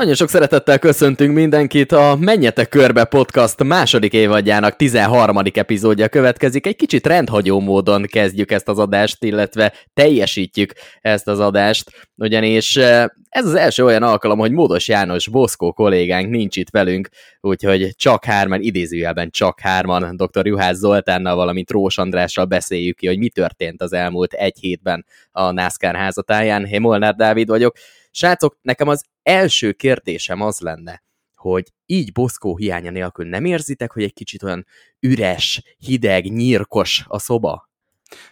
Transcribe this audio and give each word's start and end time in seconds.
Nagyon 0.00 0.14
sok 0.14 0.28
szeretettel 0.28 0.78
köszöntünk 0.78 1.34
mindenkit. 1.34 1.92
A 1.92 2.16
Menjetek 2.20 2.68
Körbe 2.68 3.04
podcast 3.04 3.62
második 3.62 4.12
évadjának 4.12 4.76
13. 4.76 5.36
epizódja 5.54 6.08
következik. 6.08 6.66
Egy 6.66 6.76
kicsit 6.76 7.06
rendhagyó 7.06 7.60
módon 7.60 8.02
kezdjük 8.02 8.50
ezt 8.50 8.68
az 8.68 8.78
adást, 8.78 9.24
illetve 9.24 9.72
teljesítjük 9.94 10.72
ezt 11.00 11.28
az 11.28 11.40
adást, 11.40 11.90
ugyanis 12.16 12.76
eh, 12.76 13.04
ez 13.28 13.46
az 13.46 13.54
első 13.54 13.84
olyan 13.84 14.02
alkalom, 14.02 14.38
hogy 14.38 14.52
Módos 14.52 14.88
János 14.88 15.28
Boszkó 15.28 15.72
kollégánk 15.72 16.30
nincs 16.30 16.56
itt 16.56 16.70
velünk, 16.70 17.08
úgyhogy 17.40 17.94
csak 17.96 18.24
hárman, 18.24 18.60
idézőjelben 18.60 19.30
csak 19.30 19.60
hárman, 19.60 20.16
dr. 20.16 20.46
Juhász 20.46 20.76
Zoltánnal, 20.76 21.34
valamint 21.34 21.70
Rós 21.70 21.98
Andrással 21.98 22.44
beszéljük 22.44 22.96
ki, 22.96 23.06
hogy 23.06 23.18
mi 23.18 23.28
történt 23.28 23.82
az 23.82 23.92
elmúlt 23.92 24.32
egy 24.32 24.58
hétben 24.60 25.06
a 25.30 25.50
NASCAR 25.50 25.96
házatáján. 25.96 26.64
Én 26.64 26.80
Molnár 26.80 27.14
Dávid 27.14 27.48
vagyok. 27.48 27.74
Srácok, 28.10 28.58
nekem 28.62 28.88
az 28.88 29.04
első 29.22 29.72
kérdésem 29.72 30.40
az 30.40 30.60
lenne, 30.60 31.02
hogy 31.34 31.72
így 31.86 32.12
Boszkó 32.12 32.56
hiánya 32.56 32.90
nélkül 32.90 33.28
nem 33.28 33.44
érzitek, 33.44 33.92
hogy 33.92 34.02
egy 34.02 34.12
kicsit 34.12 34.42
olyan 34.42 34.66
üres, 35.00 35.62
hideg, 35.78 36.24
nyírkos 36.24 37.04
a 37.08 37.18
szoba? 37.18 37.68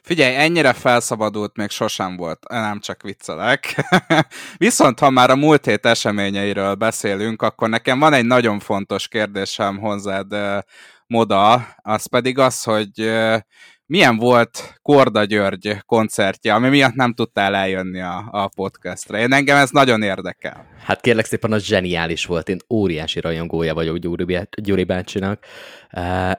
Figyelj, 0.03 0.35
ennyire 0.35 0.73
felszabadult 0.73 1.57
még 1.57 1.71
sosem 1.71 2.17
volt, 2.17 2.49
nem 2.49 2.81
csak 2.81 3.03
viccelek. 3.03 3.85
Viszont 4.57 4.99
ha 4.99 5.11
már 5.11 5.31
a 5.31 5.37
múlt 5.37 5.65
hét 5.65 5.87
eseményeiről 5.87 6.75
beszélünk, 6.75 7.43
akkor 7.43 7.69
nekem 7.69 7.99
van 7.99 8.13
egy 8.13 8.27
nagyon 8.27 8.59
fontos 8.59 9.09
kérdésem 9.09 9.79
hozzád, 9.79 10.35
Moda, 11.07 11.75
az 11.77 12.07
pedig 12.07 12.39
az, 12.39 12.63
hogy 12.63 13.11
milyen 13.89 14.17
volt 14.17 14.79
Korda 14.83 15.25
György 15.25 15.77
koncertje, 15.87 16.55
ami 16.55 16.69
miatt 16.69 16.95
nem 16.95 17.15
tudtál 17.15 17.55
eljönni 17.55 18.01
a, 18.01 18.29
a 18.31 18.49
podcastra. 18.49 19.19
Én 19.19 19.33
engem 19.33 19.57
ez 19.57 19.71
nagyon 19.71 20.03
érdekel. 20.03 20.67
Hát 20.85 21.01
kérlek 21.01 21.25
szépen, 21.25 21.53
az 21.53 21.63
zseniális 21.63 22.25
volt. 22.25 22.49
Én 22.49 22.59
óriási 22.71 23.21
rajongója 23.21 23.75
vagyok 23.75 23.97
Gyuri, 23.97 24.49
Gyuri 24.63 24.85
bácsinak. 24.85 25.45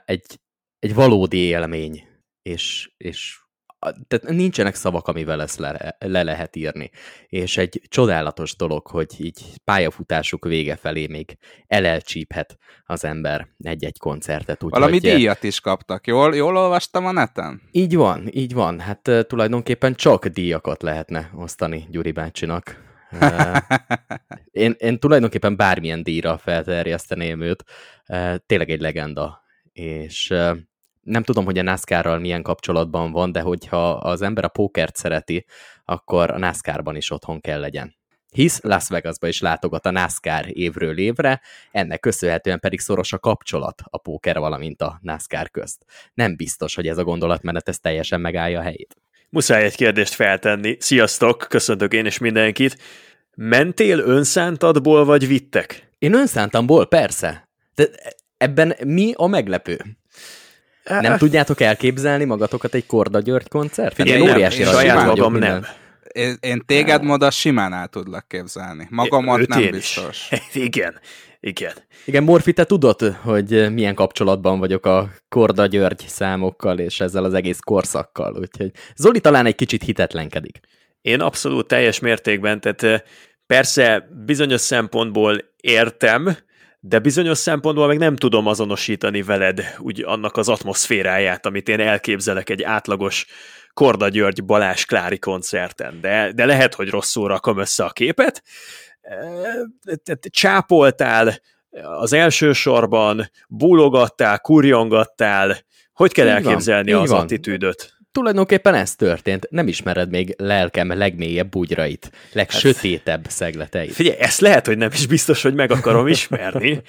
Egy, 0.06 0.40
egy 0.80 0.94
valódi 0.94 1.38
élmény, 1.38 2.04
és, 2.42 2.92
és 2.98 3.40
tehát 3.80 4.36
nincsenek 4.36 4.76
szavak, 4.76 5.08
amivel 5.08 5.42
ezt 5.42 5.60
le, 5.60 5.96
le 6.00 6.24
lehet 6.24 6.56
írni. 6.56 6.90
És 7.28 7.58
egy 7.58 7.82
csodálatos 7.88 8.56
dolog, 8.56 8.88
hogy 8.88 9.16
így 9.18 9.42
pályafutásuk 9.64 10.46
vége 10.46 10.76
felé 10.76 11.08
még 11.08 11.38
elelcsíphet 11.68 12.58
az 12.86 13.04
ember 13.04 13.48
egy-egy 13.58 13.98
koncertet. 13.98 14.64
Úgy, 14.64 14.72
Valami 14.72 14.92
hogy, 14.92 15.02
díjat 15.02 15.44
is 15.44 15.60
kaptak, 15.60 16.08
jól, 16.08 16.36
jól 16.36 16.58
olvastam 16.58 17.06
a 17.06 17.12
neten? 17.12 17.62
Így 17.72 17.96
van, 17.96 18.28
így 18.32 18.54
van. 18.54 18.80
Hát 18.80 19.12
tulajdonképpen 19.28 19.96
csak 19.96 20.26
díjakat 20.26 20.82
lehetne 20.82 21.32
osztani 21.36 21.88
Gyuri 21.90 22.12
bácsinak. 22.12 22.88
én, 24.52 24.76
én 24.78 25.00
tulajdonképpen 25.00 25.56
bármilyen 25.56 26.04
díjra 26.04 26.38
felterjeszteném 26.38 27.42
őt. 27.42 27.64
Tényleg 28.46 28.70
egy 28.70 28.82
legenda. 28.82 29.42
És 29.72 30.34
nem 31.10 31.24
tudom, 31.24 31.46
hogy 31.46 31.58
a 31.58 31.64
NASCAR-ral 31.64 32.20
milyen 32.20 32.42
kapcsolatban 32.42 33.12
van, 33.12 33.32
de 33.32 33.42
hogyha 33.42 33.92
az 33.92 34.22
ember 34.22 34.44
a 34.44 34.48
pókert 34.48 34.96
szereti, 34.96 35.46
akkor 35.86 36.32
a 36.32 36.38
NASCAR-ban 36.38 36.96
is 36.96 37.12
otthon 37.12 37.42
kell 37.42 37.60
legyen. 37.60 37.98
Hisz 38.32 38.62
Las 38.62 38.88
Vegasba 38.88 39.28
is 39.28 39.42
látogat 39.42 39.86
a 39.86 39.92
NASCAR 39.92 40.46
évről 40.48 40.98
évre, 40.98 41.42
ennek 41.72 42.00
köszönhetően 42.00 42.60
pedig 42.60 42.80
szoros 42.80 43.14
a 43.14 43.20
kapcsolat 43.20 43.82
a 43.86 43.98
póker, 43.98 44.40
valamint 44.40 44.82
a 44.82 45.00
NASCAR 45.02 45.50
közt. 45.50 45.86
Nem 46.14 46.36
biztos, 46.36 46.76
hogy 46.76 46.88
ez 46.88 46.98
a 46.98 47.04
gondolatmenet 47.04 47.70
ez 47.70 47.80
teljesen 47.80 48.22
megállja 48.22 48.60
a 48.60 48.64
helyét. 48.64 48.96
Muszáj 49.30 49.64
egy 49.64 49.76
kérdést 49.76 50.14
feltenni. 50.14 50.78
Sziasztok, 50.80 51.46
köszöntök 51.50 51.94
én 51.94 52.06
is 52.06 52.18
mindenkit. 52.18 52.78
Mentél 53.36 54.00
önszántadból, 54.00 55.06
vagy 55.06 55.28
vittek? 55.28 55.90
Én 55.98 56.14
önszántamból, 56.14 56.88
persze. 56.88 57.50
De 57.76 57.90
ebben 58.38 58.76
mi 58.86 59.14
a 59.16 59.28
meglepő? 59.28 59.99
Nem 60.90 61.18
tudjátok 61.18 61.62
elképzelni 61.62 62.24
magatokat 62.24 62.74
egy 62.74 62.86
Korda 62.86 63.20
György 63.20 63.48
koncerten? 63.48 64.06
Figyelj, 64.06 64.22
Én 64.22 64.32
óriási 64.32 64.64
nem, 64.64 64.74
saját 64.74 65.06
magam 65.06 65.36
nem. 65.36 65.66
Én, 66.12 66.38
én 66.40 66.64
téged 66.66 67.04
moda 67.04 67.32
simán 67.32 67.74
el 67.74 67.88
tudlak 67.88 68.28
képzelni. 68.28 68.88
Magamat 68.90 69.48
nem 69.48 69.70
biztos. 69.72 70.30
Igen, 70.54 71.00
igen. 71.40 71.74
Igen, 72.06 72.24
Morfi, 72.24 72.54
te 72.54 72.64
tudod, 72.64 73.02
hogy 73.02 73.74
milyen 73.74 73.96
kapcsolatban 73.96 74.60
vagyok 74.60 74.86
a 74.86 75.10
Korda 75.30 75.66
György 75.66 76.04
számokkal 76.08 76.80
és 76.80 77.00
ezzel 77.00 77.24
az 77.24 77.34
egész 77.34 77.60
korszakkal, 77.60 78.36
úgyhogy 78.40 78.72
Zoli 78.96 79.20
talán 79.20 79.46
egy 79.46 79.56
kicsit 79.56 79.84
hitetlenkedik. 79.84 80.60
Én 81.02 81.20
abszolút 81.20 81.68
teljes 81.68 82.00
mértékben, 82.00 82.62
tehát 82.62 83.04
persze 83.48 84.10
bizonyos 84.26 84.62
szempontból 84.62 85.38
értem, 85.62 86.38
de 86.80 87.00
bizonyos 87.00 87.38
szempontból 87.38 87.88
meg 87.88 87.98
nem 87.98 88.16
tudom 88.16 88.48
azonosítani 88.48 89.22
veled 89.22 89.76
úgy 89.78 90.04
annak 90.04 90.38
az 90.38 90.50
atmoszféráját, 90.50 91.46
amit 91.46 91.70
én 91.70 91.80
elképzelek 91.80 92.50
egy 92.50 92.64
átlagos 92.64 93.26
Korda 93.74 94.08
György 94.10 94.46
Balázs 94.46 94.86
Klári 94.86 95.20
koncerten, 95.20 96.02
de, 96.02 96.32
de 96.32 96.46
lehet, 96.46 96.74
hogy 96.74 96.90
rosszul 96.90 97.28
rakom 97.28 97.58
össze 97.58 97.84
a 97.84 97.90
képet. 97.90 98.44
Csápoltál 100.30 101.40
az 101.82 102.14
első 102.14 102.54
sorban, 102.54 103.32
búlogattál, 103.48 104.40
kurjongattál, 104.40 105.58
hogy 105.94 106.12
kell 106.12 106.28
elképzelni 106.28 106.92
van, 106.92 107.02
az 107.02 107.10
van. 107.10 107.22
attitűdöt? 107.22 107.99
Tulajdonképpen 108.12 108.74
ez 108.74 108.96
történt. 108.96 109.48
Nem 109.50 109.68
ismered 109.68 110.10
még 110.10 110.36
lelkem 110.38 110.98
legmélyebb 110.98 111.50
bugyrait, 111.50 112.12
legsötétebb 112.34 113.26
szegleteit. 113.28 113.94
Figyelj, 113.94 114.18
ezt 114.20 114.40
lehet, 114.40 114.66
hogy 114.66 114.78
nem 114.78 114.90
is 114.94 115.08
biztos, 115.08 115.42
hogy 115.42 115.54
meg 115.54 115.72
akarom 115.72 116.08
ismerni. 116.08 116.82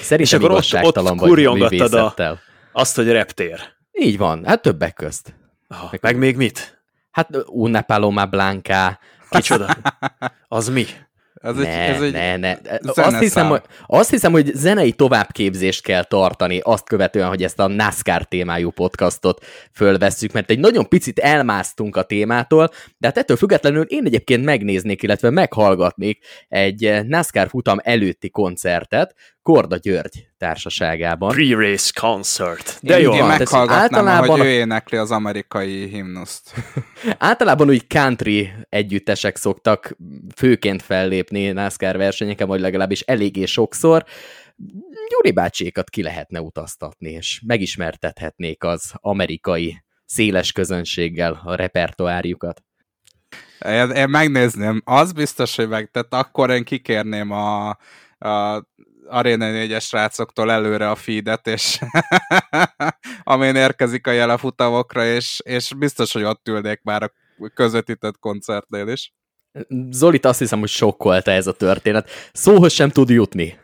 Szerintem 0.00 0.18
És 0.18 0.32
akkor 0.32 0.50
ott, 0.50 0.96
ott 0.98 1.16
kurjongattad 1.16 1.94
a, 1.94 2.38
azt, 2.72 2.96
hogy 2.96 3.08
reptér. 3.08 3.60
Így 3.92 4.18
van, 4.18 4.44
hát 4.44 4.62
többek 4.62 4.94
közt. 4.94 5.34
Oh, 5.68 5.90
meg, 5.90 6.00
meg 6.02 6.16
még 6.16 6.36
mit? 6.36 6.82
Hát 7.10 7.28
Una 7.46 7.80
Paloma 7.80 8.26
Blanca. 8.26 8.98
Kicsoda? 9.28 9.76
Az 10.48 10.68
mi? 10.68 10.86
Ez 11.42 11.56
ne, 11.56 11.82
egy, 11.82 11.94
ez 11.94 12.02
egy 12.02 12.12
ne, 12.12 12.36
ne. 12.36 12.56
Azt 12.82 13.18
hiszem, 13.18 13.48
hogy, 13.48 13.62
azt 13.86 14.10
hiszem, 14.10 14.32
hogy 14.32 14.50
zenei 14.54 14.92
továbbképzést 14.92 15.82
kell 15.82 16.04
tartani 16.04 16.60
azt 16.62 16.84
követően, 16.84 17.28
hogy 17.28 17.42
ezt 17.42 17.58
a 17.58 17.66
NASCAR 17.66 18.24
témájú 18.24 18.70
podcastot 18.70 19.44
fölvesszük, 19.72 20.32
mert 20.32 20.50
egy 20.50 20.58
nagyon 20.58 20.88
picit 20.88 21.18
elmásztunk 21.18 21.96
a 21.96 22.02
témától, 22.02 22.70
de 22.98 23.06
hát 23.06 23.18
ettől 23.18 23.36
függetlenül 23.36 23.82
én 23.82 24.04
egyébként 24.04 24.44
megnéznék, 24.44 25.02
illetve 25.02 25.30
meghallgatnék 25.30 26.24
egy 26.48 27.06
NASCAR 27.06 27.48
futam 27.48 27.78
előtti 27.82 28.30
koncertet, 28.30 29.14
Korda 29.42 29.76
György 29.76 30.28
társaságában. 30.38 31.30
Pre-race 31.34 31.90
concert. 32.00 32.78
De 32.82 33.00
jó. 33.00 33.12
Én 33.12 33.24
meghallgatnám, 33.24 34.08
általában... 34.08 34.38
hogy 34.38 34.46
ő 34.46 34.50
énekli 34.50 34.98
az 34.98 35.10
amerikai 35.10 35.88
himnuszt. 35.88 36.54
általában 37.18 37.68
úgy 37.68 37.86
country 37.86 38.52
együttesek 38.68 39.36
szoktak 39.36 39.96
főként 40.36 40.82
fellépni 40.82 41.50
NASCAR 41.50 41.96
versenyeken, 41.96 42.46
vagy 42.46 42.60
legalábbis 42.60 43.00
eléggé 43.00 43.44
sokszor. 43.44 44.04
Gyuri 45.08 45.32
bácsékat 45.32 45.90
ki 45.90 46.02
lehetne 46.02 46.40
utaztatni, 46.40 47.10
és 47.10 47.42
megismertethetnék 47.46 48.64
az 48.64 48.92
amerikai 48.94 49.84
széles 50.04 50.52
közönséggel 50.52 51.40
a 51.44 51.54
repertoárjukat. 51.54 52.62
Én, 53.66 53.90
én 53.90 54.08
megnézném, 54.08 54.82
az 54.84 55.12
biztos, 55.12 55.56
hogy 55.56 55.68
meg, 55.68 55.90
tehát 55.90 56.26
akkor 56.26 56.50
én 56.50 56.64
kikérném 56.64 57.30
a, 57.30 57.68
a 58.18 58.64
Arena 59.06 59.46
4-es 59.50 59.82
srácoktól 59.82 60.50
előre 60.50 60.90
a 60.90 60.94
feedet, 60.94 61.46
és 61.46 61.78
amin 63.22 63.56
érkezik 63.56 64.06
a 64.06 64.10
jele 64.10 64.36
futamokra, 64.36 65.04
és, 65.04 65.40
és 65.44 65.72
biztos, 65.76 66.12
hogy 66.12 66.22
ott 66.22 66.48
ülnék 66.48 66.80
már 66.82 67.02
a 67.02 67.12
közvetített 67.54 68.18
koncertnél 68.18 68.88
is. 68.88 69.12
Zolit 69.90 70.24
azt 70.24 70.38
hiszem, 70.38 70.58
hogy 70.58 70.68
sokkolta 70.68 71.30
ez 71.30 71.46
a 71.46 71.52
történet. 71.52 72.10
Szóhoz 72.32 72.72
sem 72.72 72.88
tud 72.88 73.08
jutni. 73.08 73.58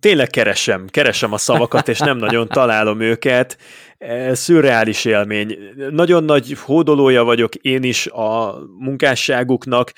Tényleg 0.00 0.28
keresem, 0.28 0.86
keresem 0.86 1.32
a 1.32 1.38
szavakat, 1.38 1.88
és 1.88 1.98
nem 1.98 2.16
nagyon 2.16 2.48
találom 2.48 3.00
őket. 3.00 3.58
E, 3.98 4.34
szürreális 4.34 5.04
élmény. 5.04 5.58
Nagyon 5.90 6.24
nagy 6.24 6.56
hódolója 6.60 7.24
vagyok 7.24 7.54
én 7.54 7.82
is 7.82 8.06
a 8.06 8.58
munkásságuknak, 8.78 9.92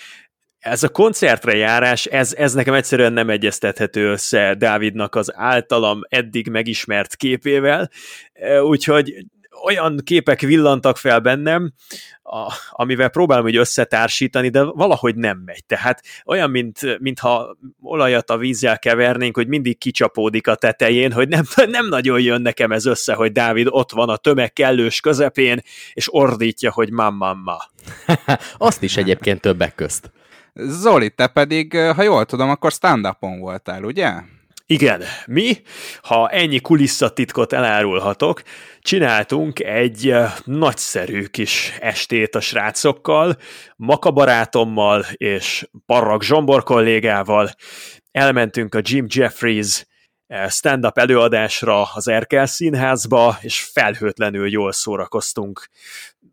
ez 0.67 0.83
a 0.83 0.89
koncertre 0.89 1.57
járás, 1.57 2.05
ez, 2.07 2.33
ez 2.33 2.55
nekem 2.55 2.75
egyszerűen 2.75 3.13
nem 3.13 3.31
egyeztethető 3.31 4.11
össze 4.11 4.55
Dávidnak 4.55 5.15
az 5.15 5.33
általam 5.35 6.01
eddig 6.09 6.49
megismert 6.49 7.17
képével, 7.17 7.91
úgyhogy 8.63 9.15
olyan 9.65 10.01
képek 10.05 10.41
villantak 10.41 10.97
fel 10.97 11.21
bennem, 11.21 11.73
a, 12.23 12.53
amivel 12.71 13.09
próbálom 13.09 13.45
hogy 13.45 13.57
összetársítani, 13.57 14.49
de 14.49 14.63
valahogy 14.63 15.15
nem 15.15 15.43
megy. 15.45 15.65
Tehát 15.65 16.03
olyan, 16.25 16.51
mint, 16.51 16.99
mintha 16.99 17.57
olajat 17.81 18.31
a 18.31 18.37
vízzel 18.37 18.79
kevernénk, 18.79 19.37
hogy 19.37 19.49
mindig 19.49 19.79
kicsapódik 19.79 20.47
a 20.47 20.55
tetején, 20.55 21.13
hogy 21.13 21.29
nem, 21.29 21.45
nem 21.71 21.89
nagyon 21.89 22.21
jön 22.21 22.43
nekem 22.43 22.73
ez 22.73 22.87
össze, 22.87 23.15
hogy 23.15 23.33
Dávid 23.33 23.67
ott 23.71 23.93
van 23.93 24.09
a 24.09 24.17
tömeg 24.17 24.53
kellős 24.53 25.01
közepén, 25.01 25.61
és 25.93 26.15
ordítja, 26.15 26.73
hogy 26.73 26.91
mamma. 26.91 27.59
Azt 28.59 28.83
is 28.83 28.97
egyébként 28.97 29.41
többek 29.41 29.75
közt. 29.75 30.11
Zoli, 30.59 31.11
te 31.11 31.27
pedig, 31.27 31.77
ha 31.77 32.03
jól 32.03 32.25
tudom, 32.25 32.51
akkor 32.51 32.73
stand-upon 32.73 33.39
voltál, 33.39 33.85
ugye? 33.85 34.13
Igen, 34.67 35.03
mi, 35.27 35.57
ha 36.03 36.29
ennyi 36.29 36.61
kulisszatitkot 36.61 37.53
elárulhatok, 37.53 38.43
csináltunk 38.81 39.61
egy 39.61 40.15
nagyszerű 40.45 41.25
kis 41.25 41.77
estét 41.81 42.35
a 42.35 42.41
srácokkal, 42.41 43.37
Maka 43.77 44.11
barátommal 44.11 45.05
és 45.13 45.69
Parrak 45.87 46.23
Zsombor 46.23 46.63
kollégával, 46.63 47.51
elmentünk 48.11 48.75
a 48.75 48.81
Jim 48.83 49.07
Jeffries 49.09 49.87
stand-up 50.49 50.99
előadásra 50.99 51.83
az 51.83 52.09
Erkel 52.09 52.47
színházba, 52.47 53.39
és 53.41 53.61
felhőtlenül 53.73 54.51
jól 54.51 54.73
szórakoztunk. 54.73 55.69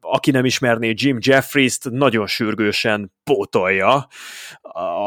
Aki 0.06 0.32
nem 0.32 0.46
ismerné 0.46 0.94
Jim 0.96 1.18
Jeffries-t, 1.20 1.90
nagyon 1.90 2.28
sürgősen 2.28 3.14
pótolja. 3.24 4.08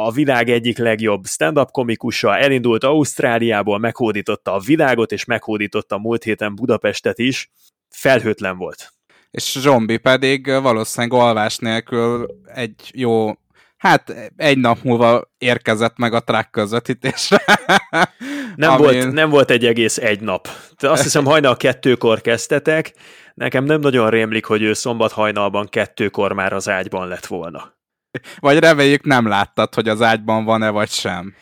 A 0.05 0.13
világ 0.13 0.49
egyik 0.49 0.79
legjobb 0.79 1.27
stand-up 1.27 1.71
komikusa, 1.71 2.37
elindult 2.37 2.85
Ausztráliából, 2.85 3.79
meghódította 3.79 4.53
a 4.53 4.59
világot, 4.59 5.13
és 5.13 5.25
meghódította 5.25 5.99
múlt 5.99 6.23
héten 6.23 6.55
Budapestet 6.55 7.19
is. 7.19 7.51
Felhőtlen 7.89 8.57
volt. 8.57 8.93
És 9.31 9.59
Zsombi 9.61 9.97
pedig 9.97 10.47
valószínűleg 10.47 11.21
alvás 11.21 11.57
nélkül 11.57 12.27
egy 12.45 12.91
jó 12.95 13.33
hát 13.77 14.33
egy 14.37 14.59
nap 14.59 14.83
múlva 14.83 15.31
érkezett 15.39 15.97
meg 15.97 16.13
a 16.13 16.21
track 16.21 16.51
közvetítésre. 16.51 17.43
nem, 18.57 18.71
amin... 18.71 18.85
volt, 18.85 19.13
nem 19.13 19.31
volt 19.31 19.51
egy 19.51 19.67
egész 19.67 19.97
egy 19.97 20.21
nap. 20.21 20.49
De 20.81 20.91
azt 20.91 21.03
hiszem 21.03 21.25
hajnal 21.25 21.57
kettőkor 21.57 22.21
kezdtetek, 22.21 22.93
nekem 23.35 23.65
nem 23.65 23.81
nagyon 23.81 24.11
rémlik, 24.11 24.45
hogy 24.45 24.63
ő 24.63 24.73
szombat 24.73 25.13
hajnalban 25.13 25.69
kettőkor 25.69 26.33
már 26.33 26.53
az 26.53 26.69
ágyban 26.69 27.09
lett 27.09 27.27
volna. 27.27 27.75
Vagy 28.39 28.59
reméljük 28.59 29.05
nem 29.05 29.29
láttad, 29.29 29.75
hogy 29.75 29.89
az 29.89 30.03
ágyban 30.03 30.45
van-e 30.45 30.71
vagy 30.71 30.91
sem. 30.91 31.35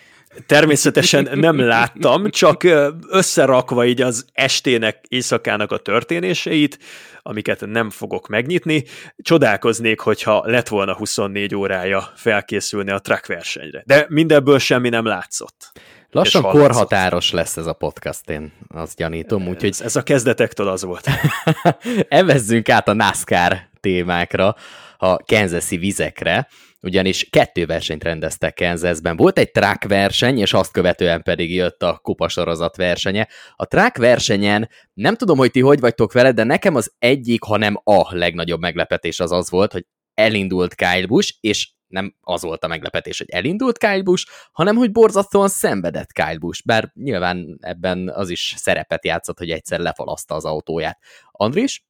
Természetesen 0.46 1.28
nem 1.34 1.58
láttam, 1.58 2.30
csak 2.30 2.62
összerakva 3.08 3.84
így 3.86 4.00
az 4.00 4.24
estének, 4.32 5.04
éjszakának 5.08 5.72
a 5.72 5.78
történéseit, 5.78 6.78
amiket 7.22 7.66
nem 7.66 7.90
fogok 7.90 8.28
megnyitni, 8.28 8.84
csodálkoznék, 9.16 10.00
hogyha 10.00 10.42
lett 10.46 10.68
volna 10.68 10.94
24 10.96 11.54
órája 11.54 12.12
felkészülni 12.14 12.90
a 12.90 12.98
track 12.98 13.26
versenyre. 13.26 13.82
De 13.86 14.06
mindebből 14.08 14.58
semmi 14.58 14.88
nem 14.88 15.06
látszott. 15.06 15.72
Lassan 16.10 16.42
korhatáros 16.42 17.30
lesz 17.30 17.56
ez 17.56 17.66
a 17.66 17.72
podcast, 17.72 18.30
én 18.30 18.52
azt 18.68 18.96
gyanítom, 18.96 19.48
úgyhogy... 19.48 19.68
Ez, 19.68 19.80
ez 19.80 19.96
a 19.96 20.02
kezdetektől 20.02 20.68
az 20.68 20.82
volt. 20.84 21.08
Evezzünk 22.08 22.68
át 22.68 22.88
a 22.88 22.92
NASCAR 22.92 23.58
témákra, 23.80 24.56
a 24.96 25.16
Kansas-i 25.16 25.76
vizekre 25.76 26.48
ugyanis 26.84 27.28
kettő 27.30 27.66
versenyt 27.66 28.02
rendeztek 28.02 28.54
Kansasben. 28.54 29.16
Volt 29.16 29.38
egy 29.38 29.50
track 29.50 29.84
verseny, 29.84 30.38
és 30.38 30.52
azt 30.52 30.72
követően 30.72 31.22
pedig 31.22 31.54
jött 31.54 31.82
a 31.82 31.98
kupasorozat 32.02 32.76
versenye. 32.76 33.28
A 33.56 33.66
track 33.66 33.96
versenyen 33.96 34.68
nem 34.94 35.16
tudom, 35.16 35.38
hogy 35.38 35.50
ti 35.50 35.60
hogy 35.60 35.80
vagytok 35.80 36.12
vele, 36.12 36.32
de 36.32 36.44
nekem 36.44 36.74
az 36.74 36.94
egyik, 36.98 37.42
hanem 37.42 37.80
a 37.84 38.16
legnagyobb 38.16 38.60
meglepetés 38.60 39.20
az 39.20 39.32
az 39.32 39.50
volt, 39.50 39.72
hogy 39.72 39.86
elindult 40.14 40.74
Kyle 40.74 41.06
Busch, 41.06 41.34
és 41.40 41.72
nem 41.86 42.14
az 42.20 42.42
volt 42.42 42.64
a 42.64 42.68
meglepetés, 42.68 43.18
hogy 43.18 43.30
elindult 43.30 43.78
Kyle 43.78 44.02
Busch, 44.02 44.30
hanem 44.52 44.76
hogy 44.76 44.92
borzasztóan 44.92 45.48
szenvedett 45.48 46.12
Kyle 46.12 46.38
Busch, 46.38 46.64
bár 46.64 46.90
nyilván 46.94 47.58
ebben 47.60 48.08
az 48.08 48.30
is 48.30 48.54
szerepet 48.56 49.04
játszott, 49.04 49.38
hogy 49.38 49.50
egyszer 49.50 49.80
lefalaszta 49.80 50.34
az 50.34 50.44
autóját. 50.44 50.98
Andris? 51.30 51.84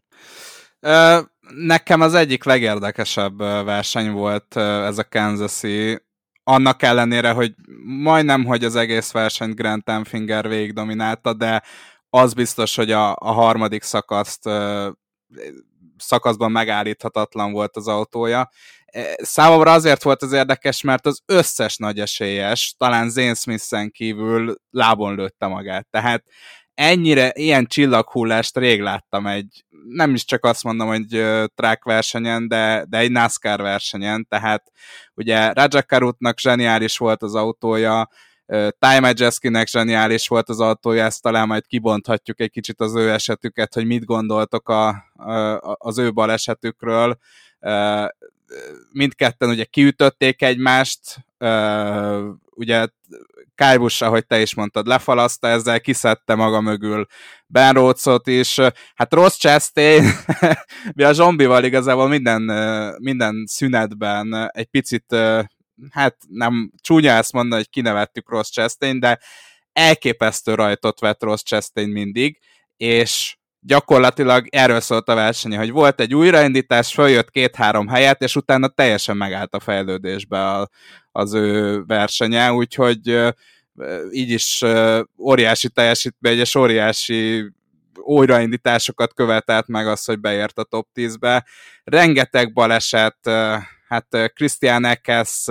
Nekem 1.49 2.01
az 2.01 2.15
egyik 2.15 2.45
legérdekesebb 2.45 3.39
verseny 3.39 4.11
volt 4.11 4.57
ez 4.57 4.99
a 4.99 5.09
Kansas-i, 5.09 6.03
annak 6.43 6.83
ellenére, 6.83 7.31
hogy 7.31 7.55
majdnem, 7.85 8.45
hogy 8.45 8.65
az 8.65 8.77
egész 8.77 9.13
versenyt 9.13 9.55
Grant 9.55 9.89
Enfinger 9.89 10.49
végig 10.49 10.73
dominálta, 10.73 11.35
de 11.35 11.63
az 12.11 12.35
biztos, 12.35 12.77
hogy 12.77 12.93
a, 12.93 13.11
a 13.11 13.33
harmadik 13.33 13.83
szakaszt 13.83 14.49
szakaszban 15.99 16.51
megállíthatatlan 16.51 17.53
volt 17.53 17.77
az 17.77 17.89
autója. 17.89 18.51
Számomra 19.17 19.73
azért 19.73 20.03
volt 20.03 20.23
az 20.23 20.33
érdekes, 20.33 20.81
mert 20.83 21.07
az 21.07 21.23
összes 21.27 21.77
nagy 21.77 22.01
esélyes, 22.01 22.75
talán 22.79 23.11
Zane 23.11 23.35
Smith-en 23.35 23.91
kívül 23.91 24.55
lábon 24.71 25.15
lőtte 25.15 25.47
magát. 25.47 25.87
Tehát 25.91 26.25
ennyire, 26.75 27.33
ilyen 27.35 27.67
csillaghullást 27.67 28.57
rég 28.57 28.81
láttam 28.81 29.27
egy, 29.27 29.65
nem 29.89 30.15
is 30.15 30.25
csak 30.25 30.45
azt 30.45 30.65
mondom, 30.65 30.89
hogy 30.89 31.07
track 31.55 31.85
versenyen, 31.85 32.49
de, 32.49 32.85
de 32.89 32.99
egy 32.99 33.11
NASCAR 33.11 33.61
versenyen, 33.61 34.27
tehát 34.29 34.73
ugye 35.15 35.53
Rajakarutnak 35.53 36.39
zseniális 36.39 36.97
volt 36.97 37.23
az 37.23 37.35
autója, 37.35 38.09
Ty 38.79 39.01
Majeskinek 39.01 39.69
zseniális 39.69 40.29
volt 40.29 40.49
az 40.49 40.61
autója, 40.61 41.05
ezt 41.05 41.23
talán 41.23 41.47
majd 41.47 41.67
kibonthatjuk 41.67 42.41
egy 42.41 42.51
kicsit 42.51 42.81
az 42.81 42.95
ő 42.95 43.11
esetüket, 43.11 43.75
hogy 43.75 43.87
mit 43.87 44.05
gondoltok 44.05 44.69
a, 44.69 44.89
a, 45.15 45.77
az 45.79 45.99
ő 45.99 46.13
balesetükről. 46.13 47.19
Mindketten 48.93 49.49
ugye 49.49 49.65
kiütötték 49.65 50.43
egymást, 50.43 51.01
ugye 52.50 52.87
Kájbus, 53.55 54.00
ahogy 54.00 54.26
te 54.26 54.41
is 54.41 54.55
mondtad, 54.55 54.87
lefalaszta 54.87 55.49
ezzel, 55.49 55.81
kiszedte 55.81 56.35
maga 56.35 56.61
mögül 56.61 57.06
Ben 57.46 57.73
Rhodes-ot 57.73 58.26
is. 58.26 58.58
Hát 58.94 59.12
Ross 59.12 59.37
Chastain, 59.37 60.05
mi 60.96 61.02
a 61.02 61.12
zombival 61.12 61.64
igazából 61.64 62.08
minden, 62.08 62.43
minden 62.99 63.44
szünetben 63.46 64.50
egy 64.52 64.67
picit, 64.67 65.17
hát 65.91 66.17
nem 66.29 66.73
csúnya 66.81 67.12
ezt 67.12 67.32
mondani, 67.32 67.61
hogy 67.61 67.70
kinevettük 67.70 68.31
Ross 68.31 68.50
Chastain, 68.50 69.00
de 69.00 69.19
elképesztő 69.73 70.55
rajtot 70.55 71.00
vett 71.00 71.23
Ross 71.23 71.43
Chastain 71.43 71.88
mindig, 71.88 72.40
és 72.76 73.37
gyakorlatilag 73.66 74.46
erről 74.50 74.81
szólt 74.81 75.08
a 75.08 75.14
verseny, 75.14 75.56
hogy 75.56 75.70
volt 75.70 76.00
egy 76.00 76.14
újraindítás, 76.14 76.94
följött 76.94 77.31
két-három 77.31 77.88
helyet, 77.88 78.22
és 78.22 78.37
utána 78.37 78.69
teljesen 78.69 79.16
megállt 79.16 79.55
a 79.55 79.61
fejlődésbe 79.61 80.50
a, 80.50 80.69
az 81.12 81.34
ő 81.34 81.82
versenye, 81.87 82.52
úgyhogy 82.52 83.32
így 84.11 84.31
is 84.31 84.62
óriási 85.18 85.68
teljesítmény, 85.68 86.38
és 86.38 86.54
óriási 86.54 87.52
újraindításokat 87.94 89.14
követelt 89.14 89.66
meg 89.68 89.87
az, 89.87 90.04
hogy 90.04 90.21
beért 90.21 90.59
a 90.59 90.64
top 90.64 90.88
10-be. 90.94 91.47
Rengeteg 91.85 92.52
baleset, 92.52 93.18
hát 93.88 94.33
Christian 94.35 94.85
Eckes, 94.85 95.44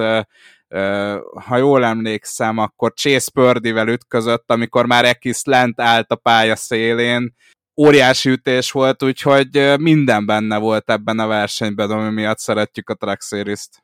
ha 1.45 1.57
jól 1.57 1.85
emlékszem, 1.85 2.57
akkor 2.57 2.93
Chase 2.93 3.31
Purdy-vel 3.33 3.87
ütközött, 3.87 4.51
amikor 4.51 4.85
már 4.85 5.05
Ekis 5.05 5.43
lent 5.43 5.81
állt 5.81 6.11
a 6.11 6.15
pálya 6.15 6.55
szélén, 6.55 7.33
óriási 7.81 8.29
ütés 8.29 8.71
volt, 8.71 9.03
úgyhogy 9.03 9.73
minden 9.79 10.25
benne 10.25 10.57
volt 10.57 10.91
ebben 10.91 11.19
a 11.19 11.27
versenyben, 11.27 11.91
ami 11.91 12.09
miatt 12.09 12.39
szeretjük 12.39 12.89
a 12.89 12.93
Truck 12.93 13.21
Series-t. 13.21 13.83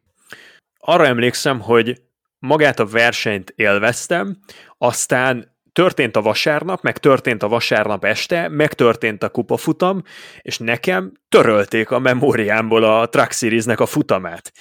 Arra 0.80 1.06
emlékszem, 1.06 1.60
hogy 1.60 2.02
magát 2.40 2.80
a 2.80 2.86
versenyt 2.86 3.54
élveztem, 3.56 4.38
aztán 4.78 5.58
történt 5.72 6.16
a 6.16 6.22
vasárnap, 6.22 6.82
meg 6.82 6.98
történt 6.98 7.44
a 7.44 7.48
vasárnap 7.48 8.06
este, 8.06 8.48
megtörtént 8.48 9.24
a 9.24 9.30
kupafutam, 9.30 10.04
és 10.42 10.58
nekem 10.58 11.12
törölték 11.30 11.92
a 11.92 12.00
memóriámból 12.00 12.84
a 12.84 13.10
Truck 13.10 13.32
Series-nek 13.32 13.80
a 13.80 13.86
futamát. 13.86 14.52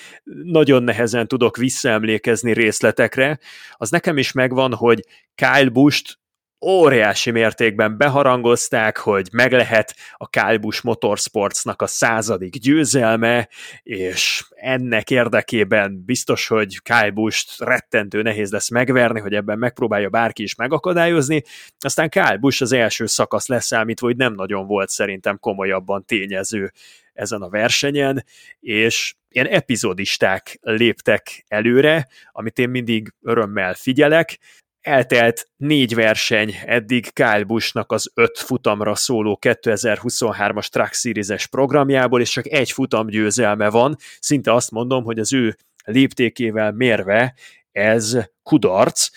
Nagyon 0.43 0.83
nehezen 0.83 1.29
tudok 1.29 1.57
visszaemlékezni 1.57 2.53
részletekre. 2.53 3.39
Az 3.73 3.91
nekem 3.91 4.19
is 4.19 4.33
megvan, 4.33 4.75
hogy 4.75 5.01
Kyle 5.35 5.69
Busch 5.69 6.17
óriási 6.61 7.31
mértékben 7.31 7.97
beharangozták, 7.97 8.97
hogy 8.97 9.29
meg 9.33 9.53
lehet 9.53 9.97
a 10.13 10.29
Kálbus 10.29 10.81
Motorsportsnak 10.81 11.83
a 11.83 11.87
századik 11.87 12.59
győzelme, 12.59 13.49
és 13.83 14.45
ennek 14.55 15.11
érdekében 15.11 16.03
biztos, 16.07 16.47
hogy 16.47 16.83
Kálbust 16.83 17.61
rettentő 17.61 18.23
nehéz 18.23 18.51
lesz 18.51 18.71
megverni, 18.71 19.21
hogy 19.21 19.35
ebben 19.35 19.59
megpróbálja 19.59 20.09
bárki 20.09 20.43
is 20.43 20.55
megakadályozni, 20.55 21.43
aztán 21.79 22.09
Kálbus 22.09 22.61
az 22.61 22.73
első 22.73 23.07
szakasz 23.07 23.47
leszámítva, 23.47 24.07
hogy 24.07 24.17
nem 24.17 24.35
nagyon 24.35 24.67
volt 24.67 24.89
szerintem 24.89 25.39
komolyabban 25.39 26.05
tényező 26.05 26.73
ezen 27.13 27.43
a 27.43 27.49
versenyen, 27.49 28.25
és 28.61 29.15
ilyen 29.29 29.47
epizodisták 29.47 30.59
léptek 30.61 31.45
előre, 31.49 32.09
amit 32.33 32.59
én 32.59 32.69
mindig 32.69 33.15
örömmel 33.23 33.75
figyelek, 33.75 34.39
eltelt 34.81 35.51
négy 35.57 35.95
verseny 35.95 36.55
eddig 36.65 37.13
Kyle 37.13 37.45
Busch-nak 37.45 37.93
az 37.93 38.11
öt 38.15 38.39
futamra 38.39 38.95
szóló 38.95 39.39
2023-as 39.41 40.67
Truck 40.67 40.95
Series-es 40.95 41.47
programjából, 41.47 42.21
és 42.21 42.31
csak 42.31 42.47
egy 42.47 42.71
futam 42.71 43.07
győzelme 43.07 43.69
van. 43.69 43.97
Szinte 44.21 44.53
azt 44.53 44.71
mondom, 44.71 45.05
hogy 45.05 45.19
az 45.19 45.33
ő 45.33 45.57
léptékével 45.85 46.73
mérve 46.73 47.35
ez 47.73 48.19
kudarc. 48.43 49.09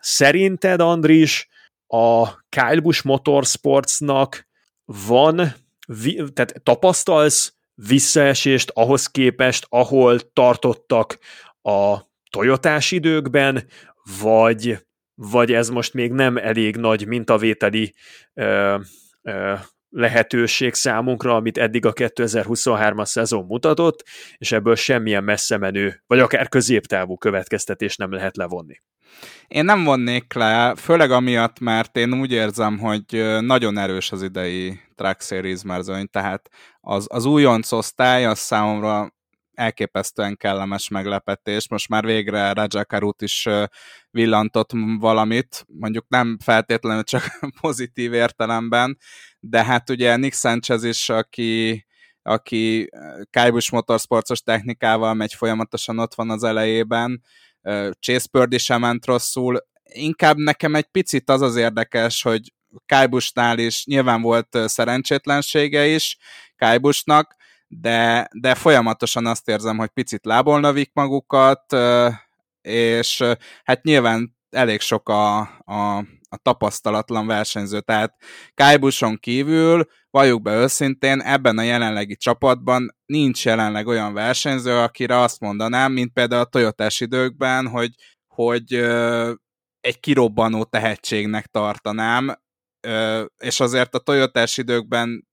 Szerinted, 0.00 0.80
Andris, 0.80 1.48
a 1.86 2.36
Kyle 2.48 2.80
Busch 2.80 3.04
Motorsportsnak 3.04 4.46
van, 4.84 5.36
tehát 6.34 6.60
tapasztalsz 6.62 7.54
visszaesést 7.74 8.70
ahhoz 8.74 9.06
képest, 9.06 9.66
ahol 9.68 10.20
tartottak 10.32 11.18
a 11.62 11.98
Toyotás 12.30 12.90
időkben, 12.90 13.66
vagy, 14.20 14.86
vagy 15.20 15.52
ez 15.52 15.68
most 15.68 15.94
még 15.94 16.12
nem 16.12 16.36
elég 16.36 16.76
nagy 16.76 17.06
mintavételi 17.06 17.94
ö, 18.34 18.78
ö, 19.22 19.54
lehetőség 19.90 20.74
számunkra, 20.74 21.34
amit 21.34 21.58
eddig 21.58 21.86
a 21.86 21.92
2023-as 21.92 23.04
szezon 23.04 23.44
mutatott, 23.44 24.04
és 24.36 24.52
ebből 24.52 24.74
semmilyen 24.74 25.24
messze 25.24 25.56
menő, 25.56 26.02
vagy 26.06 26.18
akár 26.18 26.48
középtávú 26.48 27.16
következtetés 27.16 27.96
nem 27.96 28.12
lehet 28.12 28.36
levonni. 28.36 28.82
Én 29.46 29.64
nem 29.64 29.84
vonnék 29.84 30.32
le, 30.32 30.74
főleg 30.76 31.10
amiatt, 31.10 31.60
mert 31.60 31.96
én 31.96 32.20
úgy 32.20 32.32
érzem, 32.32 32.78
hogy 32.78 33.04
nagyon 33.40 33.78
erős 33.78 34.12
az 34.12 34.22
idei 34.22 34.80
Track 34.94 35.22
Series 35.22 35.62
merzőny, 35.62 36.06
tehát 36.10 36.48
az, 36.80 37.06
az 37.10 37.24
újonc 37.24 37.72
osztály 37.72 38.26
az 38.26 38.38
számomra 38.38 39.12
elképesztően 39.58 40.36
kellemes 40.36 40.88
meglepetés. 40.88 41.68
Most 41.68 41.88
már 41.88 42.04
végre 42.04 42.52
Raja 42.52 42.84
Karut 42.84 43.22
is 43.22 43.48
villantott 44.10 44.70
valamit, 44.98 45.64
mondjuk 45.66 46.04
nem 46.08 46.38
feltétlenül 46.44 47.04
csak 47.04 47.38
pozitív 47.60 48.12
értelemben, 48.12 48.98
de 49.40 49.64
hát 49.64 49.90
ugye 49.90 50.16
Nick 50.16 50.34
Sanchez 50.34 50.84
is, 50.84 51.08
aki 51.08 51.86
aki 52.22 52.88
Kajbus 53.30 53.70
motorsportos 53.70 54.40
technikával 54.40 55.14
megy 55.14 55.34
folyamatosan 55.34 55.98
ott 55.98 56.14
van 56.14 56.30
az 56.30 56.44
elejében, 56.44 57.22
Chase 58.00 58.28
Purdy 58.30 58.58
sem 58.58 58.80
ment 58.80 59.06
rosszul, 59.06 59.58
inkább 59.82 60.36
nekem 60.36 60.74
egy 60.74 60.86
picit 60.86 61.30
az 61.30 61.40
az 61.40 61.56
érdekes, 61.56 62.22
hogy 62.22 62.52
Kajbusnál 62.86 63.58
is 63.58 63.84
nyilván 63.84 64.22
volt 64.22 64.58
szerencsétlensége 64.64 65.86
is 65.86 66.16
Kajbusnak, 66.56 67.36
de, 67.68 68.28
de 68.32 68.54
folyamatosan 68.54 69.26
azt 69.26 69.48
érzem, 69.48 69.78
hogy 69.78 69.88
picit 69.88 70.24
lábolnavik 70.24 70.90
magukat, 70.92 71.76
és 72.60 73.22
hát 73.64 73.82
nyilván 73.82 74.36
elég 74.50 74.80
sok 74.80 75.08
a, 75.08 75.38
a, 75.64 75.96
a 76.28 76.36
tapasztalatlan 76.42 77.26
versenyző, 77.26 77.80
tehát 77.80 78.14
Kájbuson 78.54 79.16
kívül, 79.16 79.86
valljuk 80.10 80.42
be 80.42 80.54
őszintén, 80.54 81.20
ebben 81.20 81.58
a 81.58 81.62
jelenlegi 81.62 82.16
csapatban 82.16 82.96
nincs 83.06 83.44
jelenleg 83.44 83.86
olyan 83.86 84.14
versenyző, 84.14 84.76
akire 84.76 85.18
azt 85.18 85.40
mondanám, 85.40 85.92
mint 85.92 86.12
például 86.12 86.42
a 86.42 86.44
Toyotás 86.44 87.00
időkben, 87.00 87.68
hogy, 87.68 87.90
hogy 88.26 88.74
egy 89.80 90.00
kirobbanó 90.00 90.64
tehetségnek 90.64 91.46
tartanám, 91.46 92.34
és 93.36 93.60
azért 93.60 93.94
a 93.94 93.98
Toyotás 93.98 94.58
időkben 94.58 95.27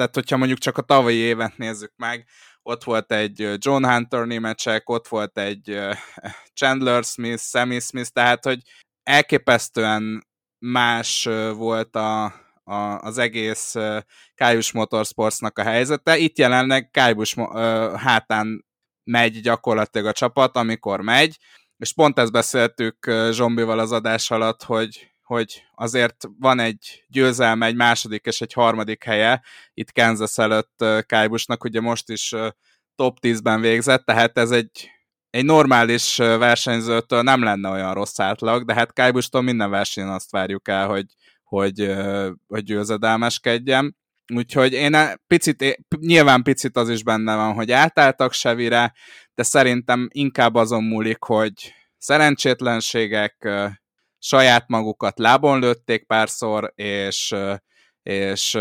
tehát 0.00 0.14
hogyha 0.14 0.36
mondjuk 0.36 0.58
csak 0.58 0.78
a 0.78 0.82
tavalyi 0.82 1.16
évet 1.16 1.56
nézzük 1.56 1.92
meg, 1.96 2.26
ott 2.62 2.84
volt 2.84 3.12
egy 3.12 3.38
John 3.56 3.84
Hunter 3.84 4.26
némecsek, 4.26 4.88
ott 4.88 5.08
volt 5.08 5.38
egy 5.38 5.78
Chandler 6.58 7.04
Smith, 7.04 7.42
Sammy 7.42 7.80
Smith, 7.80 8.10
tehát 8.10 8.44
hogy 8.44 8.60
elképesztően 9.02 10.26
más 10.58 11.24
volt 11.54 11.96
a, 11.96 12.24
a, 12.64 12.98
az 13.00 13.18
egész 13.18 13.74
Kájus 14.34 14.72
Motorsportsnak 14.72 15.58
a 15.58 15.62
helyzete. 15.62 16.16
Itt 16.16 16.38
jelenleg 16.38 16.90
Kájus 16.90 17.34
hátán 17.94 18.64
megy 19.04 19.40
gyakorlatilag 19.40 20.06
a 20.06 20.12
csapat, 20.12 20.56
amikor 20.56 21.00
megy, 21.00 21.38
és 21.76 21.92
pont 21.92 22.18
ezt 22.18 22.32
beszéltük 22.32 23.10
Zsombival 23.30 23.78
az 23.78 23.92
adás 23.92 24.30
alatt, 24.30 24.62
hogy 24.62 25.09
hogy 25.30 25.62
azért 25.74 26.28
van 26.38 26.58
egy 26.58 27.04
győzelme, 27.08 27.66
egy 27.66 27.74
második 27.76 28.26
és 28.26 28.40
egy 28.40 28.52
harmadik 28.52 29.04
helye 29.04 29.42
itt 29.74 29.92
Kansas 29.92 30.38
előtt 30.38 30.84
Kájbusnak, 31.06 31.64
ugye 31.64 31.80
most 31.80 32.08
is 32.08 32.34
top 32.94 33.18
10-ben 33.22 33.60
végzett, 33.60 34.04
tehát 34.04 34.38
ez 34.38 34.50
egy, 34.50 34.90
egy 35.30 35.44
normális 35.44 36.16
versenyzőtől 36.16 37.22
nem 37.22 37.42
lenne 37.42 37.68
olyan 37.68 37.94
rossz 37.94 38.18
átlag, 38.18 38.64
de 38.64 38.74
hát 38.74 38.92
Kájbustól 38.92 39.42
minden 39.42 39.70
versenyen 39.70 40.10
azt 40.10 40.30
várjuk 40.30 40.68
el, 40.68 40.88
hogy, 40.88 41.06
hogy, 41.44 41.94
hogy 42.46 42.62
győzedelmeskedjen. 42.64 43.96
Úgyhogy 44.34 44.72
én 44.72 44.96
picit, 45.26 45.84
nyilván 45.98 46.42
picit 46.42 46.76
az 46.76 46.88
is 46.88 47.02
benne 47.02 47.36
van, 47.36 47.54
hogy 47.54 47.72
átálltak 47.72 48.32
Sevire, 48.32 48.92
de 49.34 49.42
szerintem 49.42 50.08
inkább 50.12 50.54
azon 50.54 50.84
múlik, 50.84 51.22
hogy 51.22 51.74
szerencsétlenségek, 51.98 53.48
saját 54.20 54.68
magukat 54.68 55.18
lábon 55.18 55.60
lőtték 55.60 56.06
párszor, 56.06 56.72
és, 56.74 57.34
és 58.02 58.58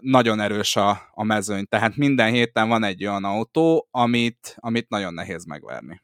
nagyon 0.00 0.40
erős 0.40 0.76
a, 0.76 1.00
a 1.14 1.24
mezőny. 1.24 1.66
Tehát 1.68 1.96
minden 1.96 2.32
héten 2.32 2.68
van 2.68 2.84
egy 2.84 3.06
olyan 3.06 3.24
autó, 3.24 3.88
amit, 3.90 4.56
amit 4.58 4.88
nagyon 4.88 5.14
nehéz 5.14 5.44
megverni. 5.44 6.02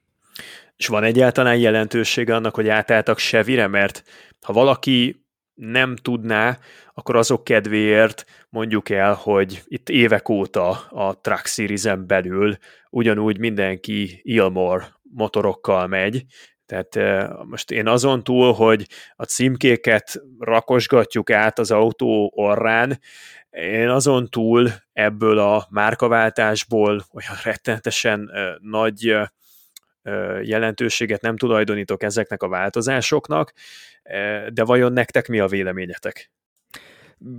És 0.76 0.86
van 0.86 1.04
egyáltalán 1.04 1.56
jelentősége 1.56 2.34
annak, 2.34 2.54
hogy 2.54 2.68
átálltak 2.68 3.18
Sevire, 3.18 3.66
mert 3.66 4.02
ha 4.40 4.52
valaki 4.52 5.24
nem 5.54 5.96
tudná, 5.96 6.58
akkor 6.94 7.16
azok 7.16 7.44
kedvéért 7.44 8.24
mondjuk 8.48 8.88
el, 8.88 9.14
hogy 9.14 9.62
itt 9.64 9.88
évek 9.88 10.28
óta 10.28 10.70
a 10.70 11.20
Truck 11.20 11.46
series 11.46 11.86
belül 12.06 12.56
ugyanúgy 12.90 13.38
mindenki 13.38 14.20
Ilmor 14.22 14.84
motorokkal 15.02 15.86
megy, 15.86 16.24
tehát 16.70 17.28
most 17.44 17.70
én 17.70 17.88
azon 17.88 18.24
túl, 18.24 18.52
hogy 18.52 18.86
a 19.16 19.24
címkéket 19.24 20.22
rakosgatjuk 20.38 21.30
át 21.30 21.58
az 21.58 21.70
autó 21.70 22.32
orrán, 22.34 23.00
én 23.50 23.88
azon 23.88 24.28
túl 24.28 24.70
ebből 24.92 25.38
a 25.38 25.66
márkaváltásból 25.70 27.06
olyan 27.12 27.38
rettenetesen 27.44 28.30
nagy 28.58 29.16
jelentőséget 30.42 31.20
nem 31.20 31.36
tulajdonítok 31.36 32.02
ezeknek 32.02 32.42
a 32.42 32.48
változásoknak, 32.48 33.52
de 34.48 34.64
vajon 34.64 34.92
nektek 34.92 35.28
mi 35.28 35.38
a 35.38 35.46
véleményetek? 35.46 36.30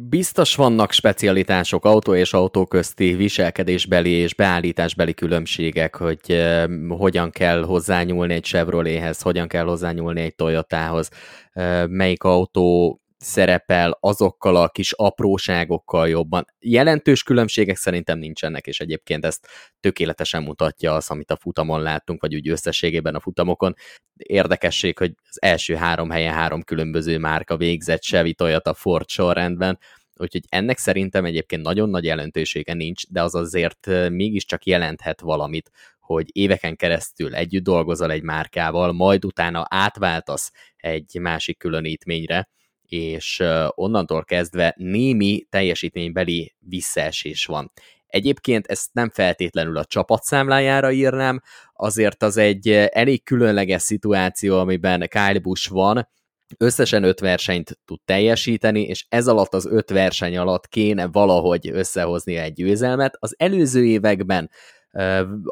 Biztos 0.09 0.55
vannak 0.55 0.91
specialitások 0.91 1.85
autó 1.85 2.15
és 2.15 2.33
autó 2.33 2.65
közti 2.65 3.13
viselkedésbeli 3.13 4.09
és 4.09 4.33
beállításbeli 4.35 5.13
különbségek, 5.13 5.95
hogy 5.95 6.43
hogyan 6.89 7.29
kell 7.29 7.63
hozzányúlni 7.63 8.33
egy 8.33 8.43
Chevrolethez, 8.43 9.21
hogyan 9.21 9.47
kell 9.47 9.65
hozzányúlni 9.65 10.21
egy 10.21 10.35
Toyotához, 10.35 11.09
uh, 11.53 11.87
melyik 11.87 12.23
autó 12.23 13.00
szerepel 13.23 13.97
azokkal 13.99 14.55
a 14.55 14.69
kis 14.69 14.91
apróságokkal 14.91 16.09
jobban. 16.09 16.45
Jelentős 16.59 17.23
különbségek 17.23 17.75
szerintem 17.75 18.17
nincsenek, 18.17 18.67
és 18.67 18.79
egyébként 18.79 19.25
ezt 19.25 19.47
tökéletesen 19.79 20.43
mutatja 20.43 20.93
az, 20.95 21.09
amit 21.09 21.31
a 21.31 21.35
futamon 21.35 21.81
láttunk, 21.81 22.21
vagy 22.21 22.35
úgy 22.35 22.49
összességében 22.49 23.15
a 23.15 23.19
futamokon. 23.19 23.73
Érdekesség, 24.15 24.97
hogy 24.97 25.13
az 25.29 25.41
első 25.41 25.75
három 25.75 26.09
helyen 26.09 26.33
három 26.33 26.61
különböző 26.61 27.17
márka 27.17 27.57
végzett 27.57 28.01
Chevy, 28.01 28.33
Toyota, 28.33 28.73
Ford 28.73 29.09
sorrendben, 29.09 29.79
úgyhogy 30.15 30.43
ennek 30.49 30.77
szerintem 30.77 31.25
egyébként 31.25 31.61
nagyon 31.61 31.89
nagy 31.89 32.03
jelentősége 32.03 32.73
nincs, 32.73 33.07
de 33.07 33.21
az 33.21 33.35
azért 33.35 33.87
mégiscsak 34.09 34.65
jelenthet 34.65 35.21
valamit, 35.21 35.71
hogy 35.99 36.25
éveken 36.31 36.75
keresztül 36.75 37.35
együtt 37.35 37.63
dolgozol 37.63 38.11
egy 38.11 38.23
márkával, 38.23 38.91
majd 38.91 39.25
utána 39.25 39.65
átváltasz 39.69 40.51
egy 40.77 41.17
másik 41.19 41.57
különítményre, 41.57 42.49
és 42.91 43.43
onnantól 43.69 44.23
kezdve 44.23 44.75
némi 44.77 45.45
teljesítménybeli 45.49 46.55
visszaesés 46.59 47.45
van. 47.45 47.71
Egyébként 48.07 48.67
ezt 48.67 48.89
nem 48.93 49.09
feltétlenül 49.09 49.77
a 49.77 49.85
csapatszámlájára 49.85 50.91
írnám, 50.91 51.41
azért 51.73 52.23
az 52.23 52.37
egy 52.37 52.69
elég 52.69 53.23
különleges 53.23 53.81
szituáció, 53.81 54.59
amiben 54.59 55.07
Kyle 55.09 55.39
Busch 55.39 55.69
van, 55.69 56.09
összesen 56.57 57.03
öt 57.03 57.19
versenyt 57.19 57.79
tud 57.85 57.99
teljesíteni, 58.05 58.81
és 58.81 59.05
ez 59.09 59.27
alatt 59.27 59.53
az 59.53 59.65
öt 59.65 59.89
verseny 59.89 60.37
alatt 60.37 60.67
kéne 60.67 61.07
valahogy 61.07 61.69
összehozni 61.69 62.35
egy 62.35 62.53
győzelmet. 62.53 63.17
Az 63.19 63.35
előző 63.37 63.85
években 63.85 64.49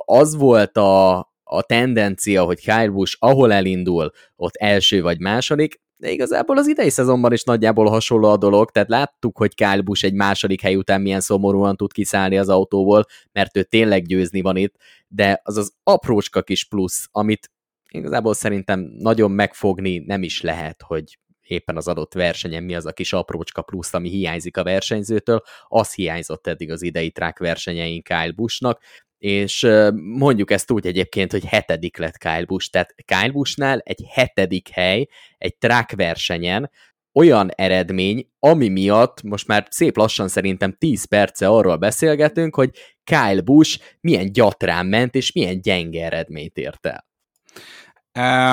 az 0.05 0.36
volt 0.36 0.77
a, 0.77 1.17
a 1.43 1.62
tendencia, 1.62 2.43
hogy 2.43 2.60
Kyle 2.60 2.89
Busch 2.89 3.15
ahol 3.19 3.53
elindul, 3.53 4.12
ott 4.36 4.55
első 4.55 5.01
vagy 5.01 5.19
második, 5.19 5.81
de 6.00 6.10
igazából 6.10 6.58
az 6.58 6.68
idei 6.68 6.89
szezonban 6.89 7.34
is 7.34 7.44
nagyjából 7.44 7.89
hasonló 7.89 8.29
a 8.29 8.38
dolog, 8.38 8.72
tehát 8.72 8.89
láttuk, 8.89 9.38
hogy 9.38 9.56
Kyle 9.56 9.82
Busch 9.82 10.06
egy 10.06 10.13
második 10.13 10.62
hely 10.62 10.75
után 10.75 11.01
milyen 11.01 11.22
szomorúan 11.22 11.75
tud 11.75 11.91
kiszállni 11.91 12.38
az 12.38 12.50
autóból, 12.50 13.06
mert 13.32 13.58
ő 13.58 13.63
tényleg 13.63 14.06
győzni 14.06 14.41
van 14.41 14.58
itt, 14.58 14.75
de 15.08 15.41
az 15.44 15.58
az 15.58 15.74
aprócska 15.84 16.41
kis 16.41 16.65
plusz, 16.65 17.08
amit 17.12 17.51
igazából 17.89 18.34
szerintem 18.34 18.79
nagyon 18.79 19.32
megfogni 19.32 19.98
nem 19.98 20.24
is 20.24 20.41
lehet, 20.41 20.82
hogy 20.82 21.20
éppen 21.41 21.77
az 21.77 21.88
adott 21.88 22.13
versenyen 22.13 22.63
mi 22.63 22.75
az 22.75 22.86
a 22.86 22.91
kis 22.91 23.13
aprócska 23.13 23.62
plusz, 23.62 23.94
ami 23.94 24.10
hiányzik 24.10 24.58
a 24.58 24.63
versenyzőtől, 24.63 25.41
az 25.68 25.94
hiányzott 25.94 26.48
eddig 26.48 26.72
az 26.72 26.82
idei 26.82 27.12
track 27.12 27.39
versenyein 27.39 28.01
Kyle 28.01 28.32
Buschnak, 28.32 28.82
és 29.19 29.67
mondjuk 29.93 30.51
ezt 30.51 30.71
úgy 30.71 30.88
egyébként, 30.88 31.31
hogy 31.31 31.45
hetedik 31.45 31.97
lett 31.97 32.17
Kyle 32.17 32.45
Busch, 32.45 32.71
tehát 32.71 32.95
Kyle 33.05 33.31
Bushnál 33.31 33.79
egy 33.79 34.03
hetedik 34.09 34.69
hely, 34.69 35.07
egy 35.38 35.57
track 35.57 35.91
versenyen, 35.91 36.69
olyan 37.13 37.49
eredmény, 37.55 38.29
ami 38.39 38.67
miatt 38.67 39.23
most 39.23 39.47
már 39.47 39.67
szép 39.69 39.97
lassan 39.97 40.27
szerintem 40.27 40.73
10 40.77 41.05
perce 41.05 41.47
arról 41.47 41.77
beszélgetünk, 41.77 42.55
hogy 42.55 42.69
Kyle 43.03 43.41
Busch 43.41 43.79
milyen 44.01 44.31
gyatrán 44.31 44.85
ment, 44.85 45.15
és 45.15 45.31
milyen 45.31 45.61
gyenge 45.61 46.05
eredményt 46.05 46.57
ért 46.57 46.88
el. 46.88 47.07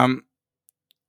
Um, 0.05 0.29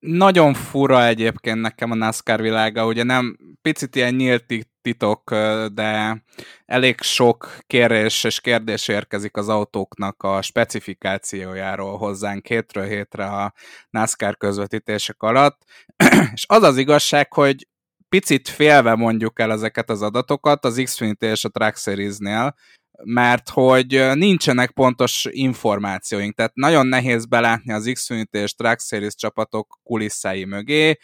nagyon 0.07 0.53
fura 0.53 1.05
egyébként 1.05 1.61
nekem 1.61 1.91
a 1.91 1.95
NASCAR 1.95 2.41
világa, 2.41 2.85
ugye 2.85 3.03
nem 3.03 3.37
picit 3.61 3.95
ilyen 3.95 4.13
nyílt 4.13 4.45
titok, 4.81 5.31
de 5.73 6.23
elég 6.65 7.01
sok 7.01 7.57
kérés 7.67 8.23
és 8.23 8.39
kérdés 8.39 8.87
érkezik 8.87 9.37
az 9.37 9.49
autóknak 9.49 10.23
a 10.23 10.41
specifikációjáról 10.41 11.97
hozzánk 11.97 12.47
hétről 12.47 12.85
hétre 12.85 13.25
a 13.25 13.53
NASCAR 13.89 14.37
közvetítések 14.37 15.21
alatt, 15.21 15.61
és 16.33 16.45
az 16.47 16.63
az 16.63 16.77
igazság, 16.77 17.33
hogy 17.33 17.67
picit 18.09 18.47
félve 18.47 18.95
mondjuk 18.95 19.39
el 19.39 19.51
ezeket 19.51 19.89
az 19.89 20.01
adatokat 20.01 20.65
az 20.65 20.81
Xfinity 20.83 21.25
és 21.25 21.45
a 21.45 21.49
Track 21.49 21.77
Series-nél, 21.77 22.55
mert 23.03 23.49
hogy 23.49 24.09
nincsenek 24.13 24.71
pontos 24.71 25.27
információink, 25.29 26.35
tehát 26.35 26.55
nagyon 26.55 26.87
nehéz 26.87 27.25
belátni 27.25 27.73
az 27.73 27.91
Xfinity 27.93 28.37
és 28.37 28.53
Track 28.53 28.81
Series 28.81 29.15
csapatok 29.15 29.79
kulisszái 29.83 30.45
mögé, 30.45 30.97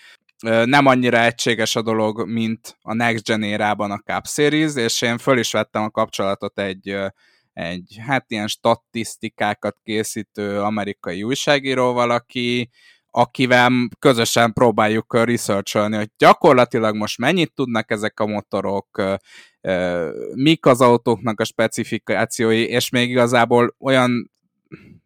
nem 0.44 0.86
annyira 0.86 1.20
egységes 1.20 1.76
a 1.76 1.82
dolog, 1.82 2.28
mint 2.28 2.78
a 2.82 2.94
Next 2.94 3.26
Gen 3.26 3.44
érában 3.44 3.92
a 3.92 3.98
Cup 3.98 4.28
Series, 4.28 4.76
és 4.76 5.02
én 5.02 5.18
föl 5.18 5.38
is 5.38 5.52
vettem 5.52 5.84
a 5.84 5.90
kapcsolatot 5.90 6.60
egy, 6.60 6.98
egy 7.54 7.98
hát 8.08 8.32
ilyen 8.32 8.48
statisztikákat 8.48 9.78
készítő 9.84 10.62
amerikai 10.62 11.24
újságíróval, 11.24 12.12
aki, 12.12 12.70
akivel 13.16 13.72
közösen 14.00 14.54
próbáljuk 14.54 15.24
researcholni, 15.24 15.96
hogy 15.96 16.10
gyakorlatilag 16.18 16.96
most 16.96 17.18
mennyit 17.18 17.54
tudnak 17.54 17.92
ezek 17.92 18.20
a 18.20 18.26
motorok, 18.26 19.02
mik 20.34 20.66
az 20.66 20.82
autóknak 20.82 21.40
a 21.40 21.44
specifikációi, 21.44 22.68
és 22.68 22.90
még 22.90 23.10
igazából 23.10 23.76
olyan 23.80 24.32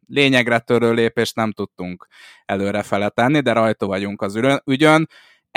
lényegre 0.08 0.60
törő 0.60 0.94
lépést 0.94 1.36
nem 1.36 1.52
tudtunk 1.52 2.08
előre 2.46 3.10
tenni, 3.10 3.40
de 3.40 3.52
rajta 3.52 3.86
vagyunk 3.86 4.22
az 4.22 4.40
ügyön. 4.66 5.10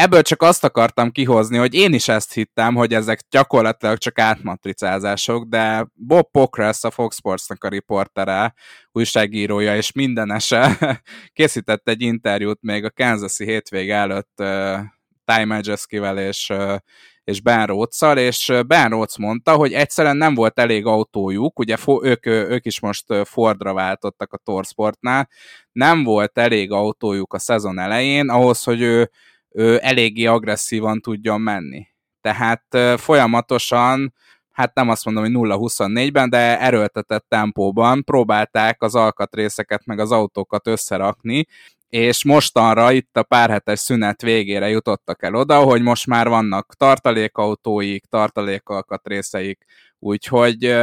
Ebből 0.03 0.23
csak 0.23 0.43
azt 0.43 0.65
akartam 0.65 1.11
kihozni, 1.11 1.57
hogy 1.57 1.75
én 1.75 1.93
is 1.93 2.09
ezt 2.09 2.33
hittem, 2.33 2.75
hogy 2.75 2.95
ezek 2.95 3.21
gyakorlatilag 3.31 3.99
csak 3.99 4.19
átmatricázások, 4.19 5.45
de 5.45 5.87
Bob 5.95 6.31
Pockrass, 6.31 6.85
a 6.85 6.91
Fox 6.91 7.17
Sportsnak 7.17 7.65
a 7.65 7.69
riportere, 7.69 8.55
újságírója 8.93 9.77
és 9.77 9.93
mindenese 9.93 10.79
készített 11.33 11.89
egy 11.89 12.03
interjút 12.03 12.59
még 12.63 12.85
a 12.85 12.91
Kansas-i 12.91 13.45
hétvég 13.45 13.91
előtt 13.91 14.33
uh, 14.37 14.79
Ty 15.25 15.45
Majeskivel 15.45 16.19
és 16.19 16.49
uh, 16.49 16.77
és 17.25 17.41
Ben 17.41 17.67
Rhodes-szal, 17.67 18.19
és 18.19 18.53
Ben 18.67 18.89
Rhodes 18.89 19.19
mondta, 19.19 19.55
hogy 19.55 19.73
egyszerűen 19.73 20.17
nem 20.17 20.35
volt 20.35 20.59
elég 20.59 20.87
autójuk, 20.87 21.59
ugye 21.59 21.77
ők, 22.03 22.27
ők 22.27 22.67
is 22.67 22.81
most 22.81 23.05
Fordra 23.25 23.73
váltottak 23.73 24.33
a 24.33 24.41
Torsportnál, 24.45 25.29
nem 25.73 26.05
volt 26.05 26.39
elég 26.39 26.73
autójuk 26.73 27.33
a 27.33 27.39
szezon 27.39 27.79
elején 27.79 28.29
ahhoz, 28.29 28.63
hogy 28.63 28.81
ő, 28.81 29.11
ő 29.51 29.79
eléggé 29.83 30.27
agresszívan 30.27 31.01
tudjon 31.01 31.41
menni. 31.41 31.87
Tehát 32.21 32.65
folyamatosan 33.01 34.15
hát 34.53 34.75
nem 34.75 34.89
azt 34.89 35.05
mondom, 35.05 35.25
hogy 35.25 35.33
0-24-ben, 35.35 36.31
de 36.31 36.61
erőltetett 36.61 37.25
tempóban 37.29 38.05
próbálták 38.05 38.83
az 38.83 38.95
alkatrészeket 38.95 39.87
meg 39.87 39.99
az 39.99 40.13
autókat 40.13 40.67
összerakni, 40.67 41.47
és 41.89 42.25
mostanra 42.25 42.93
itt 42.93 43.17
a 43.17 43.23
pár 43.23 43.51
hetes 43.51 43.79
szünet 43.79 44.23
végére 44.23 44.69
jutottak 44.69 45.23
el 45.23 45.35
oda, 45.35 45.59
hogy 45.59 45.83
most 45.83 46.07
már 46.07 46.29
vannak 46.29 46.75
tartalékautóik, 46.75 48.05
tartalékalkatrészeik, 48.05 49.65
úgyhogy 49.99 50.77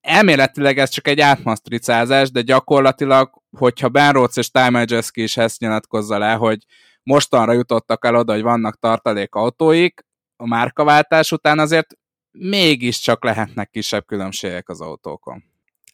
elméletileg 0.00 0.78
ez 0.78 0.90
csak 0.90 1.08
egy 1.08 1.20
átmasztricázás, 1.20 2.30
de 2.30 2.40
gyakorlatilag, 2.40 3.30
hogyha 3.58 3.88
Ben 3.88 4.12
Rhodes 4.12 4.36
és 4.36 4.50
Time 4.50 4.84
is 5.12 5.36
ezt 5.36 5.60
nyilatkozza 5.60 6.18
le, 6.18 6.32
hogy 6.32 6.58
mostanra 7.04 7.52
jutottak 7.52 8.04
el 8.04 8.14
oda, 8.14 8.32
hogy 8.32 8.42
vannak 8.42 8.78
tartalékautóik, 8.78 10.04
a 10.36 10.46
márkaváltás 10.46 11.32
után 11.32 11.58
azért 11.58 11.96
mégiscsak 12.30 13.24
lehetnek 13.24 13.70
kisebb 13.70 14.06
különbségek 14.06 14.68
az 14.68 14.80
autókon. 14.80 15.44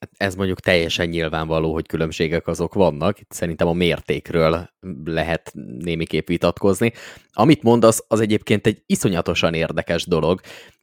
Hát 0.01 0.11
ez 0.17 0.35
mondjuk 0.35 0.61
teljesen 0.61 1.09
nyilvánvaló, 1.09 1.73
hogy 1.73 1.87
különbségek 1.87 2.47
azok 2.47 2.75
vannak. 2.75 3.21
Itt 3.21 3.33
szerintem 3.33 3.69
a 3.69 3.73
mértékről 3.73 4.71
lehet 5.05 5.53
némiképp 5.79 6.27
vitatkozni. 6.27 6.93
Amit 7.33 7.63
mondasz, 7.63 8.05
az 8.09 8.21
egyébként 8.21 8.67
egy 8.67 8.83
iszonyatosan 8.87 9.55
érdekes 9.55 10.07
dolog, 10.07 10.41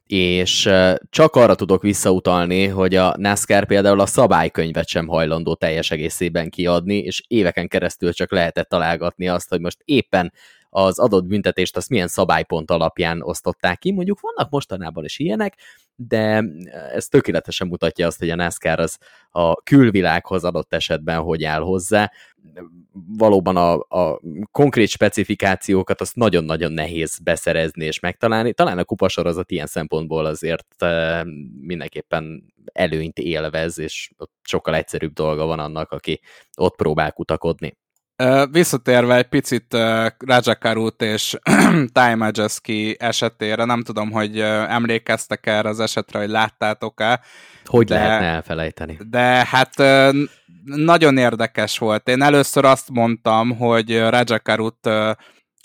és 0.08 0.68
csak 1.10 1.36
arra 1.36 1.54
tudok 1.54 1.82
visszautalni, 1.82 2.66
hogy 2.66 2.94
a 2.94 3.14
NASCAR 3.18 3.66
például 3.66 4.00
a 4.00 4.06
szabálykönyvet 4.06 4.88
sem 4.88 5.06
hajlandó 5.06 5.54
teljes 5.54 5.90
egészében 5.90 6.50
kiadni, 6.50 6.96
és 6.96 7.22
éveken 7.26 7.68
keresztül 7.68 8.12
csak 8.12 8.32
lehetett 8.32 8.68
találgatni 8.68 9.28
azt, 9.28 9.48
hogy 9.48 9.60
most 9.60 9.78
éppen 9.84 10.32
az 10.70 10.98
adott 10.98 11.24
büntetést 11.24 11.76
azt 11.76 11.88
milyen 11.88 12.08
szabálypont 12.08 12.70
alapján 12.70 13.22
osztották 13.22 13.78
ki. 13.78 13.92
Mondjuk 13.92 14.20
vannak 14.20 14.50
mostanában 14.50 15.04
is 15.04 15.18
ilyenek, 15.18 15.54
de 15.96 16.44
ez 16.94 17.06
tökéletesen 17.06 17.66
mutatja 17.66 18.06
azt, 18.06 18.18
hogy 18.18 18.30
a 18.30 18.34
NASCAR 18.34 18.80
az 18.80 18.98
a 19.30 19.54
külvilághoz 19.54 20.44
adott 20.44 20.74
esetben 20.74 21.20
hogy 21.20 21.44
áll 21.44 21.60
hozzá. 21.60 22.12
Valóban 23.16 23.56
a, 23.56 23.72
a 23.88 24.20
konkrét 24.50 24.88
specifikációkat 24.88 26.00
azt 26.00 26.16
nagyon-nagyon 26.16 26.72
nehéz 26.72 27.18
beszerezni 27.18 27.84
és 27.84 28.00
megtalálni. 28.00 28.52
Talán 28.52 28.78
a 28.78 28.84
kupasorozat 28.84 29.50
ilyen 29.50 29.66
szempontból 29.66 30.24
azért 30.24 30.82
eh, 30.82 31.24
mindenképpen 31.60 32.52
előnyt 32.72 33.18
élvez, 33.18 33.78
és 33.78 34.10
ott 34.16 34.32
sokkal 34.42 34.74
egyszerűbb 34.74 35.12
dolga 35.12 35.46
van 35.46 35.58
annak, 35.58 35.92
aki 35.92 36.20
ott 36.56 36.76
próbál 36.76 37.12
kutakodni. 37.12 37.76
Visszatérve 38.50 39.16
egy 39.16 39.28
picit 39.28 39.76
Rajakarut 40.18 41.02
és 41.02 41.36
Time 41.98 42.14
Majeski 42.14 42.96
esetére, 42.98 43.64
nem 43.64 43.82
tudom, 43.82 44.10
hogy 44.10 44.40
emlékeztek 44.40 45.46
erre 45.46 45.68
az 45.68 45.80
esetre, 45.80 46.18
hogy 46.18 46.28
láttátok-e. 46.28 47.20
Hogy 47.64 47.86
de, 47.86 47.94
lehetne 47.94 48.26
elfelejteni? 48.26 48.98
De 49.10 49.46
hát 49.46 49.74
nagyon 50.64 51.16
érdekes 51.16 51.78
volt. 51.78 52.08
Én 52.08 52.22
először 52.22 52.64
azt 52.64 52.90
mondtam, 52.90 53.56
hogy 53.56 53.98
Rajakarut 53.98 54.90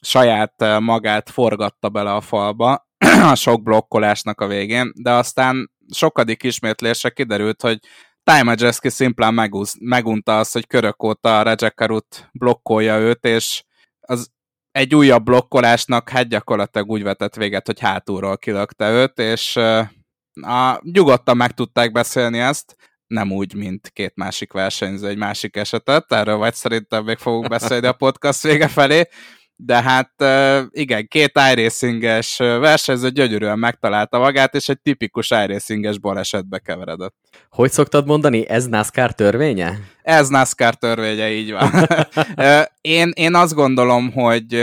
saját 0.01 0.79
magát 0.79 1.29
forgatta 1.29 1.89
bele 1.89 2.13
a 2.13 2.21
falba 2.21 2.87
a 3.31 3.35
sok 3.35 3.63
blokkolásnak 3.63 4.41
a 4.41 4.47
végén, 4.47 4.91
de 4.95 5.11
aztán 5.11 5.71
sokadik 5.93 6.43
ismétlésre 6.43 7.09
kiderült, 7.09 7.61
hogy 7.61 7.79
Time 8.23 8.43
Majeski 8.43 8.89
szimplán 8.89 9.33
megúsz, 9.33 9.75
megunta 9.79 10.39
azt, 10.39 10.53
hogy 10.53 10.67
körök 10.67 11.03
óta 11.03 11.39
a 11.39 11.41
Rejekarut 11.41 12.29
blokkolja 12.31 12.97
őt, 12.97 13.25
és 13.25 13.63
az 13.99 14.31
egy 14.71 14.95
újabb 14.95 15.23
blokkolásnak 15.23 16.09
hát 16.09 16.27
gyakorlatilag 16.27 16.89
úgy 16.89 17.03
vetett 17.03 17.35
véget, 17.35 17.65
hogy 17.65 17.79
hátulról 17.79 18.37
kilökte 18.37 18.91
őt, 18.91 19.19
és 19.19 19.55
a, 20.41 20.79
nyugodtan 20.81 21.37
meg 21.37 21.51
tudták 21.51 21.91
beszélni 21.91 22.39
ezt, 22.39 22.75
nem 23.07 23.31
úgy, 23.31 23.53
mint 23.53 23.89
két 23.89 24.15
másik 24.15 24.51
versenyző 24.53 25.07
egy 25.07 25.17
másik 25.17 25.55
esetet, 25.55 26.11
erről 26.11 26.37
vagy 26.37 26.53
szerintem 26.53 27.03
még 27.03 27.17
fogunk 27.17 27.47
beszélni 27.47 27.87
a 27.87 27.93
podcast 28.03 28.41
vége 28.41 28.67
felé, 28.67 29.07
de 29.55 29.81
hát 29.81 30.13
igen, 30.69 31.07
két 31.07 31.39
iRacinges 31.51 32.37
versenyző 32.37 33.09
gyönyörűen 33.09 33.59
megtalálta 33.59 34.19
magát, 34.19 34.55
és 34.55 34.69
egy 34.69 34.81
tipikus 34.81 35.31
iRacinges 35.31 35.99
balesetbe 35.99 36.59
keveredett. 36.59 37.15
Hogy 37.49 37.71
szoktad 37.71 38.05
mondani, 38.05 38.47
ez 38.49 38.65
NASCAR 38.65 39.13
törvénye? 39.13 39.79
Ez 40.01 40.27
NASCAR 40.27 40.75
törvénye, 40.75 41.31
így 41.31 41.51
van. 41.51 41.71
én, 42.81 43.11
én 43.15 43.35
azt 43.35 43.53
gondolom, 43.53 44.11
hogy 44.11 44.53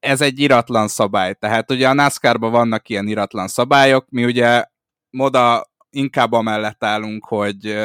ez 0.00 0.20
egy 0.20 0.40
iratlan 0.40 0.88
szabály. 0.88 1.34
Tehát 1.34 1.70
ugye 1.70 1.88
a 1.88 1.92
NASCAR-ban 1.92 2.50
vannak 2.50 2.88
ilyen 2.88 3.08
iratlan 3.08 3.48
szabályok, 3.48 4.06
mi 4.08 4.24
ugye 4.24 4.64
moda 5.10 5.70
inkább 5.90 6.32
amellett 6.32 6.84
állunk, 6.84 7.24
hogy, 7.24 7.76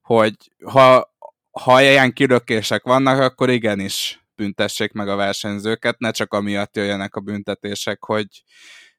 hogy 0.00 0.34
ha, 0.64 1.14
ha 1.50 1.82
ilyen 1.82 2.12
kilökések 2.12 2.82
vannak, 2.82 3.20
akkor 3.20 3.50
igenis 3.50 4.25
büntessék 4.36 4.92
meg 4.92 5.08
a 5.08 5.16
versenyzőket, 5.16 5.98
ne 5.98 6.10
csak 6.10 6.32
amiatt 6.32 6.76
jöjjenek 6.76 7.14
a 7.14 7.20
büntetések, 7.20 8.04
hogy 8.04 8.26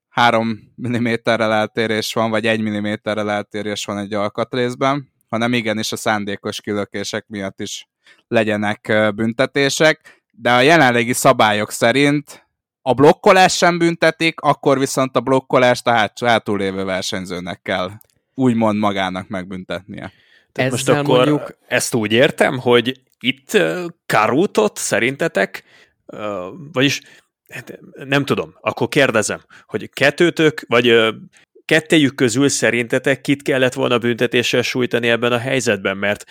3 0.10 0.73
mm-rel 0.88 1.54
eltérés 1.54 2.13
van, 2.13 2.30
vagy 2.30 2.45
1 2.45 2.62
mm-rel 2.62 3.32
eltérés 3.32 3.86
van 3.86 3.97
egy 3.97 4.13
alkatrészben, 4.13 5.12
hanem 5.28 5.54
igenis 5.54 5.91
a 5.91 5.95
szándékos 5.95 6.62
kilökések 6.62 7.26
miatt 7.28 7.60
is 7.60 7.88
legyenek 8.28 8.93
büntetések, 9.15 10.23
de 10.32 10.54
a 10.54 10.62
jelenlegi 10.62 11.13
szabályok 11.13 11.71
szerint 11.71 12.47
a 12.82 12.93
blokkolás 12.93 13.58
sem 13.58 13.78
büntetik, 13.78 14.39
akkor 14.39 14.80
viszont 14.80 15.15
a 15.15 15.21
blokkolást 15.21 15.88
a 15.88 15.91
hát, 15.91 16.19
hátulévő 16.19 16.84
versenyzőnek 16.84 17.62
kell 17.62 17.91
úgymond 18.34 18.78
magának 18.78 19.28
megbüntetnie. 19.28 20.12
Tehát 20.52 20.71
most 20.71 20.89
akkor 20.89 21.17
mondjuk... 21.17 21.58
ezt 21.67 21.93
úgy 21.93 22.12
értem, 22.12 22.60
hogy 22.60 23.02
itt 23.19 23.58
Karutot 24.06 24.77
szerintetek, 24.77 25.63
vagyis 26.71 27.01
hát 27.49 27.80
nem 27.93 28.25
tudom, 28.25 28.56
akkor 28.62 28.88
kérdezem, 28.88 29.41
hogy 29.65 29.89
kettőtök, 29.89 30.63
vagy 30.67 31.13
kettejük 31.65 32.15
közül 32.15 32.49
szerintetek 32.49 33.21
kit 33.21 33.41
kellett 33.41 33.73
volna 33.73 33.97
büntetéssel 33.97 34.62
sújtani 34.62 35.10
ebben 35.10 35.32
a 35.32 35.38
helyzetben, 35.38 35.97
mert 35.97 36.23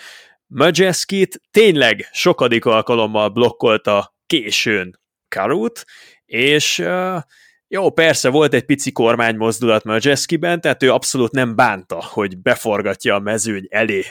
Majeskit 0.47 1.41
tényleg 1.51 2.09
sokadik 2.11 2.65
alkalommal 2.65 3.29
blokkolta 3.29 4.15
későn 4.25 4.99
Karut, 5.27 5.85
és 6.25 6.83
jó, 7.67 7.91
persze 7.91 8.29
volt 8.29 8.53
egy 8.53 8.65
pici 8.65 8.91
kormánymozdulat 8.91 9.83
Majeskiben, 9.83 10.61
tehát 10.61 10.83
ő 10.83 10.91
abszolút 10.91 11.31
nem 11.31 11.55
bánta, 11.55 12.03
hogy 12.03 12.37
beforgatja 12.37 13.15
a 13.15 13.19
mezőny 13.19 13.67
elé 13.69 14.03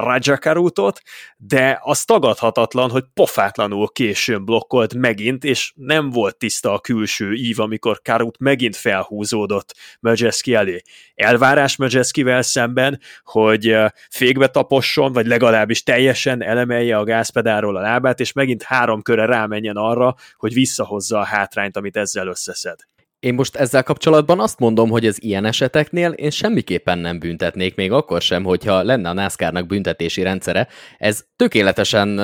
Rajakarutot, 0.00 1.00
de 1.36 1.78
az 1.82 2.04
tagadhatatlan, 2.04 2.90
hogy 2.90 3.04
pofátlanul 3.14 3.88
későn 3.92 4.44
blokkolt 4.44 4.94
megint, 4.94 5.44
és 5.44 5.72
nem 5.76 6.10
volt 6.10 6.36
tiszta 6.36 6.72
a 6.72 6.80
külső 6.80 7.32
ív, 7.32 7.60
amikor 7.60 8.00
Karut 8.02 8.38
megint 8.38 8.76
felhúzódott 8.76 9.74
Majeski 10.00 10.54
elé. 10.54 10.82
Elvárás 11.14 11.76
Majeskivel 11.76 12.42
szemben, 12.42 13.00
hogy 13.24 13.76
fékbe 14.10 14.48
taposson, 14.48 15.12
vagy 15.12 15.26
legalábbis 15.26 15.82
teljesen 15.82 16.42
elemelje 16.42 16.98
a 16.98 17.04
gázpedáról 17.04 17.76
a 17.76 17.80
lábát, 17.80 18.20
és 18.20 18.32
megint 18.32 18.62
három 18.62 19.02
köre 19.02 19.24
rámenjen 19.24 19.76
arra, 19.76 20.14
hogy 20.36 20.52
visszahozza 20.52 21.18
a 21.18 21.24
hátrányt, 21.24 21.76
amit 21.76 21.96
ezzel 21.96 22.26
összeszed. 22.26 22.78
Én 23.20 23.34
most 23.34 23.56
ezzel 23.56 23.82
kapcsolatban 23.82 24.40
azt 24.40 24.58
mondom, 24.58 24.90
hogy 24.90 25.06
az 25.06 25.22
ilyen 25.22 25.44
eseteknél 25.44 26.10
én 26.10 26.30
semmiképpen 26.30 26.98
nem 26.98 27.18
büntetnék, 27.18 27.74
még 27.74 27.92
akkor 27.92 28.22
sem, 28.22 28.44
hogyha 28.44 28.82
lenne 28.82 29.08
a 29.08 29.12
NASCAR-nak 29.12 29.66
büntetési 29.66 30.22
rendszere. 30.22 30.68
Ez 30.98 31.24
tökéletesen 31.36 32.18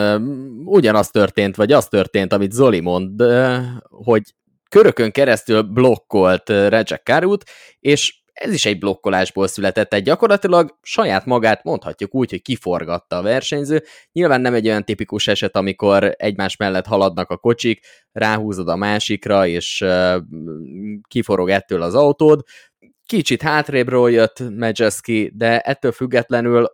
ugyanaz 0.65 1.11
történt, 1.11 1.57
vagy 1.57 1.73
az 1.73 1.89
történt, 1.89 2.33
amit 2.33 2.53
Zoli 2.53 2.81
mond, 2.81 3.23
hogy 3.89 4.23
körökön 4.69 5.11
keresztül 5.11 5.63
blokkolt 5.63 6.49
Rejek 6.49 7.03
Karut, 7.05 7.45
és 7.81 8.15
ez 8.37 8.53
is 8.53 8.67
egy 8.67 8.79
blokkolásból 8.79 9.47
született, 9.47 9.93
egy 9.93 10.03
gyakorlatilag 10.03 10.79
saját 10.83 11.25
magát 11.25 11.65
mondhatjuk 11.65 12.15
úgy, 12.15 12.31
hogy 12.31 12.43
kiforgatta 12.43 13.17
a 13.17 13.23
versenyző. 13.23 13.83
Nyilván 14.13 14.41
nem 14.41 14.55
egy 14.55 14.67
olyan 14.67 14.85
tipikus 14.85 15.29
eset, 15.29 15.57
amikor 15.57 16.15
egymás 16.17 16.57
mellett 16.57 16.87
haladnak 16.87 17.31
a 17.31 17.37
kocsik, 17.37 17.87
ráhúzod 18.13 18.69
a 18.69 18.77
másikra, 18.77 19.47
és 19.47 19.81
uh, 19.81 20.17
kiforog 21.09 21.51
ettől 21.51 21.83
az 21.83 21.95
autód. 21.95 22.41
Kicsit 23.07 23.43
hátrébről 23.43 24.11
jött 24.11 24.43
Majeski, 24.57 25.33
de 25.35 25.61
ettől 25.61 25.93
függetlenül 25.93 26.67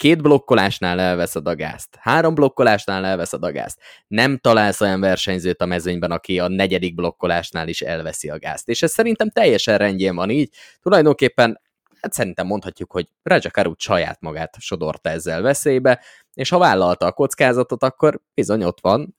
két 0.00 0.22
blokkolásnál 0.22 1.00
elveszed 1.00 1.46
a 1.46 1.54
gázt, 1.54 1.88
három 1.98 2.34
blokkolásnál 2.34 3.04
elveszed 3.04 3.44
a 3.44 3.52
gázt. 3.52 3.78
Nem 4.06 4.38
találsz 4.38 4.80
olyan 4.80 5.00
versenyzőt 5.00 5.60
a 5.60 5.66
mezőnyben, 5.66 6.10
aki 6.10 6.38
a 6.38 6.48
negyedik 6.48 6.94
blokkolásnál 6.94 7.68
is 7.68 7.80
elveszi 7.80 8.30
a 8.30 8.38
gázt. 8.38 8.68
És 8.68 8.82
ez 8.82 8.92
szerintem 8.92 9.30
teljesen 9.30 9.78
rendjén 9.78 10.14
van 10.14 10.30
így. 10.30 10.54
Tulajdonképpen 10.82 11.60
hát 12.00 12.12
szerintem 12.12 12.46
mondhatjuk, 12.46 12.92
hogy 12.92 13.06
Raja 13.22 13.50
Karut 13.50 13.80
saját 13.80 14.20
magát 14.20 14.56
sodorta 14.58 15.08
ezzel 15.08 15.42
veszélybe, 15.42 16.00
és 16.34 16.48
ha 16.48 16.58
vállalta 16.58 17.06
a 17.06 17.12
kockázatot, 17.12 17.82
akkor 17.82 18.20
bizony 18.34 18.64
ott 18.64 18.78
van 18.80 19.16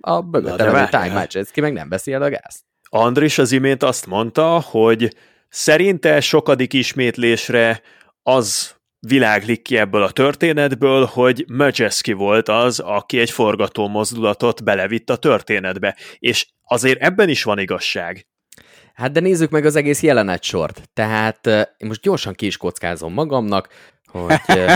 a 0.00 0.20
mögötte 0.20 0.64
levő 0.64 0.88
Time 0.90 1.26
ki 1.52 1.60
meg 1.60 1.72
nem 1.72 1.88
veszi 1.88 2.12
el 2.12 2.22
a 2.22 2.30
gázt. 2.30 2.64
Andris 2.88 3.38
az 3.38 3.52
imént 3.52 3.82
azt 3.82 4.06
mondta, 4.06 4.60
hogy 4.60 5.16
szerinte 5.48 6.20
sokadik 6.20 6.72
ismétlésre 6.72 7.82
az 8.22 8.78
világlik 9.00 9.62
ki 9.62 9.76
ebből 9.76 10.02
a 10.02 10.10
történetből, 10.10 11.04
hogy 11.04 11.44
Majeski 11.48 12.12
volt 12.12 12.48
az, 12.48 12.78
aki 12.78 13.18
egy 13.18 13.30
forgató 13.30 13.88
mozdulatot 13.88 14.64
belevitt 14.64 15.10
a 15.10 15.16
történetbe, 15.16 15.96
és 16.18 16.48
azért 16.62 17.02
ebben 17.02 17.28
is 17.28 17.42
van 17.42 17.58
igazság. 17.58 18.26
Hát 18.94 19.12
de 19.12 19.20
nézzük 19.20 19.50
meg 19.50 19.64
az 19.64 19.76
egész 19.76 20.02
jelenet 20.02 20.42
sort. 20.42 20.82
Tehát 20.92 21.46
én 21.46 21.88
most 21.88 22.00
gyorsan 22.00 22.34
ki 22.34 22.46
is 22.46 22.56
kockázom 22.56 23.12
magamnak, 23.12 23.68
hogy 24.10 24.36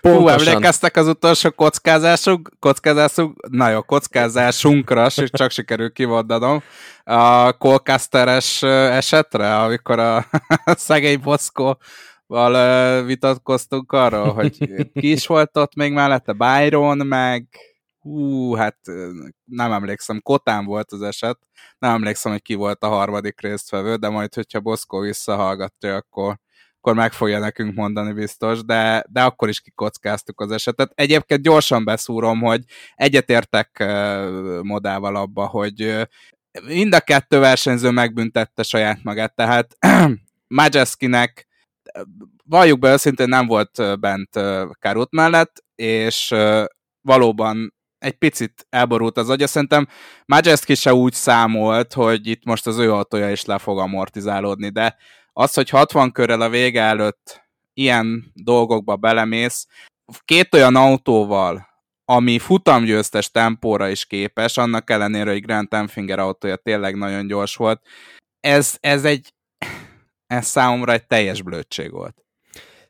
pontosan... 0.00 0.20
Hú, 0.20 0.28
emlékeztek 0.28 0.96
az 0.96 1.06
utolsó 1.06 1.50
kockázásunk, 1.50 2.50
kockázásunk, 2.58 3.48
na 3.48 3.70
jó, 3.70 3.82
kockázásunkra, 3.82 5.10
csak 5.38 5.50
sikerül 5.50 5.92
kimondanom, 5.92 6.62
a 7.04 7.52
Colcasteres 7.52 8.62
esetre, 8.62 9.56
amikor 9.56 9.98
a 9.98 10.26
szegény 10.64 11.20
Boszkó 11.20 11.78
val 12.26 13.04
vitatkoztunk 13.04 13.92
arról, 13.92 14.32
hogy 14.32 14.56
ki 14.92 15.10
is 15.10 15.26
volt 15.26 15.56
ott 15.56 15.74
még 15.74 15.92
mellette, 15.92 16.32
Byron, 16.32 17.06
meg 17.06 17.46
hú, 18.04 18.54
hát 18.54 18.78
nem 19.44 19.72
emlékszem, 19.72 20.20
Kotán 20.22 20.64
volt 20.64 20.92
az 20.92 21.02
eset, 21.02 21.38
nem 21.78 21.94
emlékszem, 21.94 22.32
hogy 22.32 22.42
ki 22.42 22.54
volt 22.54 22.82
a 22.82 22.88
harmadik 22.88 23.40
résztvevő, 23.40 23.96
de 23.96 24.08
majd, 24.08 24.34
hogyha 24.34 24.60
Boszkó 24.60 25.00
visszahallgatja, 25.00 25.94
akkor, 25.94 26.38
akkor 26.76 26.94
meg 26.94 27.12
fogja 27.12 27.38
nekünk 27.38 27.74
mondani 27.74 28.12
biztos, 28.12 28.64
de, 28.64 29.04
de 29.08 29.22
akkor 29.22 29.48
is 29.48 29.60
kikockáztuk 29.60 30.40
az 30.40 30.50
esetet. 30.50 30.92
Egyébként 30.94 31.42
gyorsan 31.42 31.84
beszúrom, 31.84 32.40
hogy 32.40 32.62
egyetértek 32.94 33.84
modával 34.62 35.16
abba, 35.16 35.46
hogy 35.46 36.06
mind 36.66 36.94
a 36.94 37.00
kettő 37.00 37.38
versenyző 37.38 37.90
megbüntette 37.90 38.62
saját 38.62 39.02
magát, 39.02 39.34
tehát 39.34 39.76
Majeskinek 40.46 41.46
valljuk 42.44 42.78
be 42.78 42.92
őszintén 42.92 43.28
nem 43.28 43.46
volt 43.46 44.00
bent 44.00 44.40
Kárút 44.78 45.12
mellett, 45.12 45.64
és 45.74 46.34
valóban 47.00 47.74
egy 47.98 48.14
picit 48.18 48.66
elborult 48.70 49.16
az 49.16 49.30
agya. 49.30 49.46
Szerintem 49.46 49.88
Majeski 50.26 50.74
se 50.74 50.94
úgy 50.94 51.12
számolt, 51.12 51.92
hogy 51.92 52.26
itt 52.26 52.44
most 52.44 52.66
az 52.66 52.78
ő 52.78 52.92
autója 52.92 53.30
is 53.30 53.44
le 53.44 53.58
fog 53.58 53.78
amortizálódni, 53.78 54.68
de 54.68 54.96
az, 55.32 55.54
hogy 55.54 55.68
60 55.68 56.12
körrel 56.12 56.40
a 56.40 56.48
vége 56.48 56.82
előtt 56.82 57.42
ilyen 57.74 58.32
dolgokba 58.34 58.96
belemész, 58.96 59.66
két 60.24 60.54
olyan 60.54 60.76
autóval, 60.76 61.66
ami 62.04 62.38
futamgyőztes 62.38 63.30
tempóra 63.30 63.88
is 63.88 64.06
képes, 64.06 64.56
annak 64.56 64.90
ellenére, 64.90 65.30
hogy 65.30 65.40
Grant 65.40 65.74
Enfinger 65.74 66.18
autója 66.18 66.56
tényleg 66.56 66.96
nagyon 66.96 67.26
gyors 67.26 67.56
volt, 67.56 67.82
ez, 68.40 68.76
ez 68.80 69.04
egy 69.04 69.34
ez 70.36 70.46
számomra 70.46 70.92
egy 70.92 71.06
teljes 71.06 71.42
blödség 71.42 71.90
volt. 71.90 72.16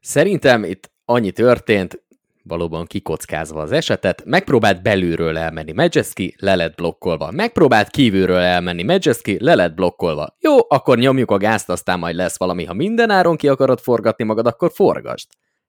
Szerintem 0.01 0.65
itt 0.65 0.91
annyi 1.05 1.31
történt, 1.31 2.03
valóban 2.43 2.87
kikockázva 2.87 3.61
az 3.63 3.73
esetet, 3.73 4.23
megpróbált 4.25 4.83
belülről 4.83 5.39
elmenni 5.39 5.73
Majeski, 5.73 6.35
le 6.39 6.55
lett 6.55 6.75
blokkolva. 6.75 7.31
Megpróbált 7.31 7.89
kívülről 7.89 8.39
elmenni 8.39 8.83
Majeski, 8.83 9.37
le 9.41 9.55
lett 9.55 9.75
blokkolva. 9.75 10.37
Jó, 10.41 10.57
akkor 10.69 10.99
nyomjuk 10.99 11.31
a 11.31 11.37
gázt, 11.37 11.69
aztán 11.69 11.99
majd 11.99 12.17
lesz 12.17 12.39
valami. 12.39 12.65
Ha 12.65 12.75
minden 12.75 13.11
áron 13.11 13.37
ki 13.37 13.49
akarod 13.49 13.81
forgatni 13.81 14.25
magad, 14.25 14.47
akkor 14.47 14.71
forgasd. 14.75 15.29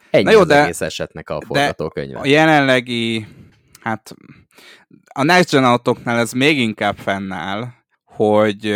Ennyi 0.10 0.24
Na 0.24 0.32
jó, 0.32 0.40
az 0.40 0.48
de, 0.48 0.62
egész 0.62 0.82
esetnek 0.82 1.30
a 1.30 1.42
forgatókönyve. 1.46 2.20
a 2.20 2.26
jelenlegi, 2.26 3.28
hát 3.82 4.14
a 5.14 5.24
Next 5.24 5.52
Gen 5.52 5.64
autóknál 5.64 6.20
ez 6.20 6.32
még 6.32 6.60
inkább 6.60 6.96
fennáll, 6.98 7.68
hogy 8.06 8.76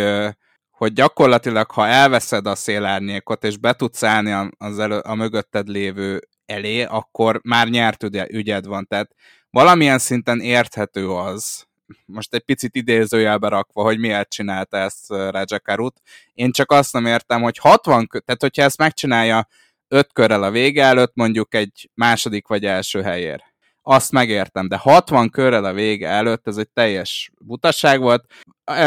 hogy 0.80 0.92
gyakorlatilag, 0.92 1.70
ha 1.70 1.86
elveszed 1.86 2.46
a 2.46 2.54
szélárnyékot, 2.54 3.44
és 3.44 3.56
be 3.56 3.72
tudsz 3.72 4.02
állni 4.02 4.50
az 4.58 4.78
elő, 4.78 4.98
a 4.98 5.14
mögötted 5.14 5.68
lévő 5.68 6.20
elé, 6.46 6.82
akkor 6.82 7.40
már 7.42 7.68
nyert 7.68 8.02
ügyed 8.28 8.66
van. 8.66 8.86
Tehát 8.86 9.10
valamilyen 9.50 9.98
szinten 9.98 10.40
érthető 10.40 11.08
az, 11.08 11.66
most 12.06 12.34
egy 12.34 12.40
picit 12.40 12.76
idézőjelbe 12.76 13.48
rakva, 13.48 13.82
hogy 13.82 13.98
miért 13.98 14.28
csinálta 14.28 14.76
ezt 14.76 15.08
Rajakarut. 15.08 16.00
Én 16.34 16.50
csak 16.50 16.72
azt 16.72 16.92
nem 16.92 17.06
értem, 17.06 17.42
hogy 17.42 17.58
60, 17.58 18.08
tehát 18.10 18.40
hogyha 18.40 18.62
ezt 18.62 18.78
megcsinálja 18.78 19.48
5 19.88 20.12
körrel 20.12 20.42
a 20.42 20.50
vége 20.50 20.84
előtt, 20.84 21.12
mondjuk 21.14 21.54
egy 21.54 21.90
második 21.94 22.46
vagy 22.46 22.64
első 22.64 23.02
helyér. 23.02 23.42
Azt 23.82 24.12
megértem, 24.12 24.68
de 24.68 24.76
60 24.76 25.30
körrel 25.30 25.64
a 25.64 25.72
vége 25.72 26.08
előtt 26.08 26.46
ez 26.46 26.56
egy 26.56 26.70
teljes 26.70 27.30
butaság 27.38 28.00
volt. 28.00 28.24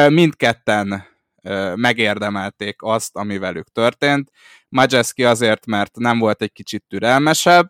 Mindketten 0.09 1.11
megérdemelték 1.75 2.75
azt, 2.81 3.15
ami 3.15 3.37
velük 3.37 3.67
történt. 3.71 4.31
Majeski 4.69 5.23
azért, 5.23 5.65
mert 5.65 5.97
nem 5.97 6.19
volt 6.19 6.41
egy 6.41 6.51
kicsit 6.51 6.83
türelmesebb, 6.87 7.69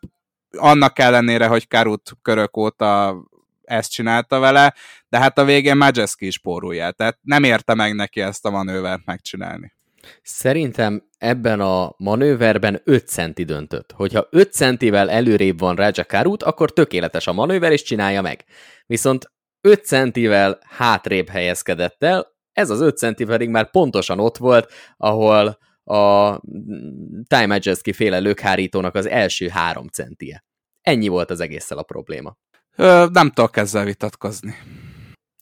annak 0.57 0.99
ellenére, 0.99 1.47
hogy 1.47 1.67
Karut 1.67 2.11
körök 2.21 2.57
óta 2.57 3.17
ezt 3.63 3.91
csinálta 3.91 4.39
vele, 4.39 4.73
de 5.09 5.17
hát 5.19 5.37
a 5.37 5.45
végén 5.45 5.77
Majeski 5.77 6.25
is 6.25 6.37
pórulja, 6.37 6.91
tehát 6.91 7.17
nem 7.21 7.43
érte 7.43 7.73
meg 7.73 7.95
neki 7.95 8.21
ezt 8.21 8.45
a 8.45 8.49
manővert 8.49 9.05
megcsinálni. 9.05 9.73
Szerintem 10.21 11.03
ebben 11.17 11.59
a 11.59 11.93
manőverben 11.97 12.81
5 12.83 13.07
centi 13.07 13.43
döntött. 13.43 13.91
Hogyha 13.91 14.27
5 14.29 14.53
centivel 14.53 15.09
előrébb 15.09 15.59
van 15.59 15.75
Raja 15.75 16.05
Karut, 16.07 16.43
akkor 16.43 16.71
tökéletes 16.71 17.27
a 17.27 17.33
manőver, 17.33 17.71
és 17.71 17.81
csinálja 17.81 18.21
meg. 18.21 18.45
Viszont 18.85 19.31
5 19.61 19.85
centivel 19.85 20.59
hátrébb 20.69 21.29
helyezkedett 21.29 22.03
el, 22.03 22.32
ez 22.53 22.69
az 22.69 22.81
5 22.81 22.97
centi 22.97 23.25
pedig 23.25 23.49
már 23.49 23.71
pontosan 23.71 24.19
ott 24.19 24.37
volt, 24.37 24.71
ahol 24.97 25.57
a 25.83 26.39
Time 27.27 27.45
Majeski 27.45 27.93
féle 27.93 28.19
lökhárítónak 28.19 28.95
az 28.95 29.07
első 29.07 29.47
három 29.47 29.87
centie. 29.87 30.43
Ennyi 30.81 31.07
volt 31.07 31.29
az 31.31 31.39
egésszel 31.39 31.77
a 31.77 31.83
probléma. 31.83 32.37
Ö, 32.75 33.05
nem 33.11 33.29
tudok 33.29 33.57
ezzel 33.57 33.85
vitatkozni. 33.85 34.55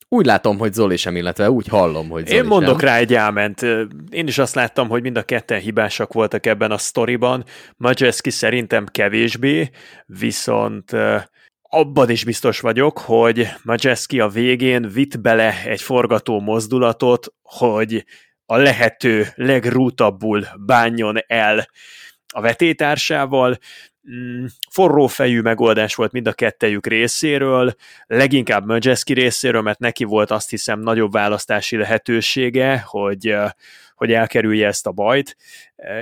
Úgy 0.07 0.25
látom, 0.25 0.57
hogy 0.57 0.73
Zoli 0.73 0.97
sem, 0.97 1.15
illetve 1.15 1.51
úgy 1.51 1.67
hallom, 1.67 2.09
hogy 2.09 2.27
Zoli 2.27 2.37
Én 2.37 2.45
mondok 2.45 2.79
sem. 2.79 2.89
rá 2.89 2.97
egy 2.97 3.13
áment. 3.13 3.61
Én 4.09 4.27
is 4.27 4.37
azt 4.37 4.55
láttam, 4.55 4.89
hogy 4.89 5.01
mind 5.01 5.17
a 5.17 5.23
ketten 5.23 5.59
hibásak 5.59 6.13
voltak 6.13 6.45
ebben 6.45 6.71
a 6.71 6.77
sztoriban. 6.77 7.43
Majeski 7.77 8.29
szerintem 8.29 8.85
kevésbé, 8.85 9.69
viszont 10.05 10.91
abban 11.73 12.09
is 12.09 12.23
biztos 12.23 12.59
vagyok, 12.59 12.97
hogy 12.97 13.47
Majeski 13.63 14.19
a 14.19 14.27
végén 14.27 14.89
vitt 14.93 15.19
bele 15.19 15.63
egy 15.65 15.81
forgató 15.81 16.39
mozdulatot, 16.39 17.33
hogy 17.41 18.05
a 18.45 18.57
lehető 18.57 19.27
legrútabbul 19.35 20.45
bánjon 20.65 21.17
el 21.27 21.67
a 22.27 22.41
vetétársával. 22.41 23.57
Mm, 24.11 24.45
forró 24.69 25.07
fejű 25.07 25.41
megoldás 25.41 25.95
volt 25.95 26.11
mind 26.11 26.27
a 26.27 26.33
kettejük 26.33 26.87
részéről, 26.87 27.75
leginkább 28.05 28.65
Majeski 28.65 29.13
részéről, 29.13 29.61
mert 29.61 29.79
neki 29.79 30.03
volt 30.03 30.31
azt 30.31 30.49
hiszem 30.49 30.79
nagyobb 30.79 31.11
választási 31.11 31.77
lehetősége, 31.77 32.83
hogy, 32.87 33.35
hogy 34.01 34.11
elkerülje 34.11 34.67
ezt 34.67 34.87
a 34.87 34.91
bajt. 34.91 35.37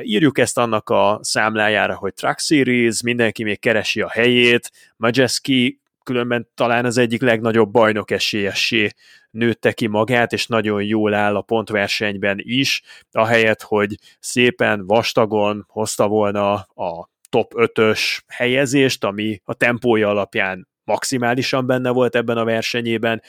Írjuk 0.01 0.37
ezt 0.37 0.57
annak 0.57 0.89
a 0.89 1.19
számlájára, 1.21 1.95
hogy 1.95 2.13
Truck 2.13 2.39
Series, 2.39 3.01
mindenki 3.01 3.43
még 3.43 3.59
keresi 3.59 4.01
a 4.01 4.09
helyét, 4.09 4.71
Majeski 4.97 5.81
különben 6.03 6.49
talán 6.55 6.85
az 6.85 6.97
egyik 6.97 7.21
legnagyobb 7.21 7.71
bajnok 7.71 8.11
esélyessé 8.11 8.89
nőtte 9.31 9.71
ki 9.71 9.87
magát, 9.87 10.33
és 10.33 10.47
nagyon 10.47 10.83
jól 10.83 11.13
áll 11.13 11.35
a 11.35 11.41
pontversenyben 11.41 12.37
is, 12.39 12.81
ahelyett, 13.11 13.61
hogy 13.61 13.95
szépen 14.19 14.85
vastagon 14.85 15.65
hozta 15.67 16.07
volna 16.07 16.53
a 16.61 17.09
top 17.29 17.53
5-ös 17.55 18.19
helyezést, 18.27 19.03
ami 19.03 19.41
a 19.43 19.53
tempója 19.53 20.09
alapján 20.09 20.67
maximálisan 20.83 21.65
benne 21.65 21.89
volt 21.89 22.15
ebben 22.15 22.37
a 22.37 22.43
versenyében. 22.43 23.21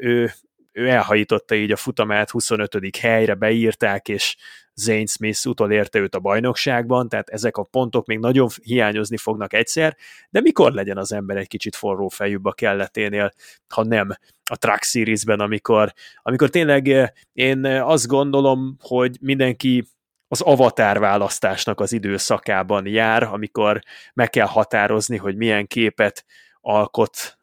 Ő, 0.00 0.32
ő 0.78 0.88
elhajította 0.88 1.54
így 1.54 1.72
a 1.72 1.76
futamát 1.76 2.30
25. 2.30 2.96
helyre, 2.96 3.34
beírták, 3.34 4.08
és 4.08 4.36
Zane 4.74 5.06
Smith 5.06 5.46
utolérte 5.46 5.98
őt 5.98 6.14
a 6.14 6.20
bajnokságban, 6.20 7.08
tehát 7.08 7.28
ezek 7.28 7.56
a 7.56 7.62
pontok 7.62 8.06
még 8.06 8.18
nagyon 8.18 8.48
hiányozni 8.62 9.16
fognak 9.16 9.52
egyszer, 9.52 9.96
de 10.30 10.40
mikor 10.40 10.72
legyen 10.72 10.96
az 10.96 11.12
ember 11.12 11.36
egy 11.36 11.48
kicsit 11.48 11.76
forró 11.76 12.08
fejűbb 12.08 12.44
a 12.44 12.52
kelleténél, 12.52 13.32
ha 13.68 13.84
nem 13.84 14.08
a 14.50 14.56
Truck 14.56 14.82
Series-ben, 14.82 15.40
amikor, 15.40 15.92
amikor 16.22 16.48
tényleg 16.48 16.88
eh, 16.88 17.08
én 17.32 17.64
azt 17.64 18.06
gondolom, 18.06 18.76
hogy 18.80 19.16
mindenki 19.20 19.84
az 20.28 20.40
avatar 20.40 20.98
választásnak 20.98 21.80
az 21.80 21.92
időszakában 21.92 22.86
jár, 22.86 23.22
amikor 23.22 23.80
meg 24.14 24.30
kell 24.30 24.46
határozni, 24.46 25.16
hogy 25.16 25.36
milyen 25.36 25.66
képet 25.66 26.24
alkot 26.60 27.16
eh, 27.16 27.37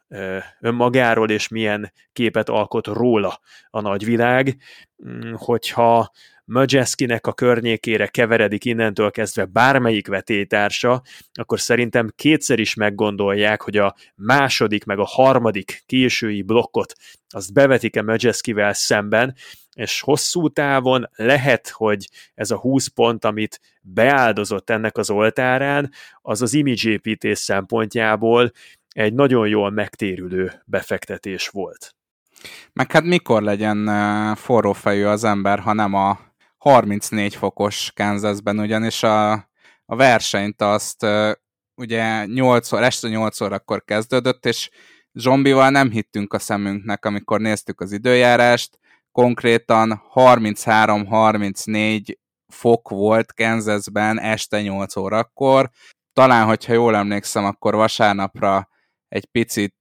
önmagáról, 0.59 1.29
és 1.29 1.47
milyen 1.47 1.91
képet 2.13 2.49
alkot 2.49 2.87
róla 2.87 3.39
a 3.69 3.81
nagyvilág, 3.81 4.57
mm, 5.07 5.33
hogyha 5.33 6.11
Majeskinek 6.47 7.27
a 7.27 7.33
környékére 7.33 8.07
keveredik 8.07 8.65
innentől 8.65 9.11
kezdve 9.11 9.45
bármelyik 9.45 10.07
vetétársa, 10.07 11.01
akkor 11.33 11.59
szerintem 11.59 12.11
kétszer 12.15 12.59
is 12.59 12.73
meggondolják, 12.73 13.61
hogy 13.61 13.77
a 13.77 13.95
második 14.15 14.83
meg 14.83 14.99
a 14.99 15.05
harmadik 15.05 15.83
késői 15.85 16.41
blokkot 16.41 16.93
azt 17.29 17.53
bevetik-e 17.53 18.01
Majeskivel 18.01 18.73
szemben, 18.73 19.35
és 19.73 20.01
hosszú 20.01 20.49
távon 20.49 21.09
lehet, 21.15 21.69
hogy 21.69 22.09
ez 22.33 22.51
a 22.51 22.57
20 22.57 22.87
pont, 22.87 23.25
amit 23.25 23.59
beáldozott 23.81 24.69
ennek 24.69 24.97
az 24.97 25.09
oltárán, 25.09 25.91
az 26.21 26.41
az 26.41 26.53
image 26.53 26.89
építés 26.89 27.37
szempontjából 27.37 28.51
egy 28.95 29.13
nagyon 29.13 29.47
jól 29.47 29.69
megtérülő 29.69 30.51
befektetés 30.65 31.47
volt. 31.47 31.95
Meg 32.73 32.91
hát 32.91 33.03
mikor 33.03 33.41
legyen 33.41 33.89
eh, 33.89 34.35
forrófejű 34.35 35.03
az 35.03 35.23
ember, 35.23 35.59
ha 35.59 35.73
nem 35.73 35.93
a 35.93 36.19
34 36.57 37.35
fokos 37.35 37.91
Kansasben, 37.95 38.59
ugyanis 38.59 39.03
a, 39.03 39.31
a 39.85 39.95
versenyt 39.95 40.61
azt 40.61 41.05
ugye 41.75 42.25
8 42.25 42.71
óra, 42.71 42.85
este 42.85 43.07
8 43.07 43.41
órakor 43.41 43.83
kezdődött, 43.83 44.45
és 44.45 44.69
zombival 45.13 45.69
nem 45.69 45.89
hittünk 45.89 46.33
a 46.33 46.39
szemünknek, 46.39 47.05
amikor 47.05 47.39
néztük 47.39 47.81
az 47.81 47.91
időjárást, 47.91 48.79
konkrétan 49.11 50.01
33-34 50.13 52.15
fok 52.47 52.89
volt 52.89 53.33
Kansasben 53.33 54.19
este 54.19 54.61
8 54.61 54.95
órakor. 54.95 55.69
Talán, 56.13 56.45
hogyha 56.45 56.73
jól 56.73 56.95
emlékszem, 56.95 57.45
akkor 57.45 57.75
vasárnapra 57.75 58.73
egy 59.07 59.25
picit 59.25 59.75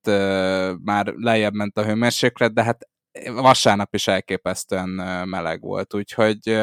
már 0.82 1.06
lejjebb 1.16 1.54
ment 1.54 1.78
a 1.78 1.84
hőmérséklet, 1.84 2.54
de 2.54 2.62
hát 2.62 2.88
vasárnap 3.26 3.94
is 3.94 4.06
elképesztően 4.06 4.88
meleg 5.28 5.60
volt, 5.60 5.94
úgyhogy, 5.94 6.60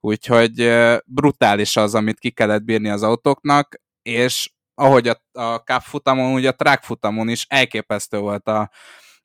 úgyhogy 0.00 0.72
brutális 1.06 1.76
az, 1.76 1.94
amit 1.94 2.18
ki 2.18 2.30
kellett 2.30 2.64
bírni 2.64 2.88
az 2.88 3.02
autóknak, 3.02 3.80
és 4.02 4.50
ahogy 4.74 5.08
a, 5.08 5.40
a 5.40 5.56
Cup 5.56 5.82
futamon, 5.82 6.32
úgy 6.32 6.46
a 6.46 6.54
track 6.54 6.82
futamon 6.82 7.28
is 7.28 7.46
elképesztő 7.48 8.18
volt 8.18 8.48
a 8.48 8.70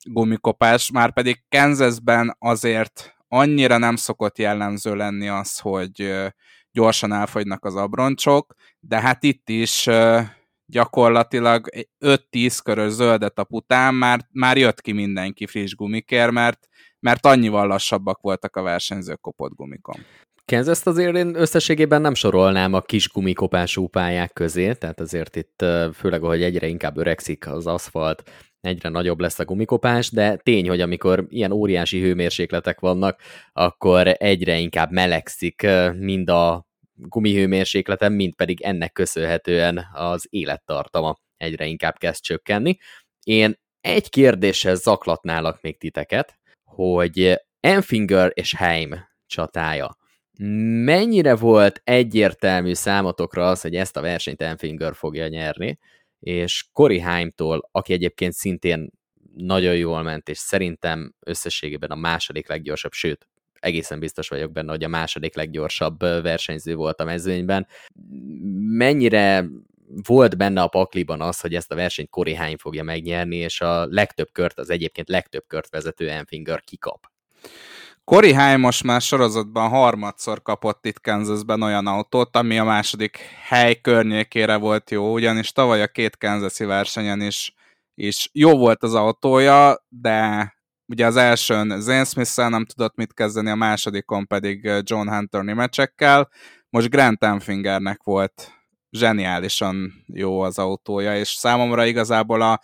gumikopás, 0.04 0.90
már 0.90 1.12
pedig 1.12 1.44
Kansasben 1.48 2.36
azért 2.38 3.16
annyira 3.28 3.78
nem 3.78 3.96
szokott 3.96 4.38
jellemző 4.38 4.94
lenni 4.94 5.28
az, 5.28 5.58
hogy 5.58 6.14
gyorsan 6.70 7.12
elfogynak 7.12 7.64
az 7.64 7.74
abroncsok, 7.76 8.54
de 8.80 9.00
hát 9.00 9.22
itt 9.22 9.48
is 9.48 9.88
gyakorlatilag 10.72 11.66
5-10 12.00 12.58
körös 12.64 12.92
zöldet 12.92 13.38
a 13.38 13.46
után 13.48 13.94
már, 13.94 14.20
már 14.30 14.56
jött 14.56 14.80
ki 14.80 14.92
mindenki 14.92 15.46
friss 15.46 15.74
gumikér, 15.74 16.30
mert, 16.30 16.68
mert 17.00 17.26
annyival 17.26 17.66
lassabbak 17.66 18.20
voltak 18.20 18.56
a 18.56 18.62
versenyzők 18.62 19.20
kopott 19.20 19.52
gumikon. 19.54 19.96
Kansas 20.44 20.80
azért 20.84 21.16
én 21.16 21.34
összességében 21.34 22.00
nem 22.00 22.14
sorolnám 22.14 22.72
a 22.72 22.80
kis 22.80 23.08
gumikopású 23.08 23.86
pályák 23.86 24.32
közé, 24.32 24.72
tehát 24.72 25.00
azért 25.00 25.36
itt 25.36 25.64
főleg, 25.94 26.20
hogy 26.20 26.42
egyre 26.42 26.66
inkább 26.66 26.96
öregszik 26.96 27.48
az 27.48 27.66
aszfalt, 27.66 28.30
egyre 28.60 28.88
nagyobb 28.88 29.20
lesz 29.20 29.38
a 29.38 29.44
gumikopás, 29.44 30.10
de 30.10 30.36
tény, 30.36 30.68
hogy 30.68 30.80
amikor 30.80 31.26
ilyen 31.28 31.52
óriási 31.52 32.00
hőmérsékletek 32.00 32.80
vannak, 32.80 33.20
akkor 33.52 34.14
egyre 34.18 34.58
inkább 34.58 34.90
melegszik 34.90 35.66
mind 35.98 36.28
a 36.28 36.66
gumihőmérsékleten, 36.94 38.12
mint 38.12 38.34
pedig 38.34 38.60
ennek 38.60 38.92
köszönhetően 38.92 39.86
az 39.92 40.26
élettartama 40.30 41.16
egyre 41.36 41.66
inkább 41.66 41.98
kezd 41.98 42.22
csökkenni. 42.22 42.76
Én 43.22 43.54
egy 43.80 44.08
kérdéssel 44.08 44.74
zaklatnálak 44.74 45.60
még 45.60 45.78
titeket, 45.78 46.38
hogy 46.64 47.40
Enfinger 47.60 48.30
és 48.34 48.54
Heim 48.54 48.94
csatája. 49.26 49.96
Mennyire 50.84 51.36
volt 51.36 51.80
egyértelmű 51.84 52.72
számotokra 52.72 53.48
az, 53.48 53.60
hogy 53.60 53.74
ezt 53.74 53.96
a 53.96 54.00
versenyt 54.00 54.42
Enfinger 54.42 54.94
fogja 54.94 55.28
nyerni, 55.28 55.78
és 56.18 56.68
Cory 56.72 56.98
Heimtól, 56.98 57.68
aki 57.70 57.92
egyébként 57.92 58.32
szintén 58.32 58.90
nagyon 59.34 59.76
jól 59.76 60.02
ment, 60.02 60.28
és 60.28 60.38
szerintem 60.38 61.14
összességében 61.20 61.90
a 61.90 61.94
második 61.94 62.48
leggyorsabb, 62.48 62.92
sőt, 62.92 63.28
egészen 63.62 63.98
biztos 63.98 64.28
vagyok 64.28 64.52
benne, 64.52 64.70
hogy 64.70 64.84
a 64.84 64.88
második 64.88 65.34
leggyorsabb 65.34 65.98
versenyző 65.98 66.74
volt 66.74 67.00
a 67.00 67.04
mezőnyben. 67.04 67.66
Mennyire 68.68 69.44
volt 70.06 70.36
benne 70.36 70.62
a 70.62 70.68
pakliban 70.68 71.20
az, 71.20 71.40
hogy 71.40 71.54
ezt 71.54 71.72
a 71.72 71.74
versenyt 71.74 72.10
Cory 72.10 72.34
Haim 72.34 72.56
fogja 72.56 72.82
megnyerni, 72.82 73.36
és 73.36 73.60
a 73.60 73.86
legtöbb 73.86 74.28
kört, 74.32 74.58
az 74.58 74.70
egyébként 74.70 75.08
legtöbb 75.08 75.44
kört 75.46 75.70
vezető 75.70 76.10
Enfinger 76.10 76.60
kikap. 76.60 77.10
Haim 78.04 78.60
most 78.60 78.82
már 78.82 79.00
sorozatban 79.00 79.68
harmadszor 79.68 80.42
kapott 80.42 80.86
itt 80.86 81.00
Kansasben 81.00 81.62
olyan 81.62 81.86
autót, 81.86 82.36
ami 82.36 82.58
a 82.58 82.64
második 82.64 83.16
hely 83.42 83.80
környékére 83.80 84.56
volt 84.56 84.90
jó, 84.90 85.12
ugyanis 85.12 85.52
tavaly 85.52 85.82
a 85.82 85.86
két 85.86 86.16
Kansasi 86.16 86.64
versenyen 86.64 87.20
is, 87.20 87.54
is 87.94 88.28
jó 88.32 88.58
volt 88.58 88.82
az 88.82 88.94
autója, 88.94 89.86
de 89.88 90.52
ugye 90.92 91.06
az 91.06 91.16
elsőn 91.16 91.80
Zane 91.80 92.04
smith 92.04 92.36
nem 92.36 92.64
tudott 92.64 92.96
mit 92.96 93.14
kezdeni, 93.14 93.50
a 93.50 93.54
másodikon 93.54 94.26
pedig 94.26 94.70
John 94.82 95.08
Hunter 95.08 95.42
mecsekkel. 95.42 96.28
Most 96.70 96.90
Grant 96.90 97.24
Enfingernek 97.24 98.02
volt 98.02 98.52
zseniálisan 98.90 99.92
jó 100.06 100.40
az 100.40 100.58
autója, 100.58 101.16
és 101.16 101.28
számomra 101.28 101.84
igazából 101.84 102.42
a, 102.42 102.52
a, 102.52 102.60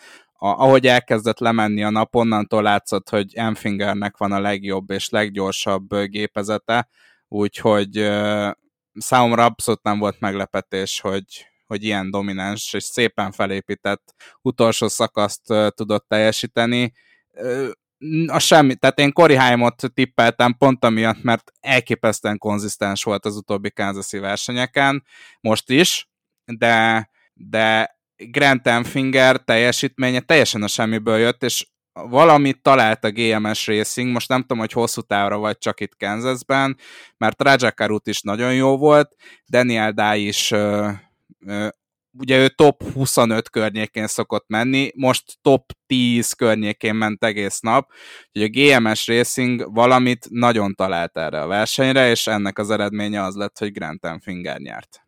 ahogy 0.49 0.87
elkezdett 0.87 1.39
lemenni 1.39 1.83
a 1.83 1.91
nap, 1.91 2.15
onnantól 2.15 2.63
látszott, 2.63 3.09
hogy 3.09 3.35
Enfingernek 3.35 4.17
van 4.17 4.33
a 4.33 4.41
legjobb 4.41 4.91
és 4.91 5.09
leggyorsabb 5.09 5.95
gépezete, 6.05 6.89
úgyhogy 7.29 7.99
uh, 7.99 8.51
számomra 8.95 9.45
abszolút 9.45 9.83
nem 9.83 9.99
volt 9.99 10.21
meglepetés, 10.21 11.01
hogy, 11.01 11.25
hogy 11.67 11.85
ilyen 11.85 12.11
domináns 12.11 12.73
és 12.73 12.85
szépen 12.85 13.33
felépített 13.33 14.15
utolsó 14.43 14.89
szakaszt 14.89 15.51
uh, 15.51 15.69
tudott 15.69 16.09
teljesíteni. 16.09 16.93
Uh, 17.33 17.71
a 18.27 18.39
semmi, 18.39 18.75
tehát 18.75 18.99
én 18.99 19.13
Cory 19.13 19.35
Haimot 19.35 19.83
tippeltem 19.95 20.55
pont 20.59 20.85
amiatt, 20.85 21.23
mert 21.23 21.53
elképesztően 21.61 22.39
konzisztens 22.39 23.03
volt 23.03 23.25
az 23.25 23.37
utóbbi 23.37 23.71
kansas 23.71 24.21
versenyeken, 24.21 25.05
most 25.41 25.71
is, 25.71 26.09
de, 26.45 27.09
de 27.35 27.97
Grant 28.17 28.67
Enfinger 28.67 29.37
teljesítménye 29.37 30.21
teljesen 30.21 30.63
a 30.63 30.67
semmiből 30.67 31.19
jött, 31.19 31.43
és 31.43 31.67
valamit 31.93 32.63
talált 32.63 33.05
a 33.05 33.11
GMS 33.11 33.67
Racing, 33.67 34.13
most 34.13 34.29
nem 34.29 34.41
tudom, 34.41 34.59
hogy 34.59 34.73
hosszú 34.73 35.01
távra 35.01 35.39
vagy 35.39 35.59
csak 35.59 35.81
itt 35.81 35.97
Kansasben, 35.97 36.77
mert 37.17 37.43
Rajakarut 37.43 38.07
is 38.07 38.21
nagyon 38.21 38.55
jó 38.55 38.77
volt, 38.77 39.17
Daniel 39.49 39.93
Dye 39.93 40.17
is 40.17 40.55
ugye 42.19 42.39
ő 42.39 42.49
top 42.49 42.83
25 42.93 43.51
környékén 43.51 44.07
szokott 44.07 44.45
menni, 44.49 44.91
most 44.95 45.39
top 45.43 45.73
10 45.87 46.33
környékén 46.33 46.95
ment 46.95 47.25
egész 47.25 47.61
nap, 47.61 47.91
hogy 48.33 48.43
a 48.43 48.49
GMS 48.49 49.07
Racing 49.07 49.75
valamit 49.75 50.27
nagyon 50.31 50.75
talált 50.75 51.17
erre 51.17 51.41
a 51.41 51.47
versenyre, 51.47 52.11
és 52.11 52.27
ennek 52.27 52.59
az 52.59 52.71
eredménye 52.71 53.23
az 53.23 53.35
lett, 53.35 53.59
hogy 53.59 53.73
Grant 53.73 54.07
Finger 54.23 54.59
nyert 54.59 55.08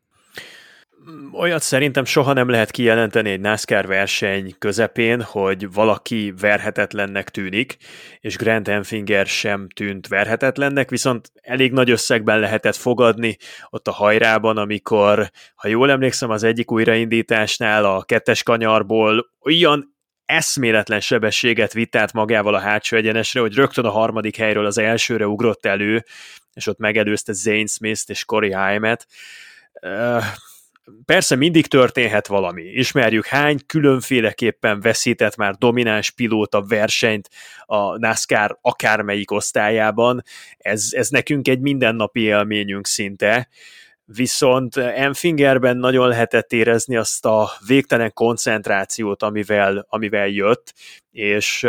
olyat 1.32 1.62
szerintem 1.62 2.04
soha 2.04 2.32
nem 2.32 2.48
lehet 2.48 2.70
kijelenteni 2.70 3.30
egy 3.30 3.40
NASCAR 3.40 3.86
verseny 3.86 4.54
közepén, 4.58 5.22
hogy 5.22 5.72
valaki 5.72 6.34
verhetetlennek 6.40 7.28
tűnik, 7.28 7.76
és 8.20 8.36
Grant 8.36 8.68
Enfinger 8.68 9.26
sem 9.26 9.68
tűnt 9.68 10.08
verhetetlennek, 10.08 10.90
viszont 10.90 11.32
elég 11.42 11.72
nagy 11.72 11.90
összegben 11.90 12.38
lehetett 12.40 12.76
fogadni 12.76 13.36
ott 13.70 13.88
a 13.88 13.92
hajrában, 13.92 14.56
amikor, 14.56 15.30
ha 15.54 15.68
jól 15.68 15.90
emlékszem, 15.90 16.30
az 16.30 16.42
egyik 16.42 16.70
újraindításnál 16.70 17.84
a 17.84 18.02
kettes 18.02 18.42
kanyarból 18.42 19.30
olyan 19.40 19.98
eszméletlen 20.24 21.00
sebességet 21.00 21.72
vitt 21.72 21.96
át 21.96 22.12
magával 22.12 22.54
a 22.54 22.58
hátsó 22.58 22.96
egyenesre, 22.96 23.40
hogy 23.40 23.54
rögtön 23.54 23.84
a 23.84 23.90
harmadik 23.90 24.36
helyről 24.36 24.66
az 24.66 24.78
elsőre 24.78 25.26
ugrott 25.26 25.66
elő, 25.66 26.04
és 26.52 26.66
ott 26.66 26.78
megelőzte 26.78 27.32
Zane 27.32 27.66
Smith-t 27.66 28.10
és 28.10 28.24
Corey 28.24 28.50
Haim-et 28.50 29.06
persze 31.04 31.36
mindig 31.36 31.66
történhet 31.66 32.26
valami. 32.26 32.62
Ismerjük 32.62 33.26
hány 33.26 33.58
különféleképpen 33.66 34.80
veszített 34.80 35.36
már 35.36 35.54
domináns 35.54 36.10
pilóta 36.10 36.62
versenyt 36.62 37.28
a 37.64 37.98
NASCAR 37.98 38.58
akármelyik 38.60 39.30
osztályában. 39.30 40.22
Ez, 40.58 40.88
ez 40.90 41.08
nekünk 41.08 41.48
egy 41.48 41.60
mindennapi 41.60 42.20
élményünk 42.20 42.86
szinte 42.86 43.48
viszont 44.14 44.76
Enfingerben 44.76 45.76
nagyon 45.76 46.08
lehetett 46.08 46.52
érezni 46.52 46.96
azt 46.96 47.26
a 47.26 47.50
végtelen 47.66 48.12
koncentrációt, 48.12 49.22
amivel, 49.22 49.86
amivel 49.88 50.28
jött, 50.28 50.74
és 51.10 51.66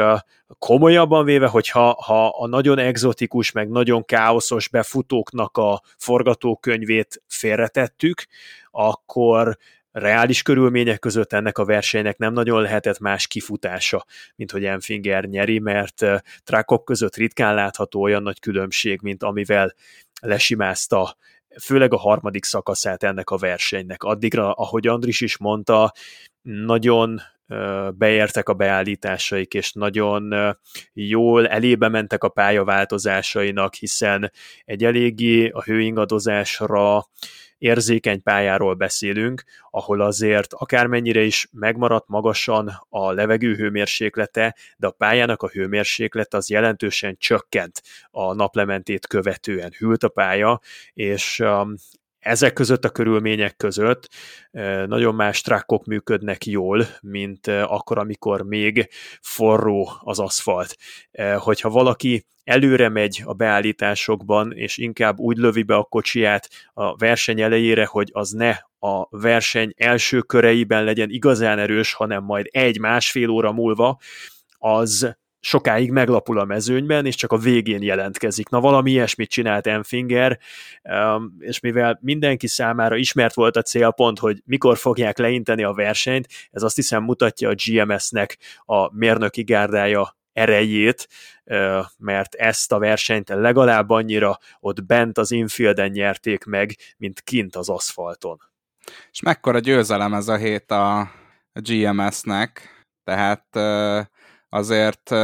komolyabban 0.59 1.25
véve, 1.25 1.47
hogyha 1.47 2.01
ha 2.05 2.27
a 2.27 2.47
nagyon 2.47 2.77
egzotikus, 2.77 3.51
meg 3.51 3.69
nagyon 3.69 4.05
káoszos 4.05 4.67
befutóknak 4.67 5.57
a 5.57 5.81
forgatókönyvét 5.97 7.21
félretettük, 7.27 8.25
akkor 8.71 9.57
reális 9.91 10.41
körülmények 10.41 10.99
között 10.99 11.33
ennek 11.33 11.57
a 11.57 11.65
versenynek 11.65 12.17
nem 12.17 12.33
nagyon 12.33 12.61
lehetett 12.61 12.99
más 12.99 13.27
kifutása, 13.27 14.05
mint 14.35 14.51
hogy 14.51 14.65
Enfinger 14.65 15.25
nyeri, 15.25 15.59
mert 15.59 16.05
trákok 16.43 16.85
között 16.85 17.15
ritkán 17.15 17.55
látható 17.55 18.01
olyan 18.01 18.23
nagy 18.23 18.39
különbség, 18.39 18.99
mint 19.01 19.23
amivel 19.23 19.73
lesimázta 20.21 21.17
főleg 21.61 21.93
a 21.93 21.97
harmadik 21.97 22.43
szakaszát 22.43 23.03
ennek 23.03 23.29
a 23.29 23.37
versenynek. 23.37 24.03
Addigra, 24.03 24.51
ahogy 24.51 24.87
Andris 24.87 25.21
is 25.21 25.37
mondta, 25.37 25.93
nagyon 26.41 27.21
beértek 27.93 28.49
a 28.49 28.53
beállításaik, 28.53 29.53
és 29.53 29.71
nagyon 29.71 30.55
jól 30.93 31.47
elébe 31.47 31.89
mentek 31.89 32.23
a 32.23 32.29
pályaváltozásainak, 32.29 33.73
hiszen 33.73 34.31
egy 34.63 34.83
eléggé 34.83 35.49
a 35.49 35.63
hőingadozásra 35.63 37.09
érzékeny 37.61 38.23
pályáról 38.23 38.73
beszélünk, 38.73 39.43
ahol 39.69 40.01
azért 40.01 40.53
akármennyire 40.53 41.21
is 41.21 41.47
megmaradt 41.51 42.07
magasan 42.07 42.71
a 42.89 43.11
levegő 43.11 43.55
hőmérséklete, 43.55 44.55
de 44.77 44.87
a 44.87 44.91
pályának 44.91 45.41
a 45.41 45.47
hőmérséklet 45.47 46.33
az 46.33 46.49
jelentősen 46.49 47.15
csökkent 47.19 47.81
a 48.11 48.33
naplementét 48.33 49.07
követően. 49.07 49.71
Hűlt 49.77 50.03
a 50.03 50.09
pálya, 50.09 50.59
és 50.93 51.39
um, 51.39 51.75
ezek 52.21 52.53
között 52.53 52.85
a 52.85 52.89
körülmények 52.89 53.55
között 53.55 54.09
nagyon 54.85 55.15
más 55.15 55.41
trakkok 55.41 55.85
működnek 55.85 56.45
jól, 56.45 56.85
mint 57.01 57.47
akkor, 57.47 57.97
amikor 57.97 58.41
még 58.41 58.89
forró 59.21 59.91
az 59.99 60.19
aszfalt. 60.19 60.75
Hogyha 61.37 61.69
valaki 61.69 62.25
előre 62.43 62.89
megy 62.89 63.21
a 63.25 63.33
beállításokban, 63.33 64.51
és 64.53 64.77
inkább 64.77 65.19
úgy 65.19 65.37
lövi 65.37 65.63
be 65.63 65.75
a 65.75 65.83
kocsiját 65.83 66.49
a 66.73 66.95
verseny 66.95 67.41
elejére, 67.41 67.85
hogy 67.85 68.09
az 68.13 68.31
ne 68.31 68.55
a 68.79 69.07
verseny 69.09 69.73
első 69.77 70.21
köreiben 70.21 70.83
legyen 70.83 71.09
igazán 71.09 71.59
erős, 71.59 71.93
hanem 71.93 72.23
majd 72.23 72.47
egy-másfél 72.51 73.29
óra 73.29 73.51
múlva, 73.51 73.99
az 74.57 75.17
sokáig 75.41 75.91
meglapul 75.91 76.39
a 76.39 76.45
mezőnyben, 76.45 77.05
és 77.05 77.15
csak 77.15 77.31
a 77.31 77.37
végén 77.37 77.81
jelentkezik. 77.81 78.49
Na 78.49 78.59
valami 78.59 78.91
ilyesmit 78.91 79.29
csinált 79.29 79.67
Enfinger, 79.67 80.39
um, 80.83 81.35
és 81.39 81.59
mivel 81.59 81.99
mindenki 82.01 82.47
számára 82.47 82.95
ismert 82.95 83.33
volt 83.33 83.55
a 83.55 83.61
célpont, 83.61 84.19
hogy 84.19 84.41
mikor 84.45 84.77
fogják 84.77 85.17
leinteni 85.17 85.63
a 85.63 85.73
versenyt, 85.73 86.27
ez 86.51 86.63
azt 86.63 86.75
hiszem 86.75 87.03
mutatja 87.03 87.49
a 87.49 87.55
GMS-nek 87.65 88.37
a 88.65 88.95
mérnöki 88.95 89.43
gárdája 89.43 90.15
erejét, 90.33 91.07
mert 91.97 92.33
ezt 92.35 92.71
a 92.71 92.79
versenyt 92.79 93.29
legalább 93.29 93.89
annyira 93.89 94.37
ott 94.59 94.85
bent 94.85 95.17
az 95.17 95.31
infielden 95.31 95.89
nyerték 95.89 96.43
meg, 96.43 96.75
mint 96.97 97.21
kint 97.21 97.55
az 97.55 97.69
aszfalton. 97.69 98.37
És 99.11 99.21
mekkora 99.21 99.59
győzelem 99.59 100.13
ez 100.13 100.27
a 100.27 100.37
hét 100.37 100.71
a 100.71 101.11
GMS-nek, 101.53 102.69
tehát 103.03 103.45
azért 104.53 105.15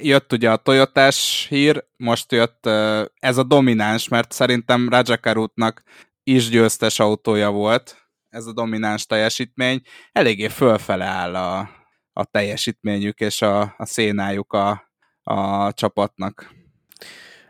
jött 0.00 0.32
ugye 0.32 0.50
a 0.50 0.56
Toyotás 0.56 1.46
hír, 1.48 1.84
most 1.96 2.32
jött 2.32 2.66
ez 3.14 3.36
a 3.36 3.42
domináns, 3.42 4.08
mert 4.08 4.32
szerintem 4.32 4.88
Rajakarutnak 4.88 5.82
is 6.22 6.48
győztes 6.48 6.98
autója 6.98 7.50
volt, 7.50 8.08
ez 8.28 8.46
a 8.46 8.52
domináns 8.52 9.06
teljesítmény, 9.06 9.80
eléggé 10.12 10.48
fölfele 10.48 11.04
áll 11.04 11.34
a, 11.34 11.70
a 12.12 12.24
teljesítményük 12.24 13.20
és 13.20 13.42
a, 13.42 13.60
a 13.76 13.84
szénájuk 13.84 14.52
a, 14.52 14.90
a 15.22 15.72
csapatnak. 15.72 16.56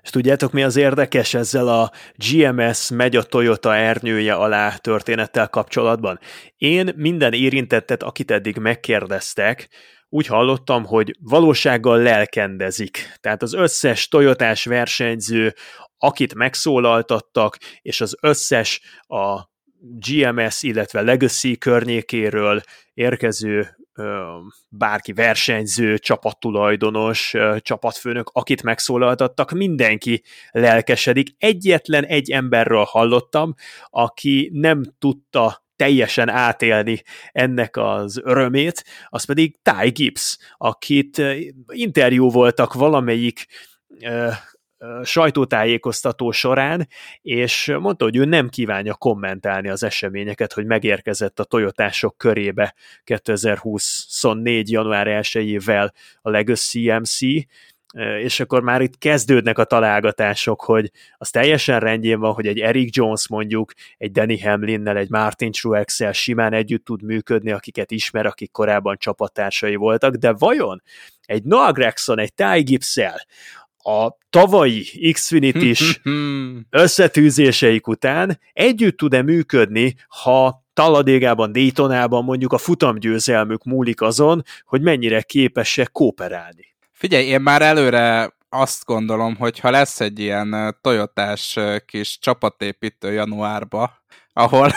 És 0.03 0.11
tudjátok, 0.11 0.53
mi 0.53 0.63
az 0.63 0.77
érdekes 0.77 1.35
ezzel 1.35 1.69
a 1.69 1.93
GMS 2.15 2.91
megy 2.91 3.17
a 3.17 3.23
Toyota 3.23 3.75
ernyője 3.75 4.35
alá 4.35 4.77
történettel 4.77 5.49
kapcsolatban? 5.49 6.19
Én 6.57 6.93
minden 6.97 7.33
érintettet, 7.33 8.03
akit 8.03 8.31
eddig 8.31 8.57
megkérdeztek, 8.57 9.69
úgy 10.09 10.27
hallottam, 10.27 10.85
hogy 10.85 11.17
valósággal 11.21 12.03
lelkendezik. 12.03 13.13
Tehát 13.21 13.43
az 13.43 13.53
összes 13.53 14.09
Toyotás 14.09 14.65
versenyző, 14.65 15.55
akit 15.99 16.35
megszólaltattak, 16.35 17.59
és 17.83 18.01
az 18.01 18.17
összes 18.21 18.81
a 19.01 19.41
GMS, 19.81 20.63
illetve 20.63 21.01
Legacy 21.01 21.59
környékéről 21.59 22.61
érkező 22.95 23.77
bárki 24.69 25.13
versenyző, 25.13 25.99
csapattulajdonos, 25.99 27.35
csapatfőnök, 27.59 28.31
akit 28.33 28.63
megszólaltattak, 28.63 29.51
mindenki 29.51 30.23
lelkesedik. 30.51 31.29
Egyetlen 31.39 32.05
egy 32.05 32.31
emberről 32.31 32.85
hallottam, 32.85 33.55
aki 33.87 34.51
nem 34.53 34.83
tudta 34.99 35.67
teljesen 35.79 36.29
átélni 36.29 37.03
ennek 37.33 37.77
az 37.77 38.21
örömét, 38.25 38.85
az 39.09 39.25
pedig 39.25 39.57
Ty 39.63 39.91
Gibbs, 39.91 40.39
akit 40.57 41.23
interjú 41.69 42.31
voltak 42.31 42.75
valamelyik 42.75 43.47
sajtótájékoztató 45.03 46.31
során, 46.31 46.89
és 47.23 47.75
mondta, 47.81 48.05
hogy 48.05 48.17
ő 48.17 48.25
nem 48.25 48.49
kívánja 48.49 48.95
kommentálni 48.95 49.69
az 49.69 49.83
eseményeket, 49.83 50.53
hogy 50.53 50.67
megérkezett 50.67 51.41
a 51.41 51.45
Toyotások 51.45 52.17
körébe 52.17 52.75
2024. 53.05 54.71
január 54.71 55.07
1-ével 55.09 55.91
a 56.21 56.31
Legacy 56.31 56.93
MC, 56.93 57.19
és 58.23 58.41
akkor 58.41 58.63
már 58.63 58.81
itt 58.81 58.99
kezdődnek 58.99 59.59
a 59.59 59.65
találgatások, 59.65 60.63
hogy 60.63 60.91
az 61.17 61.31
teljesen 61.31 61.81
rendjén 61.81 62.21
van, 62.21 62.33
hogy 62.33 62.47
egy 62.47 62.59
Eric 62.59 62.97
Jones 62.97 63.29
mondjuk, 63.29 63.73
egy 63.97 64.11
Danny 64.11 64.43
Hamlinnel, 64.43 64.97
egy 64.97 65.11
Martin 65.11 65.53
truex 65.53 66.01
simán 66.13 66.53
együtt 66.53 66.85
tud 66.85 67.03
működni, 67.03 67.51
akiket 67.51 67.91
ismer, 67.91 68.27
akik 68.27 68.51
korábban 68.51 68.97
csapattársai 68.99 69.75
voltak, 69.75 70.15
de 70.15 70.33
vajon 70.33 70.83
egy 71.23 71.43
Noah 71.43 71.73
Gregson, 71.73 72.19
egy 72.19 72.35
Ty 72.35 72.63
gibbs 72.63 73.01
a 73.79 74.17
tavalyi 74.31 75.13
Xfinity-s 75.13 76.01
összetűzéseik 76.71 77.87
után 77.87 78.41
együtt 78.53 78.97
tud-e 78.97 79.23
működni, 79.23 79.95
ha 80.09 80.65
Taladégában, 80.73 81.53
Daytonában 81.53 82.25
mondjuk 82.25 82.53
a 82.53 82.59
futamgyőzelmük 82.59 83.65
múlik 83.65 84.01
azon, 84.01 84.43
hogy 84.65 84.83
mennyire 84.83 85.23
képesek 85.23 85.93
kooperálni. 85.93 86.77
Figyelj, 86.99 87.27
én 87.27 87.41
már 87.41 87.63
előre 87.63 88.33
azt 88.49 88.85
gondolom, 88.85 89.37
hogy 89.37 89.59
ha 89.59 89.71
lesz 89.71 90.01
egy 90.01 90.19
ilyen 90.19 90.79
Toyotás 90.81 91.59
kis 91.87 92.19
csapatépítő 92.19 93.13
januárba, 93.13 93.93
ahol 94.33 94.73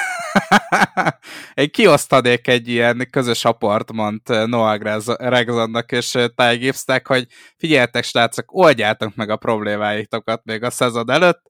egy 1.53 1.69
kiosztadék 1.69 2.47
egy 2.47 2.67
ilyen 2.67 3.07
közös 3.11 3.45
apartmant 3.45 4.27
Noah 4.27 5.01
Rexonnak 5.17 5.91
és 5.91 6.11
Ty 6.11 6.55
Gibbsnek, 6.57 7.07
hogy 7.07 7.27
figyeljetek 7.57 8.03
srácok, 8.03 8.45
oldjátok 8.55 9.15
meg 9.15 9.29
a 9.29 9.37
problémáitokat 9.37 10.41
még 10.43 10.63
a 10.63 10.69
szezon 10.69 11.11
előtt, 11.11 11.41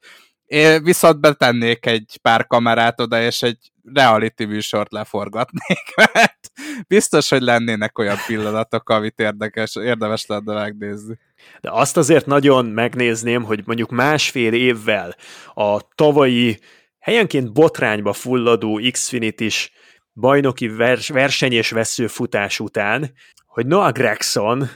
Én 0.52 0.84
viszont 0.84 1.20
betennék 1.20 1.86
egy 1.86 2.18
pár 2.22 2.48
kamerát 2.48 3.00
oda, 3.02 3.22
és 3.22 3.42
egy 3.42 3.58
reality 3.94 4.44
műsort 4.44 4.92
leforgatnék, 4.92 5.96
mert 6.14 6.52
biztos, 6.88 7.30
hogy 7.30 7.42
lennének 7.42 7.98
olyan 7.98 8.18
pillanatok, 8.28 8.90
amit 8.90 9.20
érdekes, 9.20 9.76
érdemes 9.76 10.26
lenne 10.26 10.54
megnézni. 10.54 11.18
De 11.62 11.70
azt 11.72 11.98
azért 11.98 12.26
nagyon 12.26 12.66
megnézném, 12.66 13.44
hogy 13.44 13.64
mondjuk 13.66 13.90
másfél 13.90 14.54
évvel 14.54 15.16
a 15.54 15.94
tavalyi 15.96 16.60
helyenként 17.00 17.54
botrányba 17.54 18.14
fulladó 18.14 18.80
Xfinity-s 18.92 19.72
bajnoki 20.14 20.68
vers- 20.68 21.08
verseny 21.08 21.54
és 21.54 21.70
veszőfutás 21.70 22.60
után, 22.60 23.12
hogy 23.46 23.66
Noah 23.66 23.92
Gregson 23.92 24.70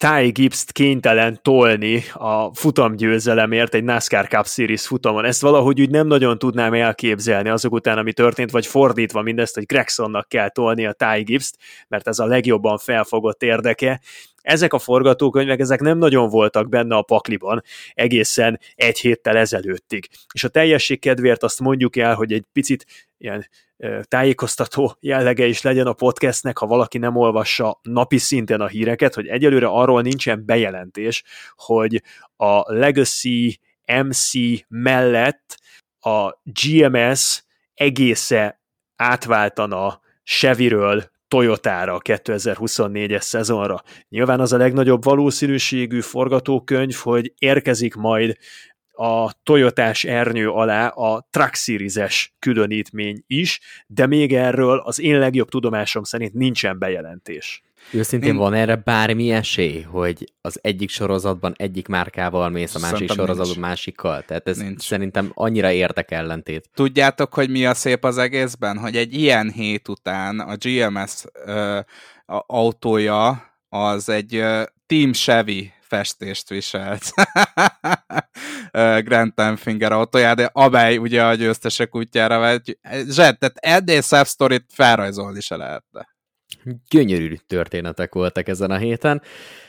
Ty 0.00 0.30
Gibbs-t 0.30 0.72
kénytelen 0.72 1.38
tolni 1.42 2.02
a 2.12 2.54
futamgyőzelemért 2.54 3.74
egy 3.74 3.84
NASCAR 3.84 4.28
Cup 4.28 4.46
Series 4.46 4.86
futamon. 4.86 5.24
Ezt 5.24 5.40
valahogy 5.40 5.80
úgy 5.80 5.90
nem 5.90 6.06
nagyon 6.06 6.38
tudnám 6.38 6.74
elképzelni 6.74 7.48
azok 7.48 7.72
után, 7.72 7.98
ami 7.98 8.12
történt, 8.12 8.50
vagy 8.50 8.66
fordítva 8.66 9.22
mindezt, 9.22 9.54
hogy 9.54 9.64
Gregsonnak 9.64 10.28
kell 10.28 10.48
tolni 10.48 10.86
a 10.86 10.92
Ty 10.92 11.22
Gibbs-t, 11.22 11.56
mert 11.88 12.08
ez 12.08 12.18
a 12.18 12.26
legjobban 12.26 12.78
felfogott 12.78 13.42
érdeke. 13.42 14.00
Ezek 14.40 14.72
a 14.72 14.78
forgatókönyvek, 14.78 15.60
ezek 15.60 15.80
nem 15.80 15.98
nagyon 15.98 16.28
voltak 16.28 16.68
benne 16.68 16.96
a 16.96 17.02
pakliban 17.02 17.62
egészen 17.92 18.60
egy 18.74 18.98
héttel 18.98 19.36
ezelőttig. 19.36 20.08
És 20.34 20.44
a 20.44 20.48
teljesség 20.48 21.00
kedvéért 21.00 21.42
azt 21.42 21.60
mondjuk 21.60 21.96
el, 21.96 22.14
hogy 22.14 22.32
egy 22.32 22.44
picit 22.52 22.86
ilyen 23.18 23.48
tájékoztató 24.02 24.96
jellege 25.00 25.46
is 25.46 25.62
legyen 25.62 25.86
a 25.86 25.92
podcastnek, 25.92 26.58
ha 26.58 26.66
valaki 26.66 26.98
nem 26.98 27.16
olvassa 27.16 27.78
napi 27.82 28.18
szinten 28.18 28.60
a 28.60 28.66
híreket, 28.66 29.14
hogy 29.14 29.26
egyelőre 29.26 29.66
arról 29.66 30.02
nincsen 30.02 30.44
bejelentés, 30.46 31.22
hogy 31.54 32.02
a 32.36 32.72
Legacy 32.72 33.58
MC 34.04 34.30
mellett 34.68 35.58
a 36.00 36.40
GMS 36.44 37.44
egésze 37.74 38.60
átváltana 38.96 40.00
Chevyről 40.24 41.10
Toyotára 41.30 41.94
a 41.94 42.00
2024-es 42.00 43.20
szezonra. 43.20 43.82
Nyilván 44.08 44.40
az 44.40 44.52
a 44.52 44.56
legnagyobb 44.56 45.04
valószínűségű 45.04 46.00
forgatókönyv, 46.00 46.94
hogy 46.94 47.32
érkezik 47.38 47.94
majd 47.94 48.36
a 49.00 49.32
Toyotás 49.42 50.04
ernyő 50.04 50.48
alá 50.50 50.86
a 50.88 51.26
Truck 51.30 51.54
Series-es 51.54 52.34
különítmény 52.38 53.24
is, 53.26 53.60
de 53.86 54.06
még 54.06 54.34
erről 54.34 54.78
az 54.78 55.00
én 55.00 55.18
legjobb 55.18 55.48
tudomásom 55.48 56.02
szerint 56.02 56.34
nincsen 56.34 56.78
bejelentés. 56.78 57.62
Őszintén 57.92 58.36
van 58.36 58.54
erre 58.54 58.76
bármi 58.76 59.30
esély, 59.30 59.80
hogy 59.80 60.32
az 60.40 60.58
egyik 60.62 60.90
sorozatban 60.90 61.54
egyik 61.56 61.88
márkával 61.88 62.48
mész, 62.48 62.74
a 62.74 62.78
másik 62.78 62.92
Szerintem 62.92 63.16
sorozatban 63.16 63.46
nincs. 63.52 63.60
másikkal? 63.68 64.22
Tehát 64.22 64.48
ez 64.48 64.56
nincs. 64.56 64.82
szerintem 64.82 65.30
annyira 65.34 65.70
érdek 65.70 66.10
ellentét. 66.10 66.68
Tudjátok, 66.74 67.34
hogy 67.34 67.50
mi 67.50 67.66
a 67.66 67.74
szép 67.74 68.04
az 68.04 68.18
egészben? 68.18 68.78
Hogy 68.78 68.96
egy 68.96 69.14
ilyen 69.14 69.50
hét 69.50 69.88
után 69.88 70.40
a 70.40 70.56
GMS 70.56 71.24
ö, 71.44 71.78
a 72.26 72.44
autója 72.46 73.50
az 73.68 74.08
egy 74.08 74.34
ö, 74.34 74.62
Team 74.86 75.12
Chevy 75.12 75.72
festést 75.90 76.48
viselt. 76.48 77.02
Grand 79.06 79.32
Finger 79.56 79.92
autójá, 79.92 80.34
de 80.34 80.50
amely 80.52 80.96
ugye 80.96 81.24
a 81.24 81.34
győztesek 81.34 81.94
útjára 81.94 82.38
vagy. 82.38 82.78
Zsed, 83.08 83.38
tehát 83.38 83.56
ennél 83.56 84.00
szebb 84.00 84.26
sztorit 84.26 84.64
felrajzolni 84.72 85.40
se 85.40 85.56
lehetne. 85.56 86.08
Gyönyörű 86.90 87.34
történetek 87.46 88.14
voltak 88.14 88.48
ezen 88.48 88.70
a 88.70 88.76
héten. 88.76 89.22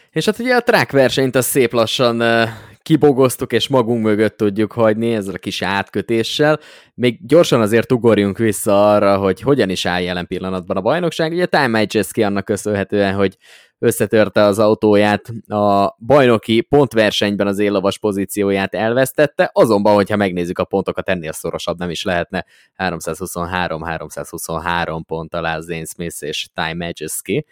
És 0.10 0.26
hát 0.26 0.40
ugye 0.40 0.56
a 0.56 0.62
track 0.62 0.92
versenyt 0.92 1.36
a 1.36 1.42
szép 1.42 1.72
lassan 1.72 2.48
kibogoztuk, 2.82 3.54
és 3.54 3.68
magunk 3.68 4.04
mögött 4.04 4.38
tudjuk 4.38 4.72
hagyni 4.72 5.14
ezzel 5.14 5.34
a 5.34 5.38
kis 5.38 5.62
átkötéssel. 5.62 6.60
Még 6.94 7.26
gyorsan 7.28 7.62
azért 7.62 7.92
ugorjunk 7.92 8.38
vissza 8.38 8.92
arra, 8.92 9.18
hogy 9.18 9.42
hogyan 9.42 9.70
is 9.70 9.86
áll 9.86 10.02
jelen 10.02 10.28
pillanatban 10.28 10.78
a 10.78 10.82
bajnokság. 10.82 11.32
Ugye 11.32 11.46
Time 11.46 11.68
Majeski 11.68 12.24
annak 12.24 12.46
köszönhetően, 12.46 13.14
hogy 13.14 13.38
összetörte 13.82 14.44
az 14.44 14.60
autóját, 14.60 15.34
a 15.48 15.96
bajnoki 16.06 16.62
pontversenyben 16.62 17.48
az 17.48 17.60
éllovas 17.60 18.00
pozícióját 18.00 18.74
elvesztette, 18.74 19.50
azonban, 19.54 19.94
hogyha 19.94 20.16
megnézzük 20.16 20.60
a 20.60 20.66
pontokat, 20.66 21.10
ennél 21.10 21.32
szorosabb 21.32 21.78
nem 21.78 21.90
is 21.90 22.04
lehetne 22.04 22.46
323-323 22.78 25.02
pont 25.08 25.34
alá 25.34 25.60
Zane 25.60 25.86
Smith 25.86 26.24
és 26.24 26.48
Ty 26.54 26.74
Majeski. 26.74 27.46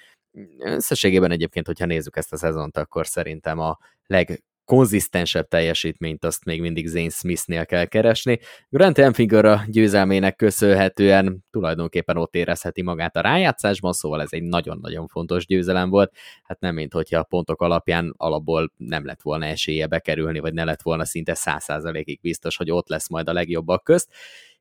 Összességében 0.60 1.32
egyébként, 1.32 1.66
hogyha 1.66 1.86
nézzük 1.86 2.18
ezt 2.18 2.34
a 2.34 2.38
szezont, 2.38 2.78
akkor 2.78 3.08
szerintem 3.08 3.60
a 3.60 3.78
leg 4.06 4.44
konzisztensebb 4.70 5.48
teljesítményt 5.48 6.26
azt 6.26 6.46
még 6.46 6.62
mindig 6.62 6.88
Zane 6.88 7.10
Smithnél 7.10 7.66
kell 7.66 7.86
keresni. 7.86 8.40
Grant 8.70 8.98
Enfinger 8.98 9.46
a 9.46 9.64
győzelmének 9.68 10.36
köszönhetően 10.36 11.46
tulajdonképpen 11.52 12.18
ott 12.18 12.36
érezheti 12.36 12.82
magát 12.82 13.16
a 13.16 13.22
rájátszásban, 13.22 13.94
szóval 13.94 14.22
ez 14.22 14.28
egy 14.32 14.44
nagyon-nagyon 14.44 15.08
fontos 15.08 15.46
győzelem 15.46 15.90
volt. 15.90 16.12
Hát 16.44 16.60
nem, 16.60 16.76
mint 16.76 16.94
hogyha 16.94 17.20
a 17.20 17.24
pontok 17.24 17.62
alapján 17.62 18.14
alapból 18.18 18.72
nem 18.78 19.06
lett 19.06 19.22
volna 19.22 19.46
esélye 19.46 19.88
bekerülni, 19.88 20.40
vagy 20.40 20.54
ne 20.54 20.64
lett 20.64 20.82
volna 20.82 21.06
szinte 21.06 21.36
100%-ig 21.36 22.20
biztos, 22.22 22.58
hogy 22.58 22.72
ott 22.72 22.90
lesz 22.90 23.10
majd 23.10 23.30
a 23.30 23.34
legjobbak 23.34 23.84
közt. 23.84 24.10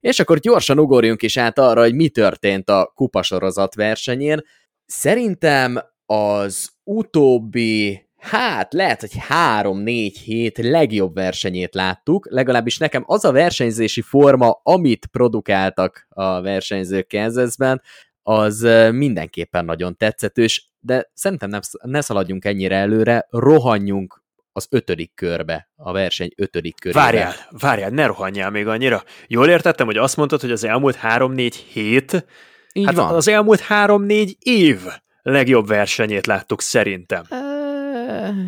És 0.00 0.20
akkor 0.20 0.38
gyorsan 0.38 0.78
ugorjunk 0.78 1.22
is 1.22 1.36
át 1.36 1.58
arra, 1.58 1.80
hogy 1.80 1.94
mi 1.94 2.08
történt 2.08 2.70
a 2.70 2.92
kupasorozat 2.94 3.74
versenyén. 3.74 4.40
Szerintem 4.86 5.78
az 6.06 6.70
utóbbi 6.84 8.07
hát 8.18 8.72
lehet, 8.72 9.00
hogy 9.00 9.16
három-négy 9.18 10.18
hét 10.18 10.58
legjobb 10.58 11.14
versenyét 11.14 11.74
láttuk, 11.74 12.26
legalábbis 12.30 12.78
nekem 12.78 13.04
az 13.06 13.24
a 13.24 13.32
versenyzési 13.32 14.00
forma, 14.00 14.60
amit 14.62 15.06
produkáltak 15.06 16.06
a 16.08 16.40
versenyzők 16.40 17.06
Kansasben, 17.08 17.82
az 18.22 18.60
mindenképpen 18.92 19.64
nagyon 19.64 19.96
tetszetős, 19.96 20.70
de 20.80 21.10
szerintem 21.14 21.50
ne 21.82 22.00
szaladjunk 22.00 22.44
ennyire 22.44 22.76
előre, 22.76 23.26
rohanjunk 23.30 24.22
az 24.52 24.66
ötödik 24.70 25.14
körbe, 25.14 25.70
a 25.76 25.92
verseny 25.92 26.30
ötödik 26.36 26.74
körébe. 26.80 27.00
Várjál, 27.00 27.34
várjál, 27.50 27.90
ne 27.90 28.06
rohanjál 28.06 28.50
még 28.50 28.66
annyira. 28.66 29.02
Jól 29.26 29.48
értettem, 29.48 29.86
hogy 29.86 29.96
azt 29.96 30.16
mondtad, 30.16 30.40
hogy 30.40 30.50
az 30.50 30.64
elmúlt 30.64 30.94
három-négy 30.94 31.54
hét, 31.54 32.26
Így 32.72 32.84
hát 32.84 32.94
van. 32.94 33.14
az 33.14 33.28
elmúlt 33.28 33.60
három-négy 33.60 34.36
év 34.38 34.80
legjobb 35.22 35.66
versenyét 35.66 36.26
láttuk 36.26 36.60
szerintem. 36.62 37.22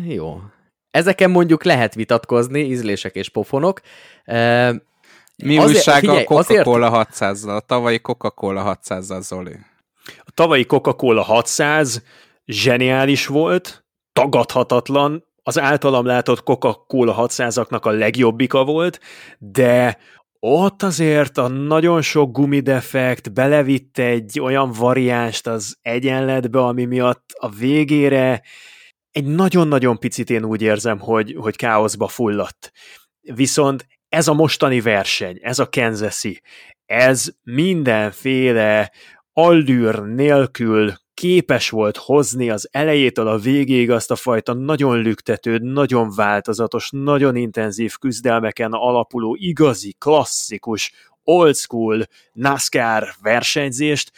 Jó. 0.07 0.39
Ezeken 0.91 1.31
mondjuk 1.31 1.63
lehet 1.63 1.93
vitatkozni, 1.93 2.59
ízlések 2.59 3.15
és 3.15 3.29
pofonok. 3.29 3.81
Mi 5.43 5.57
azért, 5.57 5.75
újság 5.75 5.99
figyelj, 5.99 6.23
a 6.23 6.23
Coca-Cola 6.23 6.91
azért... 6.91 7.07
600-zal, 7.13 7.55
a 7.55 7.59
tavalyi 7.59 7.99
Coca-Cola 7.99 8.79
600-zal, 8.83 9.21
Zoli? 9.21 9.55
A 10.19 10.31
tavalyi 10.33 10.65
Coca-Cola 10.65 11.21
600 11.21 12.03
zseniális 12.45 13.27
volt, 13.27 13.85
tagadhatatlan, 14.13 15.25
az 15.43 15.59
általam 15.59 16.05
látott 16.05 16.43
Coca-Cola 16.43 17.27
600-aknak 17.27 17.81
a 17.81 17.89
legjobbika 17.89 18.63
volt, 18.63 18.99
de 19.37 19.97
ott 20.39 20.83
azért 20.83 21.37
a 21.37 21.47
nagyon 21.47 22.01
sok 22.01 22.31
gumidefekt 22.31 23.33
belevitt 23.33 23.97
egy 23.97 24.39
olyan 24.39 24.71
variánst 24.71 25.47
az 25.47 25.77
egyenletbe, 25.81 26.59
ami 26.59 26.85
miatt 26.85 27.31
a 27.39 27.49
végére 27.49 28.41
egy 29.11 29.25
nagyon-nagyon 29.25 29.99
picit 29.99 30.29
én 30.29 30.43
úgy 30.43 30.61
érzem, 30.61 30.99
hogy, 30.99 31.35
hogy 31.39 31.55
káoszba 31.55 32.07
fulladt. 32.07 32.71
Viszont 33.21 33.87
ez 34.09 34.27
a 34.27 34.33
mostani 34.33 34.81
verseny, 34.81 35.39
ez 35.41 35.59
a 35.59 35.69
Kansasi, 35.69 36.41
ez 36.85 37.29
mindenféle 37.43 38.91
allűr 39.33 40.03
nélkül 40.03 40.93
képes 41.13 41.69
volt 41.69 41.97
hozni 41.97 42.49
az 42.49 42.69
elejétől 42.71 43.27
a 43.27 43.37
végéig 43.37 43.91
azt 43.91 44.11
a 44.11 44.15
fajta 44.15 44.53
nagyon 44.53 45.01
lüktető, 45.01 45.57
nagyon 45.57 46.11
változatos, 46.15 46.89
nagyon 46.91 47.35
intenzív 47.35 47.93
küzdelmeken 47.99 48.71
alapuló, 48.71 49.35
igazi, 49.39 49.95
klasszikus, 49.99 50.91
old 51.23 51.55
school 51.55 52.05
NASCAR 52.33 53.13
versenyzést, 53.21 54.11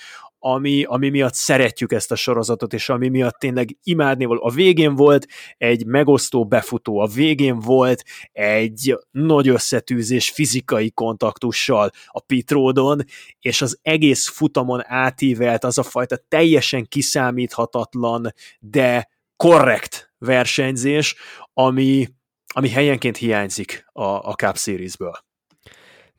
ami, 0.46 0.84
ami 0.84 1.10
miatt 1.10 1.34
szeretjük 1.34 1.92
ezt 1.92 2.12
a 2.12 2.16
sorozatot, 2.16 2.74
és 2.74 2.90
ami 2.90 3.10
miatt 3.10 3.40
tényleg 3.40 3.78
imádni 3.84 4.26
volt. 4.26 4.42
A 4.44 4.50
végén 4.50 4.96
volt 4.96 5.28
egy 5.58 5.86
megosztó 5.86 6.46
befutó, 6.46 7.00
a 7.00 7.08
végén 7.08 7.60
volt 7.60 8.04
egy 8.32 8.98
nagy 9.12 9.48
összetűzés 9.48 10.30
fizikai 10.30 10.92
kontaktussal 10.92 11.90
a 12.08 12.20
pitródon, 12.20 13.02
és 13.40 13.62
az 13.62 13.80
egész 13.82 14.28
futamon 14.28 14.82
átívelt 14.86 15.64
az 15.64 15.78
a 15.78 15.84
fajta 15.84 16.18
teljesen 16.28 16.86
kiszámíthatatlan, 16.88 18.34
de 18.60 19.10
korrekt 19.36 20.14
versenyzés, 20.18 21.16
ami, 21.54 22.08
ami 22.48 22.70
helyenként 22.70 23.18
hiányzik 23.18 23.86
a, 23.92 24.04
a 24.04 24.34
Cup 24.34 24.58
Series-ből. 24.58 25.32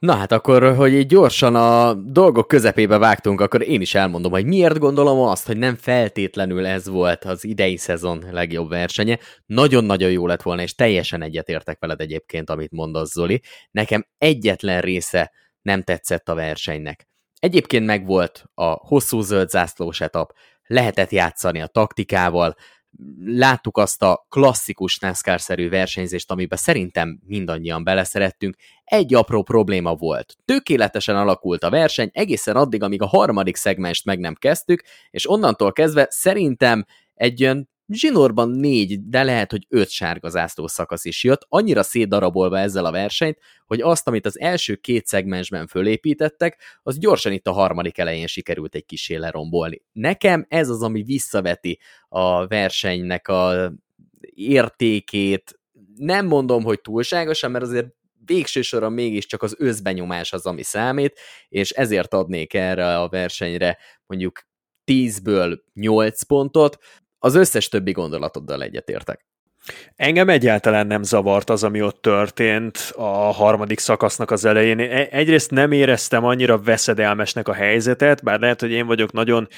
Na 0.05 0.14
hát 0.14 0.32
akkor, 0.32 0.74
hogy 0.76 0.92
így 0.92 1.07
gyorsan 1.07 1.55
a 1.55 1.94
dolgok 1.94 2.48
közepébe 2.48 2.98
vágtunk, 2.98 3.40
akkor 3.40 3.68
én 3.68 3.80
is 3.80 3.94
elmondom, 3.94 4.32
hogy 4.32 4.46
miért 4.46 4.78
gondolom 4.78 5.20
azt, 5.20 5.46
hogy 5.46 5.57
nem 5.57 5.76
feltétlenül 5.76 6.66
ez 6.66 6.88
volt 6.88 7.24
az 7.24 7.44
idei 7.44 7.76
szezon 7.76 8.24
legjobb 8.30 8.68
versenye. 8.68 9.18
Nagyon-nagyon 9.46 10.11
jó 10.11 10.26
lett 10.26 10.42
volna, 10.42 10.62
és 10.62 10.74
teljesen 10.74 11.22
egyetértek 11.22 11.78
veled 11.80 12.00
egyébként, 12.00 12.50
amit 12.50 12.70
mondasz 12.70 13.12
Zoli. 13.12 13.42
Nekem 13.70 14.07
egyetlen 14.18 14.80
része 14.80 15.32
nem 15.62 15.82
tetszett 15.82 16.28
a 16.28 16.34
versenynek. 16.34 17.09
Egyébként 17.38 17.86
megvolt 17.86 18.44
a 18.55 18.64
hosszú 18.64 19.20
zöld 19.20 19.50
zászlós 19.50 20.00
etap, 20.00 20.32
lehetett 20.66 21.11
játszani 21.11 21.61
a 21.61 21.66
taktikával, 21.66 22.55
láttuk 23.24 23.76
azt 23.76 24.03
a 24.03 24.26
klasszikus 24.28 24.99
NASCAR-szerű 24.99 25.68
versenyzést, 25.68 26.30
amiben 26.30 26.59
szerintem 26.59 27.20
mindannyian 27.26 27.84
beleszerettünk. 27.84 28.57
Egy 28.84 29.14
apró 29.14 29.42
probléma 29.42 29.95
volt. 29.95 30.36
Tökéletesen 30.45 31.16
alakult 31.16 31.62
a 31.62 31.70
verseny, 31.70 32.11
egészen 32.12 32.57
addig, 32.57 32.82
amíg 32.82 33.03
a 33.03 33.07
harmadik 33.07 33.57
szegmest 33.57 34.05
meg 34.05 34.18
nem 34.18 34.34
kezdtük, 34.34 34.82
és 35.11 35.30
onnantól 35.30 35.72
kezdve 35.72 36.07
szerintem 36.11 36.84
egy 37.14 37.42
olyan 37.42 37.72
zsinórban 37.89 38.51
négy, 38.51 39.09
de 39.09 39.22
lehet, 39.22 39.51
hogy 39.51 39.66
öt 39.68 39.91
sárga 39.91 40.28
zászló 40.28 40.66
szakasz 40.66 41.05
is 41.05 41.24
jött, 41.24 41.47
annyira 41.49 41.82
szétdarabolva 41.82 42.59
ezzel 42.59 42.85
a 42.85 42.91
versenyt, 42.91 43.39
hogy 43.66 43.80
azt, 43.80 44.09
amit 44.09 44.26
az 44.26 44.41
első 44.41 44.74
két 44.74 45.07
szegmensben 45.07 45.66
fölépítettek, 45.66 46.62
az 46.82 46.99
gyorsan 46.99 47.32
itt 47.32 47.47
a 47.47 47.53
harmadik 47.53 47.99
elején 47.99 48.26
sikerült 48.26 48.74
egy 48.74 48.85
kis 48.85 49.09
lerombolni. 49.09 49.82
Nekem 49.93 50.47
ez 50.49 50.68
az, 50.68 50.82
ami 50.82 51.03
visszaveti 51.03 51.80
a 52.09 52.47
versenynek 52.47 53.28
a 53.28 53.72
értékét, 54.35 55.59
nem 55.97 56.26
mondom, 56.26 56.62
hogy 56.62 56.80
túlságosan, 56.80 57.51
mert 57.51 57.64
azért 57.64 57.87
végső 58.24 58.62
soron 58.62 58.93
mégiscsak 58.93 59.43
az 59.43 59.55
összbenyomás 59.59 60.32
az, 60.32 60.47
ami 60.47 60.62
számít, 60.62 61.18
és 61.49 61.70
ezért 61.70 62.14
adnék 62.14 62.55
erre 62.55 62.99
a 62.99 63.09
versenyre 63.09 63.78
mondjuk 64.07 64.41
10-ből 64.87 65.59
8 65.72 66.22
pontot, 66.22 66.78
az 67.25 67.35
összes 67.35 67.68
többi 67.68 67.93
gondolatoddal 67.93 68.62
egyetértek. 68.62 69.27
Engem 69.97 70.29
egyáltalán 70.29 70.87
nem 70.87 71.03
zavart 71.03 71.51
az, 71.51 71.64
ami 71.64 71.83
ott 71.83 72.03
történt 72.03 72.93
a 72.97 73.33
harmadik 73.33 73.79
szakasznak 73.79 74.31
az 74.31 74.45
elején. 74.45 74.79
E, 74.79 75.09
egyrészt 75.11 75.51
nem 75.51 75.72
éreztem 75.72 76.25
annyira 76.25 76.59
veszedelmesnek 76.59 77.49
a 77.49 77.53
helyzetet, 77.53 78.22
bár 78.22 78.41
lehet, 78.41 78.61
hogy 78.61 78.70
én 78.70 78.87
vagyok 78.87 79.12
nagyon 79.12 79.49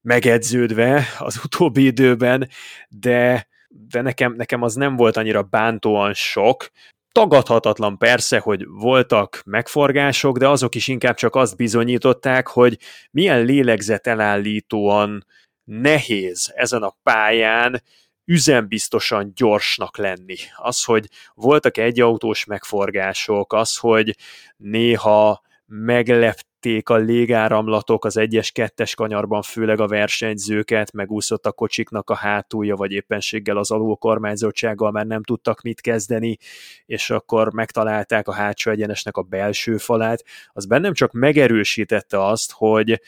megedződve 0.00 1.04
az 1.18 1.40
utóbbi 1.44 1.84
időben, 1.84 2.48
de, 2.88 3.48
de 3.68 4.00
nekem, 4.00 4.32
nekem 4.32 4.62
az 4.62 4.74
nem 4.74 4.96
volt 4.96 5.16
annyira 5.16 5.42
bántóan 5.42 6.14
sok. 6.14 6.70
Tagadhatatlan 7.12 7.98
persze, 7.98 8.38
hogy 8.38 8.66
voltak 8.68 9.42
megforgások, 9.44 10.38
de 10.38 10.48
azok 10.48 10.74
is 10.74 10.88
inkább 10.88 11.16
csak 11.16 11.34
azt 11.34 11.56
bizonyították, 11.56 12.46
hogy 12.46 12.78
milyen 13.10 13.44
lélegzetelállítóan 13.44 15.24
nehéz 15.64 16.52
ezen 16.54 16.82
a 16.82 16.96
pályán 17.02 17.82
üzembiztosan 18.24 19.32
gyorsnak 19.34 19.96
lenni. 19.96 20.36
Az, 20.56 20.84
hogy 20.84 21.08
voltak 21.34 21.76
egyautós 21.76 22.44
megforgások, 22.44 23.52
az, 23.52 23.76
hogy 23.76 24.16
néha 24.56 25.42
meglepték 25.66 26.88
a 26.88 26.96
légáramlatok 26.96 28.04
az 28.04 28.16
egyes 28.16 28.50
kettes 28.50 28.94
kanyarban, 28.94 29.42
főleg 29.42 29.80
a 29.80 29.88
versenyzőket, 29.88 30.92
megúszott 30.92 31.46
a 31.46 31.52
kocsiknak 31.52 32.10
a 32.10 32.14
hátulja, 32.14 32.76
vagy 32.76 32.92
éppenséggel 32.92 33.56
az 33.56 33.70
alulkormányzottsággal 33.70 34.90
már 34.90 35.06
nem 35.06 35.22
tudtak 35.22 35.62
mit 35.62 35.80
kezdeni, 35.80 36.38
és 36.86 37.10
akkor 37.10 37.52
megtalálták 37.52 38.28
a 38.28 38.32
hátsó 38.32 38.70
egyenesnek 38.70 39.16
a 39.16 39.22
belső 39.22 39.76
falát, 39.76 40.24
az 40.52 40.66
bennem 40.66 40.94
csak 40.94 41.12
megerősítette 41.12 42.24
azt, 42.24 42.52
hogy 42.52 43.00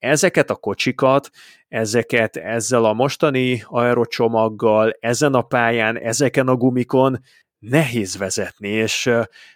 ezeket 0.00 0.50
a 0.50 0.54
kocsikat, 0.54 1.30
ezeket 1.68 2.36
ezzel 2.36 2.84
a 2.84 2.92
mostani 2.92 3.62
aerocsomaggal, 3.66 4.96
ezen 5.00 5.34
a 5.34 5.42
pályán, 5.42 5.98
ezeken 5.98 6.48
a 6.48 6.56
gumikon 6.56 7.20
nehéz 7.58 8.16
vezetni, 8.16 8.68
és, 8.68 9.10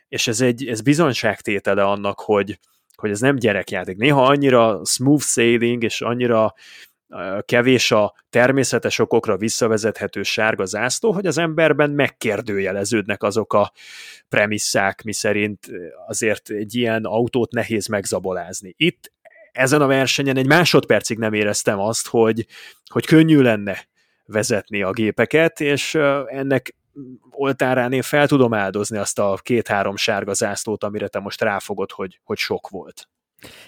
és 0.09 0.27
ez 0.27 0.41
egy 0.41 0.67
ez 0.67 0.81
bizonyságtétele 0.81 1.85
annak, 1.85 2.21
hogy, 2.21 2.59
hogy 2.97 3.11
ez 3.11 3.21
nem 3.21 3.37
gyerekjáték. 3.37 3.97
Néha 3.97 4.23
annyira 4.23 4.81
smooth 4.85 5.25
sailing, 5.25 5.83
és 5.83 6.01
annyira 6.01 6.55
kevés 7.45 7.91
a 7.91 8.15
természetes 8.31 8.99
okokra 8.99 9.37
visszavezethető 9.37 10.23
sárga 10.23 10.65
zászló, 10.65 11.13
hogy 11.13 11.27
az 11.27 11.39
emberben 11.39 11.91
megkérdőjeleződnek 11.91 13.23
azok 13.23 13.53
a 13.53 13.73
premisszák, 14.29 15.03
miszerint 15.03 15.71
azért 16.07 16.51
egy 16.51 16.75
ilyen 16.75 17.05
autót 17.05 17.53
nehéz 17.53 17.87
megzabolázni. 17.87 18.75
Itt 18.77 19.13
ezen 19.55 19.81
a 19.81 19.87
versenyen 19.87 20.37
egy 20.37 20.47
másodpercig 20.47 21.19
nem 21.19 21.33
éreztem 21.33 21.79
azt, 21.79 22.09
hogy, 22.09 22.47
hogy 22.91 23.07
könnyű 23.07 23.41
lenne 23.41 23.87
vezetni 24.27 24.83
a 24.83 24.91
gépeket, 24.91 25.61
és 25.61 25.95
ennek 26.27 26.75
oltárán 27.31 27.93
én 27.93 28.03
fel 28.03 28.27
tudom 28.27 28.55
áldozni 28.55 28.99
azt 28.99 29.19
a 29.19 29.39
két-három 29.43 29.97
sárga 29.97 30.33
zászlót, 30.33 30.85
amire 30.85 31.09
te 31.09 31.19
most 31.19 31.41
ráfogod, 31.41 31.91
hogy, 31.91 32.21
hogy 32.25 32.39
sok 32.39 32.69
volt. 32.69 33.09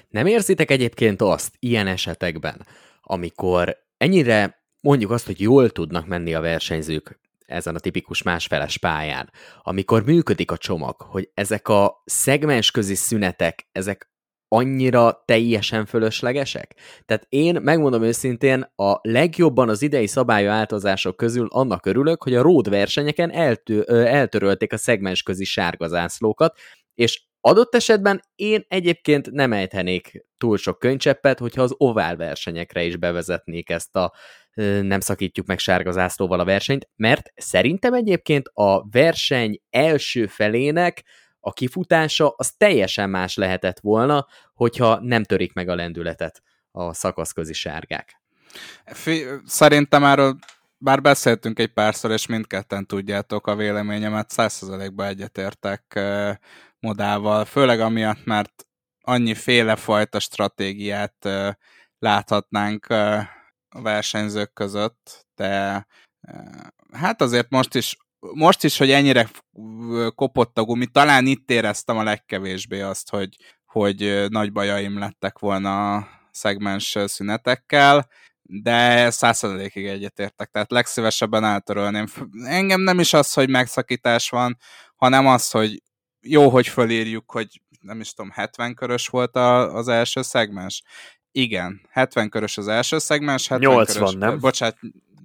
Nem 0.08 0.26
érzitek 0.26 0.70
egyébként 0.70 1.22
azt 1.22 1.54
ilyen 1.58 1.86
esetekben, 1.86 2.66
amikor 3.02 3.76
ennyire 3.96 4.62
mondjuk 4.80 5.10
azt, 5.10 5.26
hogy 5.26 5.40
jól 5.40 5.70
tudnak 5.70 6.06
menni 6.06 6.34
a 6.34 6.40
versenyzők 6.40 7.20
ezen 7.46 7.74
a 7.74 7.78
tipikus 7.78 8.22
másfeles 8.22 8.78
pályán, 8.78 9.30
amikor 9.62 10.04
működik 10.04 10.50
a 10.50 10.56
csomag, 10.56 11.00
hogy 11.00 11.30
ezek 11.34 11.68
a 11.68 12.02
szegmens 12.04 12.70
közi 12.70 12.94
szünetek, 12.94 13.66
ezek 13.72 14.10
annyira 14.48 15.22
teljesen 15.24 15.86
fölöslegesek? 15.86 16.74
Tehát 17.04 17.26
én 17.28 17.60
megmondom 17.62 18.02
őszintén, 18.02 18.72
a 18.76 18.98
legjobban 19.02 19.68
az 19.68 19.82
idei 19.82 20.06
szabályváltozások 20.06 21.16
közül 21.16 21.46
annak 21.50 21.86
örülök, 21.86 22.22
hogy 22.22 22.34
a 22.34 22.42
road 22.42 22.68
versenyeken 22.68 23.30
eltő, 23.30 23.82
eltörölték 23.84 24.72
a 24.72 24.76
szegmensközi 24.76 25.44
sárgazászlókat, 25.44 26.58
és 26.94 27.24
adott 27.40 27.74
esetben 27.74 28.20
én 28.34 28.64
egyébként 28.68 29.30
nem 29.30 29.52
ejthenék 29.52 30.24
túl 30.38 30.56
sok 30.56 30.78
könycseppet, 30.78 31.38
hogyha 31.38 31.62
az 31.62 31.74
ovál 31.76 32.16
versenyekre 32.16 32.84
is 32.84 32.96
bevezetnék 32.96 33.70
ezt 33.70 33.96
a 33.96 34.12
nem 34.82 35.00
szakítjuk 35.00 35.46
meg 35.46 35.58
sárga 35.58 35.92
zászlóval 35.92 36.40
a 36.40 36.44
versenyt, 36.44 36.88
mert 36.96 37.32
szerintem 37.34 37.94
egyébként 37.94 38.48
a 38.52 38.88
verseny 38.88 39.60
első 39.70 40.26
felének 40.26 41.04
a 41.46 41.52
kifutása 41.52 42.34
az 42.36 42.52
teljesen 42.52 43.10
más 43.10 43.36
lehetett 43.36 43.80
volna, 43.80 44.26
hogyha 44.54 45.00
nem 45.00 45.24
törik 45.24 45.52
meg 45.52 45.68
a 45.68 45.74
lendületet 45.74 46.42
a 46.70 46.92
szakaszközi 46.92 47.52
sárgák. 47.52 48.20
Szerintem 49.44 50.04
erről 50.04 50.38
bár 50.78 51.00
beszéltünk 51.00 51.58
egy 51.58 51.72
párszor, 51.72 52.10
és 52.10 52.26
mindketten 52.26 52.86
tudjátok 52.86 53.46
a 53.46 53.56
véleményemet, 53.56 54.32
100%-ba 54.36 55.06
egyetértek 55.06 56.00
modával, 56.78 57.44
főleg 57.44 57.80
amiatt, 57.80 58.24
mert 58.24 58.66
annyi 59.00 59.34
fajta 59.76 60.20
stratégiát 60.20 61.28
láthatnánk 61.98 62.86
a 63.68 63.82
versenyzők 63.82 64.52
között, 64.52 65.26
de 65.34 65.86
hát 66.92 67.20
azért 67.20 67.50
most 67.50 67.74
is 67.74 67.96
most 68.34 68.64
is, 68.64 68.78
hogy 68.78 68.90
ennyire 68.90 69.28
kopott 70.14 70.58
a 70.58 70.64
gumi, 70.64 70.86
talán 70.86 71.26
itt 71.26 71.50
éreztem 71.50 71.96
a 71.96 72.02
legkevésbé 72.02 72.80
azt, 72.80 73.10
hogy, 73.10 73.36
hogy 73.64 74.26
nagy 74.28 74.52
bajaim 74.52 74.98
lettek 74.98 75.38
volna 75.38 75.94
a 75.94 76.08
szegmens 76.30 76.98
szünetekkel, 77.04 78.08
de 78.42 79.10
százszerzelékig 79.10 79.86
egyetértek, 79.86 80.50
tehát 80.50 80.70
legszívesebben 80.70 81.44
eltörölném. 81.44 82.06
Engem 82.44 82.80
nem 82.80 83.00
is 83.00 83.12
az, 83.12 83.32
hogy 83.32 83.48
megszakítás 83.48 84.30
van, 84.30 84.58
hanem 84.96 85.26
az, 85.26 85.50
hogy 85.50 85.82
jó, 86.20 86.48
hogy 86.48 86.68
fölírjuk, 86.68 87.30
hogy 87.30 87.60
nem 87.80 88.00
is 88.00 88.12
tudom, 88.12 88.30
70 88.30 88.74
körös 88.74 89.08
volt 89.08 89.36
a, 89.36 89.74
az 89.74 89.88
első 89.88 90.22
szegmens. 90.22 90.82
Igen, 91.32 91.80
70 91.90 92.28
körös 92.28 92.58
az 92.58 92.68
első 92.68 92.98
szegmens, 92.98 93.48
70 93.48 93.70
80, 93.70 93.96
körös, 93.96 94.14
nem? 94.14 94.38
Bocsánat, 94.38 94.78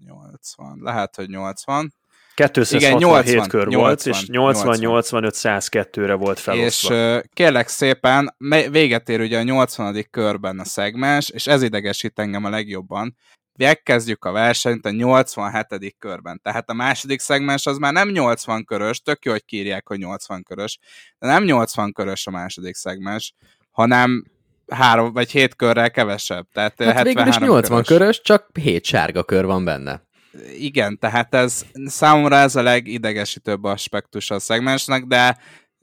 80, 0.06 0.78
lehet, 0.82 1.16
hogy 1.16 1.30
80. 1.30 1.94
267 2.36 2.82
Igen, 2.82 2.98
80, 2.98 3.48
kör 3.48 3.68
80, 3.68 3.80
volt, 3.80 4.06
és 4.06 4.26
80-85-102-re 4.28 6.14
volt 6.14 6.40
felosztva. 6.40 6.96
És 6.96 7.22
kérlek 7.34 7.68
szépen, 7.68 8.36
véget 8.72 9.10
ér 9.10 9.20
ugye 9.20 9.40
a 9.40 9.44
80. 9.44 10.08
körben 10.12 10.60
a 10.60 10.66
szegmens, 10.66 11.30
és 11.30 11.48
ez 11.48 11.62
idegesít 11.62 12.20
engem 12.20 12.46
a 12.46 12.50
legjobban. 12.50 13.18
Megkezdjük 13.58 14.26
a 14.26 14.32
versenyt 14.32 14.86
a 14.86 14.90
87. 14.90 15.96
körben. 16.00 16.40
Tehát 16.44 16.70
a 16.70 16.74
második 16.74 17.20
szegmens 17.20 17.66
az 17.66 17.78
már 17.78 17.94
nem 17.94 18.10
80 18.10 18.66
körös, 18.66 19.02
tök 19.02 19.26
jó, 19.26 19.32
hogy 19.32 19.46
kírják, 19.46 19.88
hogy 19.88 19.98
80 19.98 20.44
körös, 20.44 20.80
de 21.20 21.28
nem 21.28 21.44
80 21.44 21.94
körös 21.94 22.28
a 22.28 22.32
második 22.32 22.76
szegmens, 22.76 23.34
hanem 23.72 24.24
három 24.68 25.14
vagy 25.14 25.32
hét 25.32 25.56
körrel 25.56 25.92
kevesebb. 25.92 26.48
Tehát 26.54 26.84
hát 26.84 27.04
végül 27.04 27.28
is 27.28 27.38
80 27.38 27.84
körös. 27.84 27.88
körös, 27.88 28.22
csak 28.22 28.48
7 28.62 28.86
sárga 28.86 29.24
kör 29.24 29.46
van 29.46 29.66
benne 29.66 30.10
igen, 30.58 30.98
tehát 31.00 31.36
ez 31.36 31.66
számomra 31.86 32.36
ez 32.36 32.56
a 32.56 32.62
legidegesítőbb 32.62 33.64
aspektus 33.64 34.32
a 34.32 34.40
szegmensnek, 34.40 35.06
de 35.06 35.38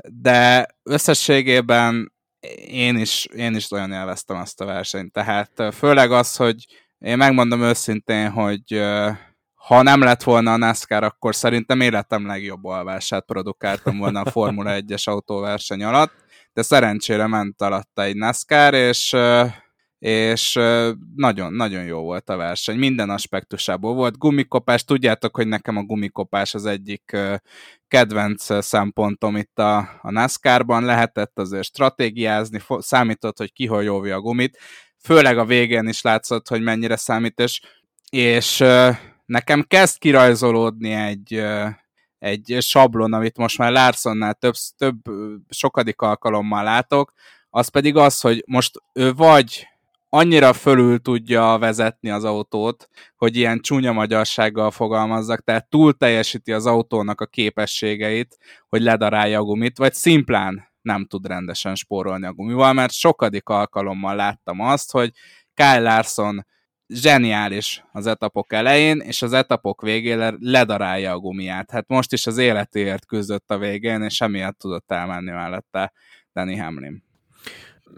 de 0.05 0.66
összességében 0.82 2.12
én 2.66 2.96
is, 2.96 3.24
én 3.24 3.55
is 3.55 3.68
nagyon 3.68 3.92
élveztem 3.92 4.36
azt 4.36 4.61
a 4.61 4.64
versenyt. 4.64 5.12
Tehát 5.12 5.74
főleg 5.74 6.12
az, 6.12 6.36
hogy 6.36 6.66
én 6.99 7.16
megmondom 7.16 7.62
őszintén, 7.62 8.30
hogy 8.30 8.82
ha 9.55 9.82
nem 9.82 10.03
lett 10.03 10.22
volna 10.22 10.53
a 10.53 10.57
NASCAR, 10.57 11.03
akkor 11.03 11.34
szerintem 11.34 11.80
életem 11.80 12.26
legjobb 12.26 12.64
alvását 12.64 13.24
produkáltam 13.24 13.99
volna 13.99 14.20
a 14.20 14.30
Formula 14.30 14.70
1-es 14.74 15.05
autóverseny 15.05 15.82
alatt, 15.84 16.12
de 16.53 16.62
szerencsére 16.62 17.26
ment 17.26 17.62
alatta 17.62 18.03
egy 18.03 18.16
NASCAR, 18.16 18.74
és 18.74 19.16
és 19.99 20.53
nagyon, 21.14 21.53
nagyon 21.53 21.84
jó 21.84 22.01
volt 22.01 22.28
a 22.28 22.36
verseny. 22.36 22.78
Minden 22.78 23.11
aspektusából 23.11 23.94
volt. 23.94 24.18
Gumikopás, 24.18 24.84
tudjátok, 24.84 25.36
hogy 25.36 25.46
nekem 25.46 25.76
a 25.76 25.82
gumikopás 25.82 26.55
az 26.55 26.66
egyik 26.66 27.16
kedvenc 27.88 28.64
szempontom 28.64 29.36
itt 29.36 29.59
a, 29.59 29.76
a 30.03 30.11
NASCAR-ban. 30.11 30.84
Lehetett 30.84 31.38
azért 31.38 31.64
stratégiázni, 31.64 32.61
számított, 32.78 33.38
hogy 33.38 33.53
ki 33.53 33.66
hogy 33.66 33.88
óvja 33.88 34.16
a 34.16 34.20
gumit. 34.20 34.59
Főleg 35.03 35.38
a 35.38 35.44
végén 35.44 35.88
is 35.88 36.03
látszott, 36.03 36.49
hogy 36.49 36.62
mennyire 36.62 36.96
számít, 36.96 37.40
és, 37.40 37.61
és 38.11 38.64
nekem 39.26 39.64
kezd 39.68 39.99
kirajzolódni 39.99 40.92
egy, 40.92 41.44
egy 42.18 42.57
sablon, 42.61 43.12
amit 43.12 43.36
most 43.36 43.59
már 43.59 43.72
Larsonnál 43.72 44.34
több, 44.34 44.55
több 44.76 44.96
sokadik 45.49 46.01
alkalommal 46.01 46.64
látok, 46.64 47.12
az 47.51 47.68
pedig 47.68 47.96
az, 47.96 48.20
hogy 48.20 48.44
most 48.46 48.82
ő 48.92 49.12
vagy 49.12 49.68
annyira 50.09 50.52
fölül 50.52 50.98
tudja 50.98 51.56
vezetni 51.59 52.11
az 52.11 52.24
autót, 52.24 52.88
hogy 53.16 53.36
ilyen 53.36 53.61
csúnya 53.61 53.92
magyarsággal 53.92 54.70
fogalmazzak, 54.70 55.44
tehát 55.44 55.68
túl 55.68 55.96
teljesíti 55.96 56.52
az 56.52 56.66
autónak 56.66 57.20
a 57.20 57.26
képességeit, 57.26 58.36
hogy 58.68 58.82
ledarálja 58.82 59.38
a 59.38 59.44
gumit, 59.44 59.78
vagy 59.78 59.94
szimplán 59.94 60.66
nem 60.82 61.06
tud 61.06 61.26
rendesen 61.26 61.74
spórolni 61.74 62.26
a 62.26 62.32
gumival, 62.32 62.72
mert 62.72 62.92
sokadik 62.92 63.48
alkalommal 63.48 64.16
láttam 64.16 64.61
azt, 64.61 64.92
hogy 64.92 65.12
Kyle 65.54 65.80
Larson 65.80 66.46
zseniális 66.86 67.84
az 67.92 68.06
etapok 68.06 68.52
elején, 68.52 69.00
és 69.00 69.22
az 69.22 69.32
etapok 69.32 69.82
végén 69.82 70.36
ledarálja 70.40 71.12
a 71.12 71.18
gumiát. 71.18 71.70
Hát 71.70 71.88
most 71.88 72.12
is 72.12 72.26
az 72.26 72.38
életéért 72.38 73.06
küzdött 73.06 73.50
a 73.50 73.59
végén, 73.59 74.02
és 74.02 74.20
emiatt 74.20 74.59
tudott 74.59 74.90
elmenni 74.90 75.30
mellette 75.30 75.92
Danny 76.32 76.61
Hamlin. 76.61 77.07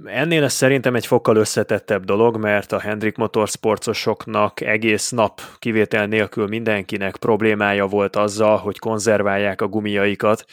Ennél 0.05 0.45
ez 0.45 0.53
szerintem 0.53 0.95
egy 0.95 1.07
fokkal 1.07 1.37
összetettebb 1.37 2.05
dolog, 2.05 2.37
mert 2.37 2.73
a 2.73 2.81
Hendrik 2.81 3.17
Motorsportosoknak 3.17 4.61
egész 4.61 5.11
nap 5.11 5.41
kivétel 5.59 6.07
nélkül 6.07 6.47
mindenkinek 6.47 7.17
problémája 7.17 7.87
volt 7.87 8.17
azzal, 8.17 8.57
hogy 8.57 8.79
konzerválják 8.79 9.61
a 9.61 9.69
gumiaikat, 9.69 10.45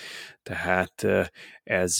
tehát 0.43 1.05
ez 1.63 1.97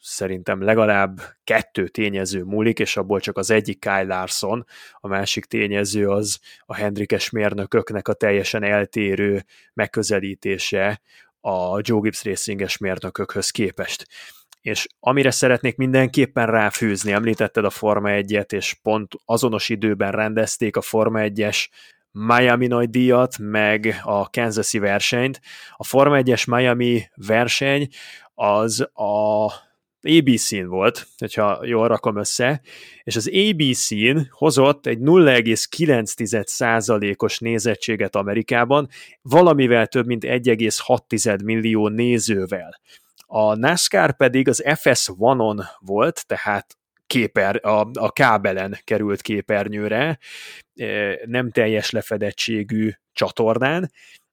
szerintem 0.00 0.62
legalább 0.62 1.20
kettő 1.44 1.88
tényező 1.88 2.42
múlik, 2.42 2.78
és 2.78 2.96
abból 2.96 3.20
csak 3.20 3.38
az 3.38 3.50
egyik 3.50 3.80
Kyle 3.80 4.02
Larson, 4.02 4.66
a 5.00 5.08
másik 5.08 5.44
tényező 5.44 6.08
az 6.08 6.38
a 6.66 6.74
Hendrikes 6.74 7.30
mérnököknek 7.30 8.08
a 8.08 8.12
teljesen 8.12 8.62
eltérő 8.62 9.44
megközelítése 9.74 11.00
a 11.40 11.78
Joe 11.82 12.00
Gibbs 12.00 12.24
Racinges 12.24 12.78
mérnökökhöz 12.78 13.50
képest. 13.50 14.06
És 14.64 14.86
amire 15.00 15.30
szeretnék 15.30 15.76
mindenképpen 15.76 16.46
ráfűzni, 16.46 17.12
említetted 17.12 17.64
a 17.64 17.70
Forma 17.70 18.08
1-et, 18.12 18.52
és 18.52 18.74
pont 18.82 19.12
azonos 19.24 19.68
időben 19.68 20.10
rendezték 20.10 20.76
a 20.76 20.80
Forma 20.80 21.18
1-es 21.22 21.66
Miami 22.10 22.66
nagy 22.66 22.90
díjat, 22.90 23.38
meg 23.38 24.00
a 24.02 24.30
Kansas-i 24.30 24.78
versenyt. 24.78 25.40
A 25.76 25.84
Forma 25.84 26.20
1-es 26.22 26.50
Miami 26.50 27.02
verseny 27.14 27.88
az 28.34 28.80
a 28.92 29.44
ABC-n 30.00 30.66
volt, 30.66 31.06
hogyha 31.18 31.64
jól 31.64 31.88
rakom 31.88 32.18
össze, 32.18 32.60
és 33.02 33.16
az 33.16 33.30
ABC-n 33.32 34.18
hozott 34.30 34.86
egy 34.86 34.98
0,9%-os 34.98 37.38
nézettséget 37.38 38.16
Amerikában, 38.16 38.88
valamivel 39.22 39.86
több 39.86 40.06
mint 40.06 40.24
1,6 40.24 41.44
millió 41.44 41.88
nézővel. 41.88 42.80
A 43.36 43.54
NASCAR 43.54 44.16
pedig 44.16 44.48
az 44.48 44.62
FS1-on 44.66 45.64
volt, 45.78 46.26
tehát 46.26 46.76
képer, 47.06 47.66
a, 47.66 47.88
a 47.92 48.12
kábelen 48.12 48.78
került 48.84 49.22
képernyőre, 49.22 50.18
e, 50.74 51.18
nem 51.24 51.50
teljes 51.50 51.90
lefedettségű 51.90 52.90
csatornán. 53.12 53.92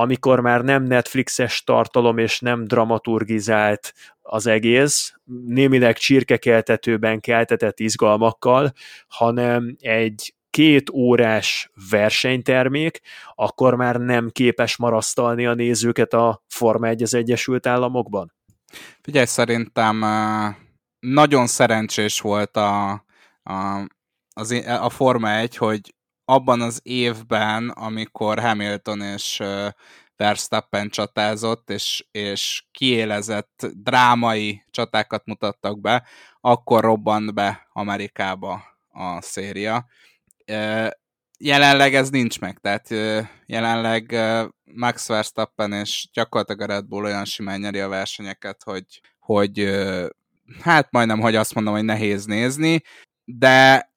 amikor 0.00 0.40
már 0.40 0.62
nem 0.62 0.82
Netflixes 0.82 1.64
tartalom 1.64 2.18
és 2.18 2.40
nem 2.40 2.64
dramaturgizált 2.64 3.94
az 4.22 4.46
egész, 4.46 5.14
némileg 5.46 5.96
csirkekeltetőben 5.96 7.20
keltetett 7.20 7.80
izgalmakkal, 7.80 8.72
hanem 9.08 9.76
egy 9.80 10.34
két 10.50 10.90
órás 10.90 11.70
versenytermék, 11.90 13.00
akkor 13.34 13.74
már 13.74 13.96
nem 13.96 14.30
képes 14.30 14.76
marasztalni 14.76 15.46
a 15.46 15.54
nézőket 15.54 16.12
a 16.12 16.42
Forma 16.48 16.86
1 16.86 17.02
az 17.02 17.14
Egyesült 17.14 17.66
Államokban? 17.66 18.32
Figyelj, 19.00 19.26
szerintem 19.26 20.04
nagyon 21.00 21.46
szerencsés 21.46 22.20
volt 22.20 22.56
a, 22.56 22.90
a, 23.42 23.86
az, 24.34 24.50
a 24.66 24.90
Forma 24.90 25.30
1, 25.30 25.56
hogy 25.56 25.94
abban 26.30 26.60
az 26.60 26.80
évben, 26.82 27.68
amikor 27.68 28.40
Hamilton 28.40 29.00
és 29.00 29.42
Verstappen 30.16 30.88
csatázott, 30.88 31.70
és, 31.70 32.06
és 32.10 32.64
kiélezett 32.70 33.66
drámai 33.74 34.64
csatákat 34.70 35.26
mutattak 35.26 35.80
be, 35.80 36.06
akkor 36.40 36.84
robbant 36.84 37.34
be 37.34 37.68
Amerikába 37.72 38.62
a 38.88 39.22
széria. 39.22 39.86
Jelenleg 41.38 41.94
ez 41.94 42.10
nincs 42.10 42.40
meg, 42.40 42.58
tehát 42.58 42.88
jelenleg 43.46 44.16
Max 44.64 45.08
Verstappen 45.08 45.72
és 45.72 46.08
gyakorlatilag 46.12 46.60
a 46.70 46.72
Red 46.72 46.86
Bull 46.86 47.04
olyan 47.04 47.24
simán 47.24 47.60
nyeri 47.60 47.80
a 47.80 47.88
versenyeket, 47.88 48.62
hogy, 48.62 48.84
hogy 49.18 49.70
hát 50.62 50.90
majdnem, 50.90 51.20
hogy 51.20 51.36
azt 51.36 51.54
mondom, 51.54 51.74
hogy 51.74 51.84
nehéz 51.84 52.24
nézni, 52.24 52.82
de 53.24 53.88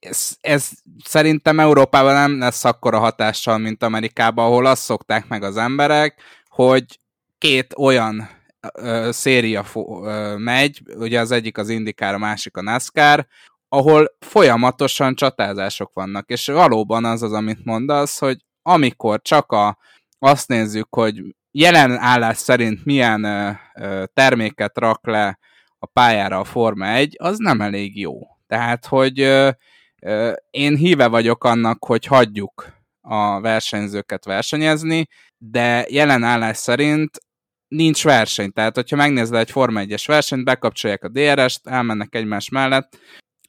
ez, 0.00 0.36
ez 0.40 0.68
szerintem 1.04 1.60
Európában 1.60 2.12
nem 2.12 2.38
lesz 2.38 2.64
akkora 2.64 2.98
hatással, 2.98 3.58
mint 3.58 3.82
Amerikában, 3.82 4.44
ahol 4.44 4.66
azt 4.66 4.82
szokták 4.82 5.28
meg 5.28 5.42
az 5.42 5.56
emberek, 5.56 6.22
hogy 6.48 6.84
két 7.38 7.74
olyan 7.76 8.28
ö, 8.74 9.08
széria 9.12 9.62
fo- 9.62 10.04
ö, 10.06 10.36
megy, 10.36 10.82
ugye 10.96 11.20
az 11.20 11.30
egyik 11.30 11.58
az 11.58 11.68
Indikár, 11.68 12.14
a 12.14 12.18
másik 12.18 12.56
a 12.56 12.62
NASCAR, 12.62 13.26
ahol 13.68 14.16
folyamatosan 14.20 15.14
csatázások 15.14 15.90
vannak, 15.94 16.30
és 16.30 16.46
valóban 16.46 17.04
az 17.04 17.22
az, 17.22 17.32
amit 17.32 17.64
mondasz, 17.64 18.18
hogy 18.18 18.44
amikor 18.62 19.22
csak 19.22 19.52
a, 19.52 19.78
azt 20.18 20.48
nézzük, 20.48 20.94
hogy 20.94 21.22
jelen 21.50 21.98
állás 21.98 22.36
szerint 22.36 22.84
milyen 22.84 23.24
ö, 23.24 23.50
ö, 23.74 24.04
terméket 24.14 24.78
rak 24.78 25.06
le 25.06 25.38
a 25.78 25.86
pályára 25.86 26.38
a 26.38 26.44
Forma 26.44 26.86
1, 26.86 27.16
az 27.18 27.38
nem 27.38 27.60
elég 27.60 28.00
jó. 28.00 28.18
Tehát, 28.46 28.86
hogy 28.86 29.20
ö, 29.20 29.50
én 30.50 30.76
híve 30.76 31.06
vagyok 31.06 31.44
annak, 31.44 31.84
hogy 31.84 32.06
hagyjuk 32.06 32.74
a 33.00 33.40
versenyzőket 33.40 34.24
versenyezni, 34.24 35.06
de 35.38 35.86
jelen 35.88 36.22
állás 36.22 36.56
szerint 36.56 37.20
nincs 37.68 38.04
verseny. 38.04 38.52
Tehát, 38.52 38.74
hogyha 38.74 38.96
megnézed 38.96 39.34
egy 39.34 39.50
Forma 39.50 39.80
1-es 39.82 40.04
versenyt, 40.06 40.44
bekapcsolják 40.44 41.04
a 41.04 41.08
DRS-t, 41.08 41.66
elmennek 41.66 42.14
egymás 42.14 42.48
mellett, 42.48 42.98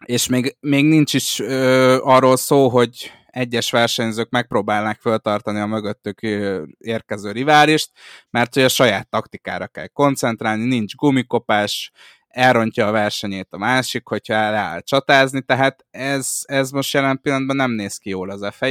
és 0.05 0.27
még, 0.27 0.57
még 0.59 0.85
nincs 0.85 1.13
is 1.13 1.39
ö, 1.39 1.97
arról 2.03 2.37
szó, 2.37 2.69
hogy 2.69 3.11
egyes 3.37 3.71
versenyzők 3.71 4.29
megpróbálnak 4.29 4.99
föltartani 4.99 5.59
a 5.59 5.65
mögöttük 5.65 6.21
érkező 6.77 7.31
riválist, 7.31 7.91
mert 8.29 8.53
hogy 8.53 8.63
a 8.63 8.69
saját 8.69 9.09
taktikára 9.09 9.67
kell 9.67 9.87
koncentrálni, 9.87 10.65
nincs 10.65 10.95
gumikopás, 10.95 11.91
elrontja 12.37 12.87
a 12.87 12.91
versenyét 12.91 13.47
a 13.49 13.57
másik, 13.57 14.07
hogyha 14.07 14.49
leáll 14.51 14.81
csatázni, 14.81 15.41
tehát 15.41 15.85
ez, 15.91 16.39
ez 16.43 16.71
most 16.71 16.93
jelen 16.93 17.21
pillanatban 17.21 17.55
nem 17.55 17.71
néz 17.71 17.97
ki 17.97 18.09
jól 18.09 18.29
az 18.29 18.47
f 18.51 18.61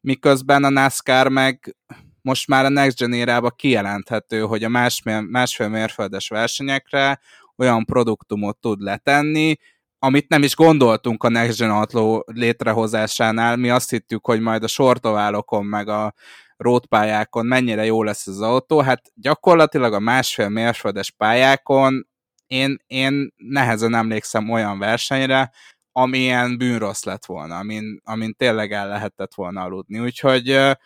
miközben 0.00 0.64
a 0.64 0.68
NASCAR 0.68 1.28
meg 1.28 1.76
most 2.22 2.48
már 2.48 2.64
a 2.64 2.68
Next 2.68 2.98
Gen 2.98 3.12
érába 3.12 3.50
kijelenthető, 3.50 4.40
hogy 4.40 4.64
a 4.64 4.68
másfél, 4.68 5.20
másfél 5.20 5.68
mérföldes 5.68 6.28
versenyekre 6.28 7.20
olyan 7.56 7.84
produktumot 7.84 8.58
tud 8.58 8.80
letenni, 8.80 9.56
amit 9.98 10.28
nem 10.28 10.42
is 10.42 10.54
gondoltunk 10.54 11.24
a 11.24 11.28
Next 11.28 11.58
Gen 11.58 11.70
Outlaw 11.70 12.20
létrehozásánál. 12.24 13.56
Mi 13.56 13.70
azt 13.70 13.90
hittük, 13.90 14.26
hogy 14.26 14.40
majd 14.40 14.62
a 14.62 14.66
sortoválokon, 14.66 15.64
meg 15.64 15.88
a 15.88 16.14
rótpályákon 16.56 17.46
mennyire 17.46 17.84
jó 17.84 18.02
lesz 18.02 18.26
az 18.26 18.40
autó. 18.40 18.80
Hát 18.80 19.02
gyakorlatilag 19.14 19.92
a 19.92 20.00
másfél 20.00 20.48
mérföldes 20.48 21.10
pályákon 21.10 22.06
én, 22.46 22.76
én 22.86 23.32
nehezen 23.36 23.94
emlékszem 23.94 24.50
olyan 24.50 24.78
versenyre, 24.78 25.52
amilyen 25.92 26.58
bűnrossz 26.58 27.04
lett 27.04 27.24
volna, 27.24 27.58
amin, 27.58 28.00
amin 28.04 28.34
tényleg 28.34 28.72
el 28.72 28.88
lehetett 28.88 29.34
volna 29.34 29.62
aludni. 29.62 29.98
Úgyhogy 29.98 30.76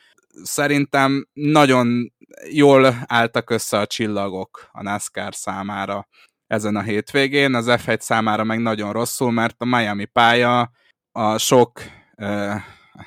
szerintem 0.42 1.28
nagyon 1.32 2.12
jól 2.50 2.94
álltak 3.06 3.50
össze 3.50 3.78
a 3.78 3.86
csillagok 3.86 4.68
a 4.72 4.82
NASCAR 4.82 5.34
számára 5.34 6.08
ezen 6.46 6.76
a 6.76 6.82
hétvégén, 6.82 7.54
az 7.54 7.66
F1 7.68 8.00
számára 8.00 8.44
meg 8.44 8.61
nagyon 8.61 8.92
rosszul, 8.92 9.30
mert 9.30 9.54
a 9.58 9.64
Miami 9.64 10.04
pálya 10.04 10.70
a 11.12 11.38
sok 11.38 11.82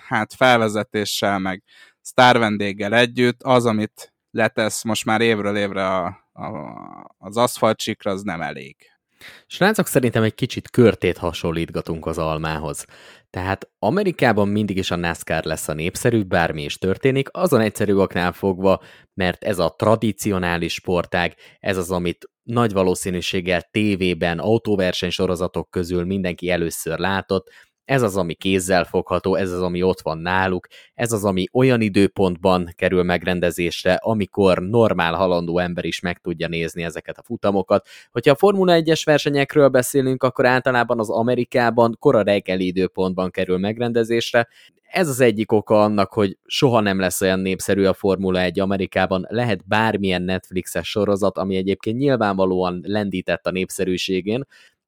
hát 0.08 0.34
felvezetéssel, 0.34 1.40
meg 1.40 1.64
sztár 2.02 2.38
vendéggel 2.38 2.94
együtt, 2.94 3.44
az, 3.44 3.66
amit 3.66 4.14
letesz 4.32 4.84
most 4.84 5.06
már 5.06 5.22
évről 5.22 5.58
évre 5.58 5.88
a, 5.88 6.23
a, 6.34 6.46
az 7.18 7.38
aszfaltsikra, 7.38 8.12
az 8.12 8.22
nem 8.22 8.42
elég. 8.42 8.76
Srácok, 9.48 9.88
szerintem 9.88 10.24
egy 10.24 10.36
kicsit 10.36 10.70
körtét 10.70 11.18
hasonlítgatunk 11.18 12.06
az 12.06 12.18
almához. 12.18 12.86
Tehát 13.30 13.70
Amerikában 13.80 14.48
mindig 14.48 14.78
is 14.78 14.92
a 14.92 14.96
NASCAR 14.96 15.44
lesz 15.44 15.68
a 15.68 15.74
népszerűbb, 15.74 16.28
bármi 16.28 16.64
is 16.64 16.78
történik, 16.78 17.30
azon 17.32 17.62
egyszerű 17.62 17.94
oknál 17.94 18.32
fogva, 18.32 18.82
mert 19.14 19.44
ez 19.44 19.60
a 19.60 19.76
tradicionális 19.78 20.74
sportág, 20.74 21.36
ez 21.60 21.78
az, 21.78 21.92
amit 21.92 22.30
nagy 22.44 22.74
valószínűséggel 22.74 23.62
tévében, 23.62 24.40
autóversenysorozatok 24.40 25.70
közül 25.70 26.06
mindenki 26.06 26.50
először 26.50 27.00
látott, 27.00 27.50
ez 27.86 28.02
az, 28.02 28.18
ami 28.18 28.34
kézzel 28.34 28.84
fogható, 28.84 29.36
ez 29.36 29.52
az, 29.52 29.62
ami 29.62 29.82
ott 29.82 30.02
van 30.02 30.18
náluk, 30.18 30.68
ez 30.94 31.12
az, 31.12 31.26
ami 31.26 31.46
olyan 31.52 31.82
időpontban 31.82 32.74
kerül 32.76 33.04
megrendezésre, 33.04 33.94
amikor 33.94 34.60
normál 34.60 35.14
halandó 35.14 35.60
ember 35.60 35.86
is 35.86 36.00
meg 36.00 36.18
tudja 36.18 36.48
nézni 36.48 36.84
ezeket 36.84 37.18
a 37.18 37.24
futamokat. 37.24 37.88
Hogyha 38.12 38.32
a 38.32 38.36
Formula 38.36 38.80
1-es 38.80 39.02
versenyekről 39.06 39.68
beszélünk, 39.68 40.24
akkor 40.24 40.46
általában 40.46 41.00
az 41.00 41.10
Amerikában 41.10 41.96
kora 42.00 42.22
reggeli 42.22 42.66
időpontban 42.66 43.32
kerül 43.32 43.58
megrendezésre. 43.58 44.48
Ez 44.84 45.08
az 45.08 45.20
egyik 45.20 45.52
oka 45.52 45.84
annak, 45.84 46.14
hogy 46.14 46.38
soha 46.46 46.80
nem 46.80 47.00
lesz 47.00 47.22
olyan 47.22 47.40
népszerű 47.40 47.86
a 47.86 47.94
Formula 47.94 48.42
1 48.42 48.60
Amerikában. 48.60 49.26
Lehet 49.30 49.68
bármilyen 49.68 50.22
Netflixes 50.22 50.90
sorozat, 50.90 51.38
ami 51.38 51.56
egyébként 51.56 51.98
nyilvánvalóan 51.98 52.82
lendített 52.84 53.46
a 53.48 53.52
népszerűségén, 53.52 54.46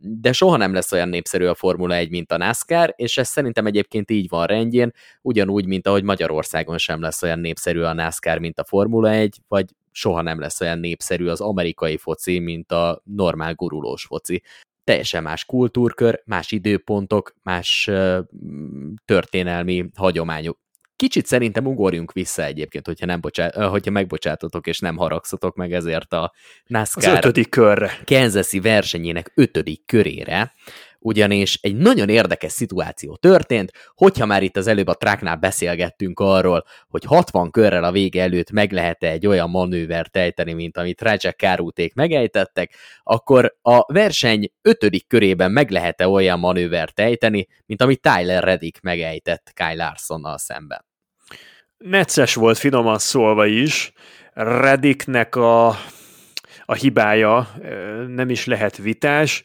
de 0.07 0.31
soha 0.31 0.57
nem 0.57 0.73
lesz 0.73 0.91
olyan 0.91 1.09
népszerű 1.09 1.45
a 1.45 1.55
Formula 1.55 1.95
1, 1.95 2.09
mint 2.09 2.31
a 2.31 2.37
NASCAR, 2.37 2.93
és 2.95 3.17
ez 3.17 3.27
szerintem 3.27 3.65
egyébként 3.65 4.11
így 4.11 4.29
van 4.29 4.45
rendjén, 4.45 4.93
ugyanúgy, 5.21 5.65
mint 5.65 5.87
ahogy 5.87 6.03
Magyarországon 6.03 6.77
sem 6.77 7.01
lesz 7.01 7.23
olyan 7.23 7.39
népszerű 7.39 7.81
a 7.81 7.93
NASCAR, 7.93 8.39
mint 8.39 8.59
a 8.59 8.63
Formula 8.63 9.09
1, 9.09 9.39
vagy 9.47 9.65
soha 9.91 10.21
nem 10.21 10.39
lesz 10.39 10.61
olyan 10.61 10.79
népszerű 10.79 11.27
az 11.27 11.41
amerikai 11.41 11.97
foci, 11.97 12.39
mint 12.39 12.71
a 12.71 13.01
normál 13.03 13.53
gurulós 13.53 14.03
foci. 14.05 14.41
Teljesen 14.83 15.23
más 15.23 15.45
kultúrkör, 15.45 16.21
más 16.25 16.51
időpontok, 16.51 17.35
más 17.43 17.87
uh, 17.87 18.19
történelmi 19.05 19.89
hagyományok. 19.95 20.59
Kicsit 20.95 21.25
szerintem 21.25 21.65
ugorjunk 21.65 22.11
vissza 22.11 22.43
egyébként, 22.43 22.85
hogyha, 22.85 23.05
nem 23.05 23.21
bocsát, 23.21 23.55
hogyha 23.55 23.91
megbocsátotok 23.91 24.67
és 24.67 24.79
nem 24.79 24.97
haragszotok 24.97 25.55
meg 25.55 25.73
ezért 25.73 26.13
a 26.13 26.33
NASCAR 26.65 27.03
az 27.03 27.17
ötödik 27.17 27.49
körre. 27.49 27.99
Kansas 28.05 28.51
versenyének 28.61 29.31
ötödik 29.35 29.85
körére, 29.85 30.53
ugyanis 31.05 31.59
egy 31.61 31.75
nagyon 31.75 32.09
érdekes 32.09 32.51
szituáció 32.51 33.15
történt, 33.15 33.71
hogyha 33.95 34.25
már 34.25 34.43
itt 34.43 34.57
az 34.57 34.67
előbb 34.67 34.87
a 34.87 34.93
tráknál 34.93 35.35
beszélgettünk 35.35 36.19
arról, 36.19 36.65
hogy 36.87 37.03
60 37.03 37.51
körrel 37.51 37.83
a 37.83 37.91
vége 37.91 38.21
előtt 38.21 38.51
meg 38.51 38.71
lehet-e 38.71 39.09
egy 39.09 39.27
olyan 39.27 39.49
manővert 39.49 40.17
ejteni, 40.17 40.53
mint 40.53 40.77
amit 40.77 41.01
Rajak 41.01 41.37
Kárúték 41.37 41.93
megejtettek, 41.93 42.73
akkor 43.03 43.55
a 43.61 43.93
verseny 43.93 44.51
ötödik 44.61 45.07
körében 45.07 45.51
meg 45.51 45.69
lehet-e 45.69 46.07
olyan 46.07 46.39
manővert 46.39 46.99
ejteni, 46.99 47.47
mint 47.65 47.81
amit 47.81 48.01
Tyler 48.01 48.43
Reddick 48.43 48.81
megejtett 48.81 49.51
Kyle 49.53 49.85
Larsonnal 49.85 50.37
szemben. 50.37 50.85
Necces 51.77 52.33
volt 52.33 52.57
finoman 52.57 52.97
szólva 52.97 53.45
is, 53.45 53.91
Reddicknek 54.33 55.35
a, 55.35 55.67
a 56.65 56.73
hibája 56.73 57.55
nem 58.07 58.29
is 58.29 58.45
lehet 58.45 58.77
vitás, 58.77 59.43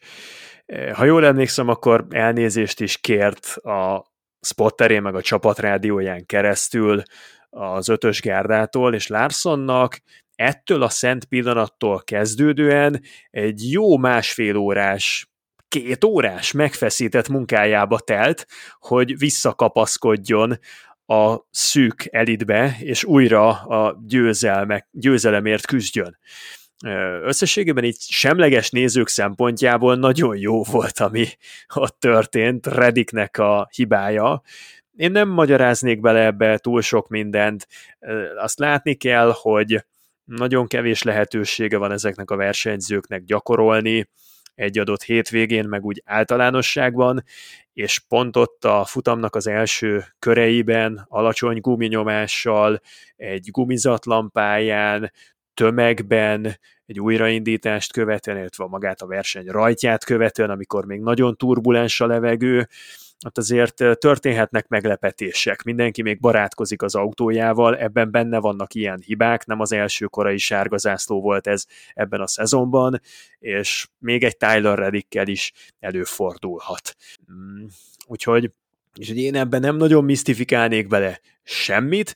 ha 0.93 1.05
jól 1.05 1.27
emlékszem, 1.27 1.69
akkor 1.69 2.07
elnézést 2.11 2.81
is 2.81 2.99
kért 2.99 3.47
a 3.57 4.07
spotteré 4.41 4.99
meg 4.99 5.15
a 5.15 5.23
csapatrádióján 5.23 6.27
keresztül 6.27 7.03
az 7.51 7.89
ötös 7.89 8.21
gárdától, 8.21 8.95
és 8.95 9.07
Larsonnak 9.07 10.01
ettől 10.35 10.83
a 10.83 10.89
szent 10.89 11.25
pillanattól 11.25 12.03
kezdődően 12.05 13.03
egy 13.31 13.71
jó 13.71 13.97
másfél 13.97 14.57
órás 14.57 15.31
két 15.69 16.05
órás 16.05 16.53
megfeszített 16.53 17.29
munkájába 17.29 17.99
telt, 17.99 18.47
hogy 18.79 19.19
visszakapaszkodjon 19.19 20.59
a 21.07 21.37
szűk 21.51 22.09
elitbe, 22.11 22.77
és 22.81 23.05
újra 23.05 23.49
a 23.49 24.01
győzelmek, 24.07 24.89
győzelemért 24.91 25.67
küzdjön 25.67 26.19
összességében 27.23 27.85
így 27.85 28.01
semleges 28.01 28.71
nézők 28.71 29.09
szempontjából 29.09 29.97
nagyon 29.97 30.37
jó 30.37 30.63
volt, 30.63 30.99
ami 30.99 31.27
ott 31.75 32.01
történt, 32.01 32.67
Rediknek 32.67 33.39
a 33.39 33.69
hibája. 33.75 34.43
Én 34.97 35.11
nem 35.11 35.29
magyaráznék 35.29 36.01
bele 36.01 36.25
ebbe 36.25 36.59
túl 36.59 36.81
sok 36.81 37.09
mindent. 37.09 37.67
Azt 38.37 38.59
látni 38.59 38.95
kell, 38.95 39.33
hogy 39.35 39.85
nagyon 40.25 40.67
kevés 40.67 41.03
lehetősége 41.03 41.77
van 41.77 41.93
ezeknek 41.93 42.31
a 42.31 42.37
versenyzőknek 42.37 43.25
gyakorolni 43.25 44.09
egy 44.55 44.79
adott 44.79 45.03
hétvégén, 45.03 45.69
meg 45.69 45.85
úgy 45.85 46.03
általánosságban, 46.05 47.25
és 47.73 47.99
pont 48.09 48.37
ott 48.37 48.65
a 48.65 48.85
futamnak 48.85 49.37
az 49.37 49.47
első 49.47 50.05
köreiben, 50.19 51.07
alacsony 51.09 51.61
guminyomással, 51.61 52.81
egy 53.17 53.49
gumizatlan 53.51 54.31
pályán, 54.31 55.13
tömegben, 55.55 56.59
egy 56.87 57.01
újraindítást 57.01 57.93
követően, 57.93 58.37
illetve 58.37 58.67
magát 58.67 59.01
a 59.01 59.07
verseny 59.07 59.47
rajtját 59.47 60.05
követően, 60.05 60.51
amikor 60.51 60.85
még 60.85 61.01
nagyon 61.01 61.37
turbulens 61.37 62.01
a 62.01 62.07
levegő, 62.07 62.69
hát 63.25 63.39
azért 63.39 63.75
történhetnek 63.99 64.69
meglepetések. 64.69 65.63
Mindenki 65.63 66.03
még 66.03 66.21
barátkozik 66.21 66.83
az 66.83 66.95
autójával, 66.95 67.77
ebben 67.77 68.11
benne 68.11 68.39
vannak 68.39 68.75
ilyen 68.75 69.03
hibák, 69.07 69.47
nem 69.47 69.61
az 69.61 69.73
első 69.73 70.07
korai 70.07 70.39
sárgazászló 70.39 71.21
volt 71.21 71.47
ez 71.47 71.65
ebben 71.95 72.21
a 72.21 72.27
szezonban, 72.27 73.01
és 73.39 73.89
még 73.99 74.25
egy 74.25 74.37
Tyler 74.37 74.79
Reddickkel 74.79 75.27
is 75.27 75.53
előfordulhat. 75.79 76.97
Mm, 77.33 77.65
úgyhogy 78.07 78.51
és 78.99 79.09
hogy 79.09 79.19
én 79.19 79.35
ebben 79.35 79.61
nem 79.61 79.77
nagyon 79.77 80.05
misztifikálnék 80.05 80.87
bele 80.87 81.21
semmit, 81.43 82.15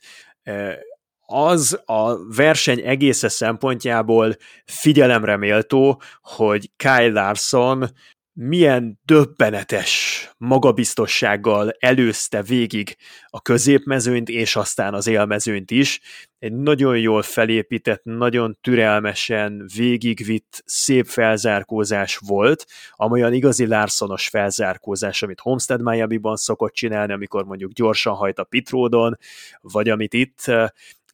az 1.25 1.79
a 1.85 2.33
verseny 2.35 2.81
egésze 2.81 3.27
szempontjából 3.29 4.35
figyelemre 4.65 5.37
méltó, 5.37 6.01
hogy 6.21 6.71
Kyle 6.77 7.11
Larson 7.11 7.89
milyen 8.37 8.99
döbbenetes 9.05 10.29
magabiztossággal 10.37 11.71
előzte 11.79 12.41
végig 12.41 12.95
a 13.27 13.41
középmezőnyt, 13.41 14.29
és 14.29 14.55
aztán 14.55 14.93
az 14.93 15.07
élmezőnyt 15.07 15.71
is. 15.71 16.01
Egy 16.39 16.53
nagyon 16.53 16.97
jól 16.97 17.21
felépített, 17.21 18.03
nagyon 18.03 18.57
türelmesen 18.61 19.69
végigvitt, 19.75 20.63
szép 20.65 21.05
felzárkózás 21.05 22.17
volt, 22.17 22.65
amolyan 22.91 23.33
igazi 23.33 23.67
Larsonos 23.67 24.27
felzárkózás, 24.27 25.21
amit 25.21 25.39
Homestead 25.39 25.81
Miami-ban 25.81 26.35
szokott 26.35 26.73
csinálni, 26.73 27.13
amikor 27.13 27.45
mondjuk 27.45 27.71
gyorsan 27.71 28.13
hajt 28.13 28.39
a 28.39 28.43
pitródon, 28.43 29.17
vagy 29.61 29.89
amit 29.89 30.13
itt, 30.13 30.45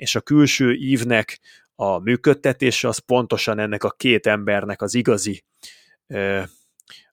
és 0.01 0.15
a 0.15 0.21
külső 0.21 0.73
ívnek 0.73 1.39
a 1.75 1.99
működtetése 1.99 2.87
az 2.87 2.97
pontosan 2.97 3.59
ennek 3.59 3.83
a 3.83 3.89
két 3.89 4.27
embernek 4.27 4.81
az 4.81 4.93
igazi 4.93 5.43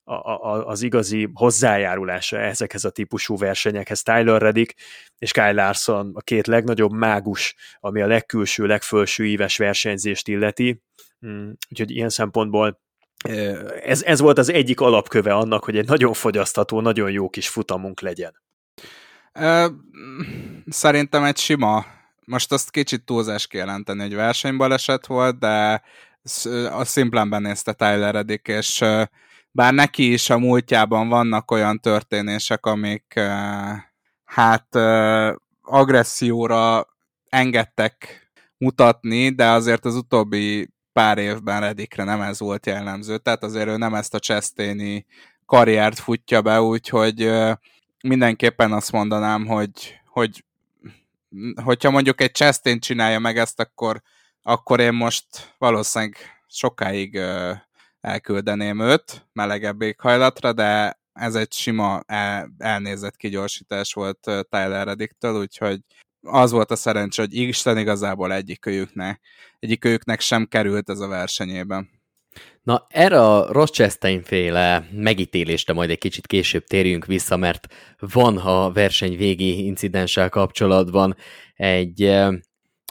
a, 0.05 0.15
a, 0.15 0.67
az 0.67 0.83
igazi 0.83 1.29
hozzájárulása 1.33 2.39
ezekhez 2.39 2.85
a 2.85 2.91
típusú 2.91 3.37
versenyekhez. 3.37 4.03
Tyler 4.03 4.41
Reddick 4.41 4.75
és 5.19 5.33
Kyle 5.33 5.53
Larson 5.53 6.11
a 6.15 6.21
két 6.21 6.47
legnagyobb 6.47 6.93
mágus, 6.93 7.55
ami 7.81 8.01
a 8.01 8.07
legkülső, 8.07 8.67
legfölső 8.67 9.27
éves 9.27 9.57
versenyzést 9.57 10.29
illeti. 10.29 10.83
Mm, 11.27 11.51
úgyhogy 11.71 11.91
ilyen 11.91 12.09
szempontból 12.09 12.81
ez, 13.83 14.03
ez 14.03 14.21
volt 14.21 14.39
az 14.39 14.49
egyik 14.49 14.81
alapköve 14.81 15.35
annak, 15.35 15.65
hogy 15.65 15.79
egy 15.79 15.87
nagyon 15.87 16.13
fogyasztható, 16.13 16.81
nagyon 16.81 17.11
jó 17.11 17.29
kis 17.29 17.49
futamunk 17.49 18.01
legyen. 18.01 18.43
Szerintem 20.67 21.25
egy 21.25 21.37
sima, 21.37 21.98
most 22.29 22.53
azt 22.53 22.71
kicsit 22.71 23.05
túlzás 23.05 23.47
kijelenteni, 23.47 24.01
hogy 24.01 24.15
versenybaleset 24.15 25.07
volt, 25.07 25.39
de 25.39 25.83
a 26.71 26.85
szimplán 26.85 27.31
benézte 27.31 27.73
Tyler 27.73 28.15
Reddick, 28.15 28.49
és 28.49 28.85
bár 29.51 29.75
neki 29.75 30.13
is 30.13 30.31
a 30.31 30.39
múltjában 30.39 31.09
vannak 31.09 31.51
olyan 31.51 31.81
történések, 31.81 32.67
amik 32.67 33.21
hát 34.25 34.77
agresszióra 35.63 36.87
engedtek 37.29 38.23
mutatni, 38.59 39.29
de 39.29 39.49
azért 39.51 39.85
az 39.85 39.95
utóbbi 39.95 40.69
pár 40.93 41.19
évben 41.19 41.61
Redikre 41.61 42.05
nem 42.05 42.21
ez 42.21 42.41
volt 42.41 42.67
jellemző, 42.67 43.19
tehát 43.19 43.43
azért 43.43 43.69
ő 43.69 43.77
nem 43.77 43.95
ezt 43.95 44.15
a 44.15 44.19
Chastain 44.19 45.07
karriert 45.47 45.99
futja 45.99 46.43
be, 46.43 46.61
úgyhogy 46.63 47.31
mindenképpen 48.03 48.73
azt 48.73 48.93
mondanám, 48.93 49.47
hogy, 49.47 50.01
hogy 50.07 50.45
hogyha 51.65 51.91
mondjuk 51.91 52.21
egy 52.21 52.33
Chastain 52.33 52.81
csinálja 52.81 53.19
meg 53.19 53.39
ezt, 53.39 53.61
akkor, 53.61 54.03
akkor 54.43 54.81
én 54.81 54.93
most 54.93 55.55
valószínűleg 55.59 56.17
sokáig 56.47 57.21
elküldeném 58.01 58.81
őt 58.81 59.29
melegebb 59.33 59.83
éghajlatra, 59.83 60.53
de 60.53 60.99
ez 61.13 61.35
egy 61.35 61.53
sima 61.53 62.01
el, 62.07 62.51
elnézett 62.59 63.17
kigyorsítás 63.17 63.93
volt 63.93 64.19
Tyler 64.21 64.87
Reddicktől, 64.87 65.41
úgyhogy 65.41 65.81
az 66.21 66.51
volt 66.51 66.71
a 66.71 66.77
szerencsé, 66.77 67.23
hogy 67.23 67.35
Isten 67.35 67.79
igazából 67.79 68.33
egyik 68.33 68.67
egyik 68.67 69.21
egyikőjüknek 69.59 70.21
sem 70.21 70.47
került 70.47 70.89
ez 70.89 71.01
a 71.01 71.09
versenyében. 71.09 71.98
Na, 72.63 72.87
erre 72.89 73.21
a 73.21 73.53
Ross 73.53 73.71
Chastain 73.71 74.23
féle 74.23 74.89
megítélésre 74.93 75.73
majd 75.73 75.91
egy 75.91 75.99
kicsit 75.99 76.27
később 76.27 76.65
térjünk 76.65 77.07
vissza, 77.07 77.37
mert 77.37 77.67
van 77.99 78.37
a 78.37 78.73
verseny 78.73 79.17
végi 79.17 79.65
incidenssel 79.65 80.29
kapcsolatban 80.29 81.17
egy 81.55 82.17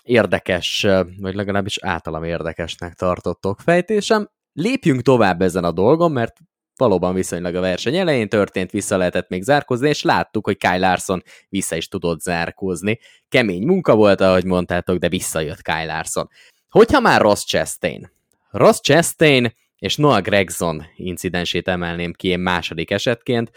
érdekes, 0.03 0.87
vagy 1.17 1.35
legalábbis 1.35 1.77
általam 1.81 2.23
érdekesnek 2.23 2.93
tartottok 2.93 3.59
fejtésem. 3.59 4.29
Lépjünk 4.53 5.01
tovább 5.01 5.41
ezen 5.41 5.63
a 5.63 5.71
dolgon, 5.71 6.11
mert 6.11 6.37
valóban 6.75 7.13
viszonylag 7.13 7.55
a 7.55 7.59
verseny 7.59 7.95
elején 7.95 8.29
történt, 8.29 8.71
vissza 8.71 8.97
lehetett 8.97 9.29
még 9.29 9.43
zárkozni, 9.43 9.89
és 9.89 10.01
láttuk, 10.01 10.45
hogy 10.45 10.57
Kyle 10.57 10.77
Larson 10.77 11.23
vissza 11.49 11.75
is 11.75 11.87
tudott 11.87 12.19
zárkózni. 12.19 12.99
Kemény 13.29 13.65
munka 13.65 13.95
volt, 13.95 14.21
ahogy 14.21 14.45
mondtátok, 14.45 14.97
de 14.97 15.09
visszajött 15.09 15.61
Kyle 15.61 15.85
Larson. 15.85 16.29
Hogyha 16.69 16.99
már 16.99 17.21
Ross 17.21 17.45
Chastain. 17.45 18.11
Ross 18.49 18.79
Chastain 18.81 19.53
és 19.79 19.95
Noah 19.95 20.21
Gregson 20.21 20.85
incidensét 20.95 21.67
emelném 21.67 22.13
ki 22.13 22.27
én 22.27 22.39
második 22.39 22.91
esetként. 22.91 23.51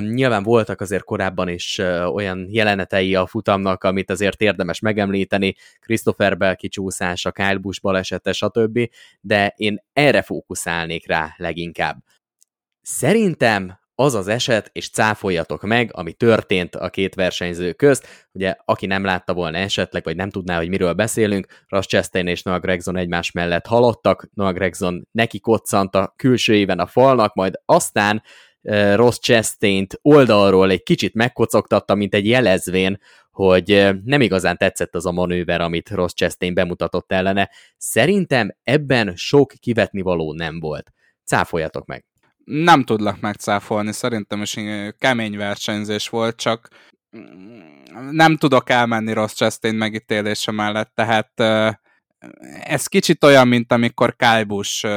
nyilván 0.00 0.42
voltak 0.42 0.80
azért 0.80 1.04
korábban 1.04 1.48
is 1.48 1.78
olyan 2.12 2.46
jelenetei 2.50 3.14
a 3.14 3.26
futamnak, 3.26 3.84
amit 3.84 4.10
azért 4.10 4.40
érdemes 4.40 4.80
megemlíteni, 4.80 5.54
Christopher 5.80 6.36
Bell 6.36 6.54
kicsúszása, 6.54 7.32
Kyle 7.32 7.58
Busch 7.58 7.80
balesete, 7.82 8.32
stb., 8.32 8.90
de 9.20 9.54
én 9.56 9.82
erre 9.92 10.22
fókuszálnék 10.22 11.06
rá 11.06 11.34
leginkább. 11.36 11.96
Szerintem 12.80 13.79
az 14.00 14.14
az 14.14 14.28
eset, 14.28 14.70
és 14.72 14.90
cáfoljatok 14.90 15.62
meg, 15.62 15.90
ami 15.92 16.12
történt 16.12 16.74
a 16.74 16.88
két 16.88 17.14
versenyző 17.14 17.72
közt. 17.72 18.28
Ugye, 18.32 18.54
aki 18.64 18.86
nem 18.86 19.04
látta 19.04 19.34
volna 19.34 19.58
esetleg, 19.58 20.04
vagy 20.04 20.16
nem 20.16 20.30
tudná, 20.30 20.56
hogy 20.56 20.68
miről 20.68 20.92
beszélünk, 20.92 21.46
Ross 21.68 21.86
Chastain 21.86 22.26
és 22.26 22.42
Noah 22.42 22.60
Gregson 22.60 22.96
egymás 22.96 23.30
mellett 23.30 23.66
halottak, 23.66 24.28
Noah 24.34 24.52
Gregson 24.52 25.08
neki 25.12 25.40
koccant 25.40 25.94
a 25.94 26.12
külső 26.16 26.54
éven 26.54 26.78
a 26.78 26.86
falnak, 26.86 27.34
majd 27.34 27.60
aztán 27.64 28.22
uh, 28.62 28.94
Ross 28.94 29.18
chastain 29.18 29.86
oldalról 30.02 30.70
egy 30.70 30.82
kicsit 30.82 31.14
megkocogtatta, 31.14 31.94
mint 31.94 32.14
egy 32.14 32.26
jelezvén, 32.26 33.00
hogy 33.30 33.88
nem 34.04 34.20
igazán 34.20 34.56
tetszett 34.56 34.94
az 34.94 35.06
a 35.06 35.12
manőver, 35.12 35.60
amit 35.60 35.90
Ross 35.90 36.12
Chastain 36.12 36.54
bemutatott 36.54 37.12
ellene. 37.12 37.50
Szerintem 37.76 38.56
ebben 38.62 39.16
sok 39.16 39.52
kivetni 39.60 40.00
való 40.00 40.32
nem 40.32 40.60
volt. 40.60 40.92
Cáfoljatok 41.24 41.86
meg! 41.86 42.09
Nem 42.50 42.84
tudlak 42.84 43.20
megcáfolni, 43.20 43.92
szerintem 43.92 44.42
is 44.42 44.56
kemény 44.98 45.36
versenyzés 45.36 46.08
volt, 46.08 46.36
csak 46.36 46.68
nem 48.10 48.36
tudok 48.36 48.70
elmenni 48.70 49.12
rossz 49.12 49.34
Chastain 49.34 49.74
megítélése 49.74 50.50
mellett, 50.50 50.92
tehát 50.94 51.32
ez 52.60 52.86
kicsit 52.86 53.24
olyan, 53.24 53.48
mint 53.48 53.72
amikor 53.72 54.16
Kyle 54.16 54.44
Busch 54.44 54.88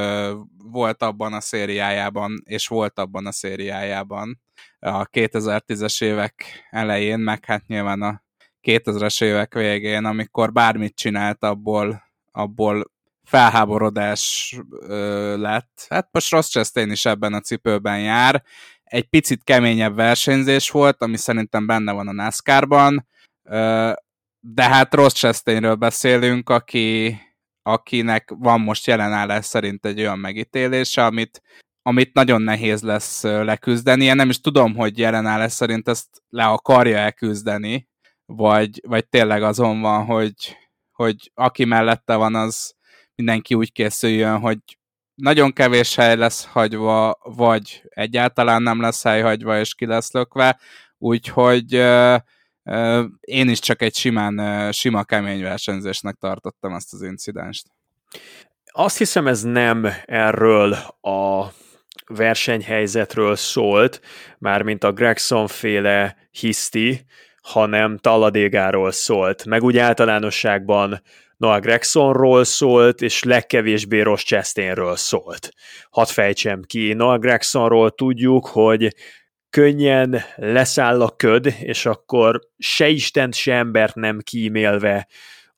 volt 0.58 1.04
abban 1.04 1.34
a 1.34 1.39
szériájában, 1.41 2.41
és 2.45 2.68
volt 2.68 2.99
abban 2.99 3.26
a 3.26 3.32
szériájában 3.32 4.41
a 4.80 5.06
2010-es 5.06 6.04
évek 6.04 6.68
elején, 6.70 7.20
meg 7.20 7.45
hát 7.45 7.68
nyilván 7.68 8.01
a 8.01 8.24
2000-es 8.68 9.24
évek 9.24 9.54
végén, 9.54 10.06
amikor 10.06 10.51
bármit 10.51 10.95
csinált, 10.95 11.43
abból, 11.43 12.04
abból 12.32 12.93
felháborodás 13.24 14.55
ö, 14.80 15.38
lett. 15.38 15.86
Hát 15.89 16.07
most 16.11 16.32
Ross 16.32 16.49
Chastain 16.49 16.91
is 16.91 17.05
ebben 17.05 17.34
a 17.34 17.39
cipőben 17.39 17.99
jár. 17.99 18.43
Egy 18.84 19.03
picit 19.09 19.43
keményebb 19.43 19.95
versenyzés 19.95 20.69
volt, 20.69 21.01
ami 21.01 21.17
szerintem 21.17 21.65
benne 21.65 21.91
van 21.91 22.07
a 22.07 22.11
NASCAR-ban, 22.11 23.07
ö, 23.43 23.91
de 24.39 24.63
hát 24.63 24.93
Ross 24.93 25.13
Chastainről 25.13 25.76
beszélünk, 25.76 26.49
aki, 26.49 27.17
akinek 27.61 28.34
van 28.38 28.61
most 28.61 28.88
jelenállás 28.88 29.45
szerint 29.45 29.86
egy 29.86 29.99
olyan 29.99 30.19
megítélése, 30.19 31.05
amit, 31.05 31.41
amit 31.82 32.13
nagyon 32.13 32.41
nehéz 32.41 32.82
lesz 32.82 33.24
leküzdeni. 33.24 34.03
Én 34.03 34.15
nem 34.15 34.30
is 34.30 34.41
tudom, 34.41 34.76
hogy 34.76 34.97
jelenállás 34.97 35.51
szerint 35.51 35.88
ezt 35.88 36.07
le 36.30 36.45
akarja 36.45 36.97
elküzdeni, 36.97 37.88
vagy, 38.26 38.82
vagy 38.88 39.07
tényleg 39.07 39.43
azon 39.43 39.82
van, 39.82 40.05
hogy, 40.05 40.57
hogy 40.91 41.32
aki 41.34 41.65
mellette 41.65 42.15
van, 42.15 42.36
az, 42.36 42.76
mindenki 43.16 43.53
úgy 43.53 43.72
készüljön, 43.72 44.39
hogy 44.39 44.57
nagyon 45.16 45.53
kevés 45.53 45.95
hely 45.95 46.16
lesz 46.16 46.45
hagyva, 46.45 47.18
vagy 47.24 47.84
egyáltalán 47.89 48.61
nem 48.61 48.82
lesz 48.82 49.03
hely 49.03 49.22
hagyva, 49.22 49.59
és 49.59 49.74
ki 49.74 49.86
lesz 49.86 50.11
lökve, 50.11 50.59
úgyhogy 50.97 51.74
én 53.22 53.49
is 53.49 53.59
csak 53.59 53.82
egy 53.82 53.95
simán, 53.95 54.72
sima 54.72 55.03
kemény 55.03 55.41
versenyzésnek 55.41 56.16
tartottam 56.16 56.74
ezt 56.74 56.93
az 56.93 57.01
incidenst. 57.01 57.68
Azt 58.66 58.97
hiszem, 58.97 59.28
ez 59.28 59.41
nem 59.41 59.88
erről 60.05 60.74
a 61.01 61.47
versenyhelyzetről 62.07 63.36
szólt, 63.36 64.01
mármint 64.38 64.84
a 64.84 64.91
Gregson 64.91 65.47
féle 65.47 66.18
hiszti, 66.32 67.05
hanem 67.41 67.97
Talladégáról 67.97 68.91
szólt, 68.91 69.45
meg 69.45 69.64
úgy 69.64 69.78
általánosságban 69.78 71.01
Noah 71.44 71.60
Gregsonról 71.60 72.44
szólt, 72.44 73.02
és 73.02 73.24
legkevésbé 73.24 74.02
Ross 74.02 74.24
Chastainről 74.24 74.96
szólt. 74.96 75.50
Hadd 75.89 76.06
fejtsem 76.06 76.62
ki, 76.62 76.94
Noah 76.94 77.20
Gregsonról 77.20 77.91
tudjuk, 77.91 78.46
hogy 78.46 78.96
könnyen 79.50 80.22
leszáll 80.36 81.02
a 81.02 81.10
köd, 81.10 81.54
és 81.60 81.86
akkor 81.86 82.39
se 82.58 82.88
Istent, 82.88 83.36
se 83.36 83.54
embert 83.54 83.96
nem 83.96 84.20
kímélve 84.20 85.08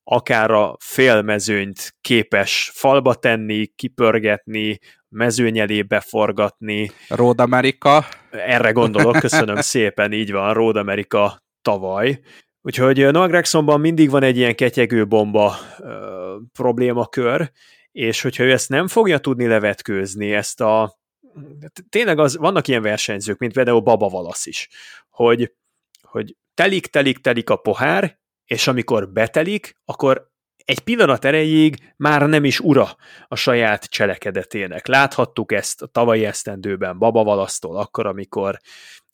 akár 0.03 0.51
a 0.51 0.75
félmezőnyt 0.79 1.95
képes 2.01 2.71
falba 2.73 3.13
tenni, 3.13 3.65
kipörgetni, 3.75 4.79
mezőny 5.09 5.59
elé 5.59 5.81
beforgatni. 5.81 6.91
Road 7.07 7.39
America. 7.39 8.05
Erre 8.31 8.71
gondolok, 8.71 9.19
köszönöm 9.27 9.61
szépen, 9.61 10.11
így 10.11 10.31
van, 10.31 10.53
Road 10.53 10.75
America 10.75 11.43
tavaly. 11.61 12.19
Úgyhogy 12.65 13.11
Noah 13.11 13.27
Gregsonban 13.27 13.79
mindig 13.79 14.09
van 14.09 14.23
egy 14.23 14.37
ilyen 14.37 14.55
ketyegő 14.55 15.07
bomba 15.07 15.55
ö, 15.79 16.35
problémakör, 16.53 17.51
és 17.91 18.21
hogyha 18.21 18.43
ő 18.43 18.51
ezt 18.51 18.69
nem 18.69 18.87
fogja 18.87 19.17
tudni 19.17 19.47
levetkőzni, 19.47 20.33
ezt 20.33 20.61
a 20.61 20.99
tényleg 21.89 22.19
az, 22.19 22.37
vannak 22.37 22.67
ilyen 22.67 22.81
versenyzők, 22.81 23.37
mint 23.37 23.53
például 23.53 23.79
Baba 23.79 24.09
Valasz 24.09 24.45
is, 24.45 24.69
hogy, 25.09 25.53
hogy 26.01 26.35
telik, 26.53 26.87
telik, 26.87 27.17
telik 27.17 27.49
a 27.49 27.55
pohár, 27.55 28.19
és 28.45 28.67
amikor 28.67 29.09
betelik, 29.11 29.77
akkor 29.85 30.29
egy 30.63 30.79
pillanat 30.79 31.25
erejéig 31.25 31.93
már 31.97 32.21
nem 32.21 32.43
is 32.43 32.59
ura 32.59 32.95
a 33.27 33.35
saját 33.35 33.85
cselekedetének. 33.85 34.87
Láthattuk 34.87 35.51
ezt 35.51 35.81
a 35.81 35.87
tavalyi 35.87 36.25
esztendőben 36.25 36.97
Baba 36.97 37.23
Valasztól, 37.23 37.77
akkor, 37.77 38.05
amikor 38.05 38.59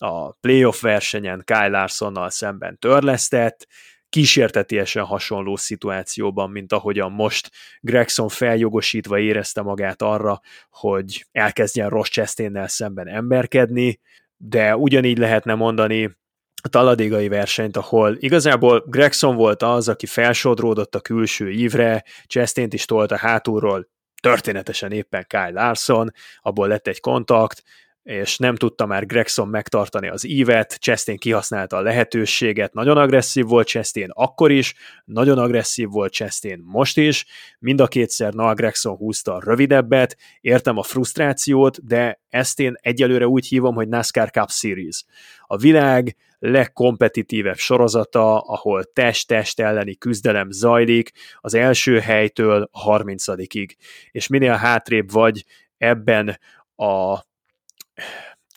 a 0.01 0.31
playoff 0.31 0.81
versenyen 0.81 1.41
Kyle 1.45 1.67
Larsonnal 1.67 2.29
szemben 2.29 2.79
törlesztett, 2.79 3.67
kísértetiesen 4.09 5.03
hasonló 5.03 5.55
szituációban, 5.55 6.49
mint 6.49 6.73
ahogyan 6.73 7.11
most 7.11 7.51
Gregson 7.79 8.29
feljogosítva 8.29 9.19
érezte 9.19 9.61
magát 9.61 10.01
arra, 10.01 10.41
hogy 10.69 11.25
elkezdjen 11.31 11.89
Ross 11.89 12.09
Chastain-nel 12.09 12.67
szemben 12.67 13.07
emberkedni, 13.07 13.99
de 14.37 14.75
ugyanígy 14.75 15.17
lehetne 15.17 15.53
mondani 15.53 16.17
a 16.63 16.67
taladégai 16.67 17.27
versenyt, 17.27 17.77
ahol 17.77 18.15
igazából 18.19 18.83
Gregson 18.87 19.35
volt 19.35 19.63
az, 19.63 19.89
aki 19.89 20.05
felsodródott 20.05 20.95
a 20.95 20.99
külső 20.99 21.51
ívre, 21.51 22.03
chastain 22.27 22.67
is 22.71 22.85
tolta 22.85 23.17
hátulról, 23.17 23.89
történetesen 24.21 24.91
éppen 24.91 25.25
Kyle 25.27 25.51
Larson, 25.51 26.11
abból 26.41 26.67
lett 26.67 26.87
egy 26.87 26.99
kontakt, 26.99 27.63
és 28.03 28.37
nem 28.37 28.55
tudta 28.55 28.85
már 28.85 29.05
Gregson 29.05 29.47
megtartani 29.47 30.09
az 30.09 30.27
ívet, 30.27 30.77
Chastain 30.79 31.17
kihasználta 31.17 31.77
a 31.77 31.81
lehetőséget, 31.81 32.73
nagyon 32.73 32.97
agresszív 32.97 33.45
volt 33.45 33.67
Chastain 33.67 34.09
akkor 34.13 34.51
is, 34.51 34.73
nagyon 35.05 35.37
agresszív 35.37 35.89
volt 35.89 36.13
Chastain 36.13 36.61
most 36.63 36.97
is, 36.97 37.25
mind 37.59 37.81
a 37.81 37.87
kétszer 37.87 38.33
Noah 38.33 38.55
Gregson 38.55 38.95
húzta 38.95 39.33
a 39.33 39.41
rövidebbet, 39.43 40.17
értem 40.41 40.77
a 40.77 40.83
frusztrációt, 40.83 41.85
de 41.85 42.21
ezt 42.29 42.59
én 42.59 42.73
egyelőre 42.81 43.27
úgy 43.27 43.47
hívom, 43.47 43.75
hogy 43.75 43.87
NASCAR 43.87 44.29
Cup 44.29 44.49
Series. 44.49 45.05
A 45.45 45.57
világ 45.57 46.15
legkompetitívebb 46.39 47.57
sorozata, 47.57 48.39
ahol 48.39 48.83
test-test 48.83 49.59
elleni 49.59 49.95
küzdelem 49.95 50.51
zajlik, 50.51 51.11
az 51.35 51.53
első 51.53 51.99
helytől 51.99 52.69
a 52.71 52.79
harmincadikig. 52.79 53.77
És 54.11 54.27
minél 54.27 54.53
hátrébb 54.53 55.11
vagy 55.11 55.45
ebben 55.77 56.39
a 56.75 57.21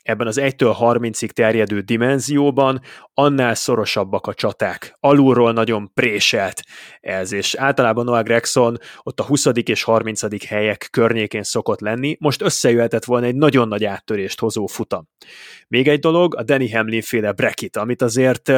ebben 0.04 0.26
az 0.26 0.38
1-től 0.40 0.76
30-ig 0.80 1.28
terjedő 1.28 1.80
dimenzióban, 1.80 2.80
annál 3.14 3.54
szorosabbak 3.54 4.26
a 4.26 4.34
csaták. 4.34 4.96
Alulról 5.00 5.52
nagyon 5.52 5.90
préselt 5.94 6.62
ez, 7.00 7.32
és 7.32 7.54
általában 7.54 8.04
Noah 8.04 8.22
Gregson 8.22 8.78
ott 9.02 9.20
a 9.20 9.24
20. 9.24 9.46
és 9.62 9.82
30. 9.82 10.46
helyek 10.46 10.88
környékén 10.90 11.42
szokott 11.42 11.80
lenni, 11.80 12.16
most 12.20 12.42
összejöhetett 12.42 13.04
volna 13.04 13.26
egy 13.26 13.36
nagyon 13.36 13.68
nagy 13.68 13.84
áttörést 13.84 14.40
hozó 14.40 14.66
futam. 14.66 15.08
Még 15.68 15.88
egy 15.88 16.00
dolog, 16.00 16.36
a 16.36 16.42
Danny 16.42 16.72
Hamlin 16.72 17.02
féle 17.02 17.32
brekit, 17.32 17.76
amit 17.76 18.02
azért 18.02 18.52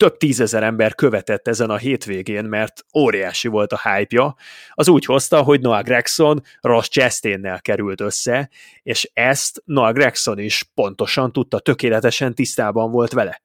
több 0.00 0.16
tízezer 0.16 0.62
ember 0.62 0.94
követett 0.94 1.48
ezen 1.48 1.70
a 1.70 1.76
hétvégén, 1.76 2.44
mert 2.44 2.84
óriási 2.94 3.48
volt 3.48 3.72
a 3.72 3.80
hype-ja, 3.82 4.36
az 4.70 4.88
úgy 4.88 5.04
hozta, 5.04 5.42
hogy 5.42 5.60
Noah 5.60 5.82
Gregson 5.82 6.42
Ross 6.60 6.88
Chastain-nel 6.88 7.60
került 7.60 8.00
össze, 8.00 8.50
és 8.82 9.10
ezt 9.12 9.62
Noah 9.64 9.92
Gregson 9.92 10.38
is 10.38 10.70
pontosan 10.74 11.32
tudta, 11.32 11.58
tökéletesen 11.58 12.34
tisztában 12.34 12.90
volt 12.90 13.12
vele. 13.12 13.42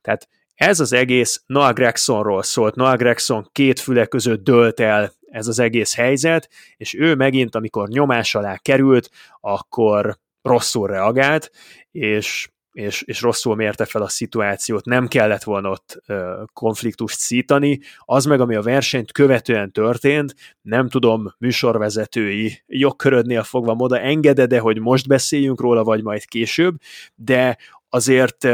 Tehát 0.00 0.28
ez 0.54 0.80
az 0.80 0.92
egész 0.92 1.42
Noah 1.46 1.72
Gregsonról 1.72 2.42
szólt, 2.42 2.74
Noah 2.74 2.96
Gregson 2.96 3.48
két 3.52 3.80
füle 3.80 4.06
között 4.06 4.44
dölt 4.44 4.80
el 4.80 5.12
ez 5.30 5.46
az 5.46 5.58
egész 5.58 5.94
helyzet, 5.94 6.50
és 6.76 6.94
ő 6.94 7.14
megint, 7.14 7.54
amikor 7.54 7.88
nyomás 7.88 8.34
alá 8.34 8.56
került, 8.56 9.10
akkor 9.40 10.18
rosszul 10.42 10.86
reagált, 10.86 11.50
és 11.90 12.48
és, 12.76 13.02
és 13.02 13.20
rosszul 13.20 13.54
mérte 13.54 13.84
fel 13.84 14.02
a 14.02 14.08
szituációt, 14.08 14.84
nem 14.84 15.08
kellett 15.08 15.42
volna 15.42 15.70
ott 15.70 16.02
ö, 16.06 16.42
konfliktust 16.52 17.18
szítani, 17.18 17.80
az 17.98 18.24
meg, 18.24 18.40
ami 18.40 18.54
a 18.54 18.62
versenyt 18.62 19.12
követően 19.12 19.72
történt, 19.72 20.34
nem 20.62 20.88
tudom, 20.88 21.34
műsorvezetői 21.38 22.62
jogkörödnél 22.66 23.42
fogva 23.42 23.74
moda 23.74 24.00
engede, 24.00 24.46
de 24.46 24.58
hogy 24.58 24.78
most 24.78 25.08
beszéljünk 25.08 25.60
róla, 25.60 25.84
vagy 25.84 26.02
majd 26.02 26.24
később, 26.24 26.76
de 27.14 27.58
azért 27.88 28.48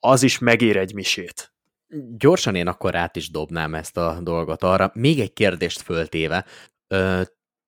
az 0.00 0.22
is 0.22 0.38
megér 0.38 0.76
egy 0.76 0.94
misét. 0.94 1.52
Gyorsan 2.18 2.54
én 2.54 2.66
akkor 2.66 2.94
át 2.94 3.16
is 3.16 3.30
dobnám 3.30 3.74
ezt 3.74 3.96
a 3.96 4.18
dolgot 4.22 4.62
arra. 4.62 4.90
Még 4.94 5.20
egy 5.20 5.32
kérdést 5.32 5.80
föltéve 5.80 6.44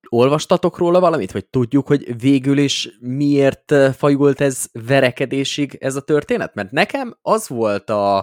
olvastatok 0.08 0.78
róla 0.78 1.00
valamit, 1.00 1.32
vagy 1.32 1.46
tudjuk, 1.46 1.86
hogy 1.86 2.20
végül 2.20 2.58
is 2.58 2.88
miért 3.00 3.72
eh, 3.72 3.92
fajult 3.92 4.40
ez 4.40 4.64
verekedésig 4.72 5.76
ez 5.80 5.96
a 5.96 6.00
történet? 6.00 6.54
Mert 6.54 6.70
nekem 6.70 7.18
az 7.22 7.48
volt 7.48 7.90
a, 7.90 8.16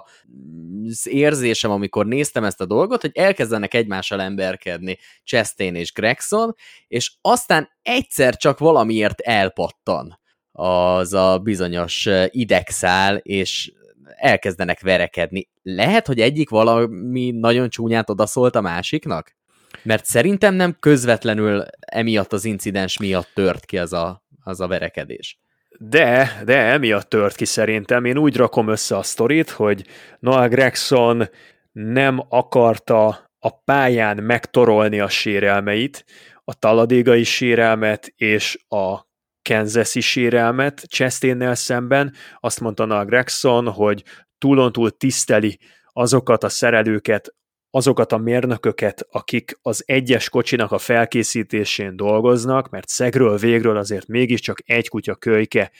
az 0.87 1.07
érzésem, 1.07 1.71
amikor 1.71 2.05
néztem 2.05 2.43
ezt 2.43 2.61
a 2.61 2.65
dolgot, 2.65 3.01
hogy 3.01 3.11
elkezdenek 3.13 3.73
egymással 3.73 4.21
emberkedni 4.21 4.97
Chastain 5.23 5.75
és 5.75 5.93
Gregson, 5.93 6.55
és 6.87 7.13
aztán 7.21 7.69
egyszer 7.81 8.35
csak 8.35 8.59
valamiért 8.59 9.19
elpattan 9.19 10.19
az 10.51 11.13
a 11.13 11.39
bizonyos 11.39 12.05
eh, 12.05 12.25
idegszál, 12.29 13.15
és 13.15 13.71
elkezdenek 14.15 14.81
verekedni. 14.81 15.49
Lehet, 15.61 16.07
hogy 16.07 16.19
egyik 16.19 16.49
valami 16.49 17.31
nagyon 17.31 17.69
csúnyát 17.69 18.09
odaszólt 18.09 18.55
a 18.55 18.61
másiknak? 18.61 19.35
Mert 19.83 20.05
szerintem 20.05 20.53
nem 20.53 20.75
közvetlenül 20.79 21.65
emiatt 21.79 22.33
az 22.33 22.45
incidens 22.45 22.99
miatt 22.99 23.31
tört 23.33 23.65
ki 23.65 23.77
az 23.77 23.93
a, 23.93 24.23
az 24.43 24.61
a 24.61 24.67
verekedés. 24.67 25.39
De, 25.79 26.41
de 26.45 26.57
emiatt 26.57 27.09
tört 27.09 27.35
ki 27.35 27.45
szerintem. 27.45 28.05
Én 28.05 28.17
úgy 28.17 28.35
rakom 28.35 28.67
össze 28.67 28.97
a 28.97 29.03
sztorit, 29.03 29.49
hogy 29.49 29.85
Noah 30.19 30.49
Gregson 30.49 31.29
nem 31.71 32.25
akarta 32.29 33.29
a 33.39 33.49
pályán 33.49 34.23
megtorolni 34.23 34.99
a 34.99 35.09
sérelmeit, 35.09 36.05
a 36.43 36.53
taladégai 36.53 37.23
sérelmet 37.23 38.13
és 38.15 38.59
a 38.67 39.07
Kansas-i 39.49 39.99
sérelmet 40.01 40.83
Chastain-nel 40.87 41.55
szemben. 41.55 42.13
Azt 42.39 42.59
mondta 42.59 42.85
Noah 42.85 43.05
Gregson, 43.05 43.69
hogy 43.71 44.03
túlontúl 44.37 44.91
tiszteli 44.91 45.59
azokat 45.93 46.43
a 46.43 46.49
szerelőket, 46.49 47.35
azokat 47.75 48.11
a 48.11 48.17
mérnököket, 48.17 49.07
akik 49.11 49.57
az 49.61 49.83
egyes 49.85 50.29
kocsinak 50.29 50.71
a 50.71 50.77
felkészítésén 50.77 51.95
dolgoznak, 51.95 52.69
mert 52.69 52.87
szegről 52.87 53.37
végről 53.37 53.77
azért 53.77 54.07
mégiscsak 54.07 54.57
egy 54.65 54.87
kutya 54.87 55.15
kölyke, 55.15 55.71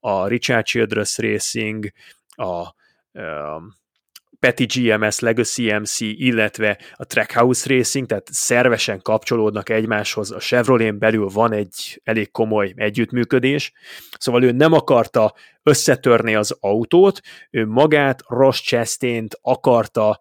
a 0.00 0.26
Richard 0.26 0.64
Childress 0.64 1.18
Racing, 1.18 1.90
a, 2.28 2.74
Petty 4.40 4.64
GMS, 4.64 5.18
Legacy 5.18 5.72
MC, 5.72 6.00
illetve 6.00 6.78
a 6.92 7.04
Trackhouse 7.04 7.74
Racing, 7.74 8.06
tehát 8.06 8.28
szervesen 8.32 9.02
kapcsolódnak 9.02 9.68
egymáshoz, 9.68 10.30
a 10.30 10.38
Chevrolet 10.38 10.98
belül 10.98 11.28
van 11.28 11.52
egy 11.52 12.00
elég 12.04 12.30
komoly 12.30 12.72
együttműködés, 12.76 13.72
szóval 14.18 14.42
ő 14.42 14.50
nem 14.50 14.72
akarta 14.72 15.34
összetörni 15.62 16.34
az 16.34 16.56
autót, 16.60 17.20
ő 17.50 17.66
magát, 17.66 18.22
Ross 18.26 18.60
chastain 18.60 19.26
akarta 19.40 20.20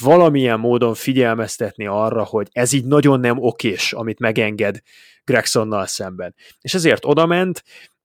valamilyen 0.00 0.60
módon 0.60 0.94
figyelmeztetni 0.94 1.86
arra, 1.86 2.24
hogy 2.24 2.48
ez 2.52 2.72
így 2.72 2.84
nagyon 2.84 3.20
nem 3.20 3.38
okés, 3.38 3.92
amit 3.92 4.18
megenged 4.18 4.80
Gregsonnal 5.24 5.86
szemben. 5.86 6.34
És 6.60 6.74
ezért 6.74 7.04
odament, 7.04 7.64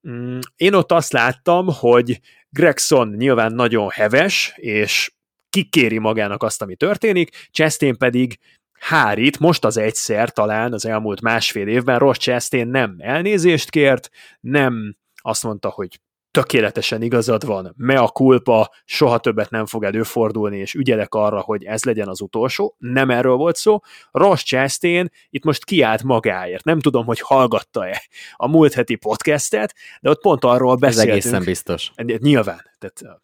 mm, 0.10 0.40
én 0.56 0.74
ott 0.74 0.92
azt 0.92 1.12
láttam, 1.12 1.68
hogy 1.68 2.20
Gregson 2.50 3.08
nyilván 3.18 3.54
nagyon 3.54 3.90
heves, 3.90 4.54
és 4.56 5.12
kikéri 5.50 5.98
magának 5.98 6.44
azt, 6.44 6.62
ami 6.62 6.76
történik, 6.76 7.48
Chastain 7.52 7.98
pedig 7.98 8.40
hárít, 8.80 9.40
most 9.40 9.66
az 9.66 9.78
egyszer 9.78 10.30
talán 10.30 10.74
az 10.74 10.86
elmúlt 10.86 11.22
másfél 11.22 11.68
évben 11.68 12.00
Ross 12.00 12.18
Chastain 12.18 12.68
nem 12.68 12.96
elnézést 13.00 13.70
kért, 13.70 14.10
nem 14.40 14.96
azt 15.16 15.44
mondta, 15.44 15.70
hogy 15.70 16.00
tökéletesen 16.32 17.02
igazad 17.02 17.46
van, 17.46 17.74
me 17.78 18.00
a 18.00 18.08
kulpa, 18.08 18.72
soha 18.86 19.18
többet 19.18 19.50
nem 19.50 19.66
fog 19.66 19.84
előfordulni, 19.84 20.58
és 20.58 20.74
ügyelek 20.74 21.14
arra, 21.14 21.40
hogy 21.40 21.64
ez 21.64 21.84
legyen 21.84 22.08
az 22.08 22.22
utolsó. 22.22 22.76
Nem 22.78 23.10
erről 23.10 23.36
volt 23.36 23.56
szó. 23.56 23.80
Ross 24.12 24.44
Chastain 24.44 25.12
itt 25.30 25.44
most 25.44 25.66
kiállt 25.66 26.04
magáért. 26.04 26.64
Nem 26.64 26.80
tudom, 26.80 27.06
hogy 27.06 27.20
hallgatta-e 27.20 28.02
a 28.36 28.48
múlt 28.48 28.74
heti 28.74 28.96
podcastet, 28.96 29.76
de 30.02 30.10
ott 30.10 30.22
pont 30.22 30.44
arról 30.44 30.76
beszéltünk. 30.76 31.18
Ez 31.18 31.26
egészen 31.26 31.44
biztos. 31.44 31.92
Nyilván. 32.18 32.70
Tehát, 32.80 33.22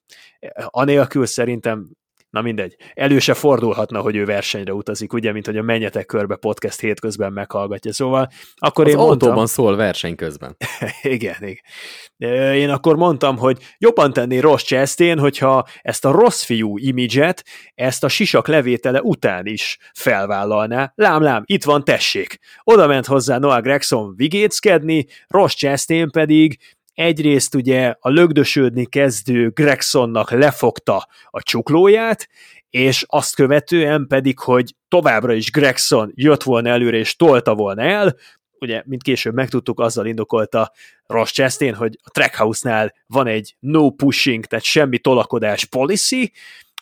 anélkül 0.66 1.26
szerintem 1.26 1.97
Na 2.38 2.44
mindegy. 2.44 2.76
Elő 2.94 3.20
se 3.20 3.34
fordulhatna, 3.34 4.00
hogy 4.00 4.16
ő 4.16 4.26
versenyre 4.26 4.74
utazik, 4.74 5.14
ugye, 5.14 5.32
mint 5.32 5.46
hogy 5.46 5.58
a 5.58 5.62
Menjetek 5.62 6.06
Körbe 6.06 6.36
podcast 6.36 6.80
hétközben 6.80 7.34
meghallgatja. 7.34 7.94
Szóval 7.94 8.30
akkor 8.56 8.86
Az 8.86 8.92
én 8.92 8.98
autóban 8.98 9.28
mondtam... 9.28 9.46
szól 9.46 9.76
verseny 9.76 10.16
közben. 10.16 10.58
igen, 11.02 11.36
igen. 11.40 12.54
Én 12.54 12.70
akkor 12.70 12.96
mondtam, 12.96 13.38
hogy 13.38 13.58
jobban 13.78 14.14
tenné 14.14 14.40
rossz 14.40 14.64
Chastain, 14.64 15.20
hogyha 15.20 15.68
ezt 15.82 16.06
a 16.06 16.12
rossz 16.12 16.44
fiú 16.44 16.78
imidzset, 16.78 17.44
ezt 17.76 18.04
a 18.04 18.08
sisak 18.08 18.48
levétele 18.48 19.02
után 19.02 19.46
is 19.46 19.78
felvállalná. 19.94 20.92
Lám, 20.96 21.22
lám, 21.22 21.44
itt 21.46 21.64
van, 21.64 21.84
tessék. 21.84 22.40
Oda 22.64 22.88
ment 22.88 23.06
hozzá 23.06 23.38
Noah 23.38 23.62
Gregson 23.62 24.14
vigéckedni, 24.16 25.06
rossz 25.28 25.54
Chastain 25.54 26.10
pedig 26.12 26.58
Egyrészt 26.98 27.56
ugye 27.56 27.96
a 28.00 28.10
lögdösödni 28.10 28.86
kezdő 28.86 29.50
Gregsonnak 29.50 30.32
lefogta 30.32 31.08
a 31.30 31.42
csuklóját, 31.42 32.30
és 32.70 33.06
azt 33.08 33.36
követően 33.36 34.08
pedig, 34.08 34.40
hogy 34.40 34.76
továbbra 34.88 35.34
is 35.34 35.52
Gregson 35.52 36.12
jött 36.16 36.44
volna 36.44 36.70
előre 36.70 36.98
és 36.98 37.16
tolta 37.16 37.56
volna 37.56 37.82
el, 37.82 38.16
ugye, 38.60 38.84
mint 38.86 39.04
később 39.04 39.34
megtudtuk, 39.34 39.80
azzal 39.80 40.06
indokolta 40.06 40.72
Ross 41.06 41.32
Chastain, 41.32 41.74
hogy 41.74 42.00
a 42.04 42.10
Trackhouse-nál 42.10 42.94
van 43.08 43.28
egy 43.28 43.56
no 43.60 43.90
pushing, 43.90 44.46
tehát 44.46 44.66
semmi 44.66 44.98
tolakodás 44.98 45.66
policy, 45.66 46.32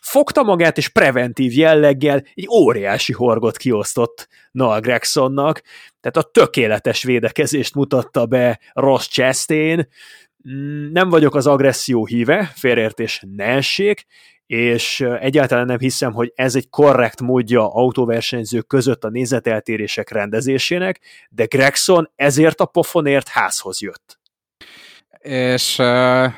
fogta 0.06 0.42
magát, 0.42 0.78
és 0.78 0.88
preventív 0.88 1.52
jelleggel 1.52 2.22
egy 2.34 2.48
óriási 2.50 3.12
horgot 3.12 3.56
kiosztott 3.56 4.28
Noah 4.50 4.80
Gregsonnak, 4.80 5.62
tehát 6.00 6.16
a 6.16 6.30
tökéletes 6.32 7.02
védekezést 7.02 7.74
mutatta 7.74 8.26
be 8.26 8.60
Ross 8.72 9.08
Chastain, 9.08 9.88
mm, 10.48 10.92
nem 10.92 11.08
vagyok 11.08 11.34
az 11.34 11.46
agresszió 11.46 12.06
híve, 12.06 12.52
félreértés 12.54 13.22
ne 13.36 13.44
essék, 13.44 14.06
és 14.46 15.00
egyáltalán 15.00 15.66
nem 15.66 15.78
hiszem, 15.78 16.12
hogy 16.12 16.32
ez 16.34 16.54
egy 16.54 16.68
korrekt 16.68 17.20
módja 17.20 17.72
autóversenyzők 17.72 18.66
között 18.66 19.04
a 19.04 19.10
nézeteltérések 19.10 20.10
rendezésének, 20.10 21.00
de 21.30 21.44
Gregson 21.44 22.10
ezért 22.16 22.60
a 22.60 22.66
pofonért 22.66 23.28
házhoz 23.28 23.80
jött. 23.80 24.18
És 25.20 25.78
uh, 25.78 26.32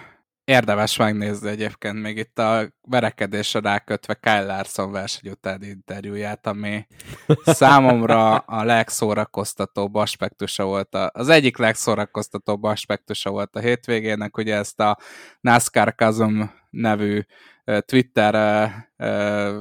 érdemes 0.49 0.97
megnézni 0.97 1.49
egyébként 1.49 2.01
még 2.03 2.17
itt 2.17 2.39
a 2.39 2.73
verekedésre 2.83 3.61
rákötve 3.61 4.15
Kyle 4.15 4.45
Larson 4.45 4.93
verseny 4.93 5.31
utáni 5.31 5.67
interjúját, 5.67 6.47
ami 6.47 6.87
számomra 7.45 8.37
a 8.37 8.65
legszórakoztatóbb 8.65 9.95
aspektusa 9.95 10.65
volt, 10.65 10.95
a, 10.95 11.11
az 11.15 11.29
egyik 11.29 11.57
legszórakoztatóbb 11.57 12.63
aspektusa 12.63 13.31
volt 13.31 13.57
a 13.57 13.61
hétvégének, 13.61 14.37
ugye 14.37 14.57
ezt 14.57 14.81
a 14.81 14.99
NASCAR 15.41 15.95
Chasm 15.95 16.41
nevű 16.71 17.21
Twitter 17.81 18.71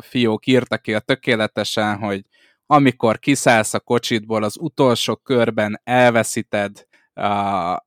fiók 0.01 0.45
írta 0.45 0.77
ki 0.77 0.93
a 0.93 0.99
tökéletesen, 0.99 1.97
hogy 1.97 2.25
amikor 2.65 3.19
kiszállsz 3.19 3.73
a 3.73 3.79
kocsitból, 3.79 4.43
az 4.43 4.57
utolsó 4.59 5.15
körben 5.15 5.81
elveszíted 5.83 6.85
a, 7.13 7.27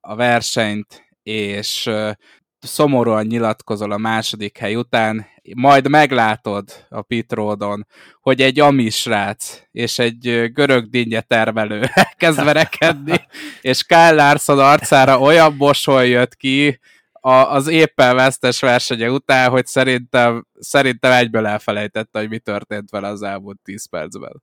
a 0.01 0.15
versenyt, 0.15 1.09
és 1.23 1.91
szomorúan 2.61 3.27
nyilatkozol 3.27 3.93
a 3.93 3.99
második 3.99 4.59
hely 4.59 4.75
után, 4.75 5.27
majd 5.55 5.89
meglátod 5.89 6.87
a 6.89 7.03
pitródon, 7.03 7.87
hogy 8.21 8.41
egy 8.41 8.61
amisrác 8.61 9.63
és 9.71 9.99
egy 9.99 10.53
görög 10.53 10.91
dinnye 10.91 11.21
termelő 11.21 11.83
kezd 12.17 12.45
verekedni, 12.45 13.21
és 13.61 13.83
Kyle 13.83 14.13
Larson 14.13 14.59
arcára 14.59 15.19
olyan 15.19 15.55
mosoly 15.55 16.09
jött 16.09 16.35
ki, 16.35 16.79
a, 17.21 17.31
az 17.31 17.67
éppen 17.69 18.17
vesztes 18.17 18.61
versenye 18.61 19.11
után, 19.11 19.51
hogy 19.51 19.67
szerintem, 19.67 20.47
szerintem 20.59 21.13
egyből 21.13 21.47
elfelejtette, 21.47 22.19
hogy 22.19 22.29
mi 22.29 22.39
történt 22.39 22.91
vele 22.91 23.09
az 23.09 23.23
elmúlt 23.23 23.59
10 23.63 23.89
percben. 23.89 24.43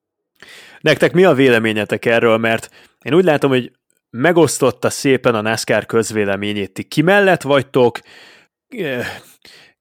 Nektek 0.80 1.14
mi 1.14 1.24
a 1.24 1.34
véleményetek 1.34 2.06
erről? 2.06 2.38
Mert 2.38 2.70
én 3.02 3.14
úgy 3.14 3.24
látom, 3.24 3.50
hogy 3.50 3.72
megosztotta 4.10 4.90
szépen 4.90 5.36
a 5.36 5.42
NASCAR 5.42 5.86
közvéleményét. 5.86 6.74
Ti 6.74 6.84
ki 6.84 7.02
mellett 7.02 7.42
vagytok? 7.42 8.00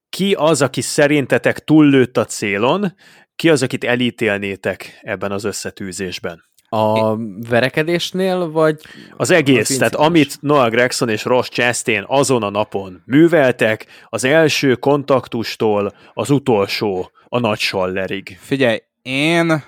Ki 0.09 0.33
az, 0.33 0.61
aki 0.61 0.81
szerintetek 0.81 1.63
túllőtt 1.63 2.17
a 2.17 2.25
célon? 2.25 2.93
Ki 3.35 3.49
az, 3.49 3.63
akit 3.63 3.83
elítélnétek 3.83 4.99
ebben 5.01 5.31
az 5.31 5.43
összetűzésben? 5.43 6.45
A 6.69 7.15
verekedésnél, 7.49 8.51
vagy... 8.51 8.81
Az 9.17 9.29
egész, 9.29 9.77
tehát 9.77 9.95
amit 9.95 10.41
Noah 10.41 10.69
Gregson 10.69 11.09
és 11.09 11.23
Ross 11.23 11.49
Chastain 11.49 12.03
azon 12.07 12.43
a 12.43 12.49
napon 12.49 13.01
műveltek, 13.05 13.85
az 14.05 14.23
első 14.23 14.75
kontaktustól 14.75 15.93
az 16.13 16.29
utolsó, 16.29 17.11
a 17.25 17.39
nagy 17.39 17.59
sallerig. 17.59 18.37
Figyelj, 18.41 18.79
én 19.01 19.63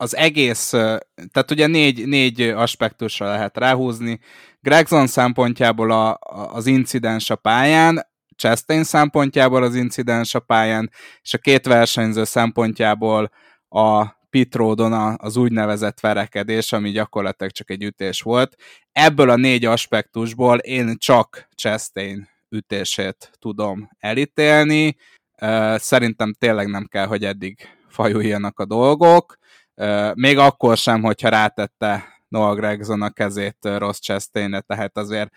az 0.00 0.16
egész, 0.16 0.70
tehát 1.32 1.50
ugye 1.50 1.66
négy, 1.66 2.06
négy 2.06 2.40
aspektusra 2.40 3.26
lehet 3.26 3.56
ráhúzni. 3.56 4.20
Gregson 4.60 5.06
szempontjából 5.06 5.90
a, 5.90 6.18
az 6.52 6.66
incidens 6.66 7.30
a 7.30 7.36
pályán, 7.36 8.08
Chastain 8.36 8.84
szempontjából 8.84 9.62
az 9.62 9.74
incidens 9.74 10.34
a 10.34 10.40
pályán, 10.40 10.90
és 11.22 11.34
a 11.34 11.38
két 11.38 11.66
versenyző 11.66 12.24
szempontjából 12.24 13.30
a 13.68 14.06
pit 14.30 14.54
roadon 14.54 15.16
az 15.18 15.36
úgynevezett 15.36 16.00
verekedés, 16.00 16.72
ami 16.72 16.90
gyakorlatilag 16.90 17.52
csak 17.52 17.70
egy 17.70 17.82
ütés 17.82 18.20
volt. 18.20 18.56
Ebből 18.92 19.30
a 19.30 19.36
négy 19.36 19.64
aspektusból 19.64 20.58
én 20.58 20.96
csak 20.98 21.48
Chastain 21.56 22.28
ütését 22.48 23.30
tudom 23.38 23.88
elítélni. 23.98 24.96
Szerintem 25.76 26.32
tényleg 26.38 26.68
nem 26.68 26.86
kell, 26.86 27.06
hogy 27.06 27.24
eddig 27.24 27.68
fajuljanak 27.88 28.58
a 28.58 28.64
dolgok. 28.64 29.38
Még 30.14 30.38
akkor 30.38 30.76
sem, 30.76 31.02
hogyha 31.02 31.28
rátette 31.28 32.04
Noah 32.28 32.56
Gregson 32.56 33.02
a 33.02 33.10
kezét 33.10 33.56
Ross 33.60 33.98
Chastainre, 33.98 34.60
tehát 34.60 34.96
azért 34.96 35.30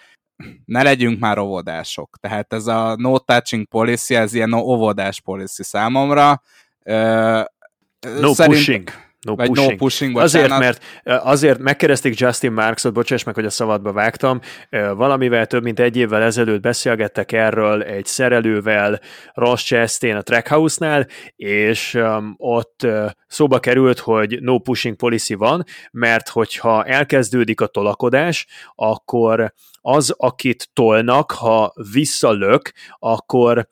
ne 0.66 0.84
legyünk 0.84 1.20
már 1.20 1.38
óvodások. 1.38 2.18
Tehát 2.22 2.54
ez 2.54 2.68
a 2.68 2.96
no 2.96 3.20
touching 3.20 3.68
policy, 3.68 4.16
ez 4.16 4.34
ilyen 4.34 4.54
óvodás 4.54 5.22
policy 5.22 5.64
számomra. 5.64 6.42
No 6.84 8.34
Szerint... 8.34 8.56
pushing. 8.56 8.90
No 9.24 9.36
Vagy 9.36 9.48
pushing. 9.48 9.72
No 9.72 9.78
pushing 9.78 10.18
azért, 10.18 10.50
mert 10.50 10.84
azért 11.06 11.60
megkérdezték 11.60 12.20
Justin 12.20 12.52
Marksot, 12.52 12.94
bocsáss 12.94 13.24
meg, 13.24 13.36
hogy 13.36 13.46
a 13.46 13.50
szabadba 13.50 13.92
vágtam, 13.92 14.40
valamivel 14.96 15.46
több 15.46 15.64
mint 15.64 15.80
egy 15.80 15.98
évvel 15.98 16.22
ezelőtt 16.22 16.62
beszélgettek 16.62 17.32
erről 17.32 17.84
egy 17.84 18.06
szerelővel 18.06 19.00
Ross 19.34 19.64
Chastain 19.64 20.16
a 20.16 20.22
Trackhouse-nál, 20.22 21.08
és 21.36 21.94
um, 21.94 22.34
ott 22.38 22.82
uh, 22.84 23.10
szóba 23.28 23.60
került, 23.60 24.00
hogy 24.00 24.42
no 24.42 24.60
pushing 24.60 24.96
policy 24.96 25.34
van, 25.34 25.64
mert 25.92 26.30
hogyha 26.30 26.84
elkezdődik 26.84 27.62
a 27.62 27.68
tolakodás, 27.68 28.48
akkor 28.76 29.54
az, 29.82 30.14
akit 30.18 30.70
tolnak, 30.74 31.32
ha 31.32 31.74
visszalök, 31.92 32.72
akkor 33.00 33.68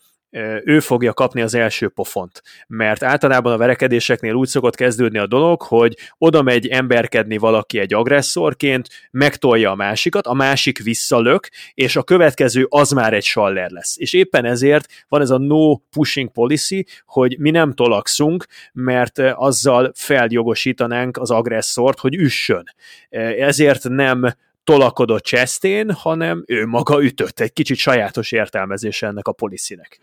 ő 0.63 0.79
fogja 0.79 1.13
kapni 1.13 1.41
az 1.41 1.53
első 1.53 1.87
pofont. 1.87 2.41
Mert 2.67 3.03
általában 3.03 3.53
a 3.53 3.57
verekedéseknél 3.57 4.33
úgy 4.33 4.47
szokott 4.47 4.75
kezdődni 4.75 5.17
a 5.17 5.27
dolog, 5.27 5.61
hogy 5.61 5.97
oda 6.17 6.41
megy 6.41 6.67
emberkedni 6.67 7.37
valaki 7.37 7.79
egy 7.79 7.93
agresszorként, 7.93 8.87
megtolja 9.11 9.71
a 9.71 9.75
másikat, 9.75 10.27
a 10.27 10.33
másik 10.33 10.83
visszalök, 10.83 11.49
és 11.73 11.95
a 11.95 12.03
következő 12.03 12.65
az 12.69 12.91
már 12.91 13.13
egy 13.13 13.23
saller 13.23 13.69
lesz. 13.69 13.95
És 13.97 14.13
éppen 14.13 14.45
ezért 14.45 14.87
van 15.07 15.21
ez 15.21 15.29
a 15.29 15.37
no 15.37 15.75
pushing 15.75 16.31
policy, 16.31 16.85
hogy 17.05 17.39
mi 17.39 17.49
nem 17.49 17.73
tolakszunk, 17.73 18.45
mert 18.73 19.19
azzal 19.19 19.91
feljogosítanánk 19.95 21.17
az 21.17 21.31
agresszort, 21.31 21.99
hogy 21.99 22.15
üssön. 22.15 22.63
Ezért 23.37 23.89
nem 23.89 24.33
tolakodott 24.63 25.23
Chastain, 25.23 25.91
hanem 25.91 26.43
ő 26.47 26.65
maga 26.65 27.03
ütött. 27.03 27.39
Egy 27.39 27.53
kicsit 27.53 27.77
sajátos 27.77 28.31
értelmezése 28.31 29.07
ennek 29.07 29.27
a 29.27 29.31
policynek. 29.31 29.99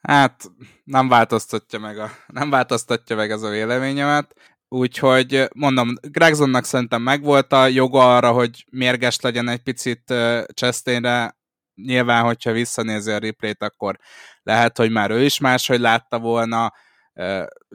Hát 0.00 0.50
nem 0.84 1.08
változtatja 1.08 1.78
meg, 1.78 1.98
a, 1.98 2.10
nem 2.26 2.50
változtatja 2.50 3.16
meg 3.16 3.30
ez 3.30 3.42
a 3.42 3.48
véleményemet. 3.48 4.34
Úgyhogy 4.68 5.48
mondom, 5.54 5.94
Gregsonnak 6.00 6.64
szerintem 6.64 7.02
megvolt 7.02 7.52
a 7.52 7.66
joga 7.66 8.16
arra, 8.16 8.32
hogy 8.32 8.64
mérges 8.70 9.20
legyen 9.20 9.48
egy 9.48 9.62
picit 9.62 10.14
Chastainre. 10.54 11.38
Nyilván, 11.74 12.24
hogyha 12.24 12.52
visszanézi 12.52 13.10
a 13.10 13.18
replayt, 13.18 13.62
akkor 13.62 13.98
lehet, 14.42 14.76
hogy 14.76 14.90
már 14.90 15.10
ő 15.10 15.22
is 15.24 15.38
máshogy 15.38 15.80
látta 15.80 16.18
volna. 16.18 16.72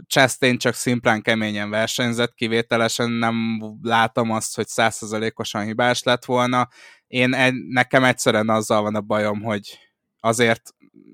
Chastain 0.07 0.57
csak 0.57 0.73
szimplán 0.73 1.21
keményen 1.21 1.69
versenyzett, 1.69 2.33
kivételesen 2.33 3.11
nem 3.11 3.61
látom 3.81 4.31
azt, 4.31 4.55
hogy 4.55 4.67
százszerzalékosan 4.67 5.65
hibás 5.65 6.03
lett 6.03 6.25
volna. 6.25 6.67
Én 7.07 7.29
nekem 7.69 8.03
egyszerűen 8.03 8.49
azzal 8.49 8.81
van 8.81 8.95
a 8.95 9.01
bajom, 9.01 9.41
hogy 9.41 9.79
azért 10.19 10.61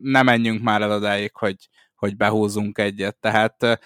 nem 0.01 0.25
menjünk 0.25 0.61
már 0.61 0.81
el 0.81 0.91
odáig, 0.91 1.35
hogy, 1.35 1.55
hogy 1.95 2.17
behúzunk 2.17 2.77
egyet. 2.77 3.17
Tehát 3.19 3.79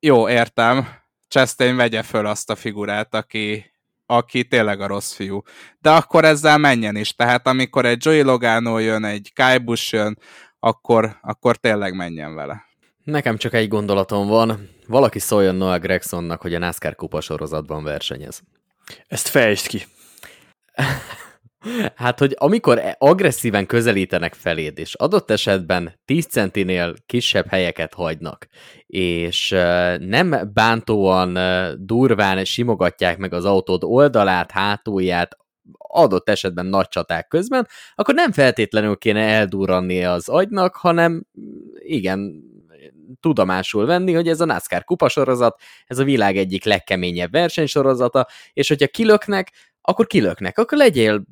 jó, 0.00 0.28
értem, 0.28 0.86
Chastain 1.28 1.76
vegye 1.76 2.02
föl 2.02 2.26
azt 2.26 2.50
a 2.50 2.56
figurát, 2.56 3.14
aki, 3.14 3.72
aki 4.06 4.44
tényleg 4.44 4.80
a 4.80 4.86
rossz 4.86 5.12
fiú. 5.12 5.42
De 5.78 5.90
akkor 5.90 6.24
ezzel 6.24 6.58
menjen 6.58 6.96
is. 6.96 7.14
Tehát 7.14 7.46
amikor 7.46 7.86
egy 7.86 8.04
Joey 8.04 8.22
Logano 8.22 8.78
jön, 8.78 9.04
egy 9.04 9.32
Kai 9.34 9.58
Busch 9.58 9.92
jön, 9.92 10.18
akkor, 10.58 11.18
akkor 11.22 11.56
tényleg 11.56 11.94
menjen 11.94 12.34
vele. 12.34 12.64
Nekem 13.04 13.36
csak 13.36 13.54
egy 13.54 13.68
gondolatom 13.68 14.26
van. 14.26 14.68
Valaki 14.86 15.18
szóljon 15.18 15.54
Noah 15.54 15.80
Gregsonnak, 15.80 16.40
hogy 16.40 16.54
a 16.54 16.58
NASCAR 16.58 16.94
kupa 16.94 17.20
sorozatban 17.20 17.84
versenyez. 17.84 18.42
Ezt 19.06 19.28
fejtsd 19.28 19.66
ki. 19.66 19.82
Hát, 21.94 22.18
hogy 22.18 22.34
amikor 22.38 22.82
agresszíven 22.98 23.66
közelítenek 23.66 24.34
feléd, 24.34 24.78
és 24.78 24.94
adott 24.94 25.30
esetben 25.30 26.00
10 26.04 26.26
centinél 26.26 26.94
kisebb 27.06 27.46
helyeket 27.46 27.94
hagynak, 27.94 28.46
és 28.86 29.48
nem 29.98 30.50
bántóan 30.52 31.38
durván 31.78 32.44
simogatják 32.44 33.18
meg 33.18 33.32
az 33.32 33.44
autód 33.44 33.84
oldalát, 33.84 34.50
hátulját, 34.50 35.36
adott 35.78 36.28
esetben 36.28 36.66
nagy 36.66 36.88
csaták 36.88 37.28
közben, 37.28 37.66
akkor 37.94 38.14
nem 38.14 38.32
feltétlenül 38.32 38.96
kéne 38.96 39.20
eldurrannia 39.20 40.12
az 40.12 40.28
agynak, 40.28 40.76
hanem 40.76 41.26
igen, 41.74 42.42
tudomásul 43.20 43.86
venni, 43.86 44.12
hogy 44.12 44.28
ez 44.28 44.40
a 44.40 44.44
NASCAR 44.44 44.84
kupasorozat, 44.84 45.60
ez 45.86 45.98
a 45.98 46.04
világ 46.04 46.36
egyik 46.36 46.64
legkeményebb 46.64 47.30
versenysorozata, 47.30 48.26
és 48.52 48.68
hogyha 48.68 48.86
kilöknek, 48.86 49.52
akkor 49.80 50.06
kilöknek, 50.06 50.58
akkor 50.58 50.78
legyél 50.78 51.24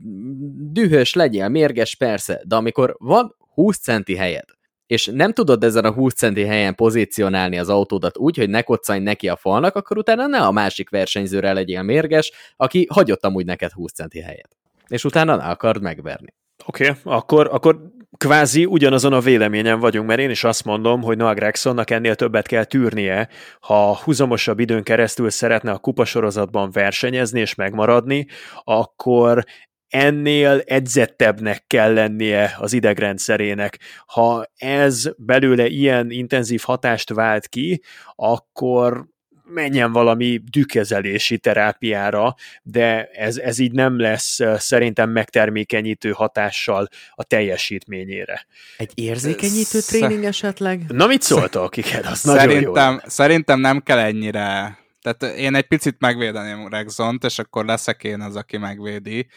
dühös, 0.73 1.15
legyél 1.15 1.49
mérges, 1.49 1.95
persze, 1.95 2.43
de 2.45 2.57
amikor 2.57 2.97
van 2.99 3.37
20 3.55 3.79
centi 3.79 4.17
helyed, 4.17 4.45
és 4.87 5.11
nem 5.13 5.33
tudod 5.33 5.65
ezen 5.65 5.85
a 5.85 5.93
20 5.93 6.15
centi 6.15 6.45
helyen 6.45 6.75
pozícionálni 6.75 7.59
az 7.59 7.69
autódat 7.69 8.19
úgy, 8.19 8.37
hogy 8.37 8.51
ne 8.51 8.63
koccanj 8.63 9.03
neki 9.03 9.29
a 9.29 9.37
falnak, 9.37 9.77
akkor 9.77 9.99
utána 9.99 10.27
ne 10.27 10.39
a 10.39 10.51
másik 10.51 10.91
versenyzőre 10.91 11.53
legyél 11.53 11.83
mérges, 11.83 12.33
aki 12.57 12.87
hagyott 12.91 13.25
amúgy 13.25 13.45
neked 13.45 13.71
20 13.71 13.93
centi 13.93 14.21
helyet. 14.21 14.57
És 14.89 15.05
utána 15.05 15.37
ne 15.37 15.45
akard 15.45 15.83
megverni. 15.83 16.35
Oké, 16.67 16.89
okay, 16.89 17.01
akkor, 17.05 17.49
akkor 17.53 17.93
kvázi 18.17 18.65
ugyanazon 18.65 19.13
a 19.13 19.21
véleményen 19.21 19.81
vagyunk, 19.81 20.07
mert 20.07 20.21
én 20.21 20.31
is 20.31 20.45
azt 20.45 20.65
mondom, 20.65 21.03
hogy 21.03 21.17
Noah 21.17 21.35
Gregsonnak 21.35 21.91
ennél 21.91 22.15
többet 22.15 22.47
kell 22.47 22.65
tűrnie, 22.65 23.29
ha 23.61 23.97
húzamosabb 23.97 24.59
időn 24.59 24.83
keresztül 24.83 25.31
szeretne 25.31 25.71
a 25.71 25.79
kupasorozatban 25.79 26.71
versenyezni 26.71 27.41
és 27.41 27.55
megmaradni, 27.55 28.27
akkor 28.65 29.45
ennél 29.89 30.63
edzettebbnek 30.65 31.65
kell 31.67 31.93
lennie 31.93 32.55
az 32.59 32.73
idegrendszerének. 32.73 33.79
Ha 34.07 34.45
ez 34.57 35.05
belőle 35.17 35.67
ilyen 35.67 36.11
intenzív 36.11 36.63
hatást 36.65 37.13
vált 37.13 37.49
ki, 37.49 37.83
akkor 38.15 39.07
menjen 39.53 39.93
valami 39.93 40.41
dükkezelési 40.51 41.39
terápiára, 41.39 42.35
de 42.63 43.05
ez, 43.05 43.37
ez 43.37 43.59
így 43.59 43.73
nem 43.73 44.01
lesz 44.01 44.39
szerintem 44.57 45.11
megtermékenyítő 45.11 46.11
hatással 46.11 46.89
a 47.15 47.25
teljesítményére. 47.25 48.47
Egy 48.77 48.93
érzékenyítő 48.95 49.81
tréning 49.81 50.25
esetleg? 50.25 50.85
Na 50.89 51.07
mit 51.07 51.23
szóltak, 51.23 51.77
igen, 51.77 52.05
az 52.05 52.19
szerintem, 52.19 52.73
nagyon 52.73 52.93
jó. 52.93 52.99
Szerintem 53.05 53.61
nem 53.61 53.81
kell 53.81 53.99
ennyire 53.99 54.81
tehát 55.03 55.37
én 55.37 55.55
egy 55.55 55.67
picit 55.67 55.97
megvédeném 55.99 56.69
Rexont, 56.69 57.25
és 57.25 57.39
akkor 57.39 57.65
leszek 57.65 58.05
én 58.05 58.21
az, 58.21 58.37
aki 58.37 58.57
megvédi. 58.57 59.29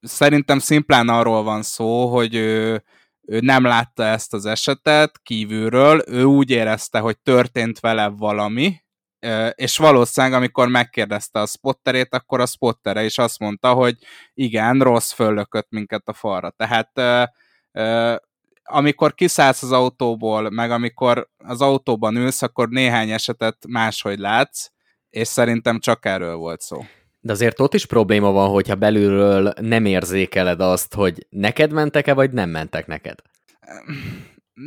Szerintem 0.00 0.58
szimplán 0.58 1.08
arról 1.08 1.42
van 1.42 1.62
szó, 1.62 2.06
hogy 2.06 2.34
ő, 2.34 2.82
ő 3.22 3.40
nem 3.40 3.64
látta 3.64 4.04
ezt 4.04 4.34
az 4.34 4.46
esetet 4.46 5.20
kívülről, 5.22 6.02
ő 6.06 6.24
úgy 6.24 6.50
érezte, 6.50 6.98
hogy 6.98 7.18
történt 7.18 7.80
vele 7.80 8.08
valami, 8.08 8.80
és 9.54 9.76
valószínűleg, 9.76 10.36
amikor 10.36 10.68
megkérdezte 10.68 11.40
a 11.40 11.46
spotterét, 11.46 12.14
akkor 12.14 12.40
a 12.40 12.46
spottere 12.46 13.04
is 13.04 13.18
azt 13.18 13.38
mondta, 13.38 13.72
hogy 13.72 13.94
igen, 14.34 14.80
rossz 14.80 15.12
föllökött 15.12 15.70
minket 15.70 16.02
a 16.04 16.12
falra. 16.12 16.50
Tehát 16.50 16.90
amikor 18.62 19.14
kiszállsz 19.14 19.62
az 19.62 19.72
autóból, 19.72 20.50
meg 20.50 20.70
amikor 20.70 21.28
az 21.38 21.60
autóban 21.60 22.16
ülsz, 22.16 22.42
akkor 22.42 22.68
néhány 22.68 23.10
esetet 23.10 23.56
máshogy 23.68 24.18
látsz, 24.18 24.68
és 25.10 25.28
szerintem 25.28 25.78
csak 25.78 26.04
erről 26.04 26.34
volt 26.34 26.60
szó. 26.60 26.84
De 27.20 27.32
azért 27.32 27.60
ott 27.60 27.74
is 27.74 27.86
probléma 27.86 28.30
van, 28.30 28.50
hogyha 28.50 28.74
belülről 28.74 29.52
nem 29.60 29.84
érzékeled 29.84 30.60
azt, 30.60 30.94
hogy 30.94 31.26
neked 31.28 31.72
mentek-e, 31.72 32.14
vagy 32.14 32.30
nem 32.30 32.50
mentek 32.50 32.86
neked. 32.86 33.18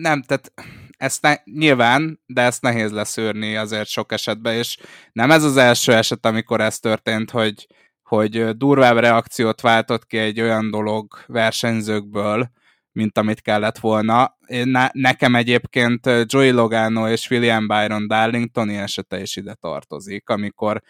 Nem, 0.01 0.21
tehát 0.21 0.53
ezt 0.97 1.21
ne, 1.21 1.35
nyilván, 1.43 2.19
de 2.25 2.41
ezt 2.41 2.61
nehéz 2.61 2.91
leszűrni 2.91 3.55
azért 3.55 3.87
sok 3.87 4.11
esetben, 4.11 4.53
és 4.53 4.77
nem 5.11 5.31
ez 5.31 5.43
az 5.43 5.57
első 5.57 5.93
eset, 5.93 6.25
amikor 6.25 6.61
ez 6.61 6.79
történt, 6.79 7.31
hogy, 7.31 7.67
hogy 8.03 8.57
durvább 8.57 8.97
reakciót 8.97 9.61
váltott 9.61 10.05
ki 10.05 10.17
egy 10.17 10.41
olyan 10.41 10.71
dolog 10.71 11.13
versenyzőkből, 11.27 12.49
mint 12.91 13.17
amit 13.17 13.41
kellett 13.41 13.77
volna. 13.77 14.37
Én, 14.45 14.67
ne, 14.67 14.87
nekem 14.91 15.35
egyébként 15.35 16.09
Joey 16.25 16.51
Logano 16.51 17.09
és 17.09 17.29
William 17.29 17.67
Byron 17.67 18.07
Darlingtoni 18.07 18.75
esete 18.75 19.21
is 19.21 19.35
ide 19.35 19.53
tartozik, 19.53 20.29
amikor 20.29 20.81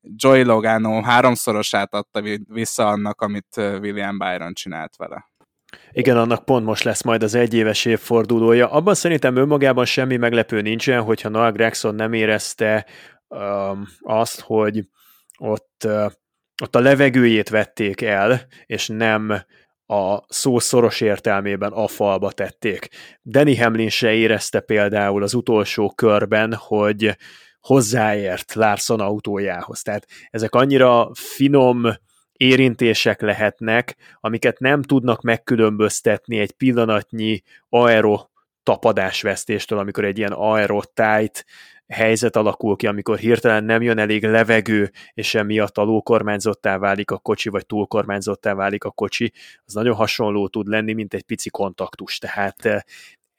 Joey 0.00 0.42
Logano 0.42 1.02
háromszorosát 1.02 1.94
adta 1.94 2.22
vissza 2.48 2.88
annak, 2.88 3.20
amit 3.20 3.56
William 3.56 4.18
Byron 4.18 4.52
csinált 4.52 4.96
vele. 4.96 5.31
Igen, 5.92 6.16
annak 6.16 6.44
pont 6.44 6.64
most 6.64 6.82
lesz 6.82 7.02
majd 7.02 7.22
az 7.22 7.34
egyéves 7.34 7.84
évfordulója. 7.84 8.70
Abban 8.70 8.94
szerintem 8.94 9.36
önmagában 9.36 9.84
semmi 9.84 10.16
meglepő 10.16 10.60
nincsen, 10.60 11.02
hogyha 11.02 11.28
Noah 11.28 11.52
Gregson 11.52 11.94
nem 11.94 12.12
érezte 12.12 12.86
um, 13.28 13.86
azt, 14.00 14.40
hogy 14.40 14.88
ott, 15.38 15.82
uh, 15.84 16.12
ott 16.62 16.76
a 16.76 16.80
levegőjét 16.80 17.48
vették 17.48 18.00
el, 18.00 18.46
és 18.66 18.88
nem 18.88 19.44
a 19.86 20.20
szó 20.28 20.58
szoros 20.58 21.00
értelmében 21.00 21.72
a 21.72 21.86
falba 21.86 22.30
tették. 22.30 22.88
Danny 23.22 23.58
Hamlin 23.58 23.88
se 23.88 24.12
érezte 24.12 24.60
például 24.60 25.22
az 25.22 25.34
utolsó 25.34 25.90
körben, 25.90 26.54
hogy 26.54 27.16
hozzáért 27.60 28.54
Larson 28.54 29.00
autójához. 29.00 29.82
Tehát 29.82 30.06
ezek 30.30 30.54
annyira 30.54 31.10
finom 31.14 31.86
érintések 32.32 33.20
lehetnek, 33.20 33.96
amiket 34.20 34.58
nem 34.58 34.82
tudnak 34.82 35.22
megkülönböztetni 35.22 36.38
egy 36.38 36.52
pillanatnyi 36.52 37.42
aero 37.68 38.26
tapadásvesztéstől, 38.62 39.78
amikor 39.78 40.04
egy 40.04 40.18
ilyen 40.18 40.32
aero 40.32 40.80
tight 40.94 41.44
helyzet 41.88 42.36
alakul 42.36 42.76
ki, 42.76 42.86
amikor 42.86 43.18
hirtelen 43.18 43.64
nem 43.64 43.82
jön 43.82 43.98
elég 43.98 44.24
levegő, 44.24 44.90
és 45.14 45.34
emiatt 45.34 45.78
alulkormányzottá 45.78 46.78
válik 46.78 47.10
a 47.10 47.18
kocsi, 47.18 47.48
vagy 47.48 47.66
túlkormányzottá 47.66 48.54
válik 48.54 48.84
a 48.84 48.90
kocsi, 48.90 49.32
az 49.64 49.74
nagyon 49.74 49.94
hasonló 49.94 50.48
tud 50.48 50.66
lenni, 50.66 50.92
mint 50.92 51.14
egy 51.14 51.22
pici 51.22 51.50
kontaktus. 51.50 52.18
Tehát 52.18 52.84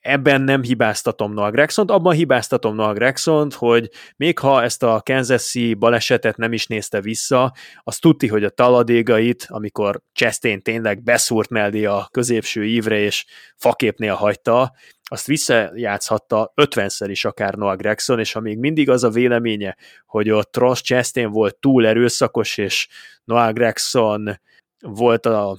ebben 0.03 0.41
nem 0.41 0.61
hibáztatom 0.61 1.33
Noah 1.33 1.51
Gregsont, 1.51 1.91
abban 1.91 2.13
hibáztatom 2.13 2.75
Noah 2.75 2.93
Gregsont, 2.93 3.53
hogy 3.53 3.89
még 4.15 4.39
ha 4.39 4.63
ezt 4.63 4.83
a 4.83 5.01
kansas 5.05 5.57
balesetet 5.77 6.37
nem 6.37 6.53
is 6.53 6.67
nézte 6.67 7.01
vissza, 7.01 7.53
az 7.83 7.97
tudti, 7.97 8.27
hogy 8.27 8.43
a 8.43 8.49
taladégait, 8.49 9.45
amikor 9.49 10.01
Chastain 10.13 10.61
tényleg 10.61 11.03
beszúrt 11.03 11.49
mellé 11.49 11.85
a 11.85 12.07
középső 12.11 12.65
ívre, 12.65 12.99
és 12.99 13.25
faképnél 13.55 14.13
hagyta, 14.13 14.73
azt 15.03 15.27
visszajátszhatta 15.27 16.53
50-szer 16.55 17.07
is 17.09 17.25
akár 17.25 17.53
Noah 17.53 17.75
Gregson, 17.75 18.19
és 18.19 18.31
ha 18.31 18.39
még 18.39 18.57
mindig 18.57 18.89
az 18.89 19.03
a 19.03 19.09
véleménye, 19.09 19.77
hogy 20.05 20.29
ott 20.29 20.57
Ross 20.57 20.81
Chastain 20.81 21.29
volt 21.29 21.55
túl 21.55 21.87
erőszakos, 21.87 22.57
és 22.57 22.87
Noah 23.23 23.53
Gregson 23.53 24.39
volt 24.79 25.25
a 25.25 25.57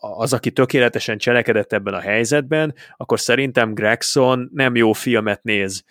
az, 0.00 0.32
aki 0.32 0.50
tökéletesen 0.50 1.18
cselekedett 1.18 1.72
ebben 1.72 1.94
a 1.94 2.00
helyzetben, 2.00 2.74
akkor 2.96 3.20
szerintem 3.20 3.74
Gregson 3.74 4.50
nem 4.52 4.76
jó 4.76 4.92
filmet 4.92 5.42
néz. 5.42 5.84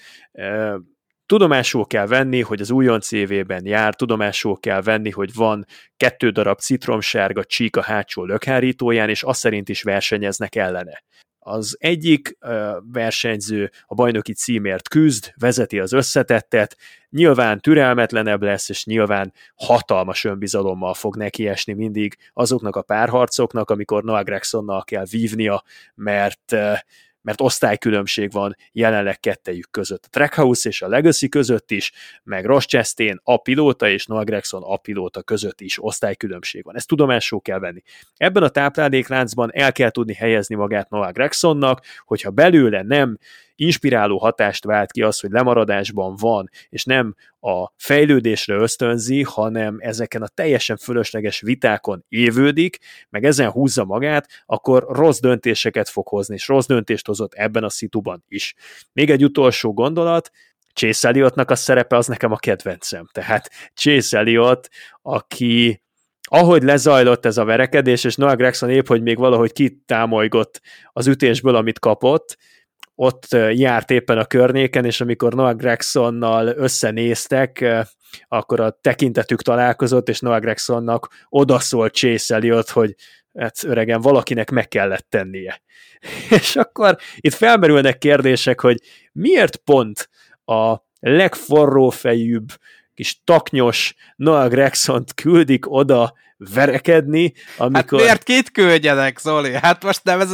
Tudomásul 1.26 1.88
kell 1.88 2.07
venni, 2.07 2.41
hogy 2.41 2.61
az 2.61 2.72
újon 2.72 2.99
CV-ben 2.99 3.65
jár, 3.65 3.95
tudomásul 3.95 4.60
kell 4.60 4.82
venni, 4.82 5.10
hogy 5.10 5.34
van 5.34 5.65
kettő 5.98 6.30
darab 6.30 6.60
citromsárga 6.60 7.44
csík 7.44 7.76
a 7.76 7.82
hátsó 7.82 8.24
lökhárítóján, 8.24 9.10
és 9.10 9.24
azt 9.24 9.40
szerint 9.40 9.70
is 9.70 9.82
versenyeznek 9.82 10.56
ellene. 10.56 11.03
Az 11.45 11.78
egyik 11.80 12.38
versenyző 12.91 13.72
a 13.86 13.95
bajnoki 13.95 14.34
címért 14.34 14.90
küzd, 14.90 15.34
vezeti 15.36 15.80
az 15.80 15.94
összetettet, 15.94 16.78
nyilván 17.10 17.60
türelmetlenebb 17.60 18.41
lesz, 18.41 18.70
és 18.70 18.86
nyilván 18.86 19.34
hatalmas 19.56 20.24
önbizalommal 20.24 20.94
fog 20.94 21.15
nekiesni 21.15 21.74
mindig 21.74 22.18
azoknak 22.34 22.76
a 22.76 22.82
párharcoknak, 22.82 23.70
amikor 23.70 24.03
Noah 24.03 24.24
Gregsonnal 24.24 24.84
kell 24.84 25.06
vívnia, 25.10 25.64
mert 25.95 26.56
mert 27.24 27.41
osztálykülönbség 27.41 28.32
van 28.32 28.56
jelenleg 28.72 29.20
kettejük 29.20 29.72
között. 29.72 30.04
A 30.06 30.10
Trackhouse 30.10 30.70
és 30.70 30.82
a 30.82 30.88
Legacy 30.88 31.30
között 31.30 31.72
is, 31.72 31.91
meg 32.24 32.45
Ross 32.45 32.66
Chastain 32.66 33.20
a 33.24 33.38
pilóta 33.38 33.90
és 33.90 34.06
Noah 34.06 34.24
Gregson 34.24 34.64
a 34.64 34.78
pilóta 34.78 35.22
között 35.22 35.62
is 35.62 35.84
osztálykülönbség 35.84 36.64
van. 36.64 36.76
Ezt 36.76 36.88
tudomásul 36.88 37.41
kell 37.41 37.60
venni. 37.60 37.82
Ebben 38.18 38.44
a 38.44 38.50
táplálékláncban 38.50 39.50
el 39.54 39.72
kell 39.72 39.90
tudni 39.90 40.14
helyezni 40.14 40.56
magát 40.56 40.90
Noah 40.90 41.12
Gregsonnak, 41.12 41.86
hogyha 42.06 42.32
belőle 42.32 42.82
nem 42.82 43.18
inspiráló 43.56 44.18
hatást 44.18 44.66
vált 44.66 44.92
ki 44.92 45.02
az, 45.02 45.20
hogy 45.20 45.32
lemaradásban 45.32 46.16
van, 46.16 46.50
és 46.70 46.84
nem 46.84 47.16
a 47.40 47.72
fejlődésre 47.78 48.56
ösztönzi, 48.56 49.24
hanem 49.24 49.78
ezeken 49.80 50.22
a 50.22 50.28
teljesen 50.28 50.78
fölösleges 50.78 51.42
vitákon 51.42 52.06
évődik, 52.10 52.78
meg 53.10 53.24
ezen 53.24 53.50
húzza 53.50 53.86
magát, 53.86 54.44
akkor 54.46 54.86
rossz 54.90 55.20
döntéseket 55.20 55.90
fog 55.90 56.08
hozni, 56.08 56.36
és 56.36 56.48
rossz 56.48 56.66
döntést 56.66 57.08
hozott 57.08 57.34
ebben 57.34 57.64
a 57.64 57.70
szituban 57.70 58.24
is. 58.28 58.56
Még 58.94 59.10
egy 59.10 59.24
utolsó 59.24 59.74
gondolat, 59.74 60.32
Chase 60.74 61.08
Elliottnak 61.08 61.52
a 61.52 61.56
szerepe 61.56 61.96
az 61.96 62.08
nekem 62.08 62.32
a 62.32 62.38
kedvencem. 62.38 63.08
Tehát 63.12 63.50
Chase 63.74 64.18
Elliott, 64.18 64.70
aki 65.02 65.82
ahogy 66.22 66.64
lezajlott 66.64 67.26
ez 67.26 67.38
a 67.38 67.46
verekedés, 67.46 68.04
és 68.04 68.16
Noah 68.16 68.36
Gregson 68.36 68.70
épp, 68.70 68.88
hogy 68.88 69.02
még 69.02 69.18
valahogy 69.18 69.52
kitámolygott 69.52 70.62
az 70.94 71.08
ütésből, 71.08 71.56
amit 71.56 71.80
kapott, 71.80 72.38
ott 72.95 73.28
járt 73.52 73.91
éppen 73.91 74.18
a 74.18 74.26
környéken, 74.26 74.86
és 74.86 75.02
amikor 75.02 75.34
Noah 75.34 75.56
Gregsonnal 75.56 76.48
összenéztek, 76.48 77.65
akkor 78.28 78.60
a 78.60 78.78
tekintetük 78.82 79.41
találkozott, 79.41 80.10
és 80.10 80.20
Noah 80.20 80.40
Gregsonnak 80.40 81.07
odaszólt 81.30 81.94
Chase 81.94 82.36
Elliot, 82.36 82.70
hogy 82.70 82.95
hát 83.34 83.64
öregen 83.64 84.02
valakinek 84.02 84.49
meg 84.49 84.68
kellett 84.68 85.06
tennie. 85.10 85.61
és 86.40 86.56
akkor 86.56 86.98
itt 87.18 87.34
felmerülnek 87.34 87.98
kérdések, 87.98 88.60
hogy 88.60 88.78
miért 89.11 89.56
pont 89.56 90.10
a 90.45 90.78
legforrófejűbb, 90.99 92.48
kis 92.95 93.22
taknyos 93.24 93.95
Noah 94.15 94.49
gregson 94.49 95.06
küldik 95.15 95.72
oda 95.72 96.14
verekedni, 96.38 97.34
amikor... 97.57 97.99
Hát 97.99 98.07
miért 98.07 98.24
kit 98.24 98.52
küldjenek, 98.52 99.20
Zoli? 99.20 99.53
Hát 99.53 99.84
most 99.84 100.03
nem 100.03 100.20
ez 100.20 100.32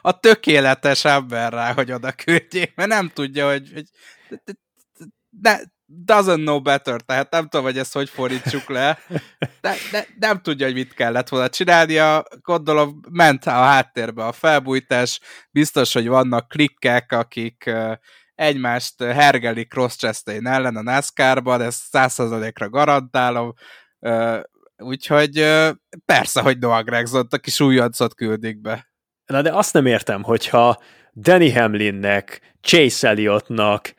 a, 0.00 0.18
tökéletes 0.20 1.04
ember 1.04 1.52
rá, 1.52 1.72
hogy 1.72 1.92
oda 1.92 2.12
küldjék, 2.12 2.72
mert 2.74 2.88
nem 2.88 3.08
tudja, 3.08 3.50
hogy, 3.50 3.70
hogy 3.74 3.84
de, 5.30 5.60
doesn't 6.06 6.44
know 6.44 6.60
better, 6.60 7.00
tehát 7.00 7.30
nem 7.30 7.48
tudom, 7.48 7.64
hogy 7.64 7.78
ezt 7.78 7.92
hogy 7.92 8.08
fordítsuk 8.08 8.68
le, 8.68 8.98
de, 9.60 9.74
de 9.90 10.06
nem 10.18 10.42
tudja, 10.42 10.66
hogy 10.66 10.74
mit 10.74 10.94
kellett 10.94 11.28
volna 11.28 11.48
csinálnia, 11.48 12.24
gondolom 12.42 13.00
ment 13.10 13.46
a 13.46 13.50
háttérbe 13.50 14.24
a 14.24 14.32
felbújtás, 14.32 15.20
biztos, 15.50 15.92
hogy 15.92 16.08
vannak 16.08 16.48
klikkek, 16.48 17.12
akik 17.12 17.70
egymást 18.34 19.02
hergelik 19.02 19.68
Cross 19.68 19.96
Chastain 19.96 20.46
ellen 20.46 20.76
a 20.76 20.82
NASCAR-ban, 20.82 21.60
ezt 21.60 21.82
százszerzalékra 21.90 22.68
garantálom, 22.68 23.52
úgyhogy 24.76 25.62
persze, 26.04 26.40
hogy 26.40 26.58
Noah 26.58 26.84
Gregson, 26.84 27.26
a 27.30 27.36
kis 27.36 27.60
újoncot 27.60 28.14
küldik 28.14 28.60
be. 28.60 28.92
Na 29.26 29.42
de 29.42 29.52
azt 29.52 29.72
nem 29.72 29.86
értem, 29.86 30.22
hogyha 30.22 30.82
Danny 31.12 31.54
Hamlinnek, 31.54 32.54
Chase 32.60 33.08
Elliottnak, 33.08 33.94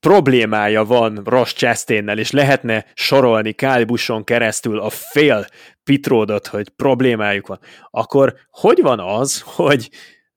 problémája 0.00 0.84
van 0.84 1.20
Ross 1.24 1.52
Chastainnel, 1.52 2.18
és 2.18 2.30
lehetne 2.30 2.86
sorolni 2.94 3.52
Kyle 3.52 3.84
keresztül 4.24 4.80
a 4.80 4.90
fél 4.90 5.46
pitródot, 5.84 6.46
hogy 6.46 6.68
problémájuk 6.68 7.46
van, 7.46 7.58
akkor 7.90 8.34
hogy 8.50 8.80
van 8.82 9.00
az, 9.00 9.42
hogy 9.44 9.90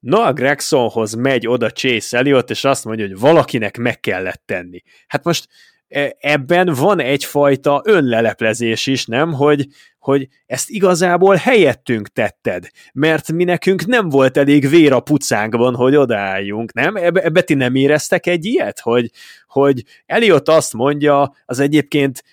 Noah 0.04 0.34
Gregsonhoz 0.34 1.14
megy 1.14 1.46
oda 1.46 1.70
Chase 1.70 2.16
Elliot, 2.18 2.50
és 2.50 2.64
azt 2.64 2.84
mondja, 2.84 3.06
hogy 3.06 3.18
valakinek 3.18 3.76
meg 3.76 4.00
kellett 4.00 4.42
tenni. 4.46 4.82
Hát 5.06 5.24
most 5.24 5.48
e, 5.88 6.16
ebben 6.20 6.74
van 6.74 7.00
egyfajta 7.00 7.82
önleleplezés 7.84 8.86
is, 8.86 9.06
nem? 9.06 9.32
Hogy, 9.32 9.66
hogy 9.98 10.28
ezt 10.46 10.70
igazából 10.70 11.34
helyettünk 11.34 12.08
tetted, 12.08 12.68
mert 12.92 13.32
mi 13.32 13.44
nekünk 13.44 13.86
nem 13.86 14.08
volt 14.08 14.36
elég 14.36 14.68
vér 14.68 14.92
a 14.92 15.00
pucánkban, 15.00 15.74
hogy 15.74 15.96
odaálljunk, 15.96 16.72
nem? 16.72 16.96
Ebbe, 16.96 17.22
ebbe 17.22 17.42
ti 17.42 17.54
nem 17.54 17.74
éreztek 17.74 18.26
egy 18.26 18.44
ilyet, 18.44 18.80
hogy, 18.80 19.10
hogy 19.46 19.82
Elliot 20.06 20.48
azt 20.48 20.72
mondja, 20.72 21.34
az 21.44 21.58
egyébként 21.58 22.24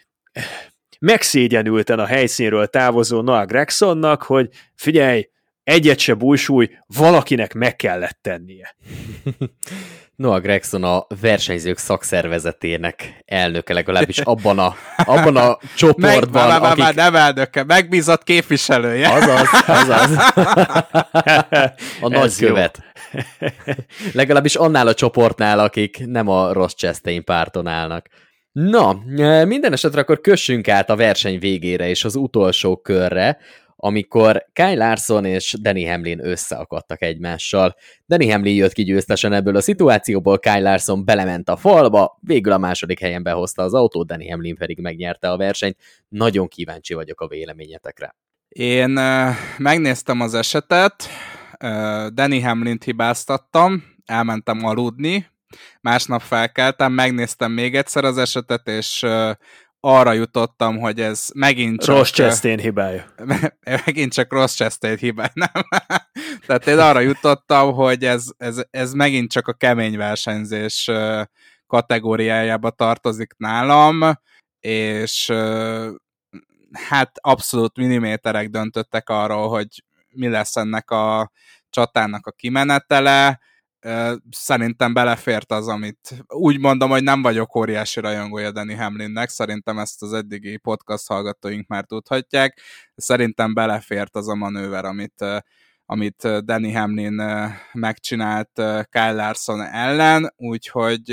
megszégyenülten 1.00 2.00
a 2.00 2.06
helyszínről 2.06 2.68
távozó 2.68 3.22
Noah 3.22 3.46
Gregsonnak, 3.46 4.24
hogy 4.24 4.50
figyelj, 4.76 5.30
egyet 5.64 6.00
se 6.00 6.14
bújsúly, 6.14 6.70
valakinek 6.86 7.54
meg 7.54 7.76
kellett 7.76 8.20
tennie. 8.22 8.76
Noah 10.22 10.42
Gregson 10.42 10.84
a 10.84 11.06
versenyzők 11.22 11.78
szakszervezetének 11.78 13.24
elnöke 13.26 13.74
legalábbis 13.74 14.20
abban 14.20 14.60
a, 14.60 14.76
abban 14.96 15.36
a 15.36 15.58
csoportban, 15.76 16.48
meg, 16.48 16.62
akik... 16.62 16.84
Már 16.84 16.96
nem 16.96 17.16
elnöke, 17.16 17.64
megbízott 17.64 18.24
képviselője. 18.24 19.10
Azaz, 19.10 19.48
azaz. 19.68 20.12
A 22.02 22.08
nagykövet. 22.08 22.84
Legalábbis 24.14 24.56
annál 24.56 24.88
a 24.88 24.94
csoportnál, 24.94 25.60
akik 25.60 26.06
nem 26.06 26.28
a 26.28 26.54
Ross 26.54 26.74
Chastain 26.74 27.24
párton 27.24 27.68
állnak. 27.68 28.08
Na, 28.52 29.00
minden 29.46 29.74
esetre 29.74 30.02
akkor 30.02 30.22
kössünk 30.22 30.68
át 30.68 30.90
a 30.90 30.96
verseny 30.96 31.40
végére 31.40 31.90
és 31.90 32.04
az 32.04 32.16
utolsó 32.16 32.78
körre, 32.78 33.38
amikor 33.84 34.46
Kyle 34.54 34.76
Larson 34.76 35.26
és 35.26 35.56
Danny 35.62 35.90
Hamlin 35.90 36.26
összeakadtak 36.26 37.02
egymással. 37.02 37.76
Danny 38.08 38.32
Hamlin 38.32 38.56
jött 38.56 38.74
ki 38.74 38.84
győztesen 38.84 39.34
ebből 39.34 39.56
a 39.56 39.62
szituációból, 39.62 40.40
Kyle 40.40 40.60
Larson 40.60 41.06
belement 41.06 41.50
a 41.50 41.56
falba, 41.56 42.20
végül 42.22 42.52
a 42.52 42.58
második 42.58 43.00
helyen 43.00 43.24
behozta 43.24 43.64
az 43.64 43.74
autót, 43.74 44.08
Danny 44.08 44.30
Hamlin 44.30 44.56
pedig 44.56 44.80
megnyerte 44.80 45.32
a 45.32 45.38
versenyt. 45.38 45.78
Nagyon 46.10 46.48
kíváncsi 46.48 46.94
vagyok 46.94 47.22
a 47.22 47.28
véleményetekre. 47.28 48.16
Én 48.50 49.00
megnéztem 49.58 50.22
az 50.22 50.34
esetet, 50.34 51.08
uh, 51.64 52.08
Danny 52.08 52.44
Hamlin-t 52.44 52.84
hibáztattam, 52.84 53.84
elmentem 54.06 54.66
aludni, 54.66 55.30
másnap 55.82 56.22
felkeltem, 56.22 56.92
megnéztem 56.92 57.52
még 57.52 57.76
egyszer 57.76 58.04
az 58.04 58.18
esetet, 58.18 58.68
és 58.68 59.04
uh, 59.04 59.32
arra 59.82 60.12
jutottam, 60.12 60.80
hogy 60.80 61.02
ez 61.02 61.28
megint 61.34 61.84
csak... 61.84 61.96
Ross 61.96 62.12
Chastain 62.12 62.60
hibája. 62.60 63.06
Megint 63.86 64.14
csak 64.14 64.32
Ross 64.32 64.56
Chastain 64.56 64.98
hibája, 64.98 65.32
nem? 65.34 65.64
Tehát 66.46 66.68
én 66.68 66.80
arra 66.80 67.00
jutottam, 67.00 67.74
hogy 67.74 68.06
ez, 68.06 68.26
ez, 68.38 68.62
ez 68.70 68.94
megint 68.94 69.32
csak 69.32 69.48
a 69.48 69.54
kemény 69.54 69.98
versenyzés 69.98 70.90
kategóriájába 71.68 72.70
tartozik 72.70 73.34
nálam, 73.38 74.20
és 74.60 75.32
hát 76.72 77.12
abszolút 77.22 77.78
milliméterek 77.78 78.50
döntöttek 78.50 79.10
arról, 79.10 79.50
hogy 79.50 79.84
mi 80.10 80.28
lesz 80.28 80.56
ennek 80.56 80.92
a 80.92 81.32
csatának 81.70 82.28
a 82.28 82.32
kimenetele, 82.32 83.40
szerintem 84.32 84.94
belefért 84.94 85.52
az, 85.52 85.68
amit 85.68 86.24
úgy 86.28 86.60
mondom, 86.60 86.90
hogy 86.90 87.04
nem 87.04 87.22
vagyok 87.22 87.56
óriási 87.56 88.00
rajongója 88.00 88.52
Danny 88.52 88.78
Hamlinnek, 88.78 89.30
szerintem 89.30 89.78
ezt 89.80 90.02
az 90.02 90.14
eddigi 90.14 90.58
podcast 90.58 91.08
hallgatóink 91.08 91.68
már 91.68 91.86
tudhatják, 91.86 92.62
szerintem 92.96 93.54
belefért 93.54 94.16
az 94.16 94.30
a 94.30 94.36
manőver, 94.36 94.86
amit, 94.86 95.26
amit 95.86 96.46
Danny 96.46 96.76
Hamlin 96.76 97.22
megcsinált 97.74 98.52
Kyle 98.90 99.12
Larson 99.12 99.62
ellen, 99.62 100.34
úgyhogy 100.38 101.12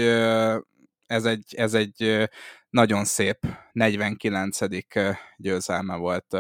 ez 1.07 1.25
egy, 1.25 1.55
ez 1.57 1.75
egy 1.75 2.29
nagyon 2.71 3.05
szép 3.05 3.39
49. 3.73 4.59
győzelme 5.37 5.97
volt 5.97 6.37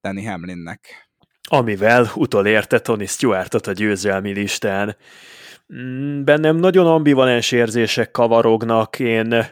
Danny 0.00 0.26
Hamlinnek. 0.28 1.08
Amivel 1.48 2.10
utolérte 2.14 2.78
Tony 2.78 3.06
Stewartot 3.06 3.66
a 3.66 3.72
győzelmi 3.72 4.32
listán. 4.32 4.96
Mm, 5.72 6.24
bennem 6.24 6.56
nagyon 6.56 6.86
ambivalens 6.86 7.52
érzések 7.52 8.10
kavarognak, 8.10 8.98
én 8.98 9.44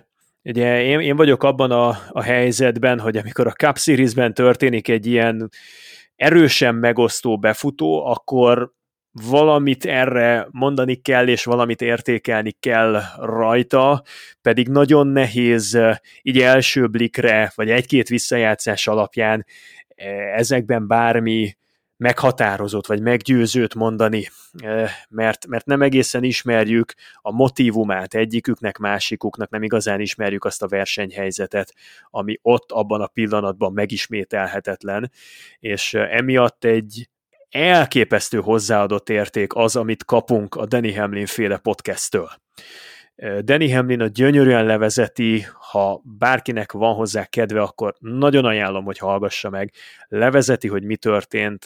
Ugye 0.45 0.83
én, 0.83 1.01
én 1.01 1.17
vagyok 1.17 1.43
abban 1.43 1.71
a, 1.71 1.99
a 2.09 2.23
helyzetben, 2.23 3.01
hogy 3.01 3.17
amikor 3.17 3.47
a 3.47 3.53
Cup 3.53 3.79
Series-ben 3.79 4.35
történik 4.35 4.89
egy 4.89 5.07
ilyen 5.07 5.51
erősen 6.17 6.75
megosztó 6.75 7.39
befutó, 7.39 8.07
akkor 8.07 8.73
valamit 9.13 9.85
erre 9.85 10.49
mondani 10.51 10.95
kell, 10.95 11.29
és 11.29 11.45
valamit 11.45 11.81
értékelni 11.81 12.51
kell 12.61 13.03
rajta, 13.17 14.03
pedig 14.43 14.69
nagyon 14.69 15.07
nehéz 15.07 15.79
így 16.23 16.39
első 16.39 16.89
blikre, 16.89 17.53
vagy 17.55 17.71
egy-két 17.71 18.09
visszajátszás 18.09 18.87
alapján 18.87 19.47
eh, 19.95 20.37
ezekben 20.37 20.87
bármi 20.87 21.57
meghatározott 22.03 22.87
vagy 22.87 23.01
meggyőzőt 23.01 23.75
mondani, 23.75 24.29
mert, 25.09 25.47
mert 25.47 25.67
nem 25.67 25.83
egészen 25.83 26.25
ismerjük 26.25 26.95
a 27.17 27.33
motivumát 27.33 28.15
egyiküknek, 28.15 28.79
másikuknak, 28.79 29.51
nem 29.51 29.63
igazán 29.63 30.01
ismerjük 30.01 30.45
azt 30.45 30.63
a 30.63 30.69
versenyhelyzetet, 30.69 31.75
ami 32.11 32.39
ott 32.43 32.73
abban 32.73 33.01
a 33.01 33.07
pillanatban 33.07 33.73
megismételhetetlen, 33.73 35.11
és 35.59 35.95
emiatt 35.95 36.65
egy 36.65 37.09
elképesztő 37.51 38.39
hozzáadott 38.39 39.09
érték 39.09 39.55
az, 39.55 39.77
amit 39.77 40.05
kapunk 40.05 40.55
a 40.55 40.67
Danny 40.67 40.97
Hamlin 40.97 41.27
féle 41.27 41.57
podcasttől. 41.57 42.31
Danny 43.41 43.75
Hamlin 43.75 44.01
a 44.01 44.07
gyönyörűen 44.07 44.67
levezeti, 44.67 45.45
ha 45.71 46.03
bárkinek 46.05 46.73
van 46.73 46.95
hozzá 46.95 47.25
kedve, 47.25 47.61
akkor 47.61 47.95
nagyon 47.99 48.45
ajánlom, 48.45 48.85
hogy 48.85 48.99
hallgassa 48.99 49.51
meg. 49.51 49.73
Levezeti, 50.09 50.69
hogy 50.69 50.85
mi 50.85 50.97
történt, 50.97 51.65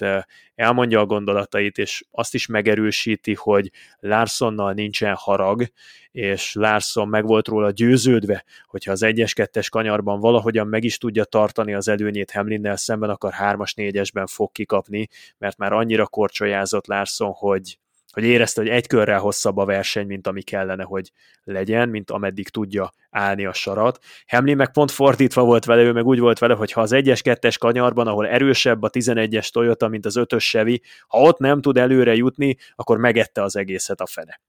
elmondja 0.54 1.00
a 1.00 1.06
gondolatait, 1.06 1.78
és 1.78 2.04
azt 2.10 2.34
is 2.34 2.46
megerősíti, 2.46 3.34
hogy 3.34 3.70
Larsonnal 3.98 4.72
nincsen 4.72 5.14
harag, 5.14 5.64
és 6.10 6.54
Larson 6.54 7.08
meg 7.08 7.26
volt 7.26 7.48
róla 7.48 7.70
győződve, 7.70 8.44
hogyha 8.66 8.92
az 8.92 9.02
1-2-es 9.04 9.66
kanyarban 9.70 10.20
valahogyan 10.20 10.66
meg 10.66 10.84
is 10.84 10.98
tudja 10.98 11.24
tartani 11.24 11.74
az 11.74 11.88
előnyét 11.88 12.30
Hamlinnel 12.30 12.76
szemben, 12.76 13.10
akkor 13.10 13.32
3-as 13.40 13.72
4-esben 13.76 14.26
fog 14.28 14.52
kikapni, 14.52 15.08
mert 15.38 15.56
már 15.56 15.72
annyira 15.72 16.06
korcsolyázott 16.06 16.86
Larson, 16.86 17.32
hogy 17.32 17.78
hogy 18.16 18.24
érezte, 18.24 18.60
hogy 18.60 18.70
egy 18.70 18.86
körrel 18.86 19.18
hosszabb 19.18 19.56
a 19.56 19.64
verseny, 19.64 20.06
mint 20.06 20.26
ami 20.26 20.42
kellene, 20.42 20.82
hogy 20.82 21.10
legyen, 21.44 21.88
mint 21.88 22.10
ameddig 22.10 22.48
tudja 22.48 22.92
állni 23.10 23.46
a 23.46 23.52
sarat. 23.52 23.98
Hamlin 24.26 24.56
meg 24.56 24.70
pont 24.70 24.90
fordítva 24.90 25.44
volt 25.44 25.64
vele, 25.64 25.82
ő 25.82 25.92
meg 25.92 26.06
úgy 26.06 26.18
volt 26.18 26.38
vele, 26.38 26.54
hogy 26.54 26.72
ha 26.72 26.80
az 26.80 26.90
1-es, 26.94 27.20
2-es 27.24 27.56
kanyarban, 27.58 28.06
ahol 28.06 28.28
erősebb 28.28 28.82
a 28.82 28.90
11-es 28.90 29.48
Toyota, 29.48 29.88
mint 29.88 30.06
az 30.06 30.14
5-ös 30.18 30.48
Chevy, 30.48 30.82
ha 31.06 31.18
ott 31.18 31.38
nem 31.38 31.60
tud 31.60 31.76
előre 31.76 32.14
jutni, 32.14 32.56
akkor 32.74 32.98
megette 32.98 33.42
az 33.42 33.56
egészet 33.56 34.00
a 34.00 34.06
fene. 34.06 34.40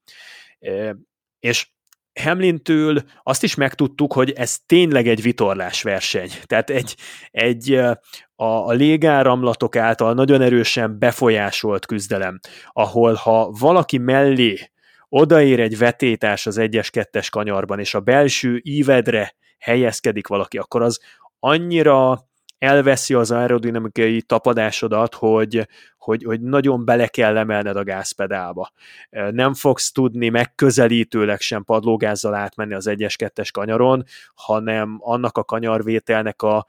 És 1.40 1.68
Hemlintől 2.18 3.04
azt 3.24 3.44
is 3.44 3.56
megtudtuk, 3.56 4.14
hogy 4.14 4.32
ez 4.32 4.58
tényleg 4.66 5.08
egy 5.08 5.22
vitorlás 5.22 5.82
verseny. 5.82 6.30
Tehát 6.46 6.70
egy, 6.70 6.96
egy 7.32 7.74
a, 8.36 8.46
a 8.46 8.72
légáramlatok 8.72 9.76
által 9.76 10.14
nagyon 10.14 10.42
erősen 10.42 11.00
befolyásolt 11.00 11.86
küzdelem, 11.86 12.40
ahol 12.72 13.14
ha 13.14 13.52
valaki 13.60 13.98
mellé 13.98 14.72
odaér 15.10 15.60
egy 15.60 15.78
vetétás 15.78 16.46
az 16.46 16.58
egyes-kettes 16.58 17.30
kanyarban, 17.30 17.80
és 17.80 17.94
a 17.94 18.00
belső 18.00 18.60
ívedre 18.64 19.36
helyezkedik 19.60 20.28
valaki, 20.28 20.58
akkor 20.58 20.82
az 20.82 21.00
annyira 21.40 22.27
elveszi 22.60 23.14
az 23.14 23.32
aerodinamikai 23.32 24.22
tapadásodat, 24.22 25.16
hogy, 25.16 25.68
hogy, 25.98 26.24
hogy 26.24 26.42
nagyon 26.42 26.86
bele 26.86 27.08
kell 27.08 27.38
emelned 27.38 27.76
a 27.76 27.84
gázpedálba. 27.84 28.72
Nem 29.32 29.54
fogsz 29.54 29.92
tudni 29.92 30.30
megközelítőleg 30.30 31.40
sem 31.40 31.64
padlógázzal 31.64 32.34
átmenni 32.34 32.74
az 32.74 32.90
1-2-es 32.90 33.50
kanyaron, 33.54 34.04
hanem 34.36 34.98
annak 35.00 35.38
a 35.38 35.44
kanyarvételnek 35.44 36.42
a 36.42 36.66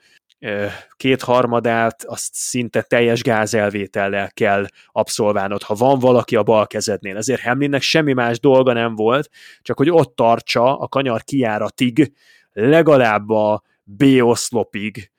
kétharmadát 0.96 2.04
azt 2.04 2.34
szinte 2.34 2.82
teljes 2.82 3.22
gázelvétellel 3.22 4.30
kell 4.30 4.66
abszolválnod, 4.92 5.62
ha 5.62 5.74
van 5.74 5.98
valaki 5.98 6.36
a 6.36 6.42
bal 6.42 6.66
kezednél. 6.66 7.16
Ezért 7.16 7.42
Hamlinnek 7.42 7.82
semmi 7.82 8.12
más 8.12 8.40
dolga 8.40 8.72
nem 8.72 8.94
volt, 8.94 9.30
csak 9.62 9.76
hogy 9.76 9.90
ott 9.90 10.16
tartsa 10.16 10.78
a 10.78 10.88
kanyar 10.88 11.22
kiáratig, 11.22 12.12
legalább 12.52 13.28
a 13.28 13.62
B 13.84 14.04
oszlopig 14.20 15.10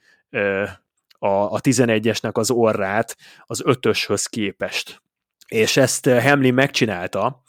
a, 1.20 1.28
a 1.28 1.62
11-esnek 1.62 2.32
az 2.32 2.52
orrát 2.52 3.18
az 3.46 3.62
ötöshöz 3.66 4.26
képest. 4.26 5.02
És 5.48 5.78
ezt 5.78 6.10
Hamlin 6.10 6.54
megcsinálta, 6.54 7.44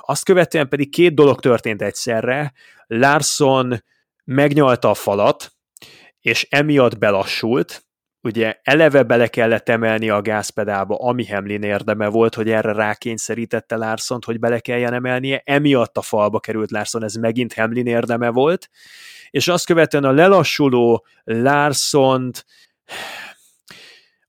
azt 0.00 0.24
követően 0.24 0.68
pedig 0.68 0.90
két 0.90 1.14
dolog 1.14 1.40
történt 1.40 1.82
egyszerre. 1.82 2.52
Larson 2.86 3.84
megnyalta 4.24 4.90
a 4.90 4.94
falat, 4.94 5.52
és 6.20 6.46
emiatt 6.50 6.98
belassult, 6.98 7.86
ugye 8.22 8.58
eleve 8.62 9.02
bele 9.02 9.28
kellett 9.28 9.68
emelni 9.68 10.08
a 10.10 10.22
gázpedálba, 10.22 10.96
ami 10.96 11.26
Hamlin 11.26 11.62
érdeme 11.62 12.08
volt, 12.08 12.34
hogy 12.34 12.50
erre 12.50 12.72
rákényszerítette 12.72 13.76
Larson, 13.76 14.18
hogy 14.24 14.38
bele 14.38 14.60
kelljen 14.60 14.92
emelnie, 14.92 15.42
emiatt 15.44 15.96
a 15.96 16.02
falba 16.02 16.40
került 16.40 16.70
Larson, 16.70 17.04
ez 17.04 17.14
megint 17.14 17.54
Hamlin 17.54 17.86
érdeme 17.86 18.30
volt, 18.30 18.70
és 19.30 19.48
azt 19.48 19.66
követően 19.66 20.04
a 20.04 20.12
lelassuló 20.12 21.06
Larsont 21.24 22.44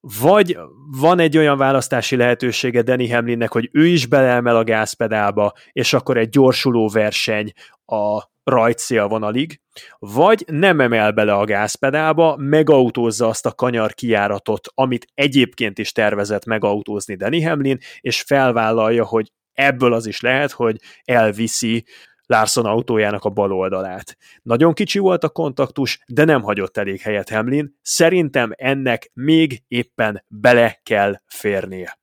vagy 0.01 0.57
van 0.99 1.19
egy 1.19 1.37
olyan 1.37 1.57
választási 1.57 2.15
lehetősége 2.15 2.81
Danny 2.81 3.13
Hamlinnek, 3.13 3.51
hogy 3.51 3.69
ő 3.71 3.85
is 3.85 4.05
beleemel 4.05 4.55
a 4.55 4.63
gázpedálba, 4.63 5.53
és 5.71 5.93
akkor 5.93 6.17
egy 6.17 6.29
gyorsuló 6.29 6.89
verseny 6.89 7.51
a 7.85 8.23
rajtszél 8.43 9.07
vonalig, 9.07 9.61
vagy 9.99 10.43
nem 10.47 10.79
emel 10.79 11.11
bele 11.11 11.33
a 11.33 11.43
gázpedálba, 11.43 12.35
megautózza 12.37 13.27
azt 13.27 13.45
a 13.45 13.51
kanyar 13.51 13.93
kiáratot, 13.93 14.67
amit 14.73 15.07
egyébként 15.13 15.77
is 15.77 15.91
tervezett 15.91 16.45
megautózni 16.45 17.15
Danny 17.15 17.45
Hamlin, 17.47 17.77
és 17.99 18.21
felvállalja, 18.21 19.05
hogy 19.05 19.31
ebből 19.53 19.93
az 19.93 20.05
is 20.05 20.21
lehet, 20.21 20.51
hogy 20.51 20.77
elviszi 21.03 21.85
Larson 22.29 22.65
autójának 22.65 23.23
a 23.23 23.29
bal 23.29 23.51
oldalát. 23.51 24.17
Nagyon 24.41 24.73
kicsi 24.73 24.99
volt 24.99 25.23
a 25.23 25.29
kontaktus, 25.29 25.99
de 26.07 26.23
nem 26.23 26.41
hagyott 26.41 26.77
elég 26.77 27.01
helyet 27.01 27.29
Hamlin. 27.29 27.77
Szerintem 27.81 28.51
ennek 28.55 29.11
még 29.13 29.63
éppen 29.67 30.23
bele 30.27 30.79
kell 30.83 31.21
férnie. 31.25 31.99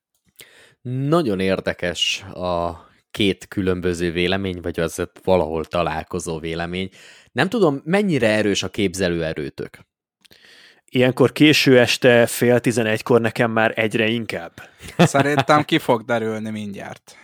Nagyon 0.82 1.40
érdekes 1.40 2.24
a 2.34 2.84
két 3.10 3.48
különböző 3.48 4.12
vélemény, 4.12 4.60
vagy 4.60 4.80
az 4.80 5.08
valahol 5.24 5.64
találkozó 5.64 6.38
vélemény. 6.38 6.88
Nem 7.32 7.48
tudom, 7.48 7.80
mennyire 7.84 8.28
erős 8.28 8.62
a 8.62 8.68
képzelőerőtök. 8.68 9.78
Ilyenkor 10.84 11.32
késő 11.32 11.78
este 11.78 12.26
fél 12.26 12.60
tizenegykor 12.60 13.20
nekem 13.20 13.50
már 13.50 13.72
egyre 13.74 14.06
inkább. 14.06 14.52
Szerintem 14.98 15.64
ki 15.64 15.78
fog 15.78 16.04
derülni 16.04 16.50
mindjárt. 16.50 17.16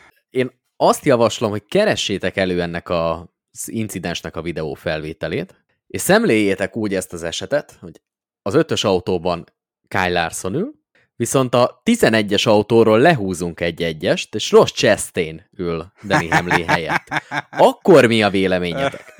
Azt 0.85 1.05
javaslom, 1.05 1.51
hogy 1.51 1.65
keressétek 1.69 2.37
elő 2.37 2.63
ennek 2.63 2.89
a, 2.89 3.19
az 3.53 3.69
incidensnek 3.69 4.37
a 4.37 4.43
videó 4.43 4.75
felvételét, 4.75 5.65
és 5.87 6.01
szemléljétek 6.01 6.77
úgy 6.77 6.95
ezt 6.95 7.13
az 7.13 7.23
esetet, 7.23 7.77
hogy 7.81 8.01
az 8.43 8.55
ötös 8.55 8.85
autóban 8.85 9.45
Kyle 9.89 10.09
Larson 10.09 10.55
ül, 10.55 10.75
viszont 11.17 11.55
a 11.55 11.83
11-es 11.85 12.49
autóról 12.49 12.99
lehúzunk 12.99 13.61
egy 13.61 13.83
egyest, 13.83 14.35
és 14.35 14.51
Ross 14.51 14.73
Chastain 14.73 15.49
ül 15.57 15.93
Danny 16.05 16.31
Hamlin 16.31 16.69
helyett. 16.69 17.09
Akkor 17.51 18.07
mi 18.07 18.23
a 18.23 18.31
véleményetek? 18.31 19.15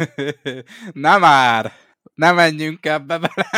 Nem 0.93 1.21
már! 1.21 1.73
Ne 2.15 2.33
menjünk 2.33 2.87
ebbe 2.87 3.19
bele! 3.19 3.49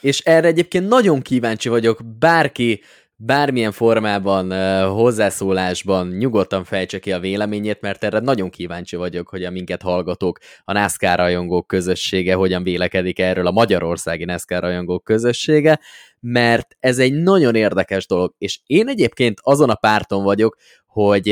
és 0.00 0.18
erre 0.18 0.46
egyébként 0.46 0.88
nagyon 0.88 1.20
kíváncsi 1.20 1.68
vagyok, 1.68 2.04
bárki 2.18 2.82
bármilyen 3.16 3.72
formában, 3.72 4.52
hozzászólásban 4.88 6.08
nyugodtan 6.08 6.64
fejtse 6.64 6.98
ki 6.98 7.12
a 7.12 7.18
véleményét, 7.18 7.80
mert 7.80 8.04
erre 8.04 8.18
nagyon 8.18 8.50
kíváncsi 8.50 8.96
vagyok, 8.96 9.28
hogy 9.28 9.44
a 9.44 9.50
minket 9.50 9.82
hallgatók, 9.82 10.38
a 10.64 10.72
NASCAR 10.72 11.18
rajongók 11.18 11.66
közössége 11.66 12.34
hogyan 12.34 12.62
vélekedik 12.62 13.18
erről 13.18 13.46
a 13.46 13.50
magyarországi 13.50 14.24
NASCAR 14.24 14.60
rajongók 14.60 15.04
közössége, 15.04 15.80
mert 16.20 16.76
ez 16.80 16.98
egy 16.98 17.12
nagyon 17.12 17.54
érdekes 17.54 18.06
dolog, 18.06 18.34
és 18.38 18.60
én 18.66 18.88
egyébként 18.88 19.38
azon 19.42 19.70
a 19.70 19.74
párton 19.74 20.22
vagyok, 20.22 20.56
hogy 20.86 21.28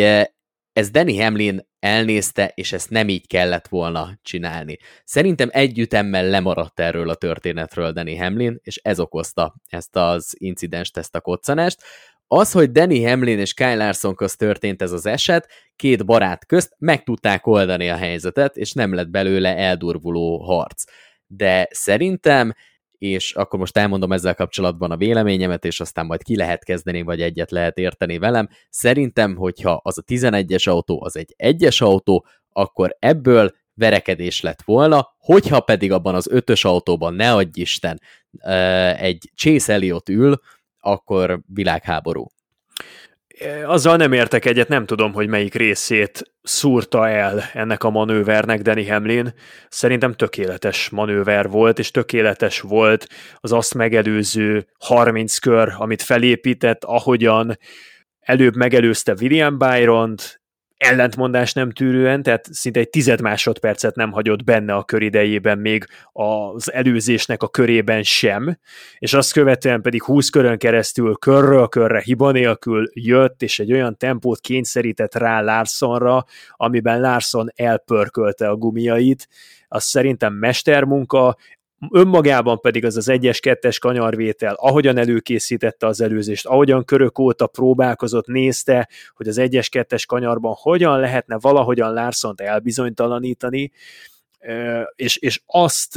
ez 0.73 0.90
Danny 0.90 1.23
Hamlin 1.23 1.69
elnézte, 1.78 2.53
és 2.55 2.73
ezt 2.73 2.90
nem 2.90 3.09
így 3.09 3.27
kellett 3.27 3.69
volna 3.69 4.19
csinálni. 4.23 4.78
Szerintem 5.05 5.49
együttemmel 5.53 6.28
lemaradt 6.28 6.81
erről 6.81 7.09
a 7.09 7.15
történetről 7.15 7.93
Danny 7.93 8.19
Hamlin, 8.19 8.59
és 8.62 8.77
ez 8.77 9.01
okozta 9.01 9.55
ezt 9.69 9.97
az 9.97 10.35
incidenst, 10.39 10.97
ezt 10.97 11.15
a 11.15 11.20
koccanást. 11.20 11.82
Az, 12.27 12.53
hogy 12.53 12.70
Danny 12.70 13.07
Hamlin 13.07 13.39
és 13.39 13.55
Kyle 13.55 13.74
Larson 13.74 14.15
közt 14.15 14.39
történt 14.39 14.82
ez 14.82 14.93
az 14.93 15.07
eset, 15.07 15.49
két 15.77 16.05
barát 16.05 16.47
közt 16.47 16.74
meg 16.78 17.03
tudták 17.03 17.47
oldani 17.47 17.90
a 17.90 17.97
helyzetet, 17.97 18.57
és 18.57 18.73
nem 18.73 18.94
lett 18.94 19.09
belőle 19.09 19.57
eldurvuló 19.57 20.39
harc. 20.39 20.85
De 21.27 21.69
szerintem 21.70 22.53
és 23.02 23.34
akkor 23.34 23.58
most 23.58 23.76
elmondom 23.76 24.12
ezzel 24.12 24.34
kapcsolatban 24.34 24.90
a 24.90 24.96
véleményemet, 24.96 25.64
és 25.64 25.80
aztán 25.80 26.06
majd 26.06 26.22
ki 26.22 26.36
lehet 26.36 26.64
kezdeni, 26.64 27.02
vagy 27.02 27.20
egyet 27.20 27.50
lehet 27.50 27.78
érteni 27.78 28.18
velem. 28.18 28.48
Szerintem, 28.70 29.36
hogyha 29.36 29.80
az 29.82 29.98
a 29.98 30.02
11-es 30.02 30.68
autó 30.68 31.02
az 31.04 31.16
egy 31.16 31.34
egyes 31.36 31.80
autó, 31.80 32.26
akkor 32.52 32.96
ebből 32.98 33.50
verekedés 33.74 34.40
lett 34.40 34.62
volna, 34.62 35.14
hogyha 35.18 35.60
pedig 35.60 35.92
abban 35.92 36.14
az 36.14 36.28
ötös 36.30 36.64
autóban, 36.64 37.14
ne 37.14 37.32
adj 37.32 37.60
Isten, 37.60 38.00
egy 38.96 39.30
Chase 39.34 39.72
Elliot 39.72 40.08
ül, 40.08 40.40
akkor 40.80 41.40
világháború 41.46 42.26
azzal 43.64 43.96
nem 43.96 44.12
értek 44.12 44.44
egyet, 44.44 44.68
nem 44.68 44.86
tudom, 44.86 45.12
hogy 45.12 45.28
melyik 45.28 45.54
részét 45.54 46.32
szúrta 46.42 47.09
el 47.09 47.42
ennek 47.52 47.84
a 47.84 47.90
manővernek 47.90 48.60
Danny 48.60 48.90
Hamlin. 48.90 49.34
Szerintem 49.68 50.12
tökéletes 50.12 50.88
manőver 50.88 51.48
volt, 51.48 51.78
és 51.78 51.90
tökéletes 51.90 52.60
volt 52.60 53.06
az 53.36 53.52
azt 53.52 53.74
megelőző 53.74 54.66
30 54.78 55.38
kör, 55.38 55.72
amit 55.76 56.02
felépített, 56.02 56.84
ahogyan 56.84 57.59
előbb 58.20 58.56
megelőzte 58.56 59.14
William 59.20 59.59
Byron-t, 59.59 60.41
ellentmondás 60.82 61.52
nem 61.52 61.70
tűrően, 61.70 62.22
tehát 62.22 62.48
szinte 62.52 62.80
egy 62.80 62.90
tized 62.90 63.20
másodpercet 63.20 63.94
nem 63.94 64.12
hagyott 64.12 64.44
benne 64.44 64.74
a 64.74 64.84
kör 64.84 65.02
idejében 65.02 65.59
még 65.59 65.86
az 66.12 66.72
előzésnek 66.72 67.42
a 67.42 67.48
körében 67.48 68.02
sem, 68.02 68.59
és 68.98 69.14
azt 69.14 69.32
követően 69.32 69.82
pedig 69.82 70.02
20 70.02 70.28
körön 70.28 70.59
keresztül 70.59 71.14
körről 71.14 71.68
körre 71.68 72.00
hiba 72.00 72.30
nélkül 72.30 72.90
jött, 72.92 73.42
és 73.42 73.59
egy 73.59 73.72
olyan 73.72 73.96
tempót 73.96 74.40
kényszerített 74.40 75.14
rá 75.14 75.40
Larsonra, 75.40 76.24
amiben 76.50 77.00
Larson 77.00 77.48
elpörkölte 77.54 78.48
a 78.48 78.56
gumiait, 78.56 79.28
az 79.68 79.84
szerintem 79.84 80.34
mestermunka, 80.34 81.36
önmagában 81.90 82.60
pedig 82.60 82.84
az 82.84 82.96
az 82.96 83.09
egyes, 83.09 83.40
kettes 83.40 83.78
kanyarvétel, 83.78 84.54
ahogyan 84.54 84.96
előkészítette 84.96 85.86
az 85.86 86.00
előzést, 86.00 86.46
ahogyan 86.46 86.84
körök 86.84 87.18
óta 87.18 87.46
próbálkozott, 87.46 88.26
nézte, 88.26 88.88
hogy 89.14 89.28
az 89.28 89.38
egyes, 89.38 89.68
kettes 89.68 90.06
kanyarban 90.06 90.54
hogyan 90.59 91.00
lehetne 91.00 91.38
valahogyan 91.38 91.92
Larsont 91.92 92.40
elbizonytalanítani, 92.40 93.72
és, 94.96 95.16
és 95.16 95.42
azt 95.46 95.96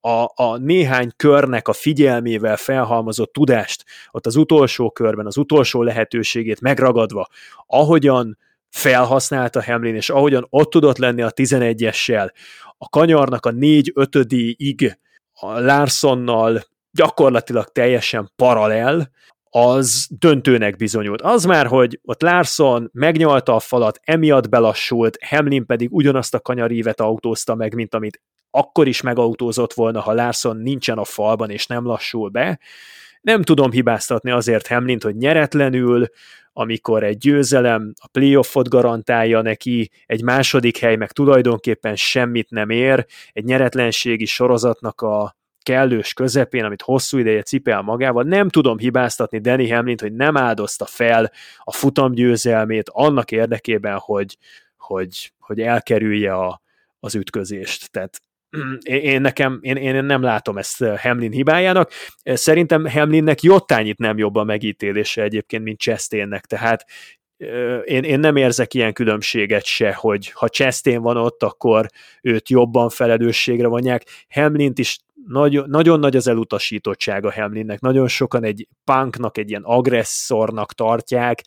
a, 0.00 0.32
a 0.34 0.56
néhány 0.56 1.10
körnek 1.16 1.68
a 1.68 1.72
figyelmével 1.72 2.56
felhalmozott 2.56 3.32
tudást, 3.32 3.84
ott 4.10 4.26
az 4.26 4.36
utolsó 4.36 4.90
körben, 4.90 5.26
az 5.26 5.36
utolsó 5.36 5.82
lehetőségét 5.82 6.60
megragadva, 6.60 7.28
ahogyan 7.66 8.38
felhasználta 8.68 9.64
Hamlin, 9.64 9.94
és 9.94 10.10
ahogyan 10.10 10.46
ott 10.50 10.70
tudott 10.70 10.98
lenni 10.98 11.22
a 11.22 11.30
11-essel, 11.30 12.30
a 12.78 12.88
kanyarnak 12.88 13.46
a 13.46 13.52
4-5-ig 13.52 14.96
a 15.40 15.60
Larsonnal 15.60 16.62
gyakorlatilag 16.90 17.68
teljesen 17.68 18.32
paralel, 18.36 19.10
az 19.50 20.06
döntőnek 20.10 20.76
bizonyult. 20.76 21.22
Az 21.22 21.44
már, 21.44 21.66
hogy 21.66 22.00
ott 22.02 22.22
Larson 22.22 22.90
megnyalta 22.92 23.54
a 23.54 23.60
falat, 23.60 24.00
emiatt 24.02 24.48
belassult, 24.48 25.18
Hamlin 25.24 25.66
pedig 25.66 25.88
ugyanazt 25.92 26.34
a 26.34 26.40
kanyarívet 26.40 27.00
autózta 27.00 27.54
meg, 27.54 27.74
mint 27.74 27.94
amit 27.94 28.20
akkor 28.50 28.88
is 28.88 29.00
megautózott 29.00 29.72
volna, 29.72 30.00
ha 30.00 30.12
Larson 30.12 30.56
nincsen 30.56 30.98
a 30.98 31.04
falban 31.04 31.50
és 31.50 31.66
nem 31.66 31.86
lassul 31.86 32.28
be. 32.28 32.58
Nem 33.20 33.42
tudom 33.42 33.70
hibáztatni 33.70 34.30
azért 34.30 34.66
Hamlint, 34.66 35.02
hogy 35.02 35.16
nyeretlenül, 35.16 36.06
amikor 36.52 37.02
egy 37.02 37.18
győzelem 37.18 37.92
a 38.00 38.08
playoffot 38.08 38.68
garantálja 38.68 39.40
neki, 39.42 39.90
egy 40.06 40.22
második 40.22 40.78
hely 40.78 40.96
meg 40.96 41.12
tulajdonképpen 41.12 41.96
semmit 41.96 42.50
nem 42.50 42.70
ér, 42.70 43.06
egy 43.32 43.44
nyeretlenségi 43.44 44.24
sorozatnak 44.24 45.00
a 45.00 45.36
kellős 45.62 46.12
közepén, 46.12 46.64
amit 46.64 46.82
hosszú 46.82 47.18
ideje 47.18 47.42
cipel 47.42 47.82
magával, 47.82 48.22
nem 48.22 48.48
tudom 48.48 48.78
hibáztatni 48.78 49.38
Danny 49.38 49.72
Hamlint, 49.72 50.00
hogy 50.00 50.12
nem 50.12 50.36
áldozta 50.36 50.84
fel 50.84 51.32
a 51.58 51.72
futamgyőzelmét 51.72 52.88
annak 52.92 53.30
érdekében, 53.30 53.98
hogy, 53.98 54.36
hogy, 54.76 55.32
hogy 55.38 55.60
elkerülje 55.60 56.34
a, 56.34 56.60
az 57.00 57.14
ütközést. 57.14 57.90
Tehát 57.90 58.20
én 58.82 59.20
nekem, 59.20 59.58
én, 59.62 59.76
én 59.76 60.04
nem 60.04 60.22
látom 60.22 60.58
ezt 60.58 60.84
Hamlin 60.84 61.32
hibájának. 61.32 61.90
Szerintem 62.22 62.86
Hamlinnek 62.86 63.42
jottányit 63.42 63.98
nem 63.98 64.18
jobb 64.18 64.34
a 64.34 64.44
megítélése 64.44 65.22
egyébként, 65.22 65.62
mint 65.62 65.78
Chastainnek, 65.78 66.46
tehát 66.46 66.84
én, 67.84 68.02
én 68.02 68.20
nem 68.20 68.36
érzek 68.36 68.74
ilyen 68.74 68.92
különbséget 68.92 69.64
se, 69.64 69.92
hogy 69.94 70.30
ha 70.30 70.48
Chastain 70.48 71.00
van 71.00 71.16
ott, 71.16 71.42
akkor 71.42 71.86
őt 72.22 72.48
jobban 72.48 72.88
felelősségre 72.88 73.66
vonják. 73.66 74.02
Hamlint 74.28 74.78
is 74.78 74.98
nagyon, 75.28 75.70
nagyon 75.70 76.00
nagy 76.00 76.16
az 76.16 76.26
elutasítottsága 76.26 77.32
Hamlinnek, 77.32 77.80
nagyon 77.80 78.08
sokan 78.08 78.44
egy 78.44 78.68
punknak, 78.84 79.38
egy 79.38 79.48
ilyen 79.48 79.62
agresszornak 79.62 80.72
tartják, 80.72 81.44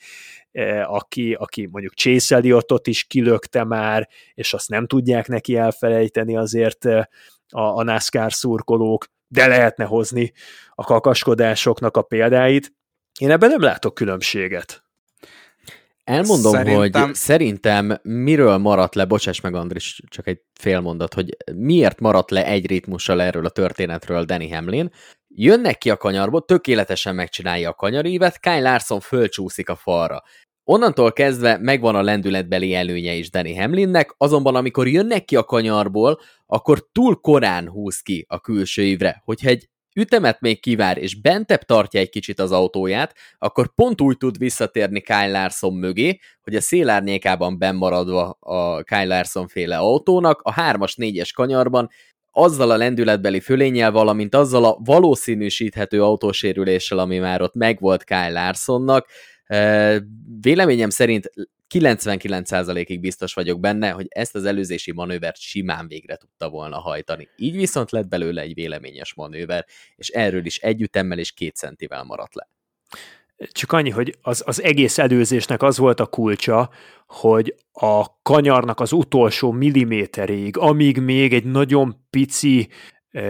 aki, 0.84 1.34
aki 1.34 1.68
mondjuk 1.72 1.94
Chase 1.94 2.36
Elliotot 2.36 2.88
is 2.88 3.04
kilökte 3.04 3.64
már, 3.64 4.10
és 4.34 4.54
azt 4.54 4.70
nem 4.70 4.88
tudják 4.88 5.28
neki 5.28 5.56
elfelejteni 5.56 6.38
azért 6.38 6.86
a, 6.86 7.08
a 7.50 7.84
NASCAR 7.84 8.34
szurkolók, 8.34 9.06
de 9.28 9.48
lehetne 9.48 9.86
hozni 9.86 10.32
a 10.70 10.84
kakaskodásoknak 10.84 11.98
a 11.98 12.02
példáit. 12.02 12.74
Én 13.20 13.32
ebben 13.32 13.50
nem 13.50 13.62
látok 13.62 13.94
különbséget. 13.94 14.84
Elmondom, 16.04 16.52
szerintem... 16.52 17.02
hogy 17.02 17.14
szerintem 17.16 17.98
miről 18.02 18.58
maradt 18.58 18.96
le, 18.96 19.06
bocsáss 19.06 19.42
meg 19.42 19.56
Andris, 19.56 20.02
csak 20.08 20.28
egy 20.28 20.42
fél 20.60 20.80
mondat, 20.80 21.14
hogy 21.14 21.38
miért 21.56 22.00
maradt 22.00 22.32
le 22.32 22.46
egy 22.46 22.68
ritmussal 22.68 23.22
erről 23.22 23.46
a 23.46 23.50
történetről 23.50 24.24
Danny 24.24 24.54
Hamlin. 24.54 24.92
Jönnek 25.28 25.78
ki 25.78 25.90
a 25.90 25.98
kanyarból, 25.98 26.46
tökéletesen 26.46 27.16
megcsinálja 27.16 27.70
a 27.70 27.74
kanyarívet, 27.74 28.40
Kyle 28.40 28.60
Larson 28.60 29.00
fölcsúszik 29.00 29.70
a 29.70 29.76
falra. 29.76 30.24
Onnantól 30.64 31.14
kezdve 31.14 31.58
megvan 31.58 31.96
a 31.96 32.02
lendületbeli 32.02 32.74
előnye 32.74 33.14
is 33.14 33.30
Danny 33.30 33.60
Hamlinnek, 33.60 34.14
azonban 34.18 34.56
amikor 34.56 34.88
jönnek 34.88 35.26
ki 35.26 35.36
a 35.36 35.44
kanyarból, 35.44 36.20
akkor 36.46 36.88
túl 36.92 37.16
korán 37.16 37.70
húz 37.70 38.00
ki 38.00 38.26
a 38.30 38.40
külső 38.40 38.84
évre. 38.84 39.22
Hogyha 39.26 39.50
egy 39.50 39.70
ütemet 39.96 40.42
még 40.42 40.60
kivár, 40.60 40.98
és 40.98 41.22
bentebb 41.22 41.62
tartja 41.62 42.00
egy 42.00 42.10
kicsit 42.10 42.40
az 42.40 42.52
autóját, 42.52 43.16
akkor 43.38 43.74
pont 43.74 44.02
úgy 44.02 44.18
tud 44.18 44.38
visszatérni 44.38 45.02
Kyle 45.02 45.28
Larson 45.28 45.74
mögé, 45.74 46.20
hogy 46.42 46.56
a 46.56 46.62
szélárnyékában 46.62 47.58
bennmaradva 47.58 48.38
a 48.40 48.84
Kyle 48.84 49.06
Larson 49.06 49.48
féle 49.48 49.78
autónak, 49.78 50.42
a 50.42 50.54
3-as, 50.54 50.94
4-es 50.98 51.30
kanyarban 51.34 51.90
azzal 52.32 52.72
a 52.72 52.78
lendületbeli 52.78 53.40
fölénnyel, 53.40 53.92
valamint 53.92 54.36
azzal 54.36 54.66
a 54.66 54.78
valószínűsíthető 54.84 56.04
autósérüléssel, 56.04 56.98
ami 56.98 57.18
már 57.18 57.42
ott 57.42 57.56
megvolt 57.56 58.04
Kyle 58.04 58.30
Larsonnak, 58.30 59.08
Véleményem 60.42 60.90
szerint 60.90 61.32
99%-ig 61.70 63.00
biztos 63.00 63.34
vagyok 63.34 63.60
benne, 63.60 63.90
hogy 63.90 64.06
ezt 64.10 64.36
az 64.36 64.46
előzési 64.46 64.92
manővert 64.92 65.40
simán 65.40 65.88
végre 65.88 66.16
tudta 66.16 66.50
volna 66.50 66.80
hajtani. 66.80 67.28
Így 67.36 67.56
viszont 67.56 67.92
lett 67.92 68.08
belőle 68.08 68.42
egy 68.42 68.54
véleményes 68.54 69.14
manőver, 69.14 69.66
és 69.96 70.10
erről 70.10 70.46
is 70.46 70.58
együttemmel 70.58 71.20
és 71.20 71.32
két 71.32 71.56
centivel 71.56 72.04
maradt 72.04 72.36
le. 72.36 72.50
Csak 73.52 73.72
annyi, 73.72 73.90
hogy 73.90 74.18
az, 74.22 74.44
az 74.46 74.62
egész 74.62 74.98
előzésnek 74.98 75.62
az 75.62 75.78
volt 75.78 76.00
a 76.00 76.06
kulcsa, 76.06 76.70
hogy 77.06 77.56
a 77.72 78.22
kanyarnak 78.22 78.80
az 78.80 78.92
utolsó 78.92 79.52
milliméteréig, 79.52 80.58
amíg 80.58 80.98
még 80.98 81.34
egy 81.34 81.46
nagyon 81.46 82.06
pici 82.10 82.70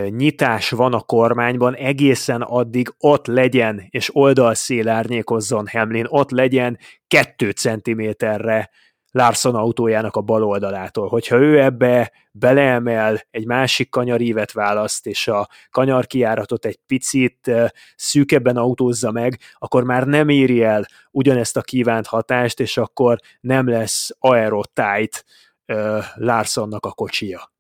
nyitás 0.10 0.70
van 0.70 0.94
a 0.94 1.00
kormányban, 1.00 1.76
egészen 1.76 2.42
addig 2.42 2.94
ott 2.98 3.28
legyen, 3.28 3.88
és 3.90 4.16
oldalszél 4.16 4.90
árnyékozzon 4.90 5.68
Hamlin, 5.68 6.06
ott 6.10 6.30
legyen 6.32 6.78
kettő 7.08 7.50
centiméterre 7.50 8.70
Larson 9.12 9.56
autójának 9.56 10.16
a 10.16 10.22
bal 10.22 10.44
oldalától. 10.44 11.08
Hogyha 11.08 11.38
ő 11.38 11.62
ebbe 11.62 12.12
beleemel, 12.32 13.22
egy 13.32 13.46
másik 13.46 13.90
kanyarívet 13.90 14.52
választ, 14.52 15.08
és 15.08 15.28
a 15.28 15.48
kanyarkiáratot 15.70 16.66
egy 16.66 16.80
picit 16.88 17.52
szűkebben 17.96 18.58
autózza 18.58 19.12
meg, 19.12 19.40
akkor 19.58 19.84
már 19.84 20.08
nem 20.08 20.30
éri 20.30 20.64
el 20.64 20.86
ugyanezt 21.12 21.58
a 21.58 21.62
kívánt 21.62 22.08
hatást, 22.08 22.60
és 22.60 22.78
akkor 22.78 23.18
nem 23.40 23.70
lesz 23.70 24.10
aerotight 24.20 25.26
Larsonnak 26.16 26.86
a 26.86 26.92
kocsia. 26.92 27.51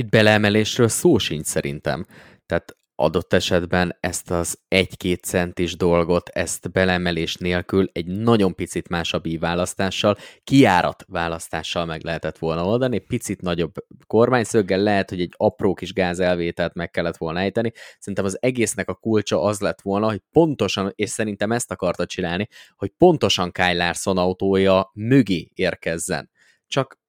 Itt 0.00 0.08
beleemelésről 0.08 0.88
szó 0.88 1.18
sincs 1.18 1.46
szerintem. 1.46 2.06
Tehát 2.46 2.76
adott 2.94 3.32
esetben 3.32 3.96
ezt 4.00 4.30
az 4.30 4.58
egy-két 4.68 5.24
centis 5.24 5.76
dolgot, 5.76 6.28
ezt 6.28 6.72
beleemelés 6.72 7.36
nélkül 7.36 7.88
egy 7.92 8.06
nagyon 8.06 8.54
picit 8.54 8.88
másabb 8.88 9.38
választással, 9.38 10.16
kiárat 10.44 11.04
választással 11.08 11.84
meg 11.84 12.04
lehetett 12.04 12.38
volna 12.38 12.64
oldani, 12.64 12.98
picit 12.98 13.40
nagyobb 13.40 13.72
kormányszöggel 14.06 14.78
lehet, 14.78 15.10
hogy 15.10 15.20
egy 15.20 15.34
apró 15.36 15.74
kis 15.74 15.92
gázelvételt 15.92 16.74
meg 16.74 16.90
kellett 16.90 17.16
volna 17.16 17.40
ejteni. 17.40 17.72
Szerintem 17.98 18.24
az 18.24 18.42
egésznek 18.42 18.88
a 18.88 18.94
kulcsa 18.94 19.42
az 19.42 19.60
lett 19.60 19.80
volna, 19.80 20.06
hogy 20.06 20.22
pontosan, 20.32 20.92
és 20.94 21.10
szerintem 21.10 21.52
ezt 21.52 21.70
akarta 21.70 22.06
csinálni, 22.06 22.48
hogy 22.76 22.92
pontosan 22.98 23.52
Kyle 23.52 23.72
Larson 23.72 24.18
autója 24.18 24.90
mögé 24.94 25.50
érkezzen. 25.54 26.30
Csak 26.66 26.99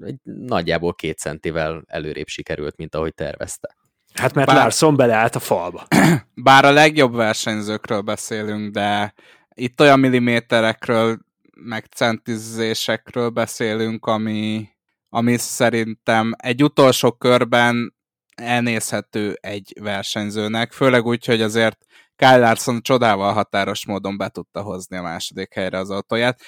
egy 0.00 0.18
nagyjából 0.22 0.94
két 0.94 1.18
centivel 1.18 1.82
előrébb 1.86 2.26
sikerült, 2.26 2.76
mint 2.76 2.94
ahogy 2.94 3.14
tervezte. 3.14 3.76
Hát 4.14 4.34
mert 4.34 4.46
Bár... 4.46 4.56
Larson 4.56 4.96
beleállt 4.96 5.34
a 5.34 5.38
falba. 5.38 5.86
Bár 6.34 6.64
a 6.64 6.70
legjobb 6.70 7.14
versenyzőkről 7.14 8.00
beszélünk, 8.00 8.72
de 8.72 9.14
itt 9.54 9.80
olyan 9.80 10.00
milliméterekről, 10.00 11.18
meg 11.54 11.84
centizésekről 11.84 13.28
beszélünk, 13.28 14.06
ami, 14.06 14.68
ami 15.08 15.36
szerintem 15.36 16.32
egy 16.36 16.62
utolsó 16.62 17.12
körben 17.12 17.94
elnézhető 18.34 19.38
egy 19.40 19.72
versenyzőnek, 19.80 20.72
főleg 20.72 21.06
úgy, 21.06 21.24
hogy 21.24 21.42
azért 21.42 21.78
Kyle 22.16 22.36
Larson 22.36 22.82
csodával 22.82 23.32
határos 23.32 23.86
módon 23.86 24.16
be 24.16 24.28
tudta 24.28 24.62
hozni 24.62 24.96
a 24.96 25.02
második 25.02 25.54
helyre 25.54 25.78
az 25.78 25.90
autóját. 25.90 26.40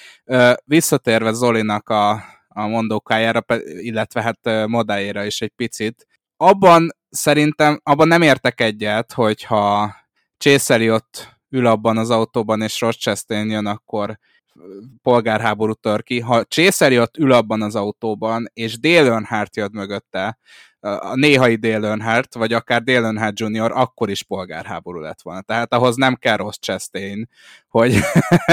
Visszatérve 0.65 1.31
Zolinak 1.31 1.89
a, 1.89 2.23
a 2.55 2.67
mondókájára, 2.67 3.45
illetve 3.65 4.21
hát 4.21 4.67
modájára 4.67 5.25
is 5.25 5.41
egy 5.41 5.51
picit. 5.55 6.07
Abban 6.37 6.89
szerintem, 7.09 7.79
abban 7.83 8.07
nem 8.07 8.21
értek 8.21 8.61
egyet, 8.61 9.13
hogyha 9.13 9.95
Chase 10.37 10.93
ott 10.93 11.37
ül 11.49 11.65
abban 11.65 11.97
az 11.97 12.09
autóban, 12.09 12.61
és 12.61 12.81
Rochester 12.81 13.45
jön, 13.45 13.65
akkor 13.65 14.19
polgárháború 15.01 15.73
tör 15.73 16.03
ki. 16.03 16.19
Ha 16.19 16.43
Chase 16.43 17.01
ott 17.01 17.17
ül 17.17 17.31
abban 17.31 17.61
az 17.61 17.75
autóban, 17.75 18.49
és 18.53 18.79
Dale 18.79 19.11
Earnhardt 19.11 19.55
jött 19.55 19.71
mögötte, 19.71 20.37
a 20.81 21.15
néhai 21.15 21.55
Dale 21.55 22.25
vagy 22.31 22.53
akár 22.53 22.83
Dale 22.83 23.31
Jr., 23.33 23.71
akkor 23.71 24.09
is 24.09 24.23
polgárháború 24.23 24.99
lett 24.99 25.21
volna. 25.21 25.41
Tehát 25.41 25.73
ahhoz 25.73 25.95
nem 25.95 26.15
kell 26.15 26.35
rossz 26.37 26.57
Chastain, 26.59 27.29
hogy, 27.67 27.99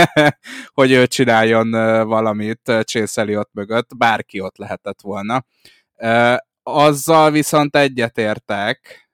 hogy 0.76 0.90
ő 0.90 1.06
csináljon 1.06 1.70
valamit 2.06 2.72
Chase 2.82 3.20
Elliott 3.20 3.50
mögött, 3.52 3.96
bárki 3.96 4.40
ott 4.40 4.56
lehetett 4.56 5.00
volna. 5.00 5.44
Azzal 6.62 7.30
viszont 7.30 7.76
egyetértek, 7.76 9.08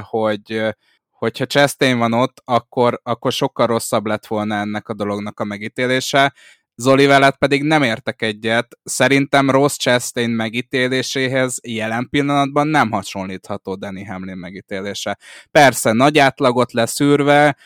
hogy 0.00 0.76
hogyha 1.10 1.46
Chastain 1.46 1.98
van 1.98 2.12
ott, 2.12 2.42
akkor, 2.44 3.00
akkor 3.02 3.32
sokkal 3.32 3.66
rosszabb 3.66 4.06
lett 4.06 4.26
volna 4.26 4.54
ennek 4.54 4.88
a 4.88 4.94
dolognak 4.94 5.40
a 5.40 5.44
megítélése. 5.44 6.34
Zoli 6.80 7.06
veled 7.06 7.36
pedig 7.36 7.62
nem 7.62 7.82
értek 7.82 8.22
egyet. 8.22 8.78
Szerintem 8.82 9.50
Ross 9.50 9.76
Chastain 9.76 10.30
megítéléséhez 10.30 11.58
jelen 11.62 12.08
pillanatban 12.10 12.68
nem 12.68 12.90
hasonlítható 12.90 13.74
Danny 13.74 14.06
Hamlin 14.06 14.36
megítélése. 14.36 15.18
Persze, 15.50 15.92
nagy 15.92 16.18
átlagot 16.18 16.72
leszűrve, 16.72 17.56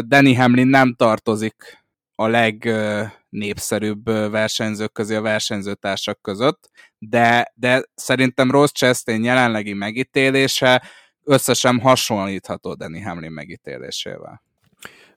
Danny 0.00 0.36
Hamlin 0.36 0.66
nem 0.66 0.94
tartozik 0.94 1.84
a 2.14 2.26
legnépszerűbb 2.26 4.04
versenyzők 4.30 4.92
közé 4.92 5.14
a 5.14 5.20
versenyzőtársak 5.20 6.22
között, 6.22 6.70
de, 6.98 7.52
de 7.54 7.82
szerintem 7.94 8.50
Ross 8.50 8.70
Chastain 8.72 9.24
jelenlegi 9.24 9.72
megítélése 9.72 10.82
összesen 11.24 11.80
hasonlítható 11.80 12.74
Danny 12.74 13.02
Hamlin 13.02 13.32
megítélésével. 13.32 14.42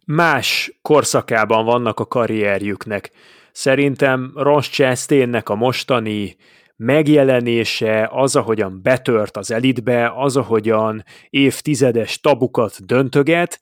Más 0.05 0.79
korszakában 0.81 1.65
vannak 1.65 1.99
a 1.99 2.05
karrierjüknek. 2.05 3.11
Szerintem 3.51 4.31
Ross 4.35 4.69
Chastainnek 4.69 5.49
a 5.49 5.55
mostani 5.55 6.35
megjelenése, 6.75 8.09
az, 8.11 8.35
ahogyan 8.35 8.81
betört 8.81 9.37
az 9.37 9.51
elitbe, 9.51 10.11
az, 10.15 10.37
ahogyan 10.37 11.03
évtizedes 11.29 12.19
tabukat 12.19 12.85
döntöget, 12.85 13.59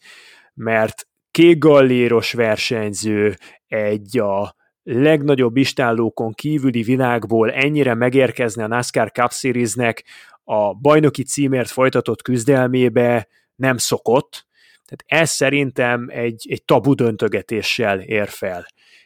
mert 0.53 1.07
kékgalléros 1.31 2.33
versenyző, 2.33 3.35
egy 3.67 4.17
a 4.17 4.55
legnagyobb 4.83 5.57
istállókon 5.57 6.31
kívüli 6.31 6.81
világból 6.81 7.51
ennyire 7.51 7.93
megérkezni 7.93 8.63
a 8.63 8.67
NASCAR 8.67 9.11
Cup 9.11 9.31
Series-nek 9.31 10.03
a 10.43 10.73
bajnoki 10.73 11.23
címért 11.23 11.69
folytatott 11.69 12.21
küzdelmébe 12.21 13.27
nem 13.55 13.77
szokott, 13.77 14.47
tehát 14.89 15.23
ez 15.23 15.29
szerintem 15.29 16.07
egy, 16.11 16.45
egy 16.49 16.63
tabu 16.63 16.93
döntögetéssel 16.93 17.99
ér 17.99 18.27
fel. 18.27 18.65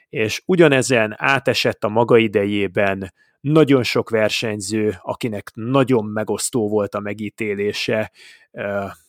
És 0.10 0.41
ugyanezen 0.45 1.15
átesett 1.18 1.84
a 1.84 1.89
maga 1.89 2.18
idejében 2.18 3.14
nagyon 3.41 3.84
sok 3.84 4.10
versenyző, 4.10 4.95
akinek 5.01 5.51
nagyon 5.53 6.05
megosztó 6.05 6.69
volt 6.69 6.95
a 6.95 6.99
megítélése, 6.99 8.11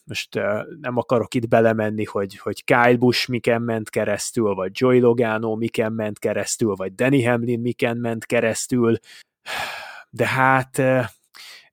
most 0.05 0.35
nem 0.81 0.97
akarok 0.97 1.35
itt 1.35 1.49
belemenni, 1.49 2.05
hogy, 2.05 2.39
hogy 2.39 2.65
Kyle 2.65 2.97
Busch 2.97 3.29
miken 3.29 3.63
ment 3.63 3.91
keresztül, 3.91 4.55
vagy 4.55 4.71
Joy 4.75 5.01
Logano 5.01 5.55
miken 5.55 5.93
ment 5.93 6.19
keresztül, 6.19 6.75
vagy 6.75 6.95
Danny 6.95 7.27
Hamlin 7.27 7.61
miken 7.61 7.97
ment 7.97 8.27
keresztül, 8.27 8.99
de 10.11 10.27
hát 10.27 10.83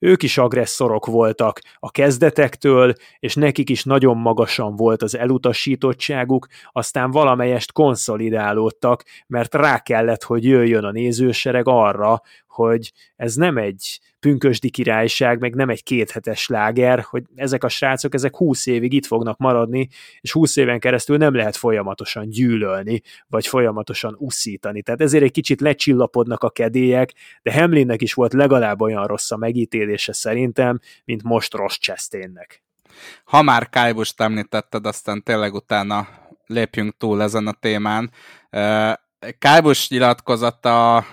ők 0.02 0.24
is 0.24 0.38
agresszorok 0.38 1.06
voltak 1.06 1.60
a 1.80 1.92
kezdetektől, 1.92 2.94
és 3.20 3.36
nekik 3.36 3.70
is 3.70 3.84
nagyon 3.84 4.18
magasan 4.18 4.76
volt 4.76 5.02
az 5.02 5.18
elutasítottságuk, 5.18 6.48
aztán 6.72 7.12
valamelyest 7.12 7.72
konszolidálódtak, 7.72 9.04
mert 9.28 9.56
rá 9.56 9.80
kellett, 9.80 10.24
hogy 10.24 10.46
jöjjön 10.46 10.84
a 10.84 10.92
nézősereg 10.92 11.68
arra, 11.68 12.22
hogy 12.52 12.92
ez 13.16 13.36
nem 13.36 13.58
egy 13.58 14.00
pünkösdi 14.20 14.70
királyság, 14.70 15.40
meg 15.40 15.56
nem 15.56 15.70
egy 15.70 15.84
kéthetes 15.84 16.48
láger, 16.48 17.06
hogy 17.10 17.24
ezek 17.36 17.64
a 17.64 17.70
srácok, 17.70 18.14
ezek 18.14 18.36
húsz 18.36 18.66
évig 18.66 18.94
itt 18.94 19.06
fognak 19.06 19.38
maradni, 19.38 19.88
és 20.22 20.32
húsz 20.32 20.56
éven 20.56 20.80
keresztül 20.80 21.18
nem 21.18 21.36
lehet 21.36 21.56
folyamatosan 21.56 22.30
gyűlölni, 22.30 23.02
vagy 23.28 23.48
folyamatosan 23.48 24.16
uszítani. 24.18 24.82
Tehát 24.82 25.02
ezért 25.02 25.24
egy 25.24 25.32
kicsit 25.32 25.62
lecsillapodnak 25.62 26.44
a 26.44 26.50
kedélyek, 26.50 27.14
de 27.42 27.54
Hamlinnek 27.54 28.02
is 28.02 28.14
volt 28.14 28.34
legalább 28.34 28.82
olyan 28.82 29.08
rossz 29.08 29.32
a 29.32 29.38
megítélése 29.38 30.14
szerintem, 30.14 30.80
mint 31.06 31.24
most 31.24 31.54
Ross 31.54 31.78
Chastainnek. 31.78 32.64
Ha 33.24 33.42
már 33.42 33.70
Kájbust 33.70 34.22
említetted, 34.22 34.86
aztán 34.86 35.24
tényleg 35.24 35.54
utána 35.54 36.08
lépjünk 36.46 36.98
túl 36.98 37.22
ezen 37.22 37.48
a 37.48 37.52
témán. 37.52 38.12
Kájbus 39.40 39.90
nyilatkozata 39.90 41.06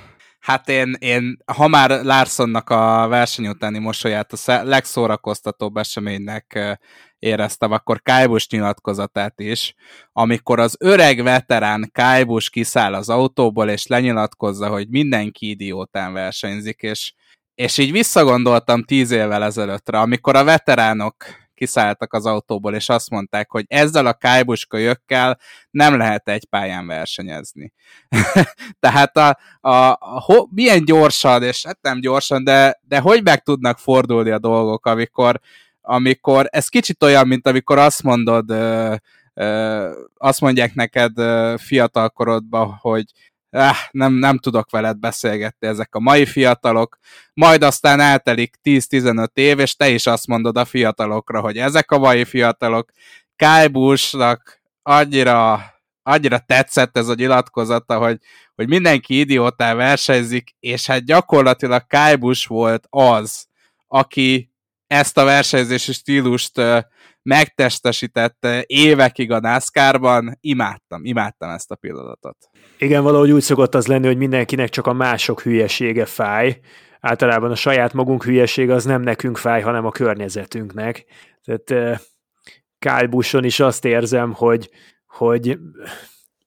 Hát 0.49 0.69
én, 0.69 0.97
én 0.99 1.37
ha 1.53 1.69
már 1.69 1.91
Larsonnak 2.05 2.71
a 2.71 3.07
verseny 3.09 3.49
utáni 3.49 3.79
mosolyát 3.79 4.33
a 4.33 4.63
legszórakoztatóbb 4.63 5.77
eseménynek 5.77 6.79
éreztem, 7.19 7.73
akkor 7.73 8.03
Kájbus 8.03 8.49
nyilatkozatát 8.49 9.41
is, 9.41 9.75
amikor 10.13 10.61
az 10.61 10.77
öreg 10.81 11.23
veterán 11.23 11.91
Kájbus 11.93 12.51
kiszáll 12.51 12.95
az 12.95 13.09
autóból, 13.09 13.69
és 13.69 13.87
lenyilatkozza, 13.87 14.69
hogy 14.69 14.89
mindenki 14.89 15.49
idiótán 15.51 16.13
versenyzik, 16.13 16.81
és, 16.81 17.13
és 17.55 17.79
így 17.79 17.93
visszagondoltam 17.93 18.85
tíz 18.85 19.11
évvel 19.11 19.45
ezelőttre, 19.45 19.99
amikor 19.99 20.37
a 20.37 20.45
veteránok 20.45 21.15
kiszálltak 21.59 22.13
az 22.13 22.27
autóból, 22.27 22.75
és 22.75 22.89
azt 22.89 23.11
mondták, 23.11 23.51
hogy 23.51 23.65
ezzel 23.69 24.07
a 24.07 24.13
kájbuska 24.13 24.77
jökkel 24.77 25.39
nem 25.71 25.97
lehet 25.97 26.29
egy 26.29 26.45
pályán 26.45 26.87
versenyezni. 26.87 27.73
Tehát 28.81 29.17
a, 29.17 29.39
a, 29.61 29.91
a, 29.91 30.21
ho, 30.25 30.47
milyen 30.51 30.85
gyorsan, 30.85 31.43
és 31.43 31.67
hát 31.67 31.79
nem 31.81 32.01
gyorsan, 32.01 32.45
de, 32.45 32.81
de 32.83 32.99
hogy 32.99 33.23
meg 33.23 33.43
tudnak 33.43 33.79
fordulni 33.79 34.31
a 34.31 34.39
dolgok, 34.39 34.87
amikor, 34.87 35.41
amikor 35.81 36.47
ez 36.51 36.69
kicsit 36.69 37.03
olyan, 37.03 37.27
mint 37.27 37.47
amikor 37.47 37.79
azt 37.79 38.03
mondod, 38.03 38.51
ö, 38.51 38.95
ö, 39.35 39.91
azt 40.17 40.41
mondják 40.41 40.75
neked 40.75 41.13
fiatalkorodban, 41.61 42.79
hogy 42.81 43.05
eh, 43.51 43.77
nem, 43.91 44.13
nem 44.13 44.39
tudok 44.39 44.71
veled 44.71 44.97
beszélgetni 44.97 45.67
ezek 45.67 45.95
a 45.95 46.01
mai 46.01 46.27
fiatalok, 46.27 46.99
majd 47.35 47.63
aztán 47.63 48.01
eltelik 48.01 48.55
10-15 48.63 49.27
év, 49.33 49.59
és 49.59 49.77
te 49.77 49.89
is 49.89 50.07
azt 50.07 50.27
mondod 50.27 50.57
a 50.57 50.65
fiatalokra, 50.65 51.41
hogy 51.41 51.59
ezek 51.59 51.91
a 51.91 51.99
mai 51.99 52.25
fiatalok, 52.25 52.91
Kyle 53.37 53.69
Busch-nak 53.69 54.61
annyira, 54.83 55.65
annyira 56.03 56.39
tetszett 56.39 56.97
ez 56.97 57.09
a 57.09 57.15
nyilatkozata, 57.15 57.99
hogy, 57.99 58.19
hogy 58.55 58.69
mindenki 58.69 59.19
idiótán 59.19 59.77
versenyzik, 59.77 60.55
és 60.61 60.87
hát 60.87 61.05
gyakorlatilag 61.05 61.87
Kyle 61.87 62.17
Busch 62.17 62.49
volt 62.49 62.87
az, 62.91 63.47
aki 63.89 64.48
ezt 64.89 65.19
a 65.19 65.25
versenyzési 65.25 65.93
stílust 65.93 66.61
megtestesítette 67.23 68.65
évekig 68.67 69.31
a 69.31 69.41
NASCAR-ban, 69.41 70.39
imádtam, 70.41 71.05
imádtam 71.05 71.51
ezt 71.51 71.71
a 71.71 71.75
pillanatot. 71.75 72.37
Igen, 72.79 73.03
valahogy 73.03 73.31
úgy 73.31 73.43
szokott 73.43 73.75
az 73.75 73.87
lenni, 73.87 74.07
hogy 74.07 74.17
mindenkinek 74.17 74.69
csak 74.69 74.87
a 74.87 74.93
mások 74.93 75.41
hülyesége 75.41 76.05
fáj. 76.05 76.61
Általában 77.01 77.51
a 77.51 77.55
saját 77.55 77.93
magunk 77.93 78.25
hülyesége 78.25 78.75
az 78.75 78.85
nem 78.85 79.03
nekünk 79.03 79.37
fáj, 79.37 79.61
hanem 79.61 79.87
a 79.87 79.91
környezetünknek. 79.91 81.05
Tehát 81.45 82.01
Kyle 82.79 83.07
Buschon 83.07 83.45
is 83.45 83.61
azt 83.61 83.85
érzem, 83.85 84.33
hogy, 84.33 84.71
hogy 85.07 85.59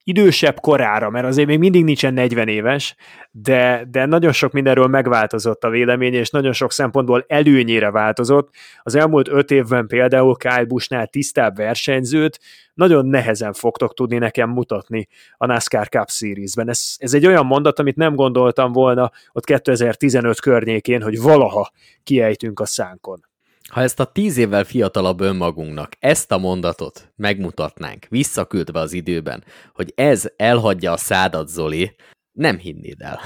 idősebb 0.04 0.60
korára, 0.60 1.10
mert 1.10 1.26
azért 1.26 1.48
még 1.48 1.60
mindig 1.60 1.84
nincsen 1.84 2.14
40 2.14 2.48
éves, 2.48 2.96
de, 3.32 3.88
de 3.92 4.06
nagyon 4.06 4.32
sok 4.32 4.52
mindenről 4.52 4.88
megváltozott 4.88 5.64
a 5.64 5.70
vélemény, 5.70 6.14
és 6.14 6.30
nagyon 6.30 6.54
sok 6.54 6.72
szempontból 6.72 7.26
előnyére 7.28 7.92
változott. 7.92 8.50
Az 8.82 8.96
elmúlt 8.96 9.28
öt 9.28 9.52
évben 9.52 9.88
például 9.88 10.36
Kyle 10.36 10.66
Bushnál 10.66 11.08
tisztább 11.08 11.56
versenyzőt 11.56 12.40
nagyon 12.74 13.06
nehezen 13.06 13.54
fogtok 13.54 13.94
tudni 13.94 14.18
nekem 14.18 14.50
mutatni 14.50 15.08
a 15.38 15.46
NASCAR 15.46 15.90
Cup 15.90 16.10
Series-ben. 16.10 16.70
Ez, 16.70 16.96
ez 16.98 17.14
egy 17.14 17.26
olyan 17.26 17.46
mondat, 17.46 17.80
amit 17.80 17.96
nem 17.96 18.16
gondoltam 18.16 18.72
volna 18.72 19.12
ott 19.32 19.46
2015 19.46 20.40
környékén, 20.40 21.02
hogy 21.02 21.22
valaha 21.22 21.72
kiejtünk 22.04 22.60
a 22.60 22.66
szánkon. 22.66 23.30
Ha 23.70 23.82
ezt 23.82 24.00
a 24.00 24.06
tíz 24.06 24.38
évvel 24.38 24.64
fiatalabb 24.64 25.22
önmagunknak 25.22 25.92
ezt 26.00 26.32
a 26.32 26.38
mondatot 26.38 27.12
megmutatnánk, 27.16 28.06
visszaküldve 28.10 28.80
az 28.80 28.94
időben, 28.94 29.44
hogy 29.74 29.94
ez 29.96 30.30
elhagyja 30.36 30.92
a 30.92 30.98
szádat, 30.98 31.48
Zoli, 31.48 31.96
nem 32.32 32.58
hinnéd 32.58 33.02
el. 33.02 33.20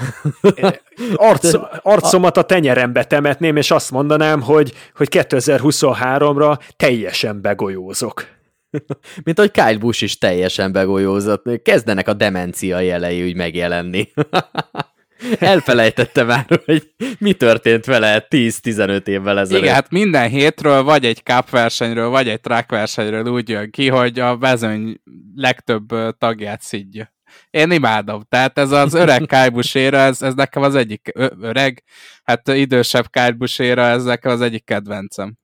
Arc, 1.14 1.54
arcomat 1.82 2.36
a 2.36 2.42
tenyerembe 2.42 3.04
temetném, 3.04 3.56
és 3.56 3.70
azt 3.70 3.90
mondanám, 3.90 4.40
hogy, 4.42 4.72
hogy 4.94 5.08
2023-ra 5.10 6.58
teljesen 6.76 7.40
begolyózok. 7.40 8.26
Mint 9.24 9.38
hogy 9.38 9.50
Kyle 9.50 9.78
Busch 9.78 10.02
is 10.02 10.18
teljesen 10.18 10.72
begolyózott. 10.72 11.62
Kezdenek 11.62 12.08
a 12.08 12.12
demencia 12.12 12.80
jelei 12.80 13.24
úgy 13.24 13.36
megjelenni. 13.36 14.12
Elfelejtette 15.38 16.22
már, 16.22 16.46
hogy 16.64 16.90
mi 17.18 17.32
történt 17.32 17.84
vele 17.84 18.26
10-15 18.30 19.06
évvel 19.06 19.38
ezelőtt. 19.38 19.62
Igen, 19.62 19.74
hát 19.74 19.90
minden 19.90 20.28
hétről 20.28 20.82
vagy 20.82 21.04
egy 21.04 21.20
cup 21.22 21.50
versenyről, 21.50 22.08
vagy 22.08 22.28
egy 22.28 22.40
track 22.40 22.70
versenyről 22.70 23.26
úgy 23.26 23.48
jön 23.48 23.70
ki, 23.70 23.88
hogy 23.88 24.18
a 24.18 24.38
vezőny 24.38 25.00
legtöbb 25.34 25.86
tagját 26.18 26.60
szidja. 26.60 27.14
Én 27.50 27.70
imádom. 27.70 28.22
Tehát 28.28 28.58
ez 28.58 28.70
az 28.70 28.94
öreg 28.94 29.22
kájbuséra, 29.34 29.98
ez, 29.98 30.22
ez 30.22 30.34
nekem 30.34 30.62
az 30.62 30.74
egyik 30.74 31.12
öreg, 31.40 31.82
hát 32.24 32.48
idősebb 32.48 33.10
kájbuséra, 33.10 33.82
ez 33.82 34.04
nekem 34.04 34.32
az 34.32 34.40
egyik 34.40 34.64
kedvencem. 34.64 35.36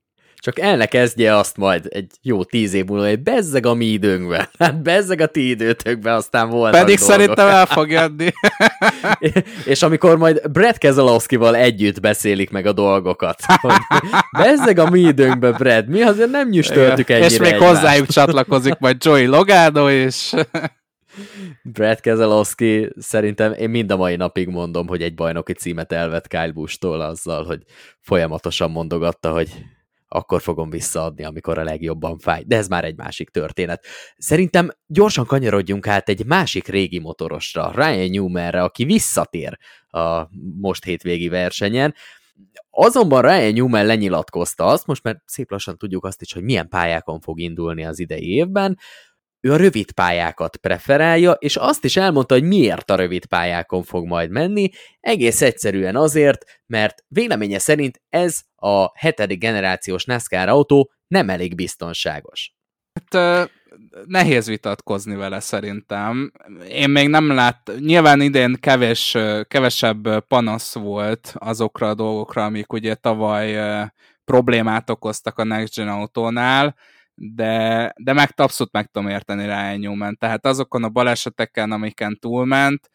Csak 0.43 0.59
el 0.59 0.77
ne 0.77 0.85
kezdje 0.85 1.35
azt 1.35 1.57
majd 1.57 1.85
egy 1.89 2.11
jó 2.21 2.43
tíz 2.43 2.73
év 2.73 2.85
múlva, 2.85 3.07
hogy 3.07 3.19
bezzeg 3.19 3.65
a 3.65 3.73
mi 3.73 3.85
időnkben. 3.85 4.49
Hát 4.59 4.81
bezzeg 4.89 5.21
a 5.21 5.25
ti 5.25 5.49
időtökben, 5.49 6.13
aztán 6.13 6.49
volt. 6.49 6.71
Pedig 6.71 6.97
dolgok. 6.97 7.13
szerintem 7.13 7.47
el 7.47 7.65
fog 7.65 7.91
jönni. 7.97 8.31
és 9.65 9.81
amikor 9.81 10.17
majd 10.17 10.51
Brad 10.51 10.77
Keselowski-val 10.77 11.55
együtt 11.55 11.99
beszélik 11.99 12.49
meg 12.49 12.65
a 12.65 12.73
dolgokat. 12.73 13.39
Hogy 13.61 13.73
bezzeg 14.37 14.77
a 14.77 14.89
mi 14.89 14.99
időnkben, 14.99 15.55
Brad, 15.57 15.87
mi 15.87 16.01
azért 16.01 16.31
nem 16.31 16.49
nyüstöltük 16.49 17.09
ennyire 17.09 17.25
És 17.25 17.37
még 17.37 17.51
egymást. 17.51 17.71
hozzájuk 17.71 18.07
csatlakozik 18.07 18.77
majd 18.79 19.03
Joey 19.03 19.25
Logano, 19.25 19.89
és... 19.89 20.33
Brad 21.63 21.99
Keselowski 21.99 22.89
szerintem 22.99 23.53
én 23.53 23.69
mind 23.69 23.91
a 23.91 23.97
mai 23.97 24.15
napig 24.15 24.47
mondom, 24.47 24.87
hogy 24.87 25.01
egy 25.01 25.15
bajnoki 25.15 25.53
címet 25.53 25.91
elvett 25.91 26.27
Kyle 26.27 26.51
Busch-tól 26.51 27.01
azzal, 27.01 27.43
hogy 27.43 27.61
folyamatosan 27.99 28.71
mondogatta, 28.71 29.31
hogy 29.31 29.49
akkor 30.13 30.41
fogom 30.41 30.69
visszaadni, 30.69 31.23
amikor 31.23 31.57
a 31.57 31.63
legjobban 31.63 32.17
fáj. 32.17 32.43
De 32.45 32.55
ez 32.55 32.67
már 32.67 32.83
egy 32.83 32.95
másik 32.95 33.29
történet. 33.29 33.85
Szerintem 34.17 34.69
gyorsan 34.87 35.25
kanyarodjunk 35.25 35.87
át 35.87 36.09
egy 36.09 36.25
másik 36.25 36.67
régi 36.67 36.99
motorosra, 36.99 37.71
Ryan 37.75 38.09
Newmanre, 38.09 38.63
aki 38.63 38.83
visszatér 38.83 39.57
a 39.87 40.27
most 40.61 40.83
hétvégi 40.83 41.27
versenyen. 41.27 41.95
Azonban 42.69 43.21
Ryan 43.21 43.53
Newman 43.53 43.85
lenyilatkozta 43.85 44.65
azt, 44.65 44.85
most 44.85 45.03
már 45.03 45.21
szép 45.25 45.51
lassan 45.51 45.77
tudjuk 45.77 46.05
azt 46.05 46.21
is, 46.21 46.33
hogy 46.33 46.43
milyen 46.43 46.69
pályákon 46.69 47.19
fog 47.19 47.39
indulni 47.39 47.85
az 47.85 47.99
idei 47.99 48.33
évben, 48.33 48.77
ő 49.43 49.51
a 49.51 49.57
rövid 49.57 49.91
pályákat 49.91 50.57
preferálja, 50.57 51.31
és 51.31 51.55
azt 51.55 51.83
is 51.83 51.97
elmondta, 51.97 52.33
hogy 52.33 52.43
miért 52.43 52.91
a 52.91 52.95
rövid 52.95 53.25
pályákon 53.25 53.83
fog 53.83 54.05
majd 54.05 54.29
menni, 54.29 54.69
egész 54.99 55.41
egyszerűen 55.41 55.95
azért, 55.95 56.61
mert 56.65 57.03
véleménye 57.07 57.59
szerint 57.59 58.01
ez 58.09 58.41
a 58.55 58.99
hetedik 58.99 59.39
generációs 59.39 60.05
NASCAR 60.05 60.49
autó 60.49 60.91
nem 61.07 61.29
elég 61.29 61.55
biztonságos. 61.55 62.53
Hát 62.93 63.49
nehéz 64.05 64.47
vitatkozni 64.47 65.15
vele 65.15 65.39
szerintem. 65.39 66.31
Én 66.67 66.89
még 66.89 67.07
nem 67.07 67.31
lát, 67.31 67.71
nyilván 67.79 68.21
idén 68.21 68.57
kevés, 68.59 69.17
kevesebb 69.47 70.19
panasz 70.27 70.73
volt 70.73 71.33
azokra 71.37 71.89
a 71.89 71.93
dolgokra, 71.93 72.45
amik 72.45 72.73
ugye 72.73 72.95
tavaly 72.95 73.57
problémát 74.25 74.89
okoztak 74.89 75.37
a 75.37 75.43
Next 75.43 75.75
Gen 75.75 75.87
autónál, 75.87 76.75
de, 77.15 77.93
de 77.97 78.13
meg 78.13 78.29
abszolút 78.35 78.73
meg 78.73 78.85
tudom 78.85 79.09
érteni 79.09 79.43
Ryan 79.43 79.79
Newman. 79.79 80.17
Tehát 80.17 80.45
azokon 80.45 80.83
a 80.83 80.89
baleseteken, 80.89 81.71
amiken 81.71 82.17
túlment, 82.19 82.89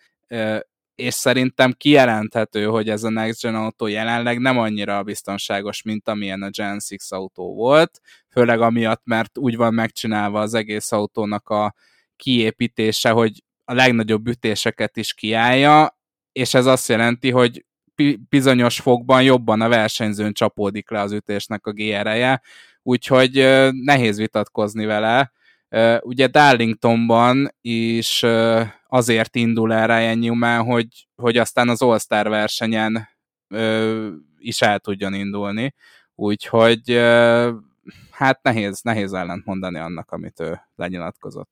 és 0.95 1.15
szerintem 1.15 1.73
kijelenthető, 1.73 2.65
hogy 2.65 2.89
ez 2.89 3.05
a 3.05 3.09
Next 3.09 3.43
Gen 3.43 3.55
autó 3.55 3.87
jelenleg 3.87 4.39
nem 4.39 4.59
annyira 4.59 5.03
biztonságos, 5.03 5.83
mint 5.83 6.09
amilyen 6.09 6.43
a 6.43 6.51
Gen 6.51 6.79
6 6.89 6.99
autó 7.09 7.55
volt, 7.55 8.01
főleg 8.31 8.61
amiatt, 8.61 9.03
mert 9.05 9.39
úgy 9.39 9.57
van 9.57 9.75
megcsinálva 9.75 10.41
az 10.41 10.55
egész 10.55 10.93
autónak 10.93 11.49
a 11.49 11.75
kiépítése, 12.17 13.11
hogy 13.11 13.43
a 13.65 13.75
legnagyobb 13.75 14.29
ütéseket 14.29 14.97
is 14.97 15.15
kiállja, 15.15 15.99
és 16.33 16.55
ez 16.55 16.67
azt 16.67 16.89
jelenti, 16.89 17.31
hogy 17.31 17.65
bizonyos 18.29 18.81
fokban 18.81 19.23
jobban 19.23 19.61
a 19.61 19.69
versenyzőn 19.69 20.33
csapódik 20.33 20.91
le 20.91 21.01
az 21.01 21.13
ütésnek 21.13 21.67
a 21.67 21.73
GRE-je, 21.73 22.43
úgyhogy 22.89 23.33
nehéz 23.73 24.19
vitatkozni 24.19 24.85
vele. 24.85 25.33
Ugye 26.01 26.27
Darlingtonban 26.27 27.55
is 27.61 28.25
azért 28.89 29.37
indul 29.37 29.73
el 29.73 29.87
Ryan 29.87 30.19
Newman, 30.19 30.65
hogy, 30.65 31.09
hogy 31.17 31.37
aztán 31.37 31.69
az 31.69 31.83
All-Star 31.83 32.29
versenyen 32.29 33.09
is 34.39 34.63
el 34.63 34.79
tudjon 34.79 35.15
indulni, 35.15 35.75
úgyhogy 36.15 36.97
hát 38.11 38.43
nehéz, 38.43 38.81
nehéz 38.83 39.13
ellent 39.13 39.45
mondani 39.45 39.79
annak, 39.79 40.11
amit 40.11 40.41
ő 40.41 40.61
lenyilatkozott. 40.77 41.51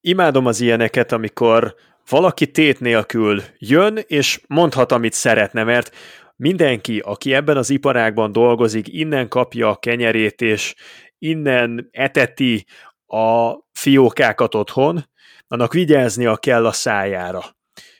Imádom 0.00 0.46
az 0.46 0.60
ilyeneket, 0.60 1.12
amikor 1.12 1.74
valaki 2.08 2.50
tét 2.50 2.80
nélkül 2.80 3.42
jön, 3.58 3.98
és 4.06 4.40
mondhat, 4.48 4.92
amit 4.92 5.12
szeretne, 5.12 5.64
mert 5.64 5.96
mindenki, 6.36 6.98
aki 6.98 7.34
ebben 7.34 7.56
az 7.56 7.70
iparágban 7.70 8.32
dolgozik, 8.32 8.88
innen 8.88 9.28
kapja 9.28 9.68
a 9.68 9.76
kenyerét, 9.76 10.40
és 10.40 10.74
innen 11.18 11.88
eteti 11.90 12.66
a 13.06 13.54
fiókákat 13.72 14.54
otthon, 14.54 15.04
annak 15.48 15.72
vigyáznia 15.72 16.36
kell 16.36 16.66
a 16.66 16.72
szájára. 16.72 17.56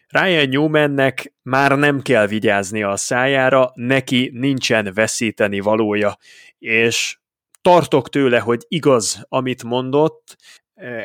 Ryan 0.08 0.48
Newmannek 0.48 1.34
már 1.42 1.78
nem 1.78 2.02
kell 2.02 2.26
vigyáznia 2.26 2.90
a 2.90 2.96
szájára, 2.96 3.70
neki 3.74 4.30
nincsen 4.34 4.90
veszíteni 4.94 5.60
valója, 5.60 6.16
és 6.58 7.18
tartok 7.62 8.08
tőle, 8.08 8.38
hogy 8.38 8.64
igaz, 8.68 9.26
amit 9.28 9.62
mondott. 9.62 10.36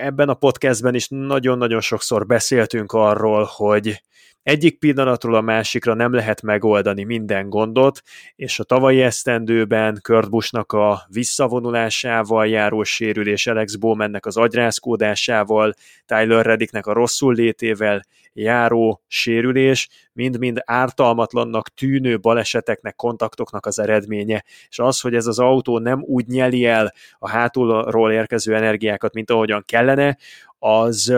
Ebben 0.01 0.29
a 0.29 0.33
podcastben 0.33 0.95
is 0.95 1.07
nagyon-nagyon 1.09 1.81
sokszor 1.81 2.25
beszéltünk 2.25 2.91
arról, 2.91 3.49
hogy 3.55 4.01
egyik 4.43 4.79
pillanatról 4.79 5.35
a 5.35 5.41
másikra 5.41 5.93
nem 5.93 6.13
lehet 6.13 6.41
megoldani 6.41 7.03
minden 7.03 7.49
gondot, 7.49 8.01
és 8.35 8.59
a 8.59 8.63
tavalyi 8.63 9.01
esztendőben 9.01 9.99
Kurt 10.01 10.29
Buschnak 10.29 10.71
a 10.71 11.01
visszavonulásával 11.07 12.47
járó 12.47 12.83
sérülés, 12.83 13.47
Alex 13.47 13.75
Bowmannek 13.75 14.25
az 14.25 14.37
agyrázkódásával, 14.37 15.73
Tyler 16.05 16.45
Reddicknek 16.45 16.85
a 16.85 16.93
rosszul 16.93 17.33
létével 17.33 18.05
járó 18.33 19.01
sérülés, 19.07 19.89
mind-mind 20.13 20.61
ártalmatlannak 20.65 21.69
tűnő 21.69 22.19
baleseteknek, 22.19 22.95
kontaktoknak 22.95 23.65
az 23.65 23.79
eredménye, 23.79 24.43
és 24.69 24.79
az, 24.79 24.99
hogy 24.99 25.15
ez 25.15 25.27
az 25.27 25.39
autó 25.39 25.79
nem 25.79 26.01
úgy 26.01 26.27
nyeli 26.27 26.65
el 26.65 26.93
a 27.19 27.29
hátulról 27.29 28.11
érkező 28.11 28.55
energiákat, 28.55 29.13
mint 29.13 29.31
ahogyan 29.31 29.63
kellene, 29.65 30.17
az 30.59 31.13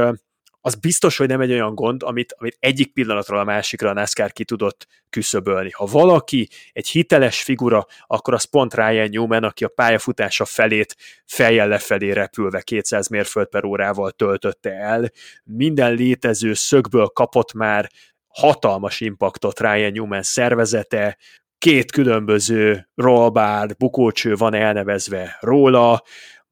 az 0.66 0.76
biztos, 0.76 1.18
hogy 1.18 1.28
nem 1.28 1.42
egy 1.42 1.52
olyan 1.52 1.76
gond, 1.76 2.04
amit, 2.04 2.36
amit 2.38 2.58
egyik 2.60 2.94
pillanatról 2.94 3.40
a 3.40 3.44
másikra 3.44 3.90
a 3.90 3.94
NASCAR 3.94 4.32
ki 4.32 4.46
tudott 4.46 4.88
küszöbölni. 5.10 5.70
Ha 5.72 5.86
valaki 5.86 6.50
egy 6.72 6.88
hiteles 6.88 7.44
figura, 7.44 7.86
akkor 8.08 8.34
az 8.34 8.44
pont 8.44 8.74
Ryan 8.74 9.10
Newman, 9.10 9.44
aki 9.44 9.64
a 9.64 9.68
pályafutása 9.68 10.46
felét 10.46 10.96
fejjel 11.26 11.68
lefelé 11.68 12.12
repülve 12.12 12.62
200 12.62 13.08
mérföld 13.08 13.48
per 13.48 13.64
órával 13.64 14.12
töltötte 14.12 14.72
el. 14.72 15.12
Minden 15.44 15.94
létező 15.94 16.54
szögből 16.54 17.08
kapott 17.08 17.54
már 17.54 17.90
hatalmas 18.28 19.00
impaktot 19.00 19.60
Ryan 19.60 19.92
Newman 19.92 20.24
szervezete, 20.24 21.18
két 21.58 21.92
különböző 21.92 22.90
rollbar, 22.96 23.76
bukócső 23.78 24.36
van 24.36 24.54
elnevezve 24.54 25.38
róla, 25.40 26.04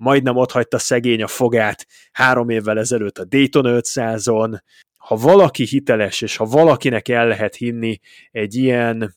majdnem 0.02 0.36
ott 0.36 0.52
hagyta 0.52 0.78
szegény 0.78 1.23
a 1.23 1.28
fogát 1.28 1.86
három 2.11 2.49
évvel 2.49 2.80
ezelőtt 2.80 3.18
a 3.18 3.26
Dayton 3.26 3.65
500-on. 3.68 4.60
Ha 4.98 5.15
valaki 5.15 5.64
hiteles, 5.64 6.22
és 6.22 6.36
ha 6.36 6.45
valakinek 6.45 7.07
el 7.07 7.28
lehet 7.28 7.56
hinni 7.56 7.99
egy 8.32 8.56
ilyen 8.56 9.15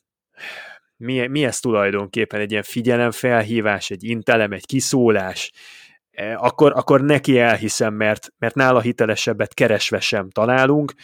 mi, 0.96 1.26
mi 1.26 1.44
ez 1.44 1.60
tulajdonképpen, 1.60 2.40
egy 2.40 2.50
ilyen 2.50 2.62
figyelemfelhívás, 2.62 3.90
egy 3.90 4.04
intelem, 4.04 4.52
egy 4.52 4.66
kiszólás, 4.66 5.52
e, 6.10 6.36
akkor, 6.36 6.72
akkor 6.74 7.00
neki 7.00 7.38
elhiszem, 7.38 7.94
mert, 7.94 8.32
mert 8.38 8.54
nála 8.54 8.80
hitelesebbet 8.80 9.54
keresve 9.54 10.00
sem 10.00 10.30
találunk, 10.30 10.94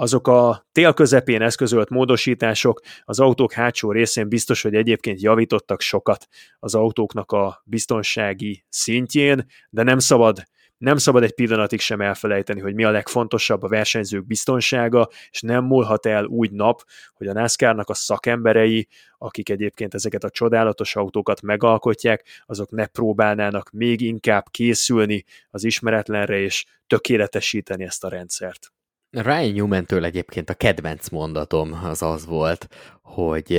azok 0.00 0.28
a 0.28 0.66
tél 0.72 0.92
közepén 0.92 1.42
eszközölt 1.42 1.88
módosítások 1.88 2.80
az 3.04 3.20
autók 3.20 3.52
hátsó 3.52 3.92
részén 3.92 4.28
biztos, 4.28 4.62
hogy 4.62 4.74
egyébként 4.74 5.20
javítottak 5.20 5.80
sokat 5.80 6.26
az 6.58 6.74
autóknak 6.74 7.32
a 7.32 7.62
biztonsági 7.64 8.64
szintjén, 8.68 9.46
de 9.70 9.82
nem 9.82 9.98
szabad 9.98 10.42
nem 10.78 10.96
szabad 10.96 11.22
egy 11.22 11.34
pillanatig 11.34 11.80
sem 11.80 12.00
elfelejteni, 12.00 12.60
hogy 12.60 12.74
mi 12.74 12.84
a 12.84 12.90
legfontosabb 12.90 13.62
a 13.62 13.68
versenyzők 13.68 14.26
biztonsága, 14.26 15.08
és 15.30 15.40
nem 15.40 15.64
múlhat 15.64 16.06
el 16.06 16.24
úgy 16.24 16.50
nap, 16.50 16.84
hogy 17.14 17.26
a 17.26 17.32
NASCAR-nak 17.32 17.88
a 17.88 17.94
szakemberei, 17.94 18.88
akik 19.18 19.48
egyébként 19.48 19.94
ezeket 19.94 20.24
a 20.24 20.30
csodálatos 20.30 20.96
autókat 20.96 21.42
megalkotják, 21.42 22.24
azok 22.46 22.70
ne 22.70 22.86
próbálnának 22.86 23.70
még 23.70 24.00
inkább 24.00 24.44
készülni 24.50 25.24
az 25.50 25.64
ismeretlenre 25.64 26.38
és 26.38 26.64
tökéletesíteni 26.86 27.84
ezt 27.84 28.04
a 28.04 28.08
rendszert. 28.08 28.72
Ryan 29.10 29.52
Newman-től 29.52 30.04
egyébként 30.04 30.50
a 30.50 30.54
kedvenc 30.54 31.08
mondatom 31.08 31.80
az 31.84 32.02
az 32.02 32.26
volt, 32.26 32.66
hogy 33.02 33.52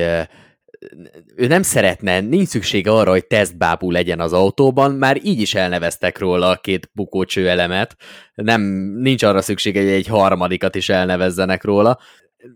ő 1.35 1.47
nem 1.47 1.61
szeretne, 1.61 2.19
nincs 2.19 2.47
szüksége 2.47 2.91
arra, 2.91 3.11
hogy 3.11 3.27
tesztbábú 3.27 3.91
legyen 3.91 4.19
az 4.19 4.33
autóban, 4.33 4.91
már 4.91 5.25
így 5.25 5.39
is 5.39 5.55
elneveztek 5.55 6.17
róla 6.17 6.49
a 6.49 6.55
két 6.55 6.89
bukócső 6.93 7.49
elemet, 7.49 7.95
nem, 8.33 8.61
nincs 8.97 9.23
arra 9.23 9.41
szüksége, 9.41 9.81
hogy 9.81 9.89
egy 9.89 10.07
harmadikat 10.07 10.75
is 10.75 10.89
elnevezzenek 10.89 11.63
róla. 11.63 11.99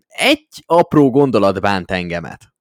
Egy 0.08 0.48
apró 0.66 1.10
gondolat 1.10 1.62
bánt 1.62 1.92
engemet, 1.92 2.54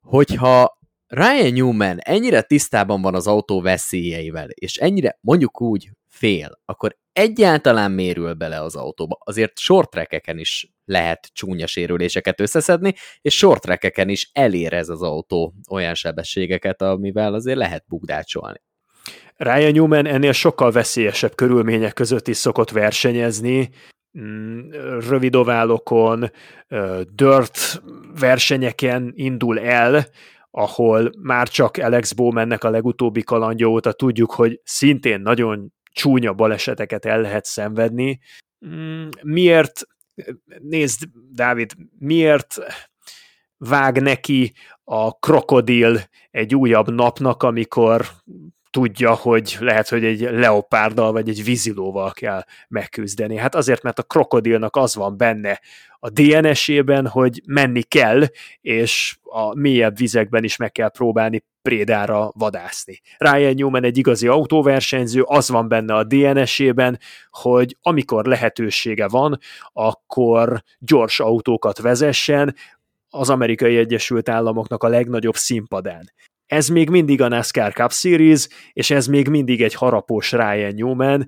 hogyha 0.00 0.78
Ryan 1.06 1.52
Newman 1.52 1.98
ennyire 1.98 2.42
tisztában 2.42 3.02
van 3.02 3.14
az 3.14 3.26
autó 3.26 3.60
veszélyeivel, 3.60 4.48
és 4.48 4.76
ennyire 4.76 5.18
mondjuk 5.20 5.60
úgy 5.60 5.90
fél, 6.08 6.60
akkor 6.64 6.96
egyáltalán 7.20 7.90
mérül 7.90 8.34
bele 8.34 8.62
az 8.62 8.76
autóba. 8.76 9.18
Azért 9.24 9.58
short 9.58 9.96
is 10.32 10.70
lehet 10.84 11.30
csúnya 11.32 11.66
sérüléseket 11.66 12.40
összeszedni, 12.40 12.94
és 13.20 13.36
short 13.36 13.90
is 14.08 14.30
elér 14.32 14.72
ez 14.72 14.88
az 14.88 15.02
autó 15.02 15.54
olyan 15.70 15.94
sebességeket, 15.94 16.82
amivel 16.82 17.34
azért 17.34 17.58
lehet 17.58 17.84
bugdácsolni. 17.88 18.60
Ryan 19.36 19.72
Newman 19.72 20.06
ennél 20.06 20.32
sokkal 20.32 20.70
veszélyesebb 20.70 21.34
körülmények 21.34 21.92
között 21.92 22.28
is 22.28 22.36
szokott 22.36 22.70
versenyezni, 22.70 23.70
mm, 24.18 24.70
rövidoválokon, 25.08 26.30
dirt 27.14 27.82
versenyeken 28.20 29.12
indul 29.14 29.60
el, 29.60 30.06
ahol 30.50 31.10
már 31.22 31.48
csak 31.48 31.76
Alex 31.76 32.12
Bowmannek 32.12 32.64
a 32.64 32.70
legutóbbi 32.70 33.22
kalandja 33.22 33.66
óta 33.66 33.92
tudjuk, 33.92 34.30
hogy 34.30 34.60
szintén 34.64 35.20
nagyon 35.20 35.72
csúnya 35.92 36.32
baleseteket 36.32 37.04
el 37.04 37.20
lehet 37.20 37.44
szenvedni. 37.44 38.20
Mm, 38.66 39.08
miért, 39.22 39.86
nézd, 40.58 41.08
Dávid, 41.30 41.72
miért 41.98 42.54
vág 43.56 44.02
neki 44.02 44.52
a 44.84 45.18
krokodil 45.18 46.00
egy 46.30 46.54
újabb 46.54 46.90
napnak, 46.90 47.42
amikor 47.42 48.06
tudja, 48.70 49.14
hogy 49.14 49.56
lehet, 49.60 49.88
hogy 49.88 50.04
egy 50.04 50.20
leopárdal 50.20 51.12
vagy 51.12 51.28
egy 51.28 51.44
vízilóval 51.44 52.12
kell 52.12 52.44
megküzdeni. 52.68 53.36
Hát 53.36 53.54
azért, 53.54 53.82
mert 53.82 53.98
a 53.98 54.02
krokodilnak 54.02 54.76
az 54.76 54.94
van 54.94 55.16
benne 55.16 55.60
a 55.98 56.10
DNS-ében, 56.10 57.06
hogy 57.06 57.42
menni 57.46 57.82
kell, 57.82 58.24
és 58.60 59.18
a 59.22 59.54
mélyebb 59.54 59.96
vizekben 59.96 60.44
is 60.44 60.56
meg 60.56 60.72
kell 60.72 60.88
próbálni 60.90 61.44
prédára 61.62 62.32
vadászni. 62.34 63.00
Ryan 63.18 63.54
Newman 63.54 63.84
egy 63.84 63.98
igazi 63.98 64.26
autóversenyző, 64.26 65.22
az 65.22 65.48
van 65.48 65.68
benne 65.68 65.94
a 65.94 66.04
DNS-ében, 66.04 66.98
hogy 67.30 67.76
amikor 67.82 68.24
lehetősége 68.24 69.08
van, 69.08 69.38
akkor 69.72 70.62
gyors 70.78 71.20
autókat 71.20 71.78
vezessen, 71.78 72.54
az 73.12 73.30
amerikai 73.30 73.76
Egyesült 73.76 74.28
Államoknak 74.28 74.82
a 74.82 74.88
legnagyobb 74.88 75.36
színpadán. 75.36 76.12
Ez 76.50 76.68
még 76.68 76.90
mindig 76.90 77.20
a 77.20 77.28
NASCAR 77.28 77.72
Cup 77.72 77.92
Series, 77.92 78.48
és 78.72 78.90
ez 78.90 79.06
még 79.06 79.28
mindig 79.28 79.62
egy 79.62 79.74
harapós 79.74 80.32
Ryan 80.32 80.74
Newman. 80.74 81.26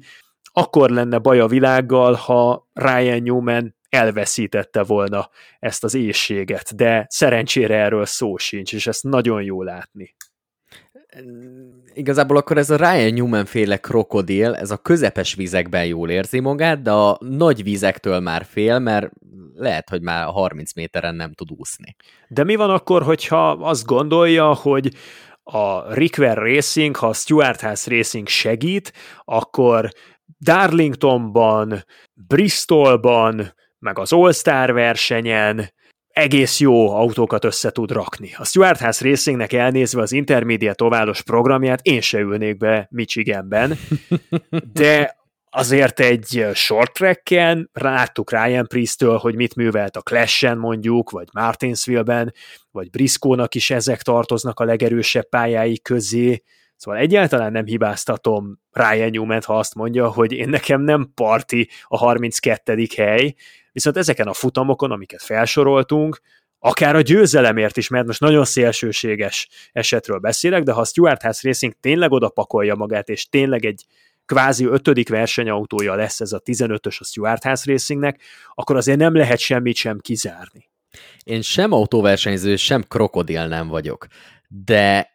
Akkor 0.53 0.91
lenne 0.91 1.19
baj 1.19 1.41
a 1.41 1.47
világgal, 1.47 2.15
ha 2.15 2.69
Ryan 2.73 3.23
Newman 3.23 3.77
elveszítette 3.89 4.83
volna 4.83 5.31
ezt 5.59 5.85
az 5.85 5.95
éjséget, 5.95 6.77
de 6.77 7.07
szerencsére 7.09 7.77
erről 7.77 8.07
szó 8.07 8.37
sincs, 8.37 8.73
és 8.73 8.87
ezt 8.87 9.03
nagyon 9.03 9.43
jó 9.43 9.63
látni. 9.63 10.15
Igazából 11.95 12.37
akkor 12.37 12.59
ez 12.59 12.71
a 12.71 12.77
Ryan 12.77 13.13
Newman 13.13 13.45
féle 13.45 13.77
krokodil, 13.77 14.55
ez 14.55 14.71
a 14.71 14.77
közepes 14.77 15.35
vizekben 15.35 15.85
jól 15.85 16.11
érzi 16.11 16.41
magát, 16.41 16.83
de 16.83 16.91
a 16.91 17.19
nagy 17.21 17.63
vizektől 17.63 18.21
már 18.21 18.45
fél, 18.45 18.79
mert 18.79 19.11
lehet, 19.55 19.89
hogy 19.89 20.03
már 20.03 20.27
30 20.27 20.75
méteren 20.75 21.15
nem 21.15 21.33
tud 21.33 21.51
úszni. 21.57 21.97
De 22.29 22.45
mi 22.45 22.55
van 22.55 22.71
akkor, 22.71 23.03
hogyha 23.03 23.51
azt 23.51 23.87
gondolja, 23.87 24.55
hogy 24.55 24.95
a 25.43 25.95
Rickwer 25.95 26.37
Racing, 26.37 26.97
ha 26.97 27.07
a 27.07 27.13
Stuart 27.13 27.61
House 27.61 27.91
Racing 27.91 28.29
segít, 28.29 28.93
akkor 29.25 29.89
Darlingtonban, 30.41 31.85
Bristolban, 32.15 33.55
meg 33.79 33.99
az 33.99 34.13
All-Star 34.13 34.73
versenyen 34.73 35.73
egész 36.13 36.61
jó 36.61 36.91
autókat 36.91 37.45
össze 37.45 37.71
tud 37.71 37.91
rakni. 37.91 38.35
A 38.37 38.45
Stuart 38.45 38.81
House 38.81 39.09
Racingnek 39.09 39.53
elnézve 39.53 40.03
az 40.03 40.13
Intermediate 40.13 40.85
oválos 40.85 41.23
programját 41.23 41.81
én 41.83 42.01
se 42.01 42.19
ülnék 42.19 42.57
be 42.57 42.89
Michiganben, 42.91 43.79
de 44.73 45.17
azért 45.51 46.01
egy 46.01 46.47
short 46.55 46.93
tracken 46.93 47.71
láttuk 47.73 48.31
Ryan 48.31 48.67
Priest-től, 48.67 49.17
hogy 49.17 49.35
mit 49.35 49.55
művelt 49.55 49.97
a 49.97 50.01
Clash-en 50.01 50.59
mondjuk, 50.59 51.11
vagy 51.11 51.29
Martinsville-ben, 51.33 52.35
vagy 52.71 52.91
Briscoe-nak 52.91 53.55
is 53.55 53.71
ezek 53.71 54.03
tartoznak 54.03 54.61
a 54.61 54.65
legerősebb 54.65 55.29
pályái 55.29 55.81
közé, 55.81 56.43
Szóval 56.83 57.01
egyáltalán 57.01 57.53
nem 57.53 57.65
hibáztatom 57.65 58.59
Ryan 58.71 59.11
newman 59.11 59.43
ha 59.45 59.59
azt 59.59 59.75
mondja, 59.75 60.09
hogy 60.09 60.33
én 60.33 60.49
nekem 60.49 60.81
nem 60.81 61.13
parti 61.15 61.69
a 61.85 61.97
32. 61.97 62.87
hely, 62.97 63.35
viszont 63.73 63.97
ezeken 63.97 64.27
a 64.27 64.33
futamokon, 64.33 64.91
amiket 64.91 65.23
felsoroltunk, 65.23 66.21
akár 66.59 66.97
a 66.97 67.01
győzelemért 67.01 67.77
is, 67.77 67.89
mert 67.89 68.07
most 68.07 68.21
nagyon 68.21 68.45
szélsőséges 68.45 69.49
esetről 69.73 70.19
beszélek, 70.19 70.63
de 70.63 70.73
ha 70.73 70.81
a 70.81 70.85
Stuart 70.85 71.23
House 71.23 71.49
Racing 71.49 71.73
tényleg 71.81 72.13
oda 72.13 72.29
pakolja 72.29 72.75
magát, 72.75 73.09
és 73.09 73.29
tényleg 73.29 73.65
egy 73.65 73.85
kvázi 74.27 74.65
ötödik 74.65 75.09
versenyautója 75.09 75.95
lesz 75.95 76.21
ez 76.21 76.33
a 76.33 76.41
15-ös 76.41 76.99
a 76.99 77.05
Stuart 77.05 77.45
House 77.45 77.71
Racingnek, 77.71 78.21
akkor 78.55 78.77
azért 78.77 78.99
nem 78.99 79.15
lehet 79.15 79.39
semmit 79.39 79.77
sem 79.77 79.99
kizárni. 79.99 80.71
Én 81.23 81.43
sem 81.43 81.73
autóversenyző, 81.73 82.57
sem 82.57 82.83
krokodil 82.89 83.47
nem 83.47 83.69
vagyok, 83.69 84.07
de 84.49 85.12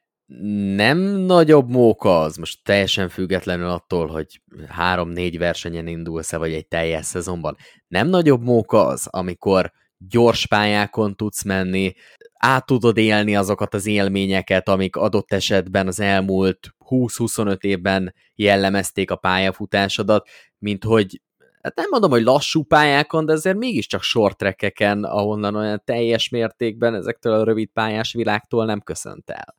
nem 0.76 0.98
nagyobb 1.08 1.70
móka 1.70 2.20
az, 2.20 2.36
most 2.36 2.64
teljesen 2.64 3.10
függetlenül 3.10 3.70
attól, 3.70 4.08
hogy 4.08 4.42
három-négy 4.68 5.38
versenyen 5.38 5.88
indulsz-e, 5.88 6.38
vagy 6.38 6.54
egy 6.54 6.68
teljes 6.68 7.06
szezonban, 7.06 7.58
nem 7.88 8.08
nagyobb 8.08 8.42
móka 8.42 8.86
az, 8.86 9.08
amikor 9.10 9.72
gyors 9.98 10.48
pályákon 10.48 11.16
tudsz 11.16 11.44
menni, 11.44 11.94
át 12.34 12.66
tudod 12.66 12.98
élni 12.98 13.36
azokat 13.36 13.74
az 13.74 13.86
élményeket, 13.86 14.70
amik 14.70 14.96
adott 14.96 15.34
esetben 15.34 15.88
az 15.88 16.00
elmúlt 16.00 16.76
20-25 16.90 17.64
évben 17.64 18.14
jellemezték 18.36 19.12
a 19.12 19.16
pályafutásodat, 19.16 20.28
mint 20.60 20.84
hogy 20.84 21.22
hát 21.62 21.76
nem 21.76 21.88
mondom, 21.90 22.10
hogy 22.10 22.24
lassú 22.24 22.64
pályákon, 22.64 23.26
de 23.26 23.34
azért 23.34 23.58
mégiscsak 23.58 24.02
short 24.02 24.38
trackeken, 24.38 25.04
ahonnan 25.04 25.56
olyan 25.56 25.82
teljes 25.86 26.30
mértékben 26.30 26.96
ezektől 26.96 27.34
a 27.34 27.44
rövid 27.44 27.70
pályás 27.70 28.14
világtól 28.14 28.66
nem 28.66 28.82
köszönt 28.82 29.30
el. 29.30 29.56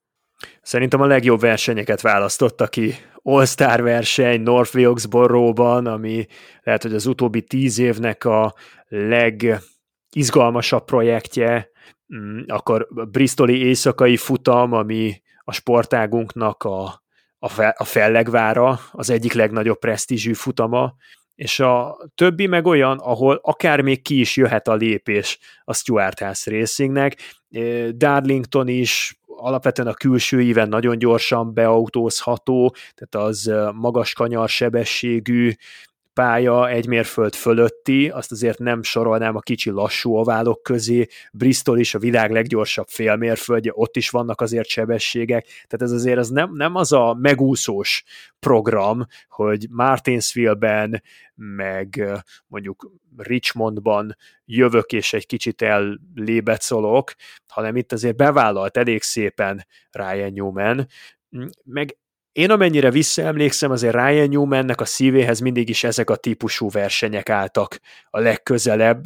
Szerintem 0.62 1.00
a 1.00 1.06
legjobb 1.06 1.40
versenyeket 1.40 2.00
választotta 2.00 2.66
ki. 2.66 2.94
All-Star 3.22 3.82
verseny 3.82 4.40
North 4.40 4.74
Wilkesboro-ban, 4.74 5.86
ami 5.86 6.26
lehet, 6.62 6.82
hogy 6.82 6.94
az 6.94 7.06
utóbbi 7.06 7.42
tíz 7.42 7.78
évnek 7.78 8.24
a 8.24 8.54
legizgalmasabb 8.88 10.84
projektje, 10.84 11.70
mm, 12.14 12.40
akkor 12.46 12.88
Bristoli 13.10 13.64
éjszakai 13.64 14.16
futam, 14.16 14.72
ami 14.72 15.22
a 15.44 15.52
sportágunknak 15.52 16.62
a, 16.62 17.02
a 17.76 17.84
fellegvára, 17.84 18.80
az 18.92 19.10
egyik 19.10 19.32
legnagyobb 19.32 19.78
presztízsű 19.78 20.32
futama, 20.32 20.94
és 21.34 21.60
a 21.60 21.96
többi 22.14 22.46
meg 22.46 22.66
olyan, 22.66 22.98
ahol 22.98 23.40
akár 23.42 23.80
még 23.80 24.02
ki 24.02 24.20
is 24.20 24.36
jöhet 24.36 24.68
a 24.68 24.74
lépés 24.74 25.38
a 25.64 25.74
Stuart 25.74 26.18
House 26.18 26.50
Racingnek. 26.50 27.16
Darlington 27.90 28.68
is 28.68 29.17
alapvetően 29.36 29.88
a 29.88 29.94
külső 29.94 30.42
íven 30.42 30.68
nagyon 30.68 30.98
gyorsan 30.98 31.54
beautózható, 31.54 32.74
tehát 32.94 33.28
az 33.28 33.52
magas 33.74 34.12
kanyar 34.12 34.48
sebességű 34.48 35.52
pálya 36.18 36.68
egy 36.68 36.86
mérföld 36.86 37.34
fölötti, 37.34 38.08
azt 38.08 38.32
azért 38.32 38.58
nem 38.58 38.82
sorolnám 38.82 39.36
a 39.36 39.40
kicsi 39.40 39.70
lassú 39.70 40.16
oválok 40.16 40.62
közé, 40.62 41.06
Bristol 41.32 41.78
is 41.78 41.94
a 41.94 41.98
világ 41.98 42.30
leggyorsabb 42.30 42.88
félmérföldje, 42.88 43.72
ott 43.74 43.96
is 43.96 44.10
vannak 44.10 44.40
azért 44.40 44.68
sebességek, 44.68 45.44
tehát 45.44 45.82
ez 45.82 45.90
azért 45.90 46.18
az 46.18 46.28
nem, 46.28 46.50
nem 46.52 46.74
az 46.74 46.92
a 46.92 47.14
megúszós 47.14 48.04
program, 48.38 49.06
hogy 49.28 49.66
Martinsville-ben, 49.70 51.02
meg 51.34 52.04
mondjuk 52.46 52.92
Richmondban 53.16 54.16
jövök 54.44 54.92
és 54.92 55.12
egy 55.12 55.26
kicsit 55.26 55.62
ellébecolok, 55.62 57.12
hanem 57.46 57.76
itt 57.76 57.92
azért 57.92 58.16
bevállalt 58.16 58.76
elég 58.76 59.02
szépen 59.02 59.66
Ryan 59.90 60.32
Newman, 60.32 60.86
meg 61.64 61.96
én 62.38 62.50
amennyire 62.50 62.90
visszaemlékszem, 62.90 63.70
azért 63.70 63.94
Ryan 63.94 64.28
Newmannek 64.28 64.80
a 64.80 64.84
szívéhez 64.84 65.40
mindig 65.40 65.68
is 65.68 65.84
ezek 65.84 66.10
a 66.10 66.16
típusú 66.16 66.70
versenyek 66.70 67.28
álltak 67.28 67.80
a 68.10 68.20
legközelebb. 68.20 69.02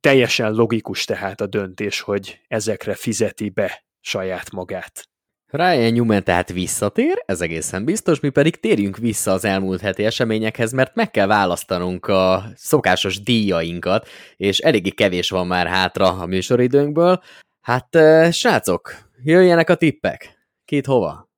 Teljesen 0.00 0.52
logikus 0.52 1.04
tehát 1.04 1.40
a 1.40 1.46
döntés, 1.46 2.00
hogy 2.00 2.40
ezekre 2.48 2.94
fizeti 2.94 3.48
be 3.48 3.84
saját 4.00 4.50
magát. 4.50 5.08
Ryan 5.46 5.92
Newman 5.92 6.24
tehát 6.24 6.52
visszatér, 6.52 7.22
ez 7.26 7.40
egészen 7.40 7.84
biztos, 7.84 8.20
mi 8.20 8.28
pedig 8.28 8.60
térjünk 8.60 8.96
vissza 8.96 9.32
az 9.32 9.44
elmúlt 9.44 9.80
heti 9.80 10.04
eseményekhez, 10.04 10.72
mert 10.72 10.94
meg 10.94 11.10
kell 11.10 11.26
választanunk 11.26 12.06
a 12.06 12.44
szokásos 12.54 13.22
díjainkat, 13.22 14.08
és 14.36 14.58
eléggé 14.58 14.90
kevés 14.90 15.30
van 15.30 15.46
már 15.46 15.66
hátra 15.66 16.08
a 16.08 16.26
műsoridőnkből. 16.26 17.22
Hát, 17.60 17.88
srácok, 18.32 18.94
jöjjenek 19.22 19.70
a 19.70 19.74
tippek. 19.74 20.48
Két 20.64 20.86
hova? 20.86 21.32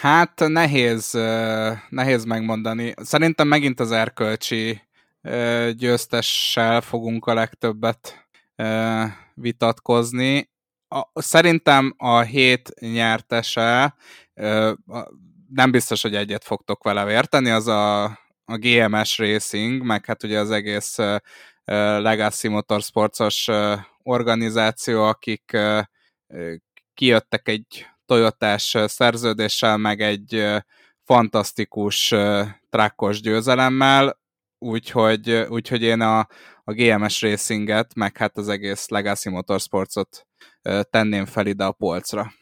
Hát 0.00 0.42
nehéz, 0.46 1.10
nehéz 1.88 2.24
megmondani. 2.24 2.94
Szerintem 2.96 3.48
megint 3.48 3.80
az 3.80 3.92
erkölcsi 3.92 4.82
győztessel 5.72 6.80
fogunk 6.80 7.26
a 7.26 7.34
legtöbbet 7.34 8.28
vitatkozni. 9.34 10.50
Szerintem 11.14 11.94
a 11.96 12.20
hét 12.20 12.74
nyertese, 12.80 13.94
nem 15.48 15.70
biztos, 15.70 16.02
hogy 16.02 16.14
egyet 16.14 16.44
fogtok 16.44 16.84
vele 16.84 17.10
érteni, 17.10 17.50
az 17.50 17.66
a, 17.66 18.04
a 18.44 18.56
GMS 18.56 19.18
Racing, 19.18 19.82
meg 19.82 20.04
hát 20.04 20.22
ugye 20.22 20.38
az 20.38 20.50
egész 20.50 20.96
Legacy 21.98 22.48
Motorsportos 22.48 23.48
organizáció, 24.02 25.02
akik 25.02 25.56
kijöttek 26.94 27.48
egy 27.48 27.86
Toyotás 28.08 28.76
szerződéssel, 28.86 29.76
meg 29.76 30.00
egy 30.00 30.46
fantasztikus 31.04 32.14
trakkos 32.70 33.20
győzelemmel, 33.20 34.18
úgyhogy, 34.58 35.46
úgyhogy 35.48 35.82
én 35.82 36.00
a, 36.00 36.18
a 36.64 36.72
GMS 36.72 37.22
Racinget, 37.22 37.94
meg 37.94 38.16
hát 38.16 38.36
az 38.36 38.48
egész 38.48 38.88
Legacy 38.88 39.30
Motorsportsot 39.30 40.26
tenném 40.90 41.26
fel 41.26 41.46
ide 41.46 41.64
a 41.64 41.72
polcra. 41.72 42.32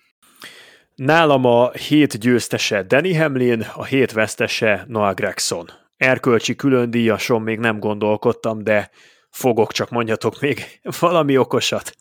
Nálam 0.95 1.45
a 1.45 1.71
hét 1.71 2.19
győztese 2.19 2.83
Danny 2.83 3.19
Hamlin, 3.19 3.61
a 3.75 3.85
hét 3.85 4.13
vesztese 4.13 4.85
Noah 4.89 5.15
Gregson. 5.15 5.71
Erkölcsi 5.97 6.55
külön 6.55 6.91
díjason 6.91 7.43
még 7.43 7.59
nem 7.59 7.79
gondolkodtam, 7.79 8.65
de 8.65 8.91
fogok, 9.31 9.73
csak 9.73 9.91
mondjatok 9.91 10.41
még 10.41 10.81
valami 11.01 11.39
okosat. 11.39 11.93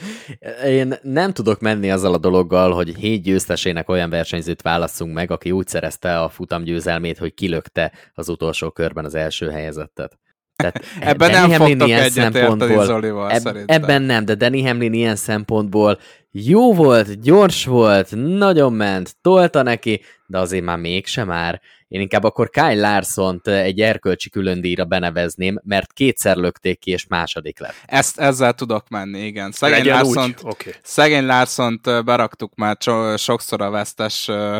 Én 0.64 0.94
nem 1.02 1.32
tudok 1.32 1.60
menni 1.60 1.90
azzal 1.90 2.14
a 2.14 2.18
dologgal, 2.18 2.72
hogy 2.72 2.94
hét 2.96 3.22
győztesének 3.22 3.88
olyan 3.88 4.10
versenyzőt 4.10 4.62
válasszunk 4.62 5.14
meg, 5.14 5.30
aki 5.30 5.50
úgy 5.50 5.66
szerezte 5.66 6.20
a 6.20 6.28
futamgyőzelmét, 6.28 7.18
hogy 7.18 7.34
kilökte 7.34 7.92
az 8.14 8.28
utolsó 8.28 8.70
körben 8.70 9.04
az 9.04 9.14
első 9.14 9.50
helyezettet. 9.50 10.18
Tehát 10.60 10.84
ebben 11.00 11.30
Danny 11.30 11.40
nem 11.40 11.50
Hamlin 11.50 11.78
fogtok 11.78 11.88
ilyen 11.88 12.10
szempontból, 12.10 12.84
Zolival, 12.84 13.30
eb, 13.30 13.56
Ebben 13.66 14.02
nem, 14.02 14.24
de 14.24 14.34
Danny 14.34 14.66
Hamlin 14.66 14.92
ilyen 14.92 15.16
szempontból 15.16 15.98
jó 16.30 16.74
volt, 16.74 17.20
gyors 17.20 17.64
volt, 17.64 18.10
nagyon 18.16 18.72
ment, 18.72 19.16
tolta 19.20 19.62
neki, 19.62 20.00
de 20.26 20.38
azért 20.38 20.64
már 20.64 20.78
mégsem 20.78 21.26
már. 21.26 21.60
Én 21.90 22.00
inkább 22.00 22.24
akkor 22.24 22.50
Kyle 22.50 22.74
larson 22.74 23.40
egy 23.44 23.80
erkölcsi 23.80 24.30
különdíjra 24.30 24.84
benevezném, 24.84 25.60
mert 25.64 25.92
kétszer 25.92 26.36
lökték 26.36 26.78
ki, 26.78 26.90
és 26.90 27.06
második 27.06 27.58
lett. 27.58 27.74
Ezt, 27.84 28.18
ezzel 28.18 28.52
tudok 28.52 28.88
menni, 28.88 29.26
igen. 29.26 29.52
Szegény 29.52 29.86
larson 29.86 30.34
okay. 30.42 30.72
szegény 30.82 31.26
larson 31.26 31.80
beraktuk 31.82 32.54
már 32.54 32.76
sokszor 33.16 33.62
a 33.62 33.70
vesztes 33.70 34.28
ö, 34.28 34.58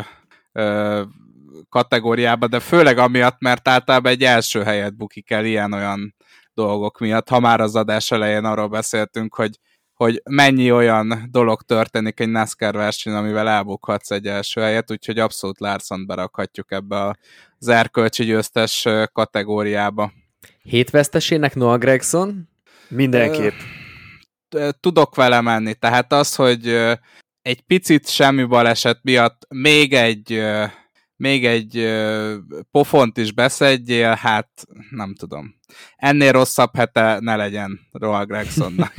ö, 0.51 1.01
kategóriába, 1.69 2.47
de 2.47 2.59
főleg 2.59 2.97
amiatt, 2.97 3.39
mert 3.39 3.67
általában 3.67 4.11
egy 4.11 4.23
első 4.23 4.63
helyet 4.63 4.97
bukik 4.97 5.31
el 5.31 5.45
ilyen-olyan 5.45 6.15
dolgok 6.53 6.99
miatt. 6.99 7.29
Ha 7.29 7.39
már 7.39 7.59
az 7.59 7.75
adás 7.75 8.11
elején 8.11 8.45
arról 8.45 8.67
beszéltünk, 8.67 9.35
hogy, 9.35 9.59
hogy 10.01 10.21
mennyi 10.29 10.71
olyan 10.71 11.27
dolog 11.31 11.61
történik 11.61 12.19
egy 12.19 12.29
NASCAR 12.29 12.73
versenyen, 12.73 13.19
amivel 13.19 13.49
elbukhatsz 13.49 14.11
egy 14.11 14.27
első 14.27 14.61
helyet, 14.61 14.91
úgyhogy 14.91 15.19
abszolút 15.19 15.59
larson 15.59 16.05
berakhatjuk 16.05 16.71
ebbe 16.71 17.17
az 17.59 17.67
erkölcsi 17.67 18.23
győztes 18.23 18.87
kategóriába. 19.13 20.11
Hét 20.63 20.89
vesztesének 20.89 21.55
Noah 21.55 21.79
Gregson? 21.79 22.49
Mindenképp. 22.87 23.53
Tudok 24.79 25.15
vele 25.15 25.41
menni, 25.41 25.73
tehát 25.73 26.13
az, 26.13 26.35
hogy 26.35 26.67
egy 27.41 27.61
picit 27.61 28.09
semmi 28.09 28.43
baleset 28.43 28.99
miatt 29.01 29.45
még 29.49 29.93
egy 29.93 30.43
még 31.21 31.45
egy 31.45 31.77
ö, 31.77 32.35
pofont 32.71 33.17
is 33.17 33.31
beszedjél, 33.31 34.13
hát 34.13 34.49
nem 34.89 35.15
tudom. 35.15 35.55
Ennél 35.95 36.31
rosszabb 36.31 36.75
hete 36.75 37.17
ne 37.19 37.35
legyen 37.35 37.79
Roa 37.91 38.25
Gregsonnak. 38.25 38.93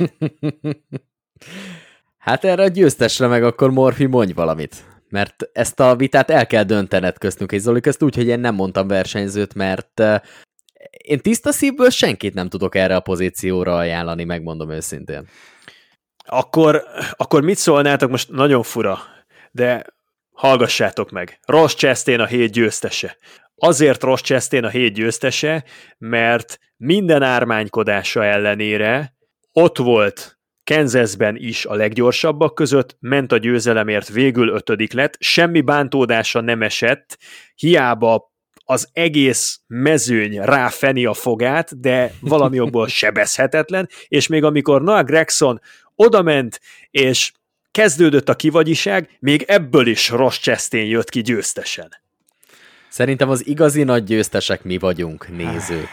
hát 2.17 2.43
erre 2.43 2.63
a 2.63 2.67
győztesre 2.67 3.27
meg 3.27 3.43
akkor 3.43 3.71
Morfi 3.71 4.05
mondj 4.05 4.33
valamit. 4.33 4.83
Mert 5.09 5.49
ezt 5.53 5.79
a 5.79 5.95
vitát 5.95 6.29
el 6.29 6.47
kell 6.47 6.63
döntened 6.63 7.17
köztünk 7.17 7.51
és 7.51 7.61
Zoli 7.61 7.81
közt 7.81 8.03
úgy, 8.03 8.15
hogy 8.15 8.27
én 8.27 8.39
nem 8.39 8.55
mondtam 8.55 8.87
versenyzőt, 8.87 9.53
mert 9.53 10.01
én 10.97 11.19
tiszta 11.19 11.51
szívből 11.51 11.89
senkit 11.89 12.33
nem 12.33 12.49
tudok 12.49 12.75
erre 12.75 12.95
a 12.95 12.99
pozícióra 12.99 13.75
ajánlani, 13.75 14.23
megmondom 14.23 14.71
őszintén. 14.71 15.27
Akkor, 16.25 16.83
akkor 17.11 17.41
mit 17.41 17.57
szólnátok, 17.57 18.09
most 18.09 18.31
nagyon 18.31 18.63
fura, 18.63 18.99
de 19.51 19.85
Hallgassátok 20.33 21.11
meg. 21.11 21.39
Ross 21.45 21.73
Chastain 21.73 22.19
a 22.19 22.25
hét 22.25 22.51
győztese. 22.51 23.17
Azért 23.55 24.03
Ross 24.03 24.21
Chastain 24.21 24.63
a 24.63 24.69
hét 24.69 24.93
győztese, 24.93 25.63
mert 25.97 26.59
minden 26.77 27.21
ármánykodása 27.21 28.23
ellenére 28.25 29.15
ott 29.51 29.77
volt 29.77 30.37
Kansasben 30.63 31.35
is 31.35 31.65
a 31.65 31.73
leggyorsabbak 31.73 32.55
között, 32.55 32.97
ment 32.99 33.31
a 33.31 33.37
győzelemért, 33.37 34.09
végül 34.09 34.49
ötödik 34.49 34.93
lett, 34.93 35.15
semmi 35.19 35.61
bántódása 35.61 36.41
nem 36.41 36.61
esett, 36.61 37.17
hiába 37.55 38.31
az 38.65 38.89
egész 38.93 39.59
mezőny 39.67 40.39
ráfeni 40.39 41.05
a 41.05 41.13
fogát, 41.13 41.79
de 41.79 42.11
valami 42.19 42.59
okból 42.59 42.87
sebezhetetlen, 43.01 43.89
és 44.07 44.27
még 44.27 44.43
amikor 44.43 44.81
Noah 44.81 45.03
Gregson 45.03 45.61
odament, 45.95 46.59
és 46.89 47.31
kezdődött 47.73 48.29
a 48.29 48.35
kivagyiság, 48.35 49.09
még 49.19 49.43
ebből 49.47 49.87
is 49.87 50.09
Ross 50.09 50.39
Chastain 50.39 50.85
jött 50.85 51.09
ki 51.09 51.21
győztesen. 51.21 51.89
Szerintem 52.89 53.29
az 53.29 53.47
igazi 53.47 53.83
nagy 53.83 54.03
győztesek 54.03 54.63
mi 54.63 54.77
vagyunk, 54.77 55.27
nézők. 55.37 55.89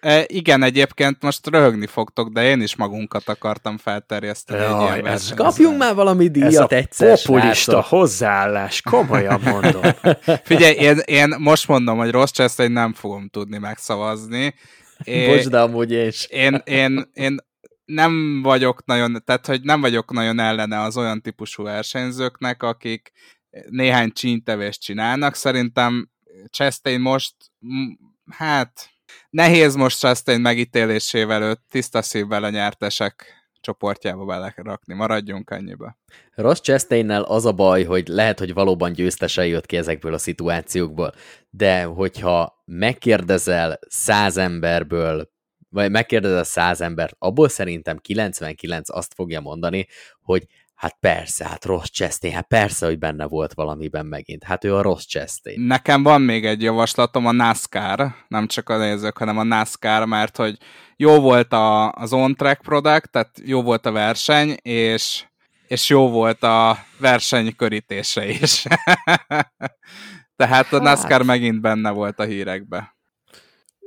E, 0.00 0.24
igen, 0.26 0.62
egyébként 0.62 1.22
most 1.22 1.46
röhögni 1.46 1.86
fogtok, 1.86 2.28
de 2.28 2.44
én 2.44 2.60
is 2.60 2.76
magunkat 2.76 3.28
akartam 3.28 3.78
felterjeszteni 3.78 4.60
Jaj, 4.60 5.02
ez 5.04 5.34
Kapjunk 5.34 5.78
már 5.78 5.94
valami 5.94 6.28
díjat 6.28 6.72
ez 6.72 6.78
egyszer, 6.78 7.22
populista 7.22 7.54
srácok. 7.54 7.84
hozzáállás, 7.84 8.82
komolyan 8.82 9.40
mondom. 9.44 9.82
Figyelj, 10.44 10.74
én, 10.74 10.98
én 11.04 11.34
most 11.38 11.68
mondom, 11.68 11.98
hogy 11.98 12.10
rossz 12.10 12.30
Chastain 12.30 12.72
nem 12.72 12.92
fogom 12.92 13.28
tudni 13.28 13.58
megszavazni. 13.58 14.54
É, 15.04 15.26
Bocs, 15.26 15.48
de 15.48 15.60
amúgy 15.60 15.92
is. 15.92 16.26
Én, 16.26 16.62
én, 16.64 17.10
én 17.12 17.36
nem 17.94 18.42
vagyok 18.42 18.84
nagyon, 18.84 19.22
tehát 19.24 19.46
hogy 19.46 19.60
nem 19.62 19.80
vagyok 19.80 20.12
nagyon 20.12 20.38
ellene 20.38 20.80
az 20.80 20.96
olyan 20.96 21.22
típusú 21.22 21.62
versenyzőknek, 21.62 22.62
akik 22.62 23.12
néhány 23.68 24.12
csíntevést 24.12 24.80
csinálnak. 24.80 25.34
Szerintem 25.34 26.10
Chastain 26.50 27.00
most, 27.00 27.34
hát 28.30 28.90
nehéz 29.30 29.74
most 29.74 29.98
Chastain 29.98 30.40
megítélésével 30.40 31.42
őt 31.42 31.60
tiszta 31.70 32.02
szívvel 32.02 32.44
a 32.44 32.50
nyertesek 32.50 33.40
csoportjába 33.60 34.24
belerakni. 34.24 34.94
Maradjunk 34.94 35.50
ennyibe. 35.50 35.98
Ross 36.34 36.60
Chastainnel 36.60 37.22
az 37.22 37.46
a 37.46 37.52
baj, 37.52 37.84
hogy 37.84 38.08
lehet, 38.08 38.38
hogy 38.38 38.52
valóban 38.52 38.92
győztese 38.92 39.46
jött 39.46 39.66
ki 39.66 39.76
ezekből 39.76 40.14
a 40.14 40.18
szituációkból, 40.18 41.12
de 41.50 41.82
hogyha 41.82 42.62
megkérdezel 42.64 43.78
száz 43.88 44.36
emberből 44.36 45.30
vagy 45.70 45.90
megkérdezel 45.90 46.44
száz 46.44 46.80
embert, 46.80 47.16
abból 47.18 47.48
szerintem 47.48 47.98
99 47.98 48.90
azt 48.90 49.14
fogja 49.14 49.40
mondani, 49.40 49.86
hogy 50.22 50.46
hát 50.80 50.96
persze, 51.00 51.48
hát 51.48 51.64
rossz 51.64 51.88
Chastain, 51.88 52.34
hát 52.34 52.46
persze, 52.46 52.86
hogy 52.86 52.98
benne 52.98 53.26
volt 53.26 53.54
valamiben 53.54 54.06
megint. 54.06 54.44
Hát 54.44 54.64
ő 54.64 54.74
a 54.74 54.82
rossz 54.82 55.04
Chastain. 55.04 55.60
Nekem 55.60 56.02
van 56.02 56.22
még 56.22 56.46
egy 56.46 56.62
javaslatom, 56.62 57.26
a 57.26 57.32
NASCAR, 57.32 58.14
nem 58.28 58.46
csak 58.46 58.68
a 58.68 58.78
nézők, 58.78 59.18
hanem 59.18 59.38
a 59.38 59.42
NASCAR, 59.42 60.06
mert 60.06 60.36
hogy 60.36 60.56
jó 60.96 61.20
volt 61.20 61.52
a, 61.52 61.92
az 61.92 62.12
on-track 62.12 62.62
product, 62.62 63.10
tehát 63.10 63.40
jó 63.44 63.62
volt 63.62 63.86
a 63.86 63.92
verseny, 63.92 64.56
és, 64.62 65.24
és 65.66 65.88
jó 65.88 66.10
volt 66.10 66.42
a 66.42 66.78
verseny 66.98 67.56
körítése 67.56 68.28
is. 68.28 68.66
tehát 70.36 70.72
a 70.72 70.78
NASCAR 70.82 71.10
hát... 71.10 71.24
megint 71.24 71.60
benne 71.60 71.90
volt 71.90 72.18
a 72.18 72.24
hírekbe. 72.24 72.94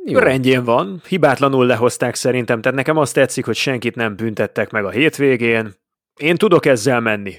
Jó. 0.05 0.19
Rendjén 0.19 0.63
van, 0.63 1.01
hibátlanul 1.07 1.65
lehozták 1.65 2.15
szerintem, 2.15 2.61
tehát 2.61 2.77
nekem 2.77 2.97
azt 2.97 3.13
tetszik, 3.13 3.45
hogy 3.45 3.55
senkit 3.55 3.95
nem 3.95 4.15
büntettek 4.15 4.69
meg 4.71 4.85
a 4.85 4.89
hétvégén. 4.89 5.73
Én 6.19 6.35
tudok 6.35 6.65
ezzel 6.65 6.99
menni. 6.99 7.35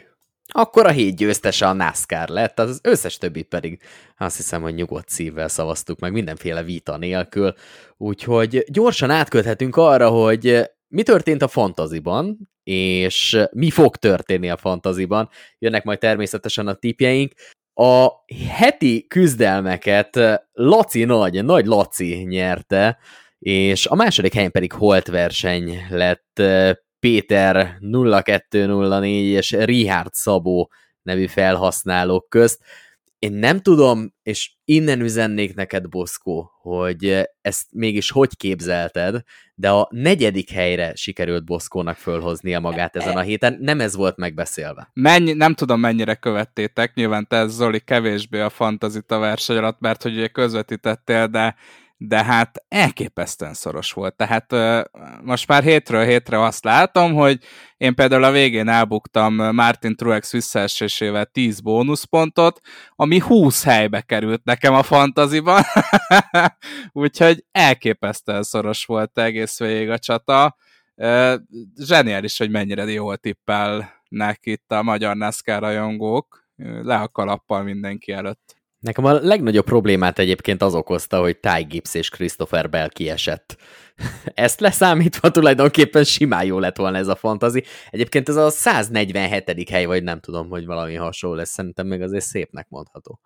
Akkor 0.52 0.86
a 0.86 0.90
hét 0.90 1.16
győztese 1.16 1.66
a 1.66 1.72
NASCAR 1.72 2.28
lett, 2.28 2.58
az 2.58 2.80
összes 2.82 3.18
többi 3.18 3.42
pedig 3.42 3.80
azt 4.16 4.36
hiszem, 4.36 4.62
hogy 4.62 4.74
nyugodt 4.74 5.08
szívvel 5.08 5.48
szavaztuk 5.48 5.98
meg 5.98 6.12
mindenféle 6.12 6.62
vita 6.62 6.96
nélkül. 6.96 7.54
Úgyhogy 7.96 8.64
gyorsan 8.66 9.10
átköthetünk 9.10 9.76
arra, 9.76 10.08
hogy 10.08 10.70
mi 10.88 11.02
történt 11.02 11.42
a 11.42 11.48
fantaziban, 11.48 12.50
és 12.64 13.38
mi 13.52 13.70
fog 13.70 13.96
történni 13.96 14.50
a 14.50 14.56
fantaziban. 14.56 15.28
Jönnek 15.58 15.84
majd 15.84 15.98
természetesen 15.98 16.66
a 16.66 16.74
tipjeink. 16.74 17.32
A 17.74 18.08
heti 18.48 19.06
küzdelmeket 19.06 20.20
Laci 20.52 21.04
Nagy, 21.04 21.44
Nagy 21.44 21.66
Laci 21.66 22.24
nyerte, 22.28 22.98
és 23.38 23.86
a 23.86 23.94
második 23.94 24.34
helyen 24.34 24.50
pedig 24.50 24.72
Holt 24.72 25.06
verseny 25.06 25.86
lett 25.90 26.42
Péter 26.98 27.78
0204 27.80 29.24
és 29.24 29.50
Richard 29.50 30.12
Szabó 30.12 30.70
nevű 31.02 31.26
felhasználók 31.26 32.28
közt. 32.28 32.62
Én 33.24 33.32
nem 33.32 33.60
tudom, 33.60 34.14
és 34.22 34.52
innen 34.64 35.00
üzennék 35.00 35.54
neked, 35.54 35.88
Boszkó, 35.88 36.50
hogy 36.60 37.28
ezt 37.40 37.66
mégis 37.72 38.10
hogy 38.10 38.36
képzelted, 38.36 39.22
de 39.54 39.70
a 39.70 39.88
negyedik 39.90 40.50
helyre 40.50 40.94
sikerült 40.94 41.44
Boszkónak 41.44 41.96
fölhoznia 41.96 42.60
magát 42.60 42.96
ezen 42.96 43.16
a 43.16 43.20
héten, 43.20 43.58
nem 43.60 43.80
ez 43.80 43.96
volt 43.96 44.16
megbeszélve. 44.16 44.90
Mennyi, 44.92 45.32
nem 45.32 45.54
tudom, 45.54 45.80
mennyire 45.80 46.14
követtétek, 46.14 46.94
nyilván 46.94 47.26
te 47.26 47.46
Zoli 47.46 47.80
kevésbé 47.80 48.40
a 48.40 48.50
fantazita 48.50 49.18
verseny 49.18 49.56
alatt, 49.56 49.80
mert 49.80 50.02
hogy 50.02 50.16
ugye 50.16 50.28
közvetítettél, 50.28 51.26
de 51.26 51.56
de 51.96 52.24
hát 52.24 52.64
elképesztően 52.68 53.54
szoros 53.54 53.92
volt. 53.92 54.16
Tehát 54.16 54.54
most 55.22 55.48
már 55.48 55.62
hétről 55.62 56.04
hétre 56.04 56.42
azt 56.42 56.64
látom, 56.64 57.14
hogy 57.14 57.38
én 57.76 57.94
például 57.94 58.24
a 58.24 58.30
végén 58.30 58.68
elbuktam 58.68 59.34
Martin 59.34 59.96
Truex 59.96 60.32
visszaesésével 60.32 61.26
10 61.26 61.60
bónuszpontot, 61.60 62.60
ami 62.90 63.18
20 63.18 63.64
helybe 63.64 64.00
került 64.00 64.44
nekem 64.44 64.74
a 64.74 64.82
fantaziban, 64.82 65.62
úgyhogy 66.92 67.44
elképesztően 67.50 68.42
szoros 68.42 68.84
volt 68.84 69.18
egész 69.18 69.58
végig 69.58 69.90
a 69.90 69.98
csata. 69.98 70.56
Zseniális, 71.76 72.38
hogy 72.38 72.50
mennyire 72.50 72.84
jól 72.84 73.16
tippelnek 73.16 74.38
itt 74.40 74.72
a 74.72 74.82
magyar 74.82 75.16
NASCAR 75.16 75.60
rajongók, 75.60 76.44
le 76.56 76.96
a 76.96 77.08
kalappal 77.08 77.62
mindenki 77.62 78.12
előtt. 78.12 78.63
Nekem 78.84 79.04
a 79.04 79.12
legnagyobb 79.12 79.64
problémát 79.64 80.18
egyébként 80.18 80.62
az 80.62 80.74
okozta, 80.74 81.20
hogy 81.20 81.36
Ty 81.38 81.62
Gibbs 81.68 81.94
és 81.94 82.08
Christopher 82.08 82.70
Bell 82.70 82.88
kiesett. 82.88 83.56
Ezt 84.34 84.60
leszámítva 84.60 85.30
tulajdonképpen 85.30 86.04
simán 86.04 86.44
jó 86.44 86.58
lett 86.58 86.76
volna 86.76 86.96
ez 86.96 87.08
a 87.08 87.14
fantazi. 87.14 87.64
Egyébként 87.90 88.28
ez 88.28 88.36
a 88.36 88.50
147. 88.50 89.68
hely, 89.70 89.84
vagy 89.84 90.02
nem 90.02 90.20
tudom, 90.20 90.48
hogy 90.48 90.66
valami 90.66 90.94
hasonló 90.94 91.36
lesz, 91.36 91.50
szerintem 91.50 91.86
még 91.86 92.02
azért 92.02 92.24
szépnek 92.24 92.66
mondható. 92.68 93.20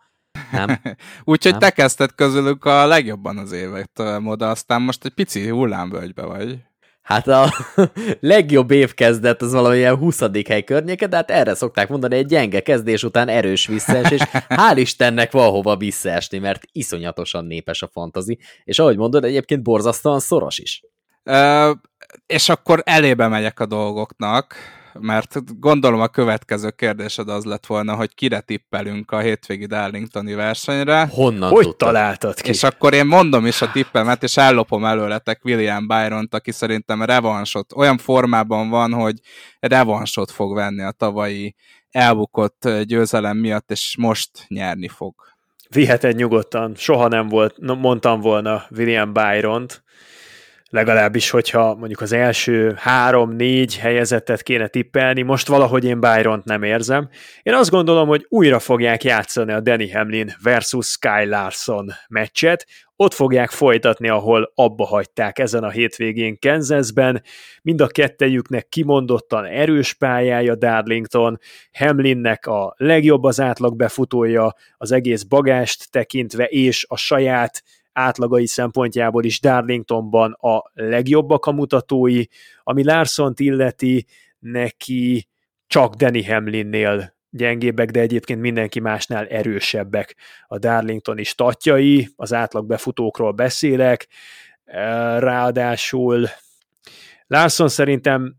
Nem? 0.52 0.80
Úgyhogy 1.24 1.59
te 1.59 1.70
kezdted 1.70 2.14
közülük 2.14 2.64
a 2.64 2.86
legjobban 2.86 3.39
az 3.39 3.52
évet, 3.52 4.02
Moda, 4.20 4.51
aztán 4.51 4.82
most 4.82 5.05
egy 5.05 5.14
pici 5.14 5.48
hullámvölgybe 5.48 6.22
vagy. 6.22 6.59
Hát 7.09 7.28
a 7.28 7.52
legjobb 8.20 8.70
év 8.70 8.94
kezdett 8.94 9.43
az 9.43 9.52
valamilyen 9.52 9.97
20. 9.97 10.20
hely 10.48 10.62
környéke, 10.62 11.06
de 11.06 11.16
hát 11.16 11.30
erre 11.30 11.55
szokták 11.55 11.89
mondani, 11.89 12.16
egy 12.16 12.26
gyenge 12.26 12.60
kezdés 12.60 13.02
után 13.02 13.28
erős 13.28 13.66
visszaesés, 13.66 14.20
és 14.20 14.26
hál' 14.48 14.76
Istennek 14.76 15.32
van 15.32 15.51
hova 15.51 15.76
visszaesni, 15.76 16.39
mert 16.39 16.62
iszonyatosan 16.72 17.44
népes 17.44 17.82
a 17.82 17.89
fantazi, 17.93 18.39
és 18.64 18.78
ahogy 18.78 18.97
mondod, 18.97 19.24
egyébként 19.24 19.62
borzasztóan 19.62 20.20
szoros 20.20 20.59
is. 20.59 20.82
Ö, 21.22 21.72
és 22.26 22.48
akkor 22.48 22.82
elébe 22.85 23.28
megyek 23.28 23.60
a 23.60 23.66
dolgoknak 23.66 24.55
mert 24.93 25.60
gondolom 25.60 26.01
a 26.01 26.09
következő 26.09 26.70
kérdésed 26.70 27.28
az 27.28 27.44
lett 27.44 27.66
volna, 27.66 27.94
hogy 27.94 28.15
kire 28.15 28.40
tippelünk 28.40 29.10
a 29.10 29.19
hétvégi 29.19 29.66
Darlingtoni 29.66 30.35
versenyre. 30.35 31.09
Honnan 31.10 31.51
Hogy 31.51 31.65
tudtad? 31.65 31.89
találtad 31.89 32.40
ki? 32.40 32.48
És 32.48 32.62
akkor 32.62 32.94
én 32.94 33.06
mondom 33.06 33.47
is 33.47 33.62
a 33.62 33.70
tippemet, 33.70 34.23
és 34.23 34.36
ellopom 34.36 34.85
előletek 34.85 35.44
William 35.44 35.86
Byron-t, 35.86 36.35
aki 36.35 36.52
szerintem 36.52 37.02
revansot, 37.02 37.73
olyan 37.77 37.98
formában 37.98 38.69
van, 38.69 38.93
hogy 38.93 39.15
revansot 39.60 40.31
fog 40.31 40.55
venni 40.55 40.82
a 40.82 40.90
tavalyi 40.90 41.55
elbukott 41.90 42.69
győzelem 42.82 43.36
miatt, 43.36 43.70
és 43.70 43.94
most 43.98 44.31
nyerni 44.48 44.89
fog. 44.89 45.15
Viheted 45.70 46.16
nyugodtan, 46.16 46.74
soha 46.77 47.09
nem 47.09 47.28
volt, 47.28 47.55
mondtam 47.60 48.20
volna 48.20 48.65
William 48.70 49.12
Byron-t, 49.12 49.82
legalábbis, 50.70 51.31
hogyha 51.31 51.74
mondjuk 51.74 52.01
az 52.01 52.12
első 52.12 52.74
három-négy 52.77 53.78
helyezettet 53.78 54.43
kéne 54.43 54.66
tippelni, 54.66 55.23
most 55.23 55.47
valahogy 55.47 55.85
én 55.85 56.01
byron 56.01 56.43
nem 56.45 56.62
érzem. 56.62 57.09
Én 57.43 57.55
azt 57.55 57.70
gondolom, 57.70 58.09
hogy 58.09 58.27
újra 58.28 58.59
fogják 58.59 59.05
játszani 59.05 59.53
a 59.53 59.61
Danny 59.61 59.93
Hamlin 59.93 60.35
versus 60.43 60.86
Sky 60.86 61.24
Larson 61.24 61.93
meccset, 62.09 62.66
ott 63.01 63.15
fogják 63.15 63.51
folytatni, 63.51 64.09
ahol 64.09 64.53
abba 64.55 64.85
hagyták 64.85 65.39
ezen 65.39 65.65
a 65.65 65.70
hétvégén 65.70 66.39
Kansasben. 66.39 67.23
Mind 67.62 67.81
a 67.81 67.86
kettejüknek 67.86 68.69
kimondottan 68.69 69.45
erős 69.45 69.93
pályája 69.93 70.55
Darlington, 70.55 71.39
Hamlinnek 71.73 72.47
a 72.47 72.74
legjobb 72.77 73.24
az 73.24 73.40
átlag 73.40 73.77
befutója, 73.77 74.55
az 74.77 74.93
egész 74.93 75.23
bagást 75.23 75.90
tekintve, 75.90 76.45
és 76.45 76.86
a 76.89 76.97
saját 76.97 77.62
átlagai 77.99 78.47
szempontjából 78.47 79.25
is 79.25 79.41
Darlingtonban 79.41 80.33
a 80.33 80.70
legjobbak 80.75 81.47
a 81.47 81.53
mutatói, 81.53 82.25
ami 82.62 82.85
larson 82.85 83.33
illeti, 83.37 84.07
neki 84.39 85.29
csak 85.66 85.95
Danny 85.95 86.27
Hamlinnél 86.27 87.16
gyengébbek, 87.31 87.91
de 87.91 88.01
egyébként 88.01 88.41
mindenki 88.41 88.81
másnál 88.81 89.27
erősebbek 89.27 90.16
a 90.47 90.59
Darlingtoni 90.59 91.23
statjai, 91.25 92.09
az 92.16 92.33
átlag 92.33 92.66
befutókról 92.66 93.33
beszélek, 93.33 94.07
ráadásul 95.19 96.29
Larson 97.27 97.69
szerintem 97.69 98.37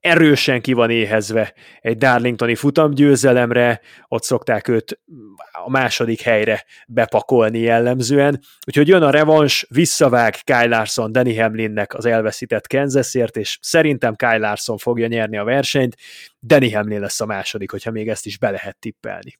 erősen 0.00 0.60
ki 0.60 0.72
van 0.72 0.90
éhezve 0.90 1.54
egy 1.80 1.96
Darlingtoni 1.96 2.54
futamgyőzelemre, 2.54 3.80
ott 4.08 4.22
szokták 4.22 4.68
őt 4.68 5.00
a 5.64 5.70
második 5.70 6.20
helyre 6.20 6.64
bepakolni 6.88 7.58
jellemzően, 7.58 8.40
úgyhogy 8.66 8.88
jön 8.88 9.02
a 9.02 9.10
revans, 9.10 9.66
visszavág 9.68 10.34
Kyle 10.44 10.66
Larson 10.66 11.12
Danny 11.12 11.40
Hamlinnek 11.40 11.94
az 11.94 12.06
elveszített 12.06 12.66
Kansasért, 12.66 13.36
és 13.36 13.58
szerintem 13.62 14.14
Kyle 14.14 14.38
Larson 14.38 14.76
fogja 14.76 15.06
nyerni 15.06 15.36
a 15.36 15.44
versenyt, 15.44 15.96
Danny 16.40 16.74
Hamlin 16.74 17.00
lesz 17.00 17.20
a 17.20 17.26
második, 17.26 17.70
hogyha 17.70 17.90
még 17.90 18.08
ezt 18.08 18.26
is 18.26 18.38
be 18.38 18.50
lehet 18.50 18.78
tippelni. 18.78 19.38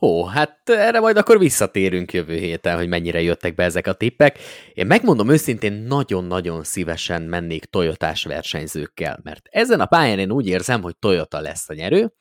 Ó, 0.00 0.24
hát 0.24 0.70
erre 0.70 1.00
majd 1.00 1.16
akkor 1.16 1.38
visszatérünk 1.38 2.12
jövő 2.12 2.36
héten, 2.36 2.76
hogy 2.76 2.88
mennyire 2.88 3.22
jöttek 3.22 3.54
be 3.54 3.64
ezek 3.64 3.86
a 3.86 3.92
tippek. 3.92 4.38
Én 4.74 4.86
megmondom 4.86 5.30
őszintén, 5.30 5.72
nagyon-nagyon 5.72 6.64
szívesen 6.64 7.22
mennék 7.22 7.64
Toyotás 7.64 8.24
versenyzőkkel, 8.24 9.20
mert 9.22 9.48
ezen 9.50 9.80
a 9.80 9.86
pályán 9.86 10.18
én 10.18 10.32
úgy 10.32 10.46
érzem, 10.46 10.82
hogy 10.82 10.96
Toyota 10.98 11.40
lesz 11.40 11.68
a 11.68 11.74
nyerő. 11.74 12.12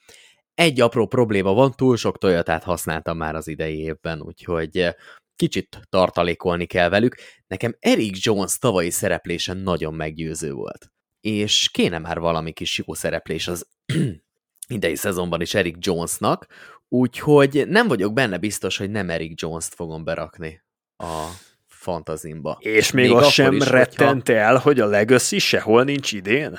Egy 0.54 0.82
apró 0.82 1.08
probléma 1.08 1.54
van, 1.54 1.72
túl 1.72 1.98
sok 1.98 2.18
Toyotát 2.18 2.64
használtam 2.64 3.18
már 3.18 3.36
az 3.36 3.48
idei 3.48 3.80
évben, 3.80 4.22
úgyhogy 4.22 4.96
kicsit 5.36 5.80
tartalékolni 5.90 6.66
kell 6.66 6.90
velük. 6.90 7.16
Nekem 7.48 7.76
Eric 7.80 8.26
Jones 8.26 8.58
tavalyi 8.58 8.90
szereplése 8.90 9.54
nagyon 9.54 9.94
meggyőző 9.94 10.52
volt. 10.52 10.92
És 11.22 11.70
kéne 11.70 11.98
már 11.98 12.20
valami 12.20 12.52
kis 12.52 12.82
jó 12.86 12.94
szereplés 12.94 13.48
az 13.48 13.68
idei 14.68 14.96
szezonban 14.96 15.42
is 15.42 15.54
Eric 15.54 15.78
Jonesnak, 15.80 16.48
Úgyhogy 16.90 17.64
nem 17.68 17.88
vagyok 17.88 18.14
benne 18.14 18.38
biztos, 18.38 18.78
hogy 18.78 18.90
nem 18.90 19.10
Eric 19.10 19.42
Jones-t 19.42 19.74
fogom 19.74 20.04
berakni 20.04 20.62
a 20.98 21.26
fantazimba. 21.68 22.58
És 22.60 22.92
még, 22.92 23.08
még 23.10 23.16
az 23.16 23.28
sem 23.30 23.54
is, 23.54 23.68
rettent 23.68 24.28
hogyha... 24.28 24.42
el, 24.42 24.58
hogy 24.58 24.80
a 24.80 24.86
Legacy 24.86 25.40
sehol 25.40 25.84
nincs 25.84 26.12
idén? 26.12 26.58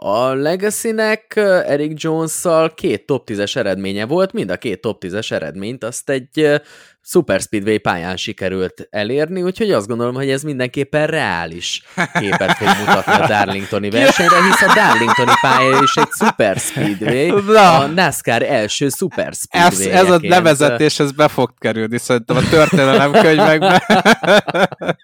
A 0.00 0.34
Legacy-nek 0.34 1.36
Eric 1.66 2.02
Jones-szal 2.02 2.74
két 2.74 3.06
top 3.06 3.28
10-es 3.30 3.56
eredménye 3.56 4.06
volt, 4.06 4.32
mind 4.32 4.50
a 4.50 4.56
két 4.56 4.80
top 4.80 5.04
10-es 5.04 5.30
eredményt 5.30 5.84
azt 5.84 6.10
egy 6.10 6.60
Super 7.02 7.40
Speedway 7.40 7.78
pályán 7.78 8.16
sikerült 8.16 8.86
elérni, 8.90 9.42
úgyhogy 9.42 9.70
azt 9.70 9.86
gondolom, 9.86 10.14
hogy 10.14 10.30
ez 10.30 10.42
mindenképpen 10.42 11.06
reális 11.06 11.82
képet 12.18 12.52
fog 12.52 12.68
mutatni 12.78 13.12
a 13.12 13.26
Darlingtoni 13.26 13.90
versenyre, 13.90 14.44
hisz 14.44 14.62
a 14.62 14.72
Darlingtoni 14.74 15.32
pálya 15.40 15.82
is 15.82 15.94
egy 15.94 16.10
Super 16.18 16.56
Speedway, 16.56 17.52
Na. 17.52 17.78
a 17.78 17.86
NASCAR 17.86 18.42
első 18.42 18.88
Super 18.88 19.32
Speedway. 19.32 19.70
Ez, 19.70 20.04
ez 20.04 20.10
a 20.10 20.18
nevezetés, 20.22 21.00
ez 21.00 21.12
be 21.12 21.28
fog 21.28 21.50
kerülni 21.58 21.98
szerintem 21.98 22.36
a 22.36 22.48
történelem 22.48 23.12
könyvekbe. 23.12 23.82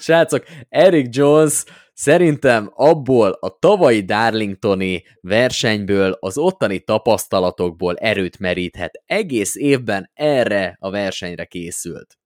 Srácok, 0.00 0.44
Eric 0.68 1.16
Jones 1.16 1.64
Szerintem 1.94 2.70
abból 2.74 3.38
a 3.40 3.58
tavalyi 3.58 4.00
Darlingtoni 4.04 5.04
versenyből, 5.20 6.16
az 6.20 6.38
ottani 6.38 6.80
tapasztalatokból 6.80 7.96
erőt 7.96 8.38
meríthet. 8.38 9.02
Egész 9.06 9.56
évben 9.56 10.10
erre 10.14 10.76
a 10.80 10.90
versenyre 10.90 11.44
készült. 11.44 12.16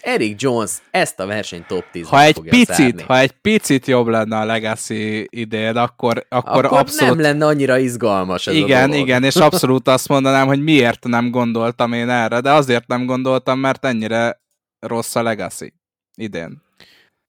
Eric 0.00 0.42
Jones 0.42 0.70
ezt 0.90 1.20
a 1.20 1.26
versenyt 1.26 1.66
top 1.66 1.84
10 1.92 2.08
ha 2.08 2.22
egy 2.22 2.40
picit, 2.40 2.74
szárni. 2.74 3.02
Ha 3.02 3.18
egy 3.18 3.30
picit 3.30 3.86
jobb 3.86 4.06
lenne 4.06 4.38
a 4.38 4.44
Legacy 4.44 5.26
idén, 5.30 5.76
akkor, 5.76 6.26
akkor, 6.28 6.64
akkor 6.64 6.78
abszolút... 6.78 7.14
nem 7.14 7.24
lenne 7.24 7.46
annyira 7.46 7.78
izgalmas 7.78 8.46
ez 8.46 8.54
Igen, 8.54 8.82
a 8.82 8.86
dolog. 8.86 9.06
igen, 9.06 9.24
és 9.24 9.36
abszolút 9.36 9.88
azt 9.88 10.08
mondanám, 10.08 10.46
hogy 10.46 10.62
miért 10.62 11.04
nem 11.04 11.30
gondoltam 11.30 11.92
én 11.92 12.08
erre, 12.08 12.40
de 12.40 12.52
azért 12.52 12.86
nem 12.86 13.06
gondoltam, 13.06 13.58
mert 13.58 13.84
ennyire 13.84 14.40
rossz 14.78 15.14
a 15.14 15.22
Legacy 15.22 15.72
idén. 16.14 16.62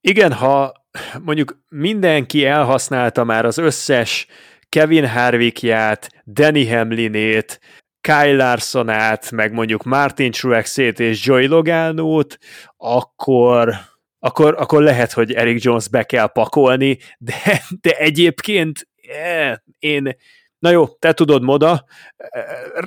Igen, 0.01 0.33
ha 0.33 0.73
mondjuk 1.19 1.63
mindenki 1.69 2.45
elhasználta 2.45 3.23
már 3.23 3.45
az 3.45 3.57
összes 3.57 4.27
Kevin 4.69 5.07
Harvickját, 5.07 6.09
Danny 6.25 6.69
Hamlinét, 6.69 7.59
Kyle 8.01 8.35
Larsonát, 8.35 9.31
meg 9.31 9.51
mondjuk 9.53 9.83
Martin 9.83 10.31
Truexét 10.31 10.99
és 10.99 11.25
Joy 11.25 11.47
Logánót, 11.47 12.37
akkor, 12.77 13.75
akkor, 14.19 14.55
akkor 14.57 14.83
lehet, 14.83 15.11
hogy 15.11 15.33
Eric 15.33 15.63
Jones 15.63 15.89
be 15.89 16.03
kell 16.03 16.27
pakolni, 16.27 16.97
de, 17.17 17.61
de 17.81 17.91
egyébként 17.91 18.87
eh, 19.23 19.53
én, 19.79 20.15
Na 20.61 20.69
jó, 20.69 20.87
te 20.87 21.13
tudod, 21.13 21.43
Moda, 21.43 21.85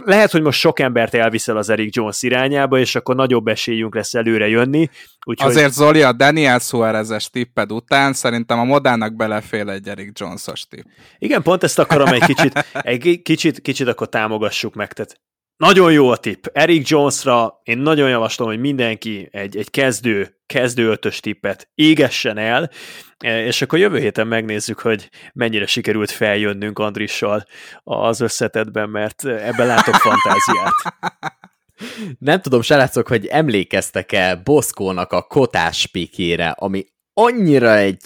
lehet, 0.04 0.30
hogy 0.30 0.42
most 0.42 0.58
sok 0.58 0.80
embert 0.80 1.14
elviszel 1.14 1.56
az 1.56 1.68
Eric 1.68 1.96
Jones 1.96 2.22
irányába, 2.22 2.78
és 2.78 2.94
akkor 2.94 3.14
nagyobb 3.14 3.46
esélyünk 3.46 3.94
lesz 3.94 4.14
előre 4.14 4.48
jönni. 4.48 4.88
Úgyhogy... 5.26 5.50
Azért 5.50 5.72
Zoli, 5.72 6.02
a 6.02 6.12
Daniel 6.12 6.58
Suarez-es 6.58 7.30
tipped 7.30 7.72
után 7.72 8.12
szerintem 8.12 8.58
a 8.58 8.64
Modának 8.64 9.16
belefél 9.16 9.70
egy 9.70 9.88
Eric 9.88 10.20
Jones-os 10.20 10.66
tipp. 10.66 10.84
Igen, 11.18 11.42
pont 11.42 11.62
ezt 11.62 11.78
akarom 11.78 12.08
egy 12.08 12.24
kicsit, 12.24 12.64
egy 12.72 13.20
kicsit, 13.22 13.60
kicsit 13.60 13.88
akkor 13.88 14.08
támogassuk 14.08 14.74
meg. 14.74 14.92
Tehát 14.92 15.20
nagyon 15.56 15.92
jó 15.92 16.10
a 16.10 16.16
tipp. 16.16 16.46
Eric 16.52 16.88
Jonesra 16.88 17.60
én 17.62 17.78
nagyon 17.78 18.08
javaslom, 18.08 18.48
hogy 18.48 18.58
mindenki 18.58 19.28
egy, 19.32 19.56
egy 19.56 19.70
kezdő, 19.70 20.36
kezdő 20.46 20.88
ötös 20.88 21.20
tippet 21.20 21.68
égessen 21.74 22.38
el, 22.38 22.70
e, 23.18 23.44
és 23.44 23.62
akkor 23.62 23.78
jövő 23.78 23.98
héten 23.98 24.26
megnézzük, 24.26 24.78
hogy 24.78 25.10
mennyire 25.32 25.66
sikerült 25.66 26.10
feljönnünk 26.10 26.78
Andrissal 26.78 27.44
az 27.84 28.20
összetetben, 28.20 28.88
mert 28.88 29.24
ebben 29.24 29.66
látok 29.66 29.94
fantáziát. 29.94 30.74
Nem 32.18 32.40
tudom, 32.40 32.62
srácok, 32.62 33.08
hogy 33.08 33.26
emlékeztek-e 33.26 34.36
Boszkónak 34.36 35.12
a 35.12 35.22
kotás 35.22 35.86
pikére, 35.86 36.50
ami 36.50 36.84
annyira 37.12 37.76
egy 37.76 38.00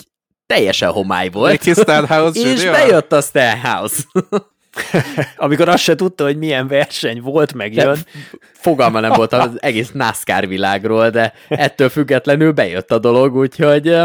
teljesen 0.47 0.91
homály 0.91 1.29
volt, 1.29 1.67
és 2.37 2.65
bejött 2.65 3.13
a 3.13 3.21
Stenhouse. 3.21 4.03
Amikor 5.37 5.69
azt 5.69 5.83
se 5.83 5.95
tudta, 5.95 6.25
hogy 6.25 6.37
milyen 6.37 6.69
verseny 6.69 7.21
volt, 7.21 7.55
megjön. 7.55 7.95
De 7.95 8.01
fogalma 8.53 9.01
nem 9.01 9.13
volt 9.13 9.33
az 9.33 9.63
egész 9.63 9.91
NASCAR 9.93 10.47
világról, 10.47 11.11
de 11.11 11.33
ettől 11.49 11.89
függetlenül 11.89 12.53
bejött 12.53 12.91
a 12.91 12.99
dolog, 12.99 13.37
úgyhogy 13.37 13.97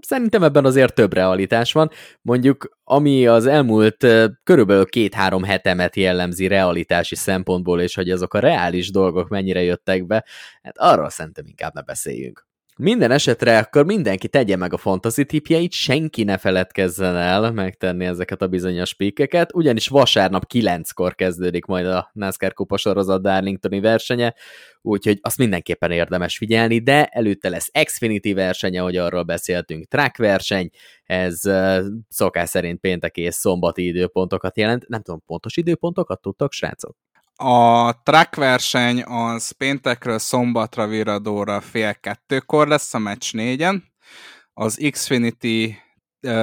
szerintem 0.00 0.42
ebben 0.42 0.64
azért 0.64 0.94
több 0.94 1.12
realitás 1.12 1.72
van. 1.72 1.90
Mondjuk, 2.22 2.78
ami 2.84 3.26
az 3.26 3.46
elmúlt 3.46 4.06
körülbelül 4.44 4.86
két-három 4.86 5.42
hetemet 5.42 5.96
jellemzi 5.96 6.46
realitási 6.46 7.14
szempontból, 7.14 7.80
és 7.80 7.94
hogy 7.94 8.10
azok 8.10 8.34
a 8.34 8.38
reális 8.38 8.90
dolgok 8.90 9.28
mennyire 9.28 9.62
jöttek 9.62 10.06
be, 10.06 10.24
hát 10.62 10.78
arról 10.78 11.10
szerintem 11.10 11.46
inkább 11.46 11.74
ne 11.74 11.82
beszéljünk. 11.82 12.46
Minden 12.76 13.10
esetre 13.10 13.58
akkor 13.58 13.84
mindenki 13.84 14.28
tegye 14.28 14.56
meg 14.56 14.72
a 14.72 14.76
fantasy 14.76 15.24
tipjeit, 15.24 15.72
senki 15.72 16.22
ne 16.22 16.38
feledkezzen 16.38 17.16
el 17.16 17.52
megtenni 17.52 18.04
ezeket 18.04 18.42
a 18.42 18.46
bizonyos 18.48 18.94
píkeket, 18.94 19.54
ugyanis 19.54 19.88
vasárnap 19.88 20.44
9-kor 20.54 21.14
kezdődik 21.14 21.64
majd 21.64 21.86
a 21.86 22.10
NASCAR 22.12 22.52
kupa 22.52 22.76
sorozat 22.76 23.22
Darlingtoni 23.22 23.80
versenye, 23.80 24.34
úgyhogy 24.82 25.18
azt 25.22 25.38
mindenképpen 25.38 25.90
érdemes 25.90 26.36
figyelni, 26.36 26.78
de 26.78 27.04
előtte 27.04 27.48
lesz 27.48 27.70
Xfinity 27.84 28.32
versenye, 28.32 28.80
hogy 28.80 28.96
arról 28.96 29.22
beszéltünk, 29.22 29.86
track 29.86 30.16
verseny, 30.16 30.70
ez 31.04 31.40
szokás 32.08 32.48
szerint 32.48 32.80
pénteki 32.80 33.20
és 33.20 33.34
szombati 33.34 33.86
időpontokat 33.86 34.58
jelent. 34.58 34.88
Nem 34.88 35.02
tudom, 35.02 35.22
pontos 35.26 35.56
időpontokat 35.56 36.20
tudtok, 36.20 36.52
srácok? 36.52 36.96
A 37.36 37.92
track 38.02 38.34
verseny 38.34 39.02
az 39.02 39.50
péntekről 39.50 40.18
szombatra 40.18 40.86
viradóra 40.86 41.60
fél 41.60 41.94
kettőkor 41.94 42.68
lesz 42.68 42.94
a 42.94 42.98
meccs 42.98 43.32
négyen. 43.32 43.84
Az 44.52 44.88
Xfinity 44.90 45.76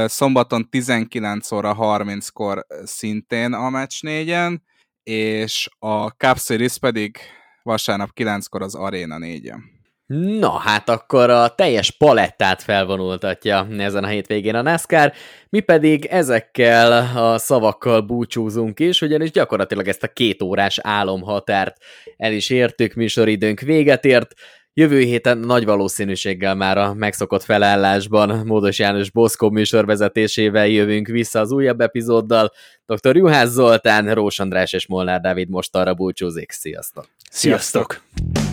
szombaton 0.06 0.70
19 0.70 1.52
óra 1.52 1.76
30-kor 1.80 2.66
szintén 2.84 3.54
a 3.54 3.70
meccs 3.70 4.02
négyen, 4.02 4.64
és 5.04 5.70
a 5.80 6.08
Cup 6.08 6.38
Series 6.40 6.78
pedig 6.78 7.18
vasárnap 7.64 8.10
9-kor 8.16 8.62
az 8.62 8.76
Arena 8.76 9.18
négyen. 9.18 9.81
Na 10.14 10.50
hát 10.50 10.90
akkor 10.90 11.30
a 11.30 11.56
teljes 11.56 11.92
palettát 11.92 12.62
felvonultatja 12.62 13.68
ezen 13.78 14.04
a 14.04 14.08
hétvégén 14.08 14.56
a 14.56 14.62
NASCAR, 14.62 15.14
mi 15.50 15.60
pedig 15.60 16.06
ezekkel 16.06 17.18
a 17.18 17.38
szavakkal 17.38 18.02
búcsúzunk 18.02 18.80
is, 18.80 19.02
ugyanis 19.02 19.32
gyakorlatilag 19.32 19.88
ezt 19.88 20.04
a 20.04 20.08
két 20.08 20.42
órás 20.42 20.80
álomhatárt 20.82 21.76
el 22.18 22.34
is 22.34 22.50
értük, 22.50 22.94
műsoridőnk 22.94 23.60
véget 23.60 24.06
ért, 24.06 24.34
Jövő 24.74 25.00
héten 25.00 25.38
nagy 25.38 25.66
valószínűséggel 25.66 26.56
már 26.56 26.78
a 26.78 26.94
megszokott 26.94 27.44
felállásban 27.44 28.46
Módos 28.46 28.80
János 28.80 29.12
Boszkó 29.12 29.50
műsorvezetésével 29.50 30.68
jövünk 30.68 31.08
vissza 31.08 31.40
az 31.40 31.52
újabb 31.52 31.82
epizóddal. 31.82 32.52
Dr. 32.86 33.16
Juhász 33.16 33.50
Zoltán, 33.50 34.14
Rós 34.14 34.40
András 34.40 34.74
és 34.74 34.88
Molnár 34.88 35.22
Dávid 35.22 35.50
most 35.50 35.76
arra 35.76 35.94
búcsúzik. 35.94 36.52
Sziasztok! 36.52 37.08
Sziasztok! 37.30 38.02
Sziasztok. 38.24 38.51